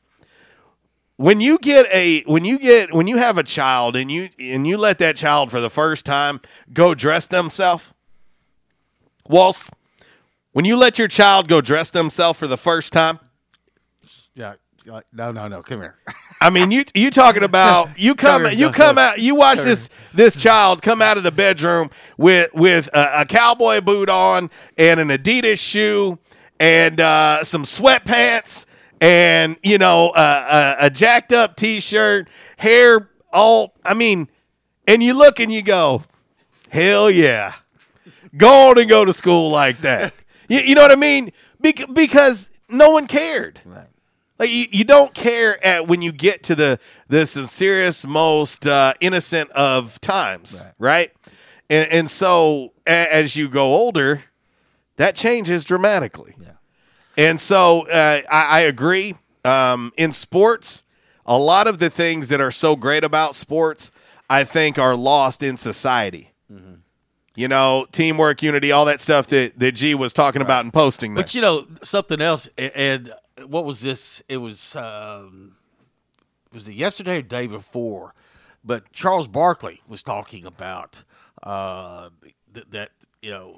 When 1.19 1.41
you 1.41 1.57
get 1.59 1.85
a 1.91 2.21
when 2.27 2.45
you 2.45 2.57
get 2.57 2.93
when 2.93 3.05
you 3.07 3.17
have 3.17 3.37
a 3.37 3.43
child 3.43 3.97
and 3.97 4.09
you 4.09 4.29
and 4.39 4.65
you 4.65 4.77
let 4.77 4.99
that 4.99 5.17
child 5.17 5.51
for 5.51 5.59
the 5.59 5.69
first 5.69 6.05
time 6.05 6.39
go 6.71 6.95
dress 6.95 7.27
themselves, 7.27 7.91
Walls, 9.27 9.69
when 10.53 10.63
you 10.63 10.77
let 10.77 10.97
your 10.97 11.09
child 11.09 11.49
go 11.49 11.59
dress 11.59 11.89
themselves 11.89 12.39
for 12.39 12.47
the 12.47 12.55
first 12.55 12.93
time, 12.93 13.19
Yeah. 14.33 14.53
No, 15.11 15.33
no, 15.33 15.49
no. 15.49 15.61
Come 15.61 15.81
here. 15.81 15.97
I 16.39 16.49
mean, 16.49 16.71
you 16.71 16.85
you 16.93 17.11
talking 17.11 17.43
about 17.43 17.89
you 17.99 18.15
come 18.15 18.43
Come 18.43 18.51
here, 18.51 18.57
you 18.67 18.71
come 18.71 18.95
go. 18.95 19.01
out 19.01 19.19
you 19.19 19.35
watch 19.35 19.59
this 19.59 19.89
this 20.13 20.41
child 20.41 20.81
come 20.81 21.01
out 21.01 21.17
of 21.17 21.23
the 21.23 21.33
bedroom 21.33 21.89
with 22.17 22.49
with 22.53 22.87
a, 22.93 23.23
a 23.23 23.25
cowboy 23.25 23.81
boot 23.81 24.09
on 24.09 24.49
and 24.77 25.01
an 25.01 25.09
Adidas 25.09 25.59
shoe 25.59 26.17
and 26.61 27.01
uh, 27.01 27.43
some 27.43 27.63
sweatpants 27.65 28.65
and 29.01 29.57
you 29.63 29.77
know 29.77 30.09
uh, 30.09 30.75
a, 30.79 30.85
a 30.85 30.89
jacked 30.89 31.31
up 31.31 31.55
T-shirt, 31.55 32.27
hair 32.57 33.09
all. 33.31 33.73
I 33.85 33.93
mean, 33.93 34.29
and 34.87 35.01
you 35.01 35.13
look 35.13 35.39
and 35.39 35.51
you 35.51 35.61
go, 35.61 36.03
hell 36.69 37.09
yeah, 37.09 37.53
go 38.35 38.69
on 38.69 38.79
and 38.79 38.89
go 38.89 39.05
to 39.05 39.13
school 39.13 39.49
like 39.51 39.81
that. 39.81 40.13
you, 40.49 40.59
you 40.59 40.75
know 40.75 40.81
what 40.81 40.91
I 40.91 40.95
mean? 40.95 41.31
Bec- 41.59 41.93
because 41.93 42.49
no 42.67 42.91
one 42.91 43.07
cared. 43.07 43.61
Right. 43.65 43.87
Like 44.37 44.51
you, 44.51 44.67
you 44.71 44.83
don't 44.85 45.13
care 45.13 45.63
at 45.65 45.87
when 45.87 46.01
you 46.01 46.13
get 46.13 46.43
to 46.43 46.55
the 46.55 46.79
the 47.09 47.25
sincerest, 47.27 48.07
most 48.07 48.65
uh, 48.67 48.93
innocent 49.01 49.49
of 49.51 49.99
times, 49.99 50.63
right? 50.77 51.11
And, 51.69 51.91
and 51.91 52.09
so 52.09 52.73
a, 52.87 53.13
as 53.13 53.35
you 53.35 53.49
go 53.49 53.65
older, 53.73 54.23
that 54.95 55.15
changes 55.15 55.65
dramatically. 55.65 56.35
And 57.19 57.39
so 57.41 57.85
uh, 57.89 58.21
I, 58.31 58.45
I 58.45 58.59
agree. 58.61 59.13
Um, 59.43 59.91
in 59.97 60.13
sports, 60.13 60.83
a 61.25 61.37
lot 61.37 61.67
of 61.67 61.79
the 61.79 61.89
things 61.89 62.29
that 62.29 62.39
are 62.39 62.49
so 62.49 62.77
great 62.77 63.03
about 63.03 63.35
sports, 63.35 63.91
I 64.29 64.45
think, 64.45 64.79
are 64.79 64.95
lost 64.95 65.43
in 65.43 65.57
society. 65.57 66.31
You 67.35 67.47
know, 67.47 67.85
teamwork, 67.91 68.41
unity, 68.41 68.71
all 68.71 68.85
that 68.85 69.01
stuff 69.01 69.27
that, 69.27 69.57
that 69.59 69.73
G 69.73 69.95
was 69.95 70.13
talking 70.13 70.41
about 70.41 70.63
and 70.63 70.73
posting 70.73 71.13
there. 71.13 71.23
But 71.23 71.35
you 71.35 71.41
know 71.41 71.67
something 71.83 72.19
else, 72.19 72.49
and 72.57 73.13
what 73.45 73.65
was 73.65 73.81
this? 73.81 74.21
It 74.27 74.37
was 74.37 74.75
um, 74.75 75.55
was 76.51 76.67
it 76.67 76.73
yesterday 76.73 77.19
or 77.19 77.21
day 77.21 77.47
before? 77.47 78.13
But 78.63 78.91
Charles 78.91 79.27
Barkley 79.27 79.81
was 79.87 80.03
talking 80.03 80.45
about 80.45 81.03
uh, 81.43 82.09
th- 82.53 82.65
that 82.71 82.91
you 83.21 83.31
know 83.31 83.57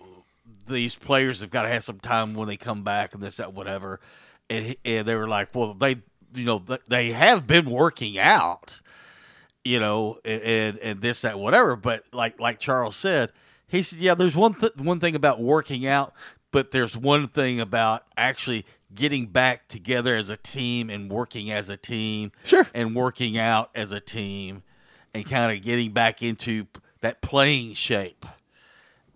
these 0.67 0.95
players 0.95 1.41
have 1.41 1.49
got 1.49 1.63
to 1.63 1.69
have 1.69 1.83
some 1.83 1.99
time 1.99 2.33
when 2.33 2.47
they 2.47 2.57
come 2.57 2.83
back 2.83 3.13
and 3.13 3.21
this 3.21 3.37
that 3.37 3.53
whatever, 3.53 3.99
and 4.49 4.75
and 4.85 5.07
they 5.07 5.15
were 5.15 5.27
like, 5.27 5.53
well, 5.55 5.73
they 5.73 6.01
you 6.33 6.45
know 6.45 6.63
they 6.87 7.11
have 7.11 7.47
been 7.47 7.69
working 7.69 8.17
out, 8.17 8.81
you 9.63 9.79
know, 9.79 10.19
and 10.23 10.41
and, 10.41 10.77
and 10.79 11.01
this 11.01 11.21
that 11.21 11.39
whatever. 11.39 11.75
But 11.75 12.05
like 12.11 12.39
like 12.39 12.59
Charles 12.59 12.95
said, 12.95 13.31
he 13.67 13.81
said, 13.81 13.99
yeah, 13.99 14.15
there's 14.15 14.35
one 14.35 14.53
th- 14.55 14.75
one 14.77 14.99
thing 14.99 15.15
about 15.15 15.39
working 15.39 15.85
out, 15.87 16.13
but 16.51 16.71
there's 16.71 16.95
one 16.95 17.27
thing 17.27 17.59
about 17.59 18.03
actually 18.17 18.65
getting 18.93 19.27
back 19.27 19.67
together 19.67 20.15
as 20.15 20.29
a 20.29 20.37
team 20.37 20.89
and 20.89 21.09
working 21.09 21.49
as 21.49 21.69
a 21.69 21.77
team, 21.77 22.31
sure, 22.43 22.67
and 22.73 22.95
working 22.95 23.37
out 23.37 23.69
as 23.73 23.91
a 23.91 23.99
team, 23.99 24.63
and 25.13 25.25
kind 25.25 25.55
of 25.55 25.63
getting 25.63 25.91
back 25.91 26.21
into 26.21 26.67
that 27.01 27.21
playing 27.21 27.73
shape. 27.73 28.25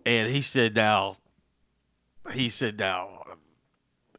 And 0.06 0.32
he 0.32 0.42
said, 0.42 0.76
now, 0.76 1.18
he 2.32 2.50
said, 2.50 2.80
now, 2.80 3.24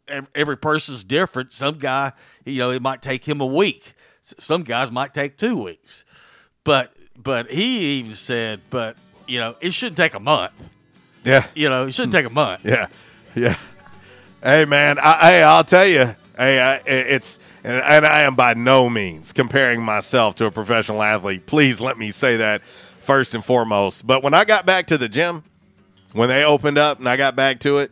ev- 0.08 0.30
every 0.34 0.56
person's 0.56 1.04
different. 1.04 1.52
Some 1.52 1.78
guy, 1.78 2.12
you 2.44 2.58
know, 2.58 2.70
it 2.70 2.82
might 2.82 3.02
take 3.02 3.24
him 3.24 3.40
a 3.40 3.46
week. 3.46 3.94
Some 4.22 4.62
guys 4.62 4.90
might 4.90 5.14
take 5.14 5.36
two 5.36 5.56
weeks. 5.62 6.04
But 6.64 6.92
but 7.16 7.50
he 7.50 7.98
even 7.98 8.12
said, 8.12 8.60
but 8.70 8.96
you 9.26 9.38
know, 9.38 9.56
it 9.60 9.72
shouldn't 9.72 9.96
take 9.96 10.14
a 10.14 10.20
month. 10.20 10.52
Yeah. 11.24 11.46
You 11.54 11.68
know, 11.68 11.86
it 11.86 11.92
shouldn't 11.92 12.12
take 12.12 12.26
a 12.26 12.30
month. 12.30 12.64
Yeah, 12.64 12.88
yeah. 13.34 13.56
Hey, 14.42 14.64
man. 14.64 14.98
I, 14.98 15.30
hey, 15.30 15.42
I'll 15.42 15.64
tell 15.64 15.86
you. 15.86 16.14
Hey, 16.36 16.60
I, 16.60 16.74
it's 16.86 17.38
and, 17.64 17.82
and 17.82 18.06
I 18.06 18.22
am 18.22 18.34
by 18.34 18.54
no 18.54 18.88
means 18.88 19.32
comparing 19.32 19.82
myself 19.82 20.34
to 20.36 20.46
a 20.46 20.50
professional 20.50 21.02
athlete. 21.02 21.46
Please 21.46 21.80
let 21.80 21.98
me 21.98 22.10
say 22.10 22.36
that 22.36 22.62
first 22.64 23.34
and 23.34 23.44
foremost. 23.44 24.06
But 24.06 24.22
when 24.22 24.34
I 24.34 24.44
got 24.44 24.66
back 24.66 24.88
to 24.88 24.98
the 24.98 25.08
gym, 25.08 25.42
when 26.12 26.28
they 26.28 26.44
opened 26.44 26.78
up 26.78 26.98
and 26.98 27.08
I 27.08 27.16
got 27.16 27.34
back 27.36 27.60
to 27.60 27.78
it, 27.78 27.90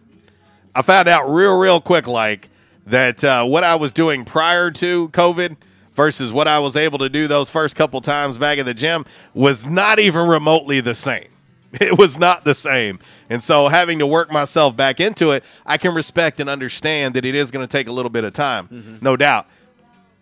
I 0.74 0.82
found 0.82 1.08
out 1.08 1.28
real, 1.28 1.58
real 1.58 1.80
quick, 1.80 2.06
like 2.06 2.48
that 2.86 3.22
uh, 3.24 3.44
what 3.44 3.64
I 3.64 3.76
was 3.76 3.92
doing 3.92 4.24
prior 4.24 4.70
to 4.72 5.08
COVID 5.08 5.56
versus 5.94 6.32
what 6.32 6.48
I 6.48 6.58
was 6.58 6.76
able 6.76 6.98
to 6.98 7.08
do 7.08 7.28
those 7.28 7.48
first 7.48 7.76
couple 7.76 8.00
times 8.00 8.36
back 8.36 8.58
at 8.58 8.66
the 8.66 8.74
gym 8.74 9.04
was 9.32 9.64
not 9.64 9.98
even 9.98 10.26
remotely 10.28 10.80
the 10.80 10.94
same. 10.94 11.28
It 11.80 11.98
was 11.98 12.16
not 12.16 12.44
the 12.44 12.54
same. 12.54 13.00
And 13.28 13.42
so 13.42 13.66
having 13.66 13.98
to 13.98 14.06
work 14.06 14.30
myself 14.30 14.76
back 14.76 15.00
into 15.00 15.32
it, 15.32 15.42
I 15.66 15.76
can 15.76 15.92
respect 15.92 16.38
and 16.38 16.48
understand 16.48 17.14
that 17.14 17.24
it 17.24 17.34
is 17.34 17.50
going 17.50 17.66
to 17.66 17.70
take 17.70 17.88
a 17.88 17.90
little 17.92 18.10
bit 18.10 18.22
of 18.22 18.32
time, 18.32 19.00
no 19.02 19.16
doubt. 19.16 19.48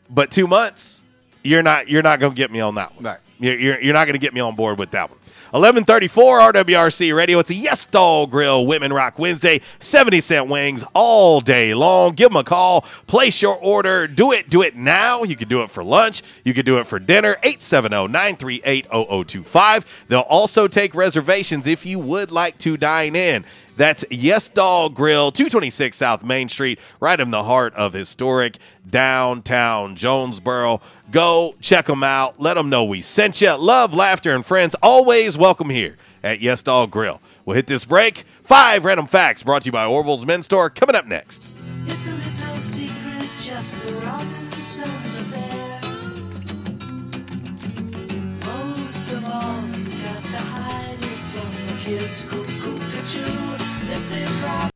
But 0.09 0.31
two 0.31 0.47
months, 0.47 1.03
you're 1.43 1.63
not 1.63 1.89
you're 1.89 2.03
not 2.03 2.21
going 2.21 2.33
to 2.33 2.37
get 2.37 2.51
me 2.51 2.61
on 2.61 2.77
that 2.77 2.95
one. 2.95 3.05
Right. 3.05 3.19
You're, 3.43 3.81
you're, 3.81 3.93
not 3.93 4.05
going 4.05 4.13
to 4.13 4.21
get 4.21 4.33
me 4.33 4.41
on 4.41 4.55
board 4.55 4.79
with 4.79 4.93
that 4.93 5.11
one. 5.11 5.19
1134 5.51 6.53
RWRC 6.53 7.13
Radio. 7.15 7.39
It's 7.41 7.51
a 7.51 7.55
Yes 7.55 7.85
Dog 7.87 8.31
Grill 8.31 8.65
Women 8.65 8.93
Rock 8.93 9.19
Wednesday. 9.19 9.61
70 9.81 10.21
cent 10.21 10.49
wings 10.49 10.85
all 10.95 11.41
day 11.41 11.75
long. 11.75 12.15
Give 12.15 12.29
them 12.29 12.37
a 12.37 12.45
call. 12.45 12.83
Place 13.09 13.43
your 13.43 13.57
order. 13.57 14.07
Do 14.07 14.31
it. 14.31 14.49
Do 14.49 14.63
it 14.63 14.77
now. 14.77 15.25
You 15.25 15.35
can 15.35 15.49
do 15.49 15.65
it 15.65 15.71
for 15.71 15.83
lunch. 15.83 16.23
You 16.45 16.55
can 16.55 16.65
do 16.65 16.79
it 16.79 16.87
for 16.87 17.01
dinner. 17.01 17.35
870-938-0025. 17.43 20.07
They'll 20.07 20.21
also 20.21 20.69
take 20.69 20.95
reservations 20.95 21.67
if 21.67 21.85
you 21.85 21.99
would 21.99 22.31
like 22.31 22.59
to 22.59 22.77
dine 22.77 23.17
in. 23.17 23.45
That's 23.77 24.05
Yes 24.11 24.51
Dog 24.51 24.95
Grill, 24.95 25.33
226 25.33 25.97
South 25.97 26.23
Main 26.23 26.51
Street, 26.51 26.79
right 27.01 27.19
in 27.19 27.31
the 27.31 27.45
heart 27.45 27.75
of 27.75 27.95
historic 27.95 28.59
downtown 28.89 29.97
Jonesboro. 29.97 30.83
Go 31.11 31.55
check 31.61 31.87
them 31.87 32.03
out. 32.03 32.39
Let 32.39 32.55
them 32.55 32.69
know 32.69 32.85
we 32.85 33.01
sent 33.01 33.32
you. 33.41 33.53
Love, 33.55 33.95
laughter, 33.95 34.35
and 34.35 34.45
friends 34.45 34.75
always 34.83 35.39
welcome 35.39 35.71
here 35.71 35.97
at 36.23 36.41
Yes 36.41 36.63
Dog 36.63 36.91
Grill. 36.91 37.21
We'll 37.45 37.57
hit 37.57 37.67
this 37.67 37.85
break. 37.85 38.25
Five 38.43 38.85
random 38.85 39.07
facts 39.07 39.43
brought 39.43 39.63
to 39.63 39.67
you 39.67 39.73
by 39.73 39.87
Orville's 39.87 40.27
Men's 40.27 40.47
Store 40.47 40.69
coming 40.71 40.97
up 40.97 41.07
next. 41.07 41.51
It's 41.87 42.09
a 42.09 42.13
little 42.13 42.57
secret, 42.57 43.31
just 43.41 43.81
the 43.83 43.93
Robinsons 43.95 45.21
affair. 45.21 45.81
Most 48.47 49.13
of 49.13 49.25
all, 49.25 49.63
you 49.79 49.85
got 50.05 50.23
to 50.25 50.39
hide 50.39 50.99
it 50.99 51.19
from 51.33 51.51
the 51.67 51.83
kids. 51.83 52.25
Cuckoo, 52.25 52.79
cuckoo. 52.79 53.87
This 53.87 54.13
is 54.13 54.41
Rob. 54.43 54.72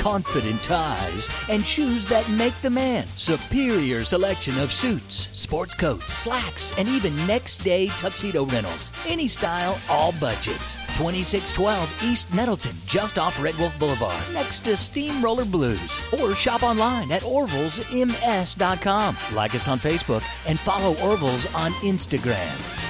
confident 0.00 0.62
ties, 0.62 1.28
and 1.50 1.62
shoes 1.62 2.06
that 2.06 2.28
make 2.30 2.54
the 2.56 2.70
man. 2.70 3.06
Superior 3.16 4.02
selection 4.02 4.58
of 4.58 4.72
suits, 4.72 5.28
sports 5.34 5.74
coats, 5.74 6.12
slacks, 6.12 6.76
and 6.78 6.88
even 6.88 7.14
next 7.26 7.58
day 7.58 7.88
tuxedo 7.98 8.46
rentals. 8.46 8.90
Any 9.06 9.28
style, 9.28 9.78
all 9.90 10.12
budgets. 10.12 10.74
2612 10.96 12.04
East 12.04 12.32
Nettleton, 12.34 12.74
just 12.86 13.18
off 13.18 13.42
Red 13.42 13.56
Wolf 13.56 13.78
Boulevard, 13.78 14.22
next 14.32 14.60
to 14.60 14.76
Steamroller 14.76 15.44
Blues. 15.44 16.06
Or 16.20 16.34
shop 16.34 16.62
online 16.62 17.12
at 17.12 17.22
orvillesms.com. 17.22 19.16
Like 19.34 19.54
us 19.54 19.68
on 19.68 19.78
Facebook 19.78 20.24
and 20.48 20.58
follow 20.58 20.96
Orville's 21.06 21.46
on 21.54 21.72
Instagram. 21.82 22.89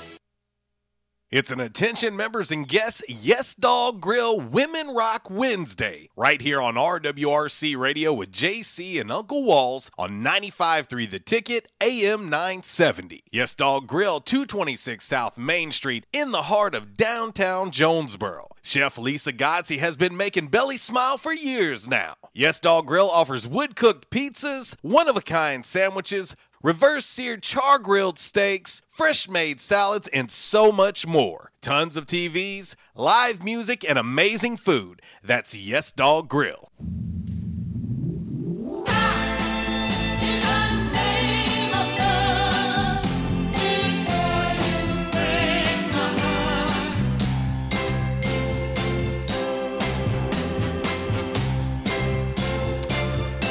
It's 1.31 1.49
an 1.49 1.61
attention 1.61 2.17
members 2.17 2.51
and 2.51 2.67
guests 2.67 3.03
Yes 3.07 3.55
Dog 3.55 4.01
Grill 4.01 4.37
Women 4.37 4.89
Rock 4.89 5.29
Wednesday 5.29 6.09
right 6.17 6.41
here 6.41 6.61
on 6.61 6.73
RWRC 6.75 7.77
Radio 7.77 8.11
with 8.11 8.33
JC 8.33 8.99
and 8.99 9.09
Uncle 9.09 9.41
Walls 9.45 9.89
on 9.97 10.21
95.3 10.21 11.09
The 11.09 11.19
Ticket 11.19 11.71
AM 11.81 12.25
970. 12.25 13.23
Yes 13.31 13.55
Dog 13.55 13.87
Grill 13.87 14.19
226 14.19 15.05
South 15.05 15.37
Main 15.37 15.71
Street 15.71 16.05
in 16.11 16.31
the 16.31 16.41
heart 16.41 16.75
of 16.75 16.97
downtown 16.97 17.71
Jonesboro. 17.71 18.49
Chef 18.61 18.97
Lisa 18.97 19.31
Godsey 19.31 19.79
has 19.79 19.95
been 19.95 20.17
making 20.17 20.47
Belly 20.47 20.75
smile 20.75 21.17
for 21.17 21.31
years 21.31 21.87
now. 21.87 22.15
Yes 22.33 22.59
Dog 22.59 22.87
Grill 22.87 23.09
offers 23.09 23.47
wood 23.47 23.77
cooked 23.77 24.09
pizzas, 24.09 24.75
one 24.81 25.07
of 25.07 25.15
a 25.15 25.21
kind 25.21 25.65
sandwiches, 25.65 26.35
reverse 26.61 27.05
seared 27.05 27.43
char 27.43 27.79
grilled 27.79 28.19
steaks, 28.19 28.81
fresh 28.87 29.27
made 29.27 29.59
salads, 29.59 30.07
and 30.09 30.31
so 30.31 30.71
much 30.71 31.05
more. 31.07 31.51
Tons 31.61 31.97
of 31.97 32.07
TVs, 32.07 32.75
live 32.95 33.43
music, 33.43 33.87
and 33.87 33.97
amazing 33.97 34.57
food. 34.57 35.01
That's 35.23 35.55
Yes 35.55 35.91
Dog 35.91 36.27
Grill. 36.27 36.71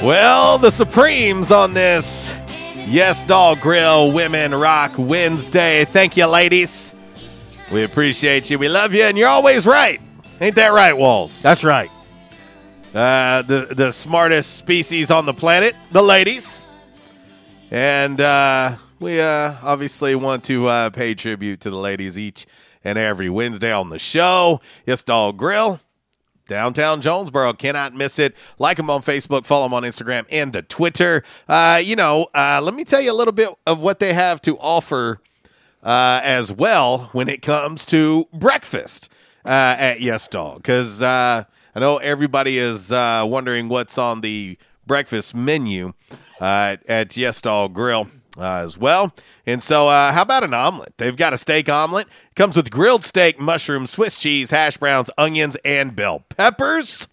Well, 0.02 0.56
the 0.56 0.70
Supremes 0.70 1.52
on 1.52 1.74
this 1.74 2.34
Yes 2.90 3.22
Dog 3.22 3.60
Grill 3.60 4.10
Women 4.10 4.52
Rock 4.52 4.90
Wednesday. 4.98 5.84
Thank 5.84 6.16
you, 6.16 6.26
ladies. 6.26 6.92
We 7.70 7.84
appreciate 7.84 8.50
you. 8.50 8.58
We 8.58 8.68
love 8.68 8.94
you, 8.94 9.04
and 9.04 9.16
you're 9.16 9.28
always 9.28 9.64
right. 9.64 10.00
Ain't 10.40 10.56
that 10.56 10.72
right, 10.72 10.96
Walls? 10.96 11.40
That's 11.40 11.62
right. 11.62 11.88
Uh, 12.92 13.42
the 13.42 13.72
the 13.76 13.92
smartest 13.92 14.56
species 14.56 15.12
on 15.12 15.24
the 15.24 15.32
planet, 15.32 15.76
the 15.92 16.02
ladies, 16.02 16.66
and 17.70 18.20
uh, 18.20 18.74
we 18.98 19.20
uh, 19.20 19.54
obviously 19.62 20.16
want 20.16 20.42
to 20.46 20.66
uh, 20.66 20.90
pay 20.90 21.14
tribute 21.14 21.60
to 21.60 21.70
the 21.70 21.76
ladies 21.78 22.18
each 22.18 22.44
and 22.82 22.98
every 22.98 23.30
Wednesday 23.30 23.70
on 23.70 23.90
the 23.90 24.00
show. 24.00 24.60
Yes, 24.84 25.04
Dog 25.04 25.36
Grill, 25.36 25.78
downtown 26.50 27.00
Jonesboro. 27.00 27.52
Cannot 27.52 27.94
miss 27.94 28.18
it. 28.18 28.34
Like 28.58 28.76
them 28.76 28.90
on 28.90 29.02
Facebook, 29.02 29.46
follow 29.46 29.66
them 29.66 29.72
on 29.72 29.84
Instagram 29.84 30.26
and 30.30 30.52
the 30.52 30.62
Twitter. 30.62 31.22
Uh, 31.48 31.80
you 31.82 31.94
know, 31.94 32.26
uh, 32.34 32.60
let 32.60 32.74
me 32.74 32.84
tell 32.84 33.00
you 33.00 33.12
a 33.12 33.14
little 33.14 33.32
bit 33.32 33.48
of 33.66 33.80
what 33.80 34.00
they 34.00 34.12
have 34.12 34.42
to 34.42 34.58
offer 34.58 35.20
uh, 35.84 36.20
as 36.24 36.52
well 36.52 37.08
when 37.12 37.28
it 37.28 37.40
comes 37.40 37.86
to 37.86 38.26
breakfast 38.34 39.08
uh, 39.44 39.76
at 39.78 40.00
Yes 40.00 40.26
Dog. 40.26 40.56
Because 40.56 41.00
uh, 41.00 41.44
I 41.74 41.80
know 41.80 41.98
everybody 41.98 42.58
is 42.58 42.90
uh, 42.90 43.24
wondering 43.26 43.68
what's 43.68 43.96
on 43.96 44.20
the 44.20 44.58
breakfast 44.86 45.36
menu 45.36 45.92
at 46.40 47.16
Yes 47.16 47.40
Dog 47.40 47.74
Grill 47.74 48.08
uh, 48.38 48.62
as 48.64 48.78
well. 48.78 49.14
And 49.46 49.62
so, 49.62 49.88
uh, 49.88 50.12
how 50.12 50.22
about 50.22 50.44
an 50.44 50.54
omelet? 50.54 50.94
They've 50.96 51.16
got 51.16 51.32
a 51.32 51.38
steak 51.38 51.68
omelet. 51.68 52.08
Comes 52.36 52.56
with 52.56 52.70
grilled 52.70 53.04
steak, 53.04 53.38
mushrooms, 53.40 53.90
Swiss 53.90 54.16
cheese, 54.18 54.50
hash 54.50 54.76
browns, 54.76 55.10
onions, 55.18 55.56
and 55.64 55.94
bell 55.96 56.24
peppers. 56.28 57.08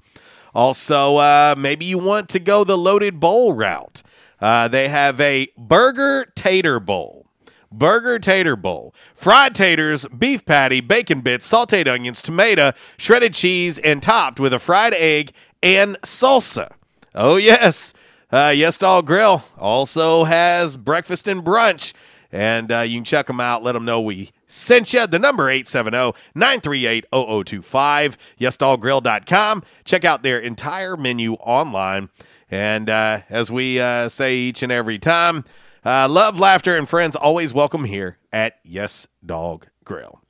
Also, 0.53 1.18
uh, 1.18 1.56
maybe 1.57 1.85
you 1.85 1.98
want 1.98 2.30
to 2.30 2.39
go 2.39 2.64
the 2.64 2.77
loaded 2.77 3.19
bowl 3.19 3.53
route. 3.53 4.02
Uh, 4.39 4.68
they 4.68 4.88
have 4.88 5.19
a 5.19 5.48
burger 5.57 6.31
tater 6.35 6.80
bowl. 6.80 7.26
Burger 7.72 8.18
tater 8.18 8.56
bowl. 8.56 8.94
Fried 9.14 9.53
taters, 9.53 10.06
beef 10.07 10.45
patty, 10.45 10.80
bacon 10.80 11.22
bits, 11.22 11.49
sauteed 11.52 11.88
onions, 11.88 12.22
tomato, 12.22 12.72
shredded 12.98 13.34
cheese, 13.34 13.77
and 13.80 14.02
topped 14.02 14.39
with 14.39 14.53
a 14.53 14.60
fried 14.60 14.94
egg 14.94 15.31
and 15.61 15.98
salsa. 16.02 16.72
Oh, 17.14 17.35
yes. 17.35 17.94
Uh, 18.31 18.53
yes 18.55 18.77
Dog 18.77 19.05
Grill 19.05 19.43
also 19.57 20.23
has 20.25 20.77
breakfast 20.77 21.27
and 21.27 21.43
brunch. 21.43 21.93
And 22.31 22.71
uh, 22.71 22.79
you 22.81 22.97
can 22.97 23.03
check 23.05 23.27
them 23.27 23.39
out. 23.39 23.63
Let 23.63 23.73
them 23.73 23.85
know 23.85 24.01
we 24.01 24.31
sent 24.47 24.93
you. 24.93 25.07
The 25.07 25.19
number 25.19 25.45
870-938-0025. 25.45 28.15
YesDogGrill.com. 28.39 29.63
Check 29.85 30.03
out 30.03 30.23
their 30.23 30.39
entire 30.39 30.97
menu 30.97 31.33
online. 31.35 32.09
And 32.49 32.89
uh, 32.89 33.21
as 33.29 33.51
we 33.51 33.79
uh, 33.79 34.09
say 34.09 34.35
each 34.37 34.63
and 34.63 34.71
every 34.71 34.99
time, 34.99 35.45
uh, 35.85 36.07
love, 36.09 36.39
laughter, 36.39 36.77
and 36.77 36.87
friends 36.87 37.15
always 37.15 37.53
welcome 37.53 37.85
here 37.85 38.17
at 38.33 38.59
Yes 38.63 39.07
Dog 39.25 39.67
Grill. 39.85 40.21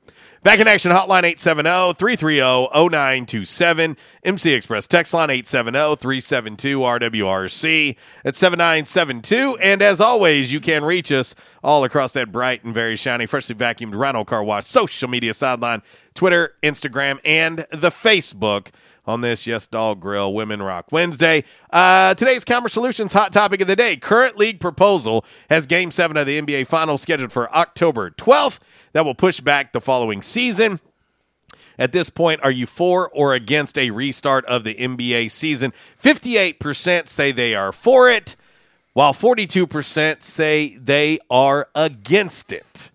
Back 0.43 0.59
in 0.59 0.67
action, 0.67 0.91
hotline 0.91 1.23
870-330-0927. 1.35 3.97
MC 4.23 4.53
Express 4.53 4.87
text 4.87 5.13
line 5.13 5.29
870-372-RWRC 5.29 7.95
at 8.23 8.35
7972. 8.35 9.57
And 9.57 9.81
as 9.81 9.99
always, 9.99 10.51
you 10.51 10.59
can 10.59 10.85
reach 10.85 11.11
us 11.11 11.33
all 11.63 11.83
across 11.83 12.13
that 12.13 12.31
bright 12.31 12.63
and 12.63 12.71
very 12.73 12.95
shiny, 12.95 13.25
freshly 13.25 13.55
vacuumed 13.55 13.95
Rhino 13.95 14.23
Car 14.23 14.43
Wash 14.43 14.65
social 14.65 15.09
media 15.09 15.33
sideline, 15.33 15.81
Twitter, 16.13 16.53
Instagram, 16.61 17.19
and 17.25 17.65
the 17.71 17.89
Facebook 17.89 18.67
on 19.07 19.21
this 19.21 19.47
Yes 19.47 19.65
Dog 19.65 20.01
Grill 20.01 20.33
Women 20.33 20.61
Rock 20.61 20.91
Wednesday. 20.91 21.43
Uh, 21.71 22.13
today's 22.13 22.45
Commerce 22.45 22.73
Solutions 22.73 23.13
hot 23.13 23.31
topic 23.31 23.61
of 23.61 23.67
the 23.67 23.75
day. 23.75 23.95
Current 23.95 24.37
league 24.37 24.59
proposal 24.59 25.25
has 25.49 25.65
game 25.65 25.89
seven 25.91 26.17
of 26.17 26.27
the 26.27 26.39
NBA 26.39 26.67
Finals 26.67 27.01
scheduled 27.01 27.31
for 27.31 27.51
October 27.55 28.11
12th. 28.11 28.59
That 28.97 29.05
will 29.05 29.13
push 29.13 29.41
back 29.41 29.73
the 29.73 29.79
following 29.79 30.23
season. 30.23 30.79
At 31.77 31.91
this 31.91 32.09
point, 32.09 32.41
are 32.41 32.49
you 32.49 32.65
for 32.65 33.07
or 33.09 33.35
against 33.35 33.77
a 33.77 33.91
restart 33.91 34.43
of 34.45 34.63
the 34.63 34.73
NBA 34.73 35.29
season? 35.29 35.71
58% 36.01 37.07
say 37.07 37.31
they 37.31 37.53
are 37.53 37.71
for 37.71 38.09
it, 38.09 38.35
while 38.93 39.13
42% 39.13 40.23
say 40.23 40.77
they 40.77 41.19
are 41.29 41.69
against 41.75 42.51
it. 42.51 42.89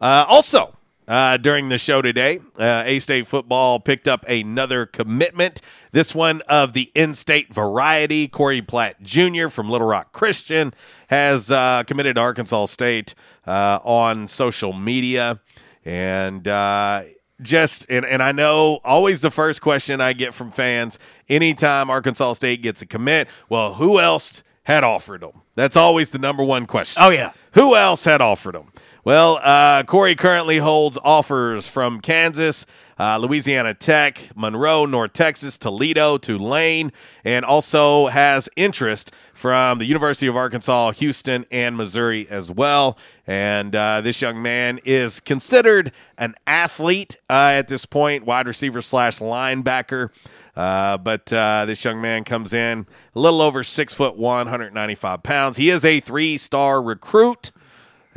Uh, 0.00 0.24
also, 0.28 0.74
uh, 1.06 1.36
during 1.36 1.68
the 1.68 1.78
show 1.78 2.02
today, 2.02 2.40
uh, 2.58 2.82
A 2.84 2.98
State 2.98 3.28
football 3.28 3.78
picked 3.78 4.08
up 4.08 4.24
another 4.26 4.86
commitment. 4.86 5.60
This 5.92 6.16
one 6.16 6.40
of 6.48 6.72
the 6.72 6.90
in 6.96 7.14
state 7.14 7.54
variety. 7.54 8.26
Corey 8.26 8.60
Platt 8.60 9.04
Jr. 9.04 9.50
from 9.50 9.70
Little 9.70 9.86
Rock 9.86 10.12
Christian 10.12 10.74
has 11.08 11.50
uh, 11.50 11.82
committed 11.86 12.16
to 12.16 12.22
Arkansas 12.22 12.66
State 12.66 13.14
uh, 13.46 13.80
on 13.84 14.28
social 14.28 14.72
media. 14.72 15.40
And 15.84 16.46
uh, 16.46 17.02
just, 17.42 17.86
and, 17.88 18.04
and 18.04 18.22
I 18.22 18.32
know 18.32 18.80
always 18.84 19.20
the 19.20 19.30
first 19.30 19.60
question 19.60 20.00
I 20.00 20.12
get 20.12 20.34
from 20.34 20.50
fans 20.50 20.98
anytime 21.28 21.90
Arkansas 21.90 22.34
State 22.34 22.62
gets 22.62 22.82
a 22.82 22.86
commit, 22.86 23.28
well, 23.48 23.74
who 23.74 23.98
else 23.98 24.42
had 24.64 24.84
offered 24.84 25.22
them? 25.22 25.42
That's 25.54 25.76
always 25.76 26.10
the 26.10 26.18
number 26.18 26.44
one 26.44 26.66
question. 26.66 27.02
Oh, 27.02 27.10
yeah. 27.10 27.32
Who 27.52 27.74
else 27.74 28.04
had 28.04 28.20
offered 28.20 28.54
them? 28.54 28.72
Well, 29.04 29.40
uh, 29.42 29.84
Corey 29.84 30.14
currently 30.14 30.58
holds 30.58 30.98
offers 31.02 31.66
from 31.66 32.00
Kansas, 32.00 32.66
uh, 32.98 33.18
Louisiana 33.18 33.74
Tech, 33.74 34.30
Monroe, 34.34 34.86
North 34.86 35.12
Texas, 35.12 35.56
Toledo, 35.56 36.18
Tulane, 36.18 36.92
and 37.24 37.44
also 37.44 38.06
has 38.06 38.48
interest 38.56 39.12
from 39.32 39.78
the 39.78 39.84
University 39.84 40.26
of 40.26 40.36
Arkansas, 40.36 40.92
Houston, 40.92 41.46
and 41.50 41.76
Missouri 41.76 42.26
as 42.28 42.50
well. 42.50 42.98
And 43.26 43.74
uh, 43.76 44.00
this 44.00 44.20
young 44.20 44.42
man 44.42 44.80
is 44.84 45.20
considered 45.20 45.92
an 46.16 46.34
athlete 46.46 47.16
uh, 47.30 47.52
at 47.54 47.68
this 47.68 47.86
point, 47.86 48.26
wide 48.26 48.46
receiver 48.46 48.82
slash 48.82 49.18
linebacker. 49.20 50.10
Uh, 50.56 50.98
but 50.98 51.32
uh, 51.32 51.64
this 51.66 51.84
young 51.84 52.00
man 52.00 52.24
comes 52.24 52.52
in 52.52 52.84
a 53.14 53.18
little 53.20 53.40
over 53.40 53.62
six 53.62 53.94
foot 53.94 54.16
one, 54.16 54.46
195 54.46 55.22
pounds. 55.22 55.56
He 55.56 55.70
is 55.70 55.84
a 55.84 56.00
three 56.00 56.36
star 56.36 56.82
recruit. 56.82 57.52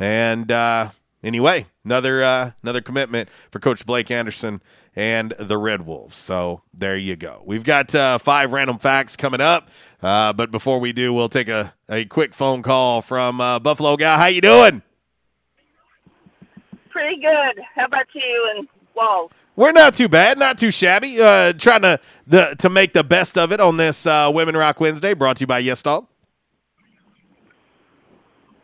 And 0.00 0.50
uh, 0.50 0.90
anyway, 1.22 1.66
another 1.84 2.22
uh, 2.22 2.50
another 2.62 2.80
commitment 2.80 3.28
for 3.50 3.58
Coach 3.58 3.86
Blake 3.86 4.10
Anderson 4.10 4.62
and 4.94 5.32
the 5.38 5.56
Red 5.58 5.86
Wolves. 5.86 6.16
So 6.16 6.62
there 6.74 6.96
you 6.96 7.16
go. 7.16 7.42
We've 7.44 7.64
got 7.64 7.94
uh, 7.94 8.18
five 8.18 8.52
random 8.52 8.78
facts 8.78 9.16
coming 9.16 9.40
up. 9.40 9.68
Uh, 10.02 10.32
but 10.32 10.50
before 10.50 10.78
we 10.80 10.92
do, 10.92 11.12
we'll 11.12 11.28
take 11.28 11.48
a, 11.48 11.74
a 11.88 12.04
quick 12.04 12.34
phone 12.34 12.62
call 12.62 13.02
from 13.02 13.40
uh, 13.40 13.58
Buffalo 13.58 13.96
guy. 13.96 14.16
How 14.18 14.26
you 14.26 14.40
doing? 14.40 14.82
Pretty 16.90 17.20
good. 17.20 17.62
How 17.74 17.86
about 17.86 18.06
you 18.14 18.52
and 18.56 18.68
Walls? 18.94 19.30
We're 19.54 19.72
not 19.72 19.94
too 19.94 20.08
bad, 20.08 20.38
not 20.38 20.58
too 20.58 20.70
shabby. 20.70 21.20
Uh, 21.20 21.52
trying 21.52 21.82
to 21.82 22.00
the 22.26 22.56
to 22.58 22.70
make 22.70 22.94
the 22.94 23.04
best 23.04 23.36
of 23.36 23.52
it 23.52 23.60
on 23.60 23.76
this 23.76 24.06
uh, 24.06 24.30
Women 24.32 24.56
Rock 24.56 24.80
Wednesday, 24.80 25.14
brought 25.14 25.36
to 25.36 25.42
you 25.42 25.46
by 25.46 25.58
Yes 25.58 25.82
Dog. 25.82 26.06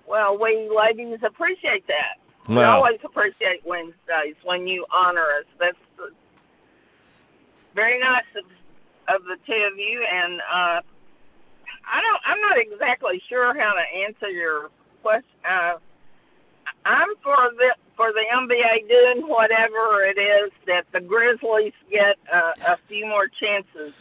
Well, 0.07 0.39
we 0.39 0.71
ladies 0.75 1.19
appreciate 1.23 1.87
that. 1.87 2.17
We 2.49 2.63
always 2.63 2.99
appreciate 3.05 3.65
Wednesdays 3.65 4.37
when 4.43 4.67
you 4.67 4.87
honor 4.93 5.27
us. 5.39 5.45
That's 5.59 5.77
very 7.75 8.01
nice 8.01 8.25
of, 8.37 8.45
of 9.15 9.25
the 9.25 9.37
two 9.47 9.69
of 9.71 9.79
you. 9.79 10.05
And 10.11 10.41
uh, 10.41 10.81
I 11.91 12.01
don't. 12.01 12.21
I'm 12.27 12.41
not 12.41 12.59
exactly 12.59 13.23
sure 13.29 13.59
how 13.59 13.75
to 13.75 13.99
answer 14.05 14.29
your 14.29 14.71
question. 15.03 15.31
Uh, 15.49 15.75
I'm 16.85 17.09
for 17.23 17.51
the 17.57 17.75
for 17.97 18.13
the 18.13 18.25
NBA 18.33 18.89
doing 18.89 19.29
whatever 19.29 20.05
it 20.05 20.19
is 20.19 20.51
that 20.67 20.85
the 20.93 21.01
Grizzlies 21.01 21.73
get 21.91 22.17
uh, 22.33 22.53
a 22.67 22.77
few 22.77 23.07
more 23.07 23.29
chances 23.29 23.93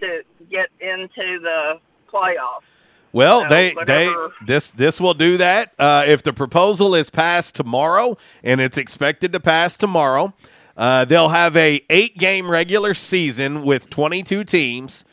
to 0.00 0.22
get 0.50 0.68
into 0.80 1.38
the 1.40 1.80
playoffs. 2.12 2.67
Well, 3.12 3.48
they 3.48 3.72
whatever- 3.72 4.32
they 4.38 4.46
this 4.46 4.70
this 4.70 5.00
will 5.00 5.14
do 5.14 5.36
that. 5.38 5.72
Uh, 5.78 6.04
if 6.06 6.22
the 6.22 6.32
proposal 6.32 6.94
is 6.94 7.10
passed 7.10 7.54
tomorrow, 7.54 8.16
and 8.44 8.60
it's 8.60 8.78
expected 8.78 9.32
to 9.32 9.40
pass 9.40 9.76
tomorrow, 9.76 10.34
uh, 10.76 11.04
they'll 11.04 11.30
have 11.30 11.56
a 11.56 11.84
eight 11.90 12.18
game 12.18 12.50
regular 12.50 12.94
season 12.94 13.62
with 13.62 13.88
twenty 13.90 14.22
two 14.22 14.44
teams, 14.44 15.04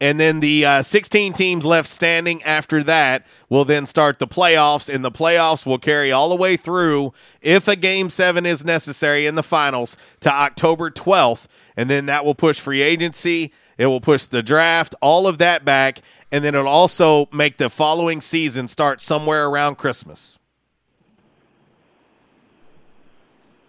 and 0.00 0.18
then 0.18 0.40
the 0.40 0.64
uh, 0.64 0.82
sixteen 0.82 1.32
teams 1.34 1.64
left 1.64 1.88
standing 1.90 2.42
after 2.42 2.82
that 2.84 3.26
will 3.48 3.64
then 3.66 3.84
start 3.86 4.18
the 4.18 4.26
playoffs, 4.26 4.92
and 4.92 5.04
the 5.04 5.12
playoffs 5.12 5.66
will 5.66 5.78
carry 5.78 6.10
all 6.10 6.28
the 6.30 6.36
way 6.36 6.56
through 6.56 7.12
if 7.42 7.68
a 7.68 7.76
game 7.76 8.08
seven 8.08 8.46
is 8.46 8.64
necessary 8.64 9.26
in 9.26 9.34
the 9.34 9.42
finals 9.42 9.96
to 10.20 10.32
October 10.32 10.88
twelfth, 10.90 11.48
and 11.76 11.90
then 11.90 12.06
that 12.06 12.24
will 12.24 12.34
push 12.34 12.58
free 12.58 12.80
agency. 12.80 13.52
It 13.78 13.86
will 13.86 14.00
push 14.00 14.26
the 14.26 14.42
draft, 14.42 14.94
all 15.00 15.26
of 15.26 15.38
that 15.38 15.64
back, 15.64 16.00
and 16.32 16.42
then 16.42 16.54
it'll 16.54 16.66
also 16.66 17.28
make 17.30 17.58
the 17.58 17.68
following 17.70 18.20
season 18.22 18.66
start 18.66 19.00
somewhere 19.00 19.46
around 19.46 19.76
Christmas. 19.76 20.38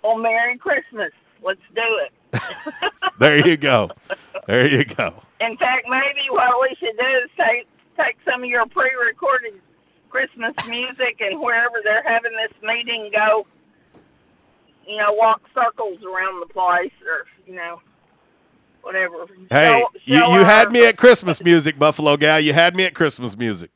Well, 0.02 0.18
Merry 0.18 0.58
Christmas. 0.58 1.12
Let's 1.44 1.62
do 1.76 1.82
it. 1.82 2.42
There 3.20 3.48
you 3.48 3.58
go. 3.58 3.92
There 4.48 4.68
you 4.68 4.84
go. 4.84 5.14
In 5.40 5.56
fact, 5.56 5.86
maybe 5.88 6.28
what 6.32 6.60
we 6.62 6.76
should 6.80 6.98
do 6.98 7.06
is 7.24 7.30
take 7.38 7.68
take 7.96 8.18
some 8.26 8.44
of 8.44 8.50
your 8.50 8.66
pre-recorded 8.66 9.54
Christmas 10.10 10.54
music 10.68 11.22
and 11.22 11.40
wherever 11.40 11.76
they're 11.84 12.04
having 12.04 12.32
this 12.32 12.52
meeting, 12.64 13.12
go, 13.14 13.46
you 14.88 14.98
know, 14.98 15.14
walk 15.14 15.42
circles 15.54 16.00
around 16.04 16.40
the 16.40 16.52
place, 16.52 16.92
or 17.08 17.26
you 17.48 17.56
know, 17.56 17.82
whatever. 18.84 19.26
Hey, 19.50 19.82
Show- 19.82 19.90
you, 20.04 20.16
you 20.18 20.24
our- 20.24 20.44
had 20.46 20.72
me 20.72 20.86
at 20.88 20.98
Christmas 20.98 21.44
music, 21.44 21.80
Buffalo 21.80 22.16
Gal. 22.18 22.40
You 22.40 22.54
had 22.54 22.76
me 22.76 22.86
at 22.86 22.94
Christmas 22.94 23.36
music. 23.38 23.72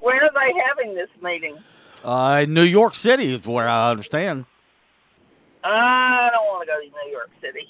Where 0.00 0.22
are 0.22 0.30
they 0.34 0.52
having 0.68 0.94
this 0.94 1.08
meeting? 1.22 1.56
Uh, 2.02 2.44
New 2.48 2.62
York 2.62 2.94
City 2.94 3.32
is 3.32 3.46
where 3.46 3.68
I 3.68 3.90
understand. 3.90 4.44
I 5.62 6.28
don't 6.32 6.44
want 6.46 6.62
to 6.62 6.66
go 6.66 6.78
to 6.80 7.06
New 7.06 7.10
York 7.12 7.30
City. 7.40 7.66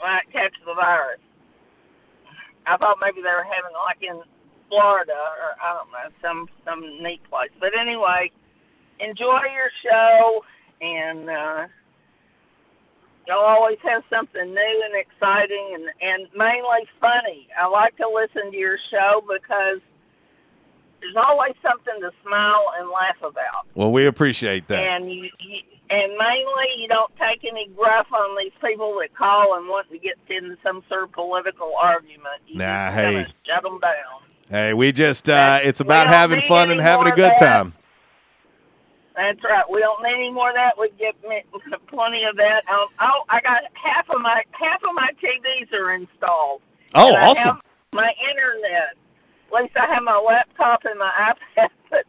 Might 0.00 0.22
catch 0.32 0.52
the 0.64 0.74
virus. 0.74 1.20
I 2.66 2.76
thought 2.78 2.96
maybe 3.00 3.16
they 3.22 3.28
were 3.30 3.44
having 3.44 3.70
it 3.70 3.84
like 3.84 3.98
in 4.02 4.22
Florida 4.68 5.12
or 5.12 5.54
I 5.62 5.74
don't 5.74 5.90
know 5.92 6.16
some 6.22 6.48
some 6.64 7.02
neat 7.02 7.20
place. 7.30 7.50
But 7.60 7.78
anyway, 7.78 8.30
enjoy 8.98 9.40
your 9.52 9.70
show 9.84 10.44
and 10.80 11.30
uh, 11.30 11.66
you'll 13.26 13.38
always 13.38 13.78
have 13.82 14.02
something 14.10 14.54
new 14.54 14.82
and 14.86 14.94
exciting 14.96 15.72
and 15.74 15.84
and 16.00 16.28
mainly 16.36 16.86
funny. 17.00 17.48
I 17.58 17.66
like 17.66 17.96
to 17.98 18.08
listen 18.08 18.50
to 18.52 18.56
your 18.56 18.78
show 18.90 19.22
because 19.22 19.80
there's 21.00 21.16
always 21.16 21.54
something 21.62 22.00
to 22.00 22.10
smile 22.24 22.72
and 22.78 22.88
laugh 22.88 23.18
about. 23.20 23.66
Well, 23.74 23.92
we 23.92 24.06
appreciate 24.06 24.66
that. 24.68 24.78
And 24.78 25.12
you, 25.12 25.30
you 25.40 25.58
and 25.88 26.12
mainly 26.18 26.66
you 26.78 26.88
don't 26.88 27.12
take 27.16 27.44
any 27.44 27.68
gruff 27.76 28.06
on 28.12 28.36
these 28.38 28.52
people 28.64 28.98
that 29.00 29.14
call 29.14 29.56
and 29.56 29.68
want 29.68 29.88
to 29.90 29.98
get 29.98 30.16
into 30.28 30.56
some 30.62 30.82
sort 30.88 31.04
of 31.04 31.12
political 31.12 31.72
argument. 31.80 32.40
You 32.48 32.58
Nah, 32.58 32.88
just 32.88 32.96
hey. 32.96 33.26
shut 33.46 33.62
them 33.62 33.78
down. 33.80 34.22
Hey, 34.50 34.74
we 34.74 34.90
just, 34.92 35.28
uh, 35.28 35.58
it's 35.62 35.80
about 35.80 36.06
having 36.06 36.40
fun 36.42 36.70
and 36.70 36.80
having 36.80 37.06
a 37.12 37.14
good 37.16 37.32
time. 37.38 37.74
That's 39.16 39.42
right. 39.42 39.64
We 39.70 39.80
don't 39.80 40.02
need 40.02 40.14
any 40.14 40.30
more 40.30 40.50
of 40.50 40.56
that. 40.56 40.76
We 40.78 40.90
get 40.98 41.16
plenty 41.88 42.24
of 42.24 42.36
that. 42.36 42.68
Um, 42.68 42.86
oh, 43.00 43.24
I 43.28 43.40
got 43.40 43.62
half 43.72 44.08
of 44.10 44.20
my 44.20 44.42
half 44.52 44.82
of 44.84 44.94
my 44.94 45.10
TVs 45.16 45.72
are 45.72 45.94
installed. 45.94 46.60
Oh, 46.94 47.14
awesome. 47.16 47.60
my 47.92 48.12
internet. 48.30 48.94
At 49.48 49.62
least 49.62 49.76
I 49.76 49.92
have 49.92 50.02
my 50.02 50.20
laptop 50.20 50.84
and 50.84 50.98
my 50.98 51.10
iPad. 51.56 51.68
But 51.88 52.04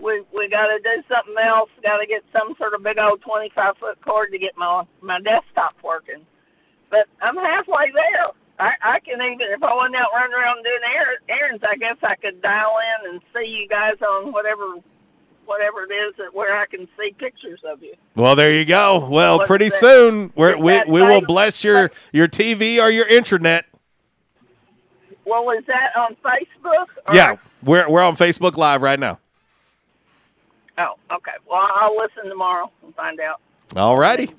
we 0.00 0.22
we 0.32 0.48
got 0.48 0.68
to 0.68 0.78
do 0.78 1.02
something 1.10 1.34
else. 1.42 1.70
Got 1.82 1.98
to 1.98 2.06
get 2.06 2.22
some 2.32 2.54
sort 2.56 2.74
of 2.74 2.84
big 2.84 2.98
old 2.98 3.20
twenty 3.22 3.50
five 3.54 3.76
foot 3.78 3.98
cord 4.04 4.30
to 4.30 4.38
get 4.38 4.56
my 4.56 4.84
my 5.02 5.18
desktop 5.20 5.74
working. 5.82 6.24
But 6.88 7.10
I'm 7.20 7.36
halfway 7.36 7.90
there. 7.90 8.30
I, 8.60 8.70
I 8.80 9.00
can 9.00 9.18
even 9.18 9.50
if 9.50 9.62
I 9.62 9.74
wasn't 9.74 9.96
out 9.96 10.14
running 10.14 10.38
around 10.38 10.62
doing 10.62 10.86
er- 10.86 11.26
errands, 11.28 11.64
I 11.68 11.74
guess 11.74 11.96
I 12.04 12.14
could 12.14 12.40
dial 12.40 12.78
in 12.78 13.10
and 13.10 13.20
see 13.34 13.50
you 13.50 13.66
guys 13.66 13.98
on 14.00 14.30
whatever 14.32 14.78
whatever 15.46 15.82
it 15.82 15.92
is 15.92 16.14
that 16.18 16.34
where 16.34 16.56
I 16.56 16.66
can 16.66 16.88
see 16.98 17.14
pictures 17.18 17.60
of 17.64 17.82
you. 17.82 17.94
Well, 18.14 18.36
there 18.36 18.52
you 18.52 18.64
go. 18.64 19.06
Well, 19.10 19.38
What's 19.38 19.48
pretty 19.48 19.68
that? 19.68 19.78
soon 19.78 20.32
we 20.36 20.44
that 20.70 20.88
we 20.88 21.02
will 21.02 21.22
bless 21.22 21.62
your 21.64 21.90
your 22.12 22.28
TV 22.28 22.80
or 22.82 22.90
your 22.90 23.06
internet. 23.06 23.66
Well, 25.24 25.50
is 25.50 25.64
that 25.66 25.90
on 25.96 26.16
Facebook? 26.24 26.86
Or- 27.06 27.14
Yeah, 27.14 27.36
we're 27.62 27.88
we're 27.90 28.02
on 28.02 28.16
Facebook 28.16 28.56
Live 28.56 28.82
right 28.82 28.98
now. 29.00 29.18
Oh, 30.76 30.94
okay. 31.12 31.32
Well, 31.48 31.60
I'll 31.74 31.96
listen 31.96 32.28
tomorrow 32.28 32.70
and 32.84 32.94
find 32.94 33.20
out. 33.20 33.40
All 33.76 33.96
righty. 33.96 34.30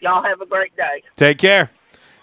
Y'all 0.00 0.22
have 0.22 0.40
a 0.40 0.46
great 0.46 0.74
day. 0.76 1.02
take 1.16 1.38
care. 1.38 1.70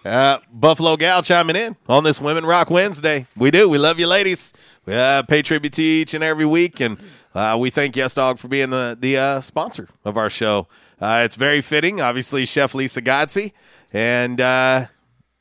Uh, 0.06 0.40
Buffalo 0.52 0.96
Gal 0.96 1.22
chiming 1.22 1.58
in 1.58 1.76
on 1.90 2.06
this 2.06 2.22
Women 2.22 2.46
Rock 2.46 2.70
Wednesday. 2.70 3.26
We 3.36 3.52
do. 3.52 3.68
We 3.68 3.78
love 3.78 4.00
you, 4.00 4.08
ladies. 4.08 4.54
We 4.86 4.94
uh, 4.96 5.24
pay 5.24 5.42
tribute 5.42 5.74
to 5.74 5.84
you 5.84 6.02
each 6.02 6.14
and 6.14 6.24
every 6.24 6.46
week, 6.46 6.80
and 6.80 6.98
uh, 7.36 7.58
we 7.60 7.70
thank 7.70 7.96
Yes 7.96 8.14
Dog 8.14 8.40
for 8.40 8.48
being 8.48 8.70
the 8.70 8.98
the 9.00 9.18
uh, 9.18 9.42
sponsor 9.42 9.88
of 10.06 10.18
our 10.18 10.30
show. 10.30 10.68
Uh, 11.02 11.22
it's 11.24 11.36
very 11.36 11.62
fitting. 11.62 12.02
Obviously, 12.02 12.46
Chef 12.46 12.74
Lisa 12.76 13.02
Gotzi, 13.02 13.54
and 13.94 14.40
uh, 14.42 14.88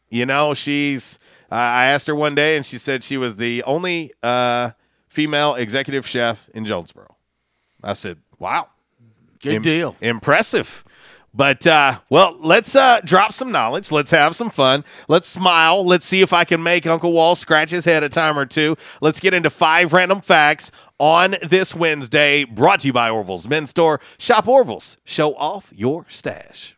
you 0.08 0.26
know 0.26 0.54
she's. 0.54 1.18
Uh, 1.50 1.54
I 1.54 1.86
asked 1.86 2.06
her 2.08 2.14
one 2.14 2.34
day, 2.34 2.56
and 2.56 2.66
she 2.66 2.76
said 2.76 3.02
she 3.02 3.16
was 3.16 3.36
the 3.36 3.62
only 3.62 4.12
uh, 4.22 4.72
female 5.08 5.54
executive 5.54 6.06
chef 6.06 6.48
in 6.50 6.64
Jonesboro. 6.66 7.16
I 7.82 7.94
said, 7.94 8.18
"Wow, 8.38 8.68
Good 9.42 9.62
deal. 9.62 9.96
impressive." 10.00 10.84
But 11.34 11.66
uh, 11.66 12.00
well, 12.10 12.36
let's 12.40 12.74
uh, 12.74 13.00
drop 13.04 13.32
some 13.32 13.52
knowledge. 13.52 13.92
Let's 13.92 14.10
have 14.10 14.34
some 14.34 14.50
fun. 14.50 14.84
Let's 15.08 15.28
smile. 15.28 15.84
Let's 15.84 16.06
see 16.06 16.22
if 16.22 16.32
I 16.32 16.44
can 16.44 16.62
make 16.62 16.86
Uncle 16.86 17.12
Wall 17.12 17.34
scratch 17.34 17.70
his 17.70 17.84
head 17.84 18.02
a 18.02 18.08
time 18.08 18.38
or 18.38 18.46
two. 18.46 18.76
Let's 19.00 19.20
get 19.20 19.34
into 19.34 19.50
five 19.50 19.92
random 19.92 20.20
facts 20.20 20.70
on 20.98 21.36
this 21.42 21.74
Wednesday. 21.74 22.44
Brought 22.44 22.80
to 22.80 22.88
you 22.88 22.92
by 22.92 23.10
Orville's 23.10 23.46
Men's 23.46 23.70
Store. 23.70 24.00
Shop 24.18 24.48
Orville's. 24.48 24.96
Show 25.04 25.34
off 25.34 25.72
your 25.74 26.06
stash. 26.08 26.77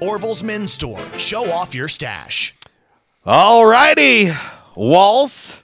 Orville's 0.00 0.42
Men's 0.42 0.72
Store. 0.72 1.00
Show 1.18 1.50
off 1.50 1.74
your 1.74 1.88
stash. 1.88 2.54
All 3.26 3.66
righty, 3.66 4.30
Walls. 4.76 5.62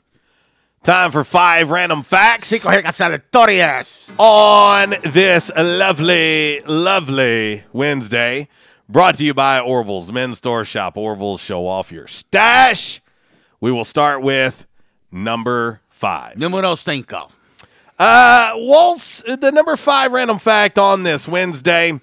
Time 0.82 1.12
for 1.12 1.24
five 1.24 1.70
random 1.70 2.02
facts. 2.02 2.50
On 4.18 4.94
this 5.04 5.50
lovely, 5.56 6.60
lovely 6.66 7.62
Wednesday, 7.72 8.48
brought 8.88 9.14
to 9.16 9.24
you 9.24 9.32
by 9.32 9.60
Orville's 9.60 10.12
Men's 10.12 10.38
Store 10.38 10.64
Shop. 10.64 10.96
Orville's 10.96 11.40
show 11.40 11.66
off 11.66 11.90
your 11.90 12.06
stash. 12.06 13.00
We 13.60 13.72
will 13.72 13.84
start 13.84 14.20
with 14.22 14.66
number 15.10 15.80
five. 15.88 16.36
Numero 16.36 16.74
cinco. 16.74 17.28
Uh, 17.98 18.52
Walls, 18.56 19.22
the 19.26 19.52
number 19.52 19.76
five 19.76 20.12
random 20.12 20.38
fact 20.38 20.78
on 20.78 21.04
this 21.04 21.26
Wednesday. 21.28 21.98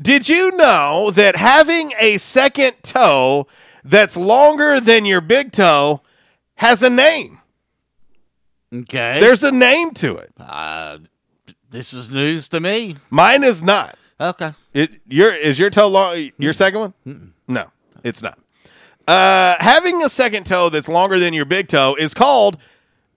Did 0.00 0.28
you 0.28 0.50
know 0.52 1.10
that 1.10 1.36
having 1.36 1.92
a 2.00 2.16
second 2.18 2.74
toe 2.82 3.46
that's 3.84 4.16
longer 4.16 4.80
than 4.80 5.04
your 5.04 5.20
big 5.20 5.52
toe 5.52 6.00
has 6.56 6.82
a 6.82 6.90
name? 6.90 7.38
Okay. 8.72 9.18
There's 9.20 9.42
a 9.42 9.50
name 9.50 9.92
to 9.94 10.16
it. 10.16 10.32
Uh, 10.38 10.98
this 11.70 11.92
is 11.92 12.10
news 12.10 12.48
to 12.48 12.60
me. 12.60 12.96
Mine 13.10 13.42
is 13.44 13.62
not. 13.62 13.96
Okay. 14.20 14.52
It 14.74 15.00
your 15.08 15.34
is 15.34 15.58
your 15.58 15.70
toe 15.70 15.88
long? 15.88 16.30
Your 16.38 16.52
second 16.52 16.80
one? 17.04 17.32
No, 17.48 17.66
it's 18.04 18.22
not. 18.22 18.38
Uh, 19.08 19.56
having 19.58 20.02
a 20.04 20.08
second 20.08 20.44
toe 20.46 20.68
that's 20.68 20.88
longer 20.88 21.18
than 21.18 21.32
your 21.32 21.46
big 21.46 21.68
toe 21.68 21.96
is 21.98 22.12
called, 22.14 22.58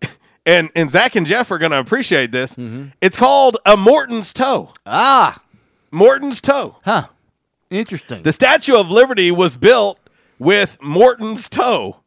and 0.45 0.69
and 0.75 0.89
Zach 0.89 1.15
and 1.15 1.25
Jeff 1.25 1.51
are 1.51 1.57
going 1.57 1.71
to 1.73 1.79
appreciate 1.79 2.31
this. 2.31 2.55
It's 3.01 3.17
called 3.17 3.57
a 3.65 3.75
Morton's 3.77 4.33
toe. 4.33 4.73
Ah, 4.85 5.41
Morton's 5.93 6.41
toe. 6.41 6.77
Huh. 6.83 7.07
Interesting. 7.69 8.23
The 8.23 8.33
Statue 8.33 8.75
of 8.75 8.91
Liberty 8.91 9.31
was 9.31 9.57
built 9.57 9.99
with 10.39 10.81
Morton's 10.81 11.47
toe. 11.49 11.97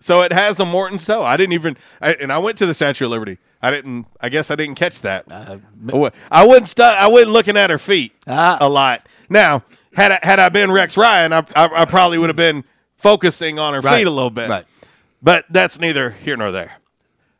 So 0.00 0.22
it 0.22 0.32
has 0.32 0.60
a 0.60 0.64
Morton's 0.64 1.04
toe. 1.04 1.22
I 1.22 1.36
didn't 1.36 1.54
even, 1.54 1.76
I, 2.00 2.14
and 2.14 2.32
I 2.32 2.38
went 2.38 2.56
to 2.58 2.66
the 2.66 2.74
Statue 2.74 3.06
of 3.06 3.10
Liberty. 3.10 3.38
I 3.60 3.70
didn't. 3.72 4.06
I 4.20 4.28
guess 4.28 4.50
I 4.50 4.54
didn't 4.54 4.76
catch 4.76 5.00
that. 5.02 5.24
Uh, 5.30 5.58
I 5.92 5.96
wa- 5.96 6.10
I 6.30 6.46
wasn't. 6.46 6.68
Stu- 6.68 6.82
I 6.84 7.08
wasn't 7.08 7.32
looking 7.32 7.56
at 7.56 7.70
her 7.70 7.78
feet 7.78 8.12
ah. 8.28 8.56
a 8.60 8.68
lot. 8.68 9.08
Now, 9.28 9.64
had 9.94 10.12
I, 10.12 10.20
had 10.22 10.38
I 10.38 10.48
been 10.48 10.70
Rex 10.70 10.96
Ryan, 10.96 11.32
I, 11.32 11.38
I, 11.56 11.68
I 11.82 11.84
probably 11.84 12.18
would 12.18 12.28
have 12.28 12.36
been 12.36 12.62
focusing 12.96 13.58
on 13.58 13.74
her 13.74 13.80
Right. 13.80 13.98
feet 13.98 14.06
a 14.06 14.10
little 14.10 14.30
bit. 14.30 14.48
Right. 14.48 14.64
But 15.20 15.44
that's 15.50 15.80
neither 15.80 16.10
here 16.10 16.36
nor 16.36 16.52
there. 16.52 16.76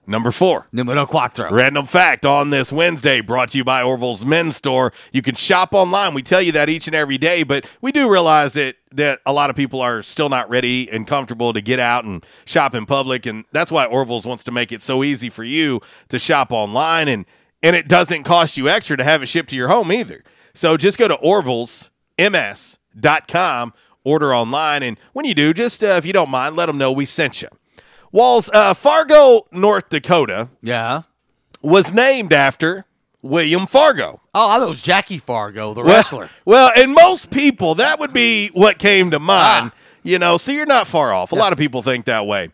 Number 0.09 0.33
four. 0.33 0.67
Numero 0.73 1.05
cuatro. 1.05 1.51
Random 1.51 1.85
fact 1.85 2.25
on 2.25 2.49
this 2.49 2.73
Wednesday, 2.73 3.21
brought 3.21 3.51
to 3.51 3.59
you 3.59 3.65
by 3.65 3.83
Orville's 3.83 4.25
Men's 4.25 4.57
Store. 4.57 4.91
You 5.13 5.21
can 5.21 5.35
shop 5.35 5.75
online. 5.75 6.15
We 6.15 6.23
tell 6.23 6.41
you 6.41 6.51
that 6.53 6.71
each 6.71 6.87
and 6.87 6.97
every 6.97 7.19
day, 7.19 7.43
but 7.43 7.67
we 7.83 7.93
do 7.93 8.11
realize 8.11 8.55
that 8.55 8.77
that 8.91 9.21
a 9.27 9.35
lot 9.35 9.51
of 9.51 9.57
people 9.57 9.83
are 9.83 10.01
still 10.01 10.31
not 10.31 10.49
ready 10.49 10.91
and 10.91 11.07
comfortable 11.07 11.53
to 11.53 11.61
get 11.61 11.79
out 11.79 12.07
and 12.07 12.25
shop 12.47 12.75
in 12.75 12.87
public, 12.87 13.27
and 13.27 13.45
that's 13.53 13.71
why 13.71 13.85
Orville's 13.85 14.27
wants 14.27 14.43
to 14.45 14.51
make 14.51 14.73
it 14.73 14.81
so 14.81 15.05
easy 15.05 15.29
for 15.29 15.45
you 15.45 15.83
to 16.09 16.19
shop 16.19 16.53
online, 16.53 17.07
and 17.07 17.27
and 17.63 17.77
it 17.77 17.87
doesn't 17.87 18.23
cost 18.23 18.57
you 18.57 18.67
extra 18.67 18.97
to 18.97 19.05
have 19.05 19.23
it 19.23 19.27
shipped 19.27 19.51
to 19.51 19.57
your 19.57 19.69
home 19.69 19.93
either. 19.93 20.25
So 20.55 20.79
just 20.79 20.97
go 20.97 21.09
to 21.09 21.17
orvillesms.com, 21.17 23.75
order 24.05 24.35
online, 24.35 24.83
and 24.83 24.99
when 25.13 25.27
you 25.27 25.35
do, 25.35 25.53
just 25.53 25.85
uh, 25.85 25.89
if 25.89 26.07
you 26.07 26.15
don't 26.15 26.31
mind, 26.31 26.57
let 26.57 26.65
them 26.65 26.79
know 26.79 26.91
we 26.91 27.05
sent 27.05 27.43
you. 27.43 27.49
Walls, 28.13 28.49
uh, 28.53 28.75
Fargo, 28.75 29.47
North 29.53 29.89
Dakota 29.89 30.49
Yeah. 30.63 31.03
was 31.63 31.93
named 31.93 32.33
after 32.33 32.85
William 33.23 33.67
Fargo. 33.67 34.21
Oh, 34.35 34.49
I 34.51 34.59
thought 34.59 34.67
it 34.69 34.71
was 34.71 34.83
Jackie 34.83 35.19
Fargo, 35.19 35.75
the 35.75 35.83
Well- 35.83 35.97
wrestler. 35.97 36.31
Well, 36.45 36.71
and 36.77 36.93
most 36.95 37.31
people, 37.31 37.75
that 37.77 37.99
would 37.99 38.13
be 38.13 38.49
what 38.55 38.79
came 38.79 39.11
to 39.11 39.19
mind. 39.19 39.73
You 40.03 40.19
know, 40.19 40.39
so 40.39 40.53
you're 40.53 40.65
not 40.67 40.87
far 40.87 41.13
off. 41.13 41.33
A 41.33 41.35
lot 41.35 41.53
of 41.53 41.59
people 41.59 41.83
think 41.83 42.07
that 42.07 42.27
way. 42.27 42.51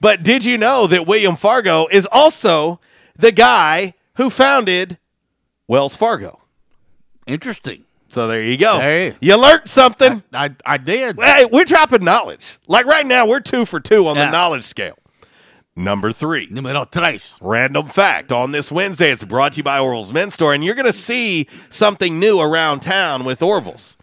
But 0.00 0.22
did 0.22 0.44
you 0.44 0.58
know 0.58 0.86
that 0.88 1.06
William 1.06 1.36
Fargo 1.36 1.86
is 1.90 2.06
also 2.10 2.80
the 3.16 3.32
guy 3.32 3.94
who 4.16 4.28
founded 4.28 4.98
Wells 5.68 5.94
Fargo? 5.96 6.40
Interesting. 7.26 7.84
So 8.16 8.26
there 8.28 8.42
you 8.42 8.56
go. 8.56 8.80
Hey. 8.80 9.14
You 9.20 9.36
learned 9.36 9.68
something. 9.68 10.22
I, 10.32 10.48
I 10.64 10.78
did. 10.78 11.20
Hey, 11.20 11.44
we're 11.44 11.66
dropping 11.66 12.02
knowledge. 12.02 12.58
Like 12.66 12.86
right 12.86 13.04
now, 13.04 13.26
we're 13.26 13.40
two 13.40 13.66
for 13.66 13.78
two 13.78 14.08
on 14.08 14.16
Yeah. 14.16 14.24
the 14.24 14.30
knowledge 14.32 14.64
scale. 14.64 14.96
Number 15.76 16.12
three. 16.12 16.48
Numero 16.50 16.86
tres. 16.86 17.36
Random 17.42 17.88
fact 17.88 18.32
on 18.32 18.52
this 18.52 18.72
Wednesday. 18.72 19.10
It's 19.12 19.22
brought 19.22 19.52
to 19.52 19.56
you 19.58 19.64
by 19.64 19.78
Orville's 19.80 20.14
Men's 20.14 20.32
Store, 20.32 20.54
and 20.54 20.64
you're 20.64 20.74
going 20.74 20.86
to 20.86 20.94
see 20.94 21.46
something 21.68 22.18
new 22.18 22.40
around 22.40 22.80
town 22.80 23.24
with 23.26 23.42
Orville's. 23.42 23.98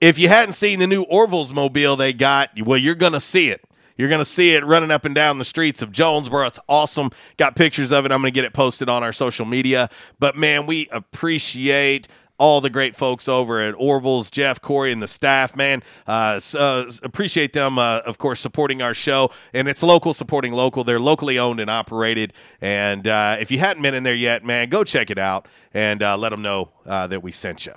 If 0.00 0.18
you 0.18 0.30
hadn't 0.30 0.54
seen 0.54 0.78
the 0.78 0.86
new 0.86 1.02
Orville's 1.02 1.52
mobile 1.52 1.96
they 1.96 2.14
got, 2.14 2.48
well, 2.64 2.78
you're 2.78 2.94
going 2.94 3.12
to 3.12 3.20
see 3.20 3.50
it. 3.50 3.62
You're 3.98 4.08
going 4.08 4.20
to 4.22 4.24
see 4.24 4.54
it 4.54 4.64
running 4.64 4.90
up 4.90 5.04
and 5.04 5.14
down 5.14 5.36
the 5.36 5.44
streets 5.44 5.82
of 5.82 5.92
Jonesboro. 5.92 6.46
It's 6.46 6.58
awesome. 6.66 7.10
Got 7.36 7.56
pictures 7.56 7.92
of 7.92 8.06
it. 8.06 8.10
I'm 8.10 8.22
going 8.22 8.32
to 8.32 8.34
get 8.34 8.46
it 8.46 8.54
posted 8.54 8.88
on 8.88 9.02
our 9.02 9.12
social 9.12 9.44
media. 9.44 9.90
But 10.18 10.34
man, 10.34 10.64
we 10.64 10.88
appreciate 10.90 12.08
all 12.40 12.62
the 12.62 12.70
great 12.70 12.96
folks 12.96 13.28
over 13.28 13.60
at 13.60 13.74
Orville's, 13.76 14.30
Jeff, 14.30 14.62
Corey, 14.62 14.92
and 14.92 15.02
the 15.02 15.06
staff. 15.06 15.54
Man, 15.54 15.82
uh, 16.06 16.40
uh, 16.56 16.90
appreciate 17.02 17.52
them, 17.52 17.78
uh, 17.78 18.00
of 18.06 18.16
course, 18.16 18.40
supporting 18.40 18.80
our 18.80 18.94
show. 18.94 19.30
And 19.52 19.68
it's 19.68 19.82
local 19.82 20.14
supporting 20.14 20.54
local. 20.54 20.82
They're 20.82 20.98
locally 20.98 21.38
owned 21.38 21.60
and 21.60 21.68
operated. 21.68 22.32
And 22.62 23.06
uh, 23.06 23.36
if 23.38 23.50
you 23.50 23.58
hadn't 23.58 23.82
been 23.82 23.94
in 23.94 24.04
there 24.04 24.14
yet, 24.14 24.42
man, 24.42 24.70
go 24.70 24.84
check 24.84 25.10
it 25.10 25.18
out 25.18 25.46
and 25.74 26.02
uh, 26.02 26.16
let 26.16 26.30
them 26.30 26.40
know 26.40 26.70
uh, 26.86 27.06
that 27.08 27.22
we 27.22 27.30
sent 27.30 27.66
you. 27.66 27.74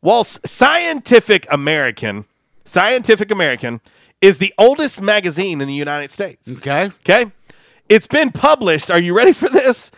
Well, 0.00 0.24
Scientific 0.24 1.46
American, 1.50 2.24
Scientific 2.64 3.30
American 3.30 3.82
is 4.22 4.38
the 4.38 4.54
oldest 4.56 5.02
magazine 5.02 5.60
in 5.60 5.68
the 5.68 5.74
United 5.74 6.10
States. 6.10 6.50
Okay. 6.50 6.86
Okay. 6.86 7.30
It's 7.90 8.06
been 8.06 8.30
published. 8.30 8.90
Are 8.90 9.00
you 9.00 9.14
ready 9.14 9.34
for 9.34 9.50
this? 9.50 9.90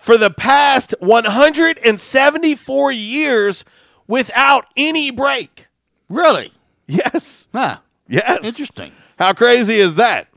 For 0.00 0.16
the 0.16 0.30
past 0.30 0.94
174 1.00 2.92
years 2.92 3.64
without 4.06 4.66
any 4.76 5.10
break. 5.10 5.66
Really? 6.08 6.52
Yes. 6.86 7.46
Huh. 7.52 7.78
Yes. 8.08 8.44
Interesting. 8.44 8.92
How 9.18 9.32
crazy 9.32 9.76
is 9.76 9.94
that? 9.96 10.28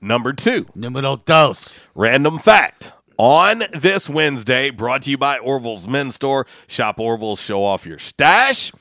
Number 0.00 0.32
two. 0.32 0.66
Numero 0.74 1.16
dos. 1.16 1.78
Random 1.94 2.38
fact. 2.38 2.92
On 3.18 3.62
this 3.72 4.10
Wednesday, 4.10 4.70
brought 4.70 5.02
to 5.02 5.10
you 5.10 5.18
by 5.18 5.38
Orville's 5.38 5.88
Men's 5.88 6.14
Store. 6.16 6.46
Shop 6.66 6.98
Orville's, 7.00 7.40
show 7.40 7.64
off 7.64 7.86
your 7.86 7.98
stash. 7.98 8.72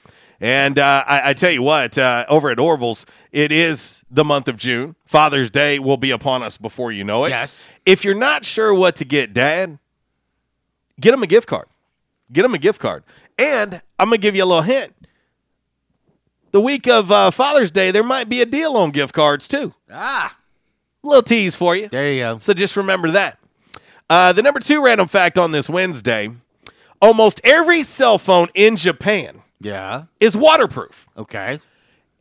And 0.42 0.78
uh, 0.78 1.04
I, 1.08 1.30
I 1.30 1.34
tell 1.34 1.52
you 1.52 1.62
what, 1.62 1.98
uh, 1.98 2.26
over 2.28 2.50
at 2.50 2.60
Orville's, 2.60 3.06
it 3.32 3.52
is 3.52 4.04
the 4.12 4.26
month 4.26 4.48
of 4.48 4.58
June. 4.58 4.96
Father's 5.06 5.50
Day 5.50 5.80
will 5.80 5.98
be 5.98 6.12
upon 6.12 6.44
us 6.44 6.58
before 6.58 6.92
you 6.92 7.04
know 7.04 7.24
it. 7.26 7.30
Yes. 7.30 7.62
If 7.86 8.04
you're 8.04 8.14
not 8.14 8.44
sure 8.44 8.74
what 8.74 8.98
to 8.98 9.06
get 9.06 9.34
dad, 9.34 9.80
get 11.00 11.14
him 11.14 11.24
a 11.24 11.28
gift 11.28 11.48
card. 11.48 11.68
Get 12.32 12.46
him 12.46 12.54
a 12.54 12.58
gift 12.58 12.80
card. 12.80 13.04
And 13.38 13.82
I'm 14.00 14.10
going 14.10 14.20
to 14.20 14.22
give 14.22 14.36
you 14.36 14.44
a 14.44 14.46
little 14.46 14.64
hint. 14.64 14.94
The 16.52 16.62
week 16.62 16.88
of 16.88 17.12
uh, 17.12 17.32
Father's 17.32 17.70
Day, 17.72 17.92
there 17.92 18.04
might 18.04 18.30
be 18.30 18.42
a 18.42 18.46
deal 18.46 18.78
on 18.78 18.92
gift 18.92 19.14
cards 19.14 19.48
too. 19.48 19.74
Ah. 19.92 20.38
little 21.04 21.22
tease 21.22 21.56
for 21.56 21.76
you. 21.76 21.90
There 21.90 22.12
you 22.12 22.22
go. 22.22 22.40
So 22.40 22.54
just 22.54 22.78
remember 22.78 23.12
that. 23.12 23.38
Uh, 24.10 24.32
the 24.34 24.42
number 24.42 24.60
two 24.60 24.84
random 24.84 25.08
fact 25.08 25.38
on 25.38 25.52
this 25.52 25.70
Wednesday 25.70 26.30
almost 27.02 27.42
every 27.44 27.84
cell 27.84 28.18
phone 28.18 28.48
in 28.56 28.76
Japan 28.78 29.42
Yeah. 29.60 30.06
is 30.22 30.36
waterproof. 30.38 31.08
Okay. 31.18 31.60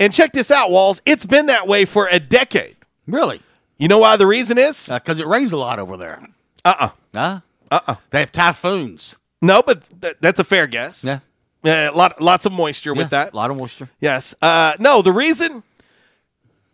And 0.00 0.12
check 0.12 0.32
this 0.32 0.50
out, 0.50 0.70
Walls. 0.70 1.00
It's 1.06 1.24
been 1.24 1.46
that 1.46 1.68
way 1.68 1.84
for 1.84 2.08
a 2.10 2.18
decade. 2.18 2.76
Really? 3.06 3.40
You 3.78 3.86
know 3.88 3.98
why 3.98 4.16
the 4.16 4.26
reason 4.26 4.58
is? 4.58 4.88
Because 4.88 5.20
it 5.20 5.26
rains 5.26 5.52
a 5.52 5.56
lot 5.56 5.78
over 5.78 5.96
there. 5.96 6.26
Uh 6.64 6.74
uh 6.80 6.88
Huh? 7.14 7.40
Uh 7.70 7.80
uh 7.86 7.94
They 8.10 8.20
have 8.20 8.32
typhoons. 8.32 9.18
No, 9.42 9.62
but 9.62 9.82
th- 10.00 10.16
that's 10.20 10.40
a 10.40 10.44
fair 10.44 10.66
guess. 10.66 11.04
Yeah. 11.04 11.18
Uh, 11.64 11.90
lot, 11.94 12.20
lots 12.20 12.44
of 12.46 12.52
moisture 12.52 12.92
with 12.92 13.04
Yeah, 13.12 13.24
that. 13.24 13.32
A 13.32 13.36
lot 13.36 13.50
of 13.50 13.56
moisture. 13.56 13.88
Yes. 14.00 14.34
Uh, 14.42 14.74
no, 14.78 15.00
the 15.02 15.12
reason, 15.12 15.62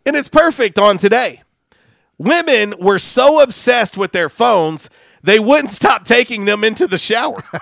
and 0.05 0.15
it's 0.17 0.27
perfect 0.29 0.77
on 0.77 0.97
today. 0.97 1.41
Women 2.17 2.75
were 2.79 2.99
so 2.99 3.41
obsessed 3.41 3.97
with 3.97 4.11
their 4.11 4.27
phones, 4.29 4.89
they 5.23 5.39
wouldn't 5.39 5.71
stop 5.71 6.03
taking 6.03 6.45
them 6.45 6.63
into 6.63 6.87
the 6.87 6.97
shower. 6.97 7.43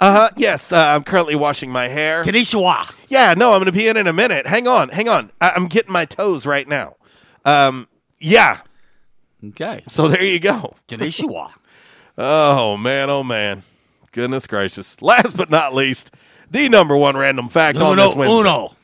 uh. 0.00 0.28
Yes, 0.36 0.72
uh, 0.72 0.94
I'm 0.96 1.04
currently 1.04 1.34
washing 1.36 1.70
my 1.70 1.88
hair. 1.88 2.24
Konnichiwa. 2.24 2.90
Yeah, 3.08 3.34
no, 3.36 3.52
I'm 3.52 3.58
going 3.58 3.66
to 3.66 3.72
be 3.72 3.88
in 3.88 3.96
in 3.96 4.06
a 4.06 4.12
minute. 4.12 4.46
Hang 4.46 4.66
on, 4.66 4.88
hang 4.90 5.08
on. 5.08 5.30
I- 5.40 5.50
I'm 5.52 5.66
getting 5.66 5.92
my 5.92 6.04
toes 6.04 6.46
right 6.46 6.66
now. 6.66 6.96
Um, 7.44 7.88
yeah. 8.18 8.60
Okay. 9.48 9.82
So 9.88 10.08
there 10.08 10.24
you 10.24 10.38
go. 10.40 10.74
Konnichiwa. 10.88 11.50
Oh 12.18 12.76
man, 12.76 13.08
oh 13.08 13.22
man. 13.22 13.62
Goodness 14.12 14.46
gracious. 14.46 15.00
Last 15.00 15.36
but 15.38 15.48
not 15.48 15.74
least, 15.74 16.10
the 16.50 16.68
number 16.68 16.94
one 16.94 17.16
random 17.16 17.48
fact 17.48 17.78
on 17.78 17.92
Uno, 17.92 18.02
this 18.08 18.14
Wednesday. 18.14 18.40
uno. 18.40 18.74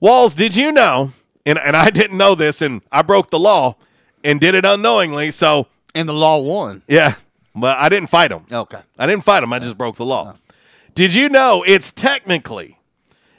Walls, 0.00 0.34
did 0.34 0.54
you 0.54 0.70
know? 0.70 1.12
And 1.44 1.58
and 1.58 1.76
I 1.76 1.90
didn't 1.90 2.16
know 2.18 2.36
this, 2.36 2.62
and 2.62 2.80
I 2.92 3.02
broke 3.02 3.30
the 3.30 3.38
law 3.40 3.76
and 4.22 4.38
did 4.40 4.54
it 4.54 4.64
unknowingly. 4.64 5.32
So 5.32 5.66
And 5.94 6.08
the 6.08 6.12
law 6.12 6.38
won. 6.38 6.82
yeah, 6.86 7.14
but 7.56 7.76
I 7.78 7.88
didn't 7.88 8.10
fight 8.10 8.30
him. 8.30 8.44
Okay. 8.52 8.78
I 8.98 9.06
didn't 9.06 9.24
fight 9.24 9.42
him. 9.42 9.52
I 9.52 9.58
just 9.58 9.76
broke 9.76 9.96
the 9.96 10.04
law. 10.06 10.34
Oh. 10.36 10.52
Did 10.94 11.14
you 11.14 11.28
know 11.28 11.64
it's 11.66 11.90
technically 11.90 12.78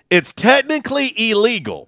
it's 0.10 0.34
technically 0.34 1.14
illegal 1.16 1.88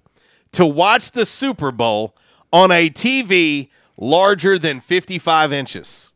to 0.52 0.64
watch 0.64 1.10
the 1.10 1.26
Super 1.26 1.70
Bowl 1.72 2.14
on 2.52 2.70
a 2.70 2.88
TV 2.88 3.68
larger 3.96 4.58
than 4.58 4.80
55 4.80 5.52
inches? 5.52 6.10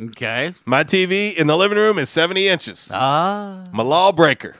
Okay. 0.00 0.52
My 0.64 0.82
TV 0.84 1.34
in 1.34 1.46
the 1.46 1.56
living 1.56 1.78
room 1.78 1.98
is 1.98 2.10
70 2.10 2.48
inches. 2.48 2.90
Ah. 2.92 3.64
I'm 3.72 3.78
a 3.78 3.84
lawbreaker. 3.84 4.56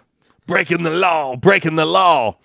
Breaking 0.46 0.82
the 0.82 0.90
law, 0.90 1.36
breaking 1.36 1.76
the 1.76 1.86
law. 1.86 2.36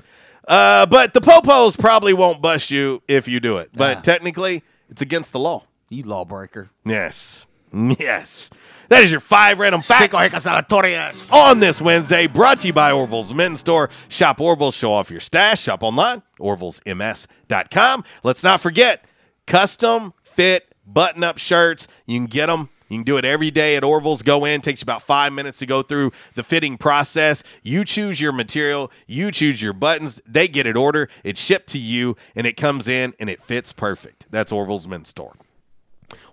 Uh, 0.48 0.86
but 0.86 1.14
the 1.14 1.22
popos 1.22 1.78
probably 1.78 2.14
won't 2.14 2.42
bust 2.42 2.72
you 2.72 3.02
if 3.08 3.28
you 3.28 3.40
do 3.40 3.58
it. 3.58 3.70
But 3.74 3.98
Ah. 3.98 4.02
technically, 4.02 4.64
it's 4.90 5.02
against 5.02 5.34
the 5.34 5.40
law. 5.40 5.66
You 5.90 6.04
lawbreaker. 6.04 6.70
Yes. 6.86 7.46
Yes. 7.74 8.50
That 8.90 9.04
is 9.04 9.12
your 9.12 9.20
five 9.20 9.60
random 9.60 9.82
facts 9.82 10.00
Cinco 10.16 10.18
hijas 10.18 10.48
aleatorias. 10.50 11.30
on 11.32 11.60
this 11.60 11.82
Wednesday, 11.82 12.26
brought 12.28 12.62
to 12.62 12.68
you 12.68 12.74
by 12.74 12.94
Orville's 12.94 13.34
Men's 13.34 13.60
Store. 13.60 13.90
Shop 14.08 14.40
Orville, 14.40 14.72
show 14.72 14.94
off 14.94 15.12
your 15.12 15.20
stash. 15.20 15.62
Shop 15.64 15.84
online, 15.84 16.24
orvillesms.com. 16.40 18.04
Let's 18.24 18.44
not 18.44 18.62
forget, 18.62 19.04
custom 19.48 20.14
fit 20.24 20.76
button 20.86 21.24
up 21.24 21.38
shirts. 21.38 21.88
You 22.06 22.20
can 22.20 22.28
get 22.28 22.46
them. 22.46 22.70
You 22.90 23.00
can 23.00 23.04
do 23.04 23.18
it 23.18 23.26
every 23.26 23.52
day 23.52 23.76
at 23.76 23.84
Orville's. 23.84 24.22
Go 24.22 24.46
in, 24.46 24.62
takes 24.62 24.82
you 24.82 24.86
about 24.86 25.02
five 25.02 25.34
minutes 25.34 25.58
to 25.58 25.66
go 25.66 25.82
through 25.82 26.12
the 26.36 26.44
fitting 26.44 26.78
process. 26.78 27.44
You 27.62 27.84
choose 27.84 28.22
your 28.22 28.32
material, 28.32 28.92
you 29.08 29.32
choose 29.32 29.62
your 29.62 29.74
buttons. 29.74 30.22
They 30.26 30.48
get 30.48 30.66
it 30.66 30.78
ordered, 30.78 31.10
it's 31.24 31.42
shipped 31.42 31.68
to 31.72 31.80
you, 31.80 32.16
and 32.36 32.48
it 32.48 32.54
comes 32.54 32.88
in 32.88 33.14
and 33.20 33.30
it 33.30 33.42
fits 33.42 33.74
perfect. 33.74 34.28
That's 34.30 34.52
Orville's 34.52 34.88
Men's 34.88 35.10
Store. 35.10 35.34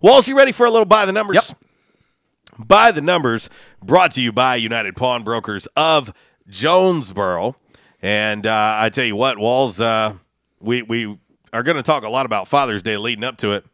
Walls, 0.00 0.28
you 0.28 0.36
ready 0.36 0.52
for 0.52 0.66
a 0.66 0.70
little 0.70 0.84
by 0.84 1.06
the 1.06 1.12
numbers? 1.12 1.48
Yep. 1.48 1.58
By 2.56 2.92
the 2.92 3.00
numbers, 3.00 3.50
brought 3.82 4.12
to 4.12 4.22
you 4.22 4.30
by 4.30 4.54
United 4.54 4.94
Pawnbrokers 4.94 5.66
of 5.74 6.14
Jonesboro. 6.48 7.56
And 8.00 8.46
uh, 8.46 8.76
I 8.78 8.90
tell 8.90 9.04
you 9.04 9.16
what, 9.16 9.38
Walls, 9.38 9.80
uh, 9.80 10.14
we, 10.60 10.82
we 10.82 11.18
are 11.54 11.62
going 11.62 11.76
to 11.76 11.82
talk 11.82 12.04
a 12.04 12.08
lot 12.08 12.26
about 12.26 12.48
Father's 12.48 12.82
Day 12.82 12.96
leading 12.96 13.24
up 13.24 13.36
to 13.38 13.52
it. 13.52 13.64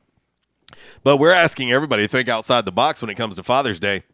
But 1.03 1.17
we're 1.17 1.33
asking 1.33 1.73
everybody 1.73 2.05
to 2.05 2.09
think 2.09 2.29
outside 2.29 2.65
the 2.65 2.73
box 2.73 3.01
when 3.01 3.11
it 3.11 3.17
comes 3.17 3.37
to 3.37 3.43
Father's 3.43 3.81
Day. 3.81 4.05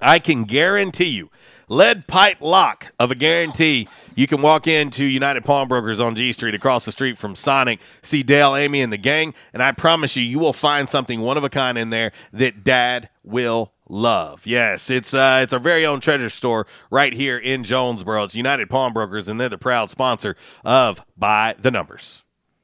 I 0.00 0.20
can 0.20 0.44
guarantee 0.44 1.08
you, 1.08 1.28
lead 1.68 2.06
pipe 2.06 2.40
lock 2.40 2.92
of 2.98 3.10
a 3.10 3.16
guarantee. 3.16 3.88
You 4.14 4.28
can 4.28 4.42
walk 4.42 4.68
into 4.68 5.04
United 5.04 5.44
Pawnbrokers 5.44 5.98
on 5.98 6.14
G 6.14 6.32
Street 6.32 6.54
across 6.54 6.84
the 6.84 6.92
street 6.92 7.18
from 7.18 7.34
Sonic, 7.34 7.80
see 8.00 8.22
Dale, 8.22 8.54
Amy, 8.54 8.80
and 8.80 8.92
the 8.92 8.98
gang, 8.98 9.34
and 9.52 9.62
I 9.62 9.72
promise 9.72 10.14
you, 10.14 10.22
you 10.22 10.38
will 10.38 10.52
find 10.52 10.88
something 10.88 11.20
one 11.20 11.36
of 11.36 11.44
a 11.44 11.50
kind 11.50 11.76
in 11.76 11.90
there 11.90 12.12
that 12.32 12.62
Dad 12.62 13.08
will 13.24 13.72
love. 13.88 14.46
Yes, 14.46 14.88
it's 14.88 15.14
uh, 15.14 15.40
it's 15.42 15.52
our 15.52 15.58
very 15.58 15.84
own 15.84 15.98
treasure 15.98 16.30
store 16.30 16.66
right 16.90 17.12
here 17.12 17.38
in 17.38 17.64
Jonesboro. 17.64 18.24
It's 18.24 18.36
United 18.36 18.70
Pawnbrokers, 18.70 19.26
and 19.26 19.40
they're 19.40 19.48
the 19.48 19.58
proud 19.58 19.90
sponsor 19.90 20.36
of 20.64 21.04
By 21.16 21.56
the 21.58 21.72
Numbers. 21.72 22.22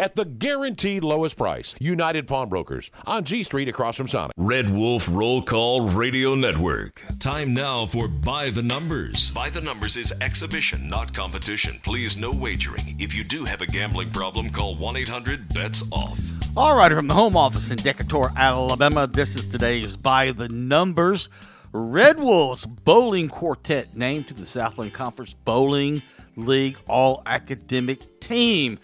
at 0.00 0.16
the 0.16 0.24
guaranteed 0.24 1.04
lowest 1.04 1.36
price. 1.36 1.74
United 1.78 2.26
Pawnbrokers 2.26 2.90
on 3.06 3.22
G 3.22 3.42
Street 3.42 3.68
across 3.68 3.96
from 3.96 4.08
Sonic. 4.08 4.32
Red 4.36 4.70
Wolf 4.70 5.06
Roll 5.10 5.42
Call 5.42 5.88
Radio 5.88 6.34
Network. 6.34 7.04
Time 7.18 7.52
now 7.54 7.86
for 7.86 8.08
By 8.08 8.50
the 8.50 8.62
Numbers. 8.62 9.30
By 9.30 9.50
the 9.50 9.60
Numbers 9.60 9.96
is 9.96 10.12
exhibition, 10.20 10.88
not 10.88 11.14
competition. 11.14 11.78
Please, 11.82 12.16
no 12.16 12.32
wagering. 12.32 12.96
If 12.98 13.14
you 13.14 13.22
do 13.22 13.44
have 13.44 13.60
a 13.60 13.66
gambling 13.66 14.10
problem, 14.10 14.50
call 14.50 14.74
1 14.74 14.96
800 14.96 15.52
BETS 15.54 15.84
OFF. 15.92 16.56
All 16.56 16.76
right, 16.76 16.90
from 16.90 17.06
the 17.06 17.14
home 17.14 17.36
office 17.36 17.70
in 17.70 17.76
Decatur, 17.76 18.30
Alabama, 18.36 19.06
this 19.06 19.36
is 19.36 19.46
today's 19.46 19.96
By 19.96 20.32
the 20.32 20.48
Numbers. 20.48 21.28
Red 21.72 22.18
Wolves 22.18 22.66
Bowling 22.66 23.28
Quartet 23.28 23.94
named 23.94 24.26
to 24.28 24.34
the 24.34 24.46
Southland 24.46 24.92
Conference 24.92 25.34
Bowling 25.34 26.02
League 26.36 26.76
All 26.88 27.22
Academic 27.26 28.20
Team. 28.20 28.80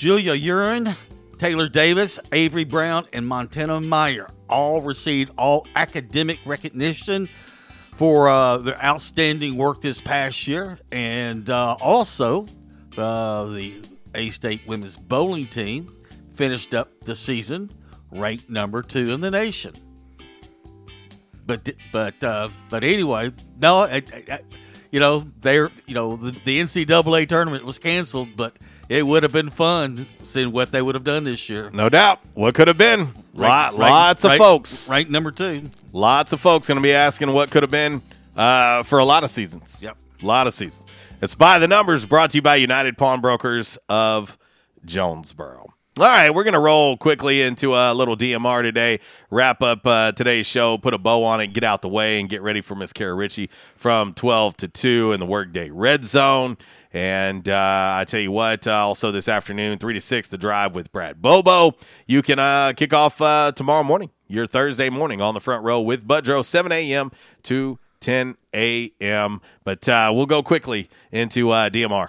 Julia 0.00 0.32
Urin, 0.32 0.96
Taylor 1.36 1.68
Davis, 1.68 2.18
Avery 2.32 2.64
Brown, 2.64 3.06
and 3.12 3.26
Montana 3.28 3.82
Meyer 3.82 4.28
all 4.48 4.80
received 4.80 5.30
all 5.36 5.66
academic 5.76 6.38
recognition 6.46 7.28
for 7.92 8.30
uh, 8.30 8.56
their 8.56 8.82
outstanding 8.82 9.58
work 9.58 9.82
this 9.82 10.00
past 10.00 10.48
year. 10.48 10.78
And 10.90 11.50
uh, 11.50 11.76
also, 11.82 12.46
uh, 12.96 13.44
the 13.44 13.74
A 14.14 14.30
State 14.30 14.62
women's 14.66 14.96
bowling 14.96 15.48
team 15.48 15.86
finished 16.34 16.72
up 16.72 16.88
the 17.02 17.14
season 17.14 17.70
ranked 18.10 18.48
number 18.48 18.80
two 18.80 19.10
in 19.10 19.20
the 19.20 19.30
nation. 19.30 19.74
But 21.44 21.74
but 21.92 22.24
uh, 22.24 22.48
but 22.70 22.84
anyway, 22.84 23.32
no, 23.58 23.80
I, 23.80 24.02
I, 24.30 24.40
you 24.90 24.98
know 24.98 25.30
they're 25.42 25.70
you 25.84 25.94
know 25.94 26.16
the, 26.16 26.30
the 26.30 26.58
NCAA 26.58 27.28
tournament 27.28 27.66
was 27.66 27.78
canceled, 27.78 28.30
but 28.34 28.56
it 28.90 29.06
would 29.06 29.22
have 29.22 29.30
been 29.30 29.50
fun 29.50 30.06
seeing 30.24 30.50
what 30.50 30.72
they 30.72 30.82
would 30.82 30.96
have 30.96 31.04
done 31.04 31.22
this 31.22 31.48
year. 31.48 31.70
No 31.70 31.88
doubt. 31.88 32.18
What 32.34 32.56
could 32.56 32.66
have 32.66 32.76
been? 32.76 33.14
Lot, 33.32 33.76
lots 33.76 34.24
of 34.24 34.36
folks. 34.36 34.88
Ranked 34.88 35.12
number 35.12 35.30
two. 35.30 35.70
Lots 35.92 36.32
of 36.32 36.40
folks 36.40 36.66
going 36.66 36.76
to 36.76 36.82
be 36.82 36.92
asking 36.92 37.32
what 37.32 37.52
could 37.52 37.62
have 37.62 37.70
been 37.70 38.02
uh, 38.36 38.82
for 38.82 38.98
a 38.98 39.04
lot 39.04 39.22
of 39.22 39.30
seasons. 39.30 39.78
Yep. 39.80 39.96
A 40.22 40.26
lot 40.26 40.48
of 40.48 40.54
seasons. 40.54 40.86
It's 41.22 41.36
by 41.36 41.60
the 41.60 41.68
numbers 41.68 42.04
brought 42.04 42.32
to 42.32 42.38
you 42.38 42.42
by 42.42 42.56
United 42.56 42.98
Pawnbrokers 42.98 43.78
of 43.88 44.36
Jonesboro. 44.84 45.72
All 45.98 46.06
right, 46.06 46.30
we're 46.30 46.44
going 46.44 46.54
to 46.54 46.60
roll 46.60 46.96
quickly 46.96 47.42
into 47.42 47.74
a 47.74 47.92
little 47.92 48.16
DMR 48.16 48.62
today, 48.62 49.00
wrap 49.30 49.62
up 49.62 49.86
uh, 49.86 50.12
today's 50.12 50.46
show, 50.46 50.78
put 50.78 50.94
a 50.94 50.98
bow 50.98 51.22
on 51.24 51.40
it, 51.40 51.48
get 51.48 51.62
out 51.62 51.82
the 51.82 51.88
way, 51.88 52.18
and 52.18 52.28
get 52.28 52.42
ready 52.42 52.60
for 52.60 52.74
Miss 52.74 52.92
Kara 52.92 53.14
Ritchie 53.14 53.50
from 53.76 54.14
12 54.14 54.56
to 54.58 54.68
2 54.68 55.12
in 55.12 55.20
the 55.20 55.26
Workday 55.26 55.70
Red 55.70 56.04
Zone. 56.04 56.56
And 56.92 57.48
uh, 57.48 57.94
I 57.98 58.04
tell 58.04 58.20
you 58.20 58.32
what, 58.32 58.66
uh, 58.66 58.72
also 58.72 59.12
this 59.12 59.28
afternoon, 59.28 59.78
3 59.78 59.94
to 59.94 60.00
6, 60.00 60.28
the 60.28 60.38
drive 60.38 60.74
with 60.74 60.90
Brad 60.90 61.22
Bobo. 61.22 61.76
You 62.06 62.20
can 62.22 62.38
uh, 62.38 62.72
kick 62.74 62.92
off 62.92 63.20
uh, 63.20 63.52
tomorrow 63.52 63.84
morning, 63.84 64.10
your 64.26 64.46
Thursday 64.46 64.90
morning 64.90 65.20
on 65.20 65.34
the 65.34 65.40
front 65.40 65.62
row 65.64 65.80
with 65.80 66.06
Budrow, 66.06 66.44
7 66.44 66.72
a.m. 66.72 67.12
to 67.44 67.78
10 68.00 68.36
a.m. 68.54 69.40
But 69.62 69.88
uh, 69.88 70.10
we'll 70.12 70.26
go 70.26 70.42
quickly 70.42 70.88
into 71.12 71.50
uh, 71.50 71.70
DMR. 71.70 72.08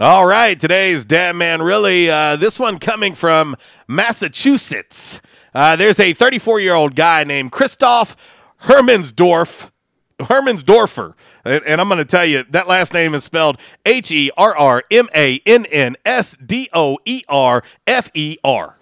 All 0.00 0.26
right, 0.26 0.58
today's 0.60 1.04
Damn 1.04 1.38
Man 1.38 1.60
Really. 1.60 2.08
Uh, 2.08 2.36
this 2.36 2.56
one 2.56 2.78
coming 2.78 3.16
from 3.16 3.56
Massachusetts. 3.88 5.20
Uh, 5.52 5.74
there's 5.74 5.98
a 5.98 6.12
34 6.12 6.60
year 6.60 6.74
old 6.74 6.94
guy 6.94 7.24
named 7.24 7.50
Christoph 7.50 8.14
Hermansdorf. 8.62 9.72
Herrmannsdoerfer. 10.20 11.14
And, 11.44 11.64
and 11.64 11.80
I'm 11.80 11.88
going 11.88 11.98
to 11.98 12.04
tell 12.04 12.24
you 12.24 12.44
that 12.50 12.68
last 12.68 12.94
name 12.94 13.12
is 13.12 13.24
spelled 13.24 13.58
H 13.84 14.12
E 14.12 14.30
R 14.36 14.56
R 14.56 14.84
M 14.88 15.08
A 15.16 15.40
N 15.44 15.66
N 15.66 15.96
S 16.04 16.36
D 16.36 16.68
O 16.72 16.98
E 17.04 17.24
R 17.28 17.64
F 17.84 18.08
E 18.14 18.36
R. 18.44 18.77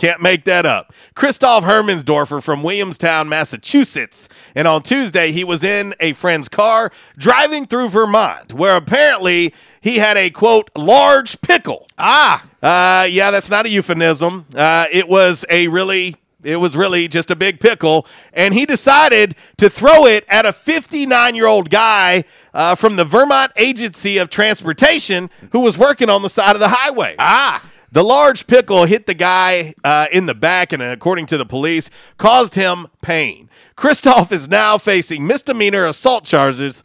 Can't 0.00 0.22
make 0.22 0.44
that 0.44 0.64
up. 0.64 0.94
Christoph 1.14 1.64
Herrmannsdoerfer 1.64 2.42
from 2.42 2.62
Williamstown, 2.62 3.28
Massachusetts. 3.28 4.30
And 4.54 4.66
on 4.66 4.82
Tuesday, 4.82 5.30
he 5.30 5.44
was 5.44 5.62
in 5.62 5.94
a 6.00 6.14
friend's 6.14 6.48
car 6.48 6.90
driving 7.18 7.66
through 7.66 7.90
Vermont, 7.90 8.54
where 8.54 8.76
apparently 8.76 9.52
he 9.82 9.98
had 9.98 10.16
a 10.16 10.30
quote, 10.30 10.70
large 10.74 11.38
pickle. 11.42 11.86
Ah. 11.98 12.48
Uh, 12.62 13.08
yeah, 13.10 13.30
that's 13.30 13.50
not 13.50 13.66
a 13.66 13.68
euphemism. 13.68 14.46
Uh, 14.54 14.86
it 14.90 15.06
was 15.06 15.44
a 15.50 15.68
really. 15.68 16.16
It 16.42 16.56
was 16.56 16.74
really 16.74 17.06
just 17.06 17.30
a 17.30 17.36
big 17.36 17.60
pickle, 17.60 18.06
and 18.32 18.54
he 18.54 18.64
decided 18.64 19.36
to 19.58 19.68
throw 19.68 20.06
it 20.06 20.24
at 20.26 20.46
a 20.46 20.54
59 20.54 21.34
year 21.34 21.46
old 21.46 21.68
guy 21.68 22.24
uh, 22.54 22.74
from 22.76 22.96
the 22.96 23.04
Vermont 23.04 23.52
Agency 23.56 24.16
of 24.16 24.30
Transportation 24.30 25.28
who 25.52 25.60
was 25.60 25.76
working 25.76 26.08
on 26.08 26.22
the 26.22 26.30
side 26.30 26.56
of 26.56 26.60
the 26.60 26.68
highway. 26.68 27.14
Ah. 27.18 27.69
The 27.92 28.04
large 28.04 28.46
pickle 28.46 28.84
hit 28.84 29.06
the 29.06 29.14
guy 29.14 29.74
uh, 29.82 30.06
in 30.12 30.26
the 30.26 30.34
back 30.34 30.72
and, 30.72 30.82
according 30.82 31.26
to 31.26 31.36
the 31.36 31.46
police, 31.46 31.90
caused 32.18 32.54
him 32.54 32.86
pain. 33.02 33.50
Christoph 33.74 34.30
is 34.30 34.48
now 34.48 34.78
facing 34.78 35.26
misdemeanor 35.26 35.86
assault 35.86 36.24
charges 36.24 36.84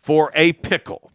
for 0.00 0.32
a 0.34 0.52
pickle. 0.54 1.12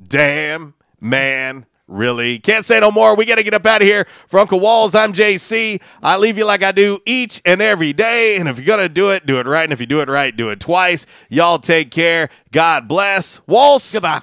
Damn, 0.00 0.74
man, 1.00 1.66
really. 1.88 2.38
Can't 2.38 2.64
say 2.64 2.78
no 2.78 2.92
more. 2.92 3.16
We 3.16 3.24
got 3.24 3.36
to 3.36 3.42
get 3.42 3.54
up 3.54 3.66
out 3.66 3.82
of 3.82 3.88
here. 3.88 4.06
For 4.28 4.38
Uncle 4.38 4.60
Walls, 4.60 4.94
I'm 4.94 5.12
JC. 5.12 5.80
I 6.02 6.16
leave 6.16 6.38
you 6.38 6.44
like 6.44 6.62
I 6.62 6.70
do 6.70 7.00
each 7.04 7.42
and 7.44 7.60
every 7.60 7.92
day. 7.92 8.36
And 8.36 8.48
if 8.48 8.58
you're 8.58 8.66
going 8.66 8.78
to 8.78 8.88
do 8.88 9.10
it, 9.10 9.26
do 9.26 9.40
it 9.40 9.46
right. 9.46 9.64
And 9.64 9.72
if 9.72 9.80
you 9.80 9.86
do 9.86 10.00
it 10.00 10.08
right, 10.08 10.36
do 10.36 10.50
it 10.50 10.60
twice. 10.60 11.04
Y'all 11.28 11.58
take 11.58 11.90
care. 11.90 12.28
God 12.52 12.86
bless. 12.86 13.40
Walls. 13.48 13.92
Goodbye. 13.92 14.22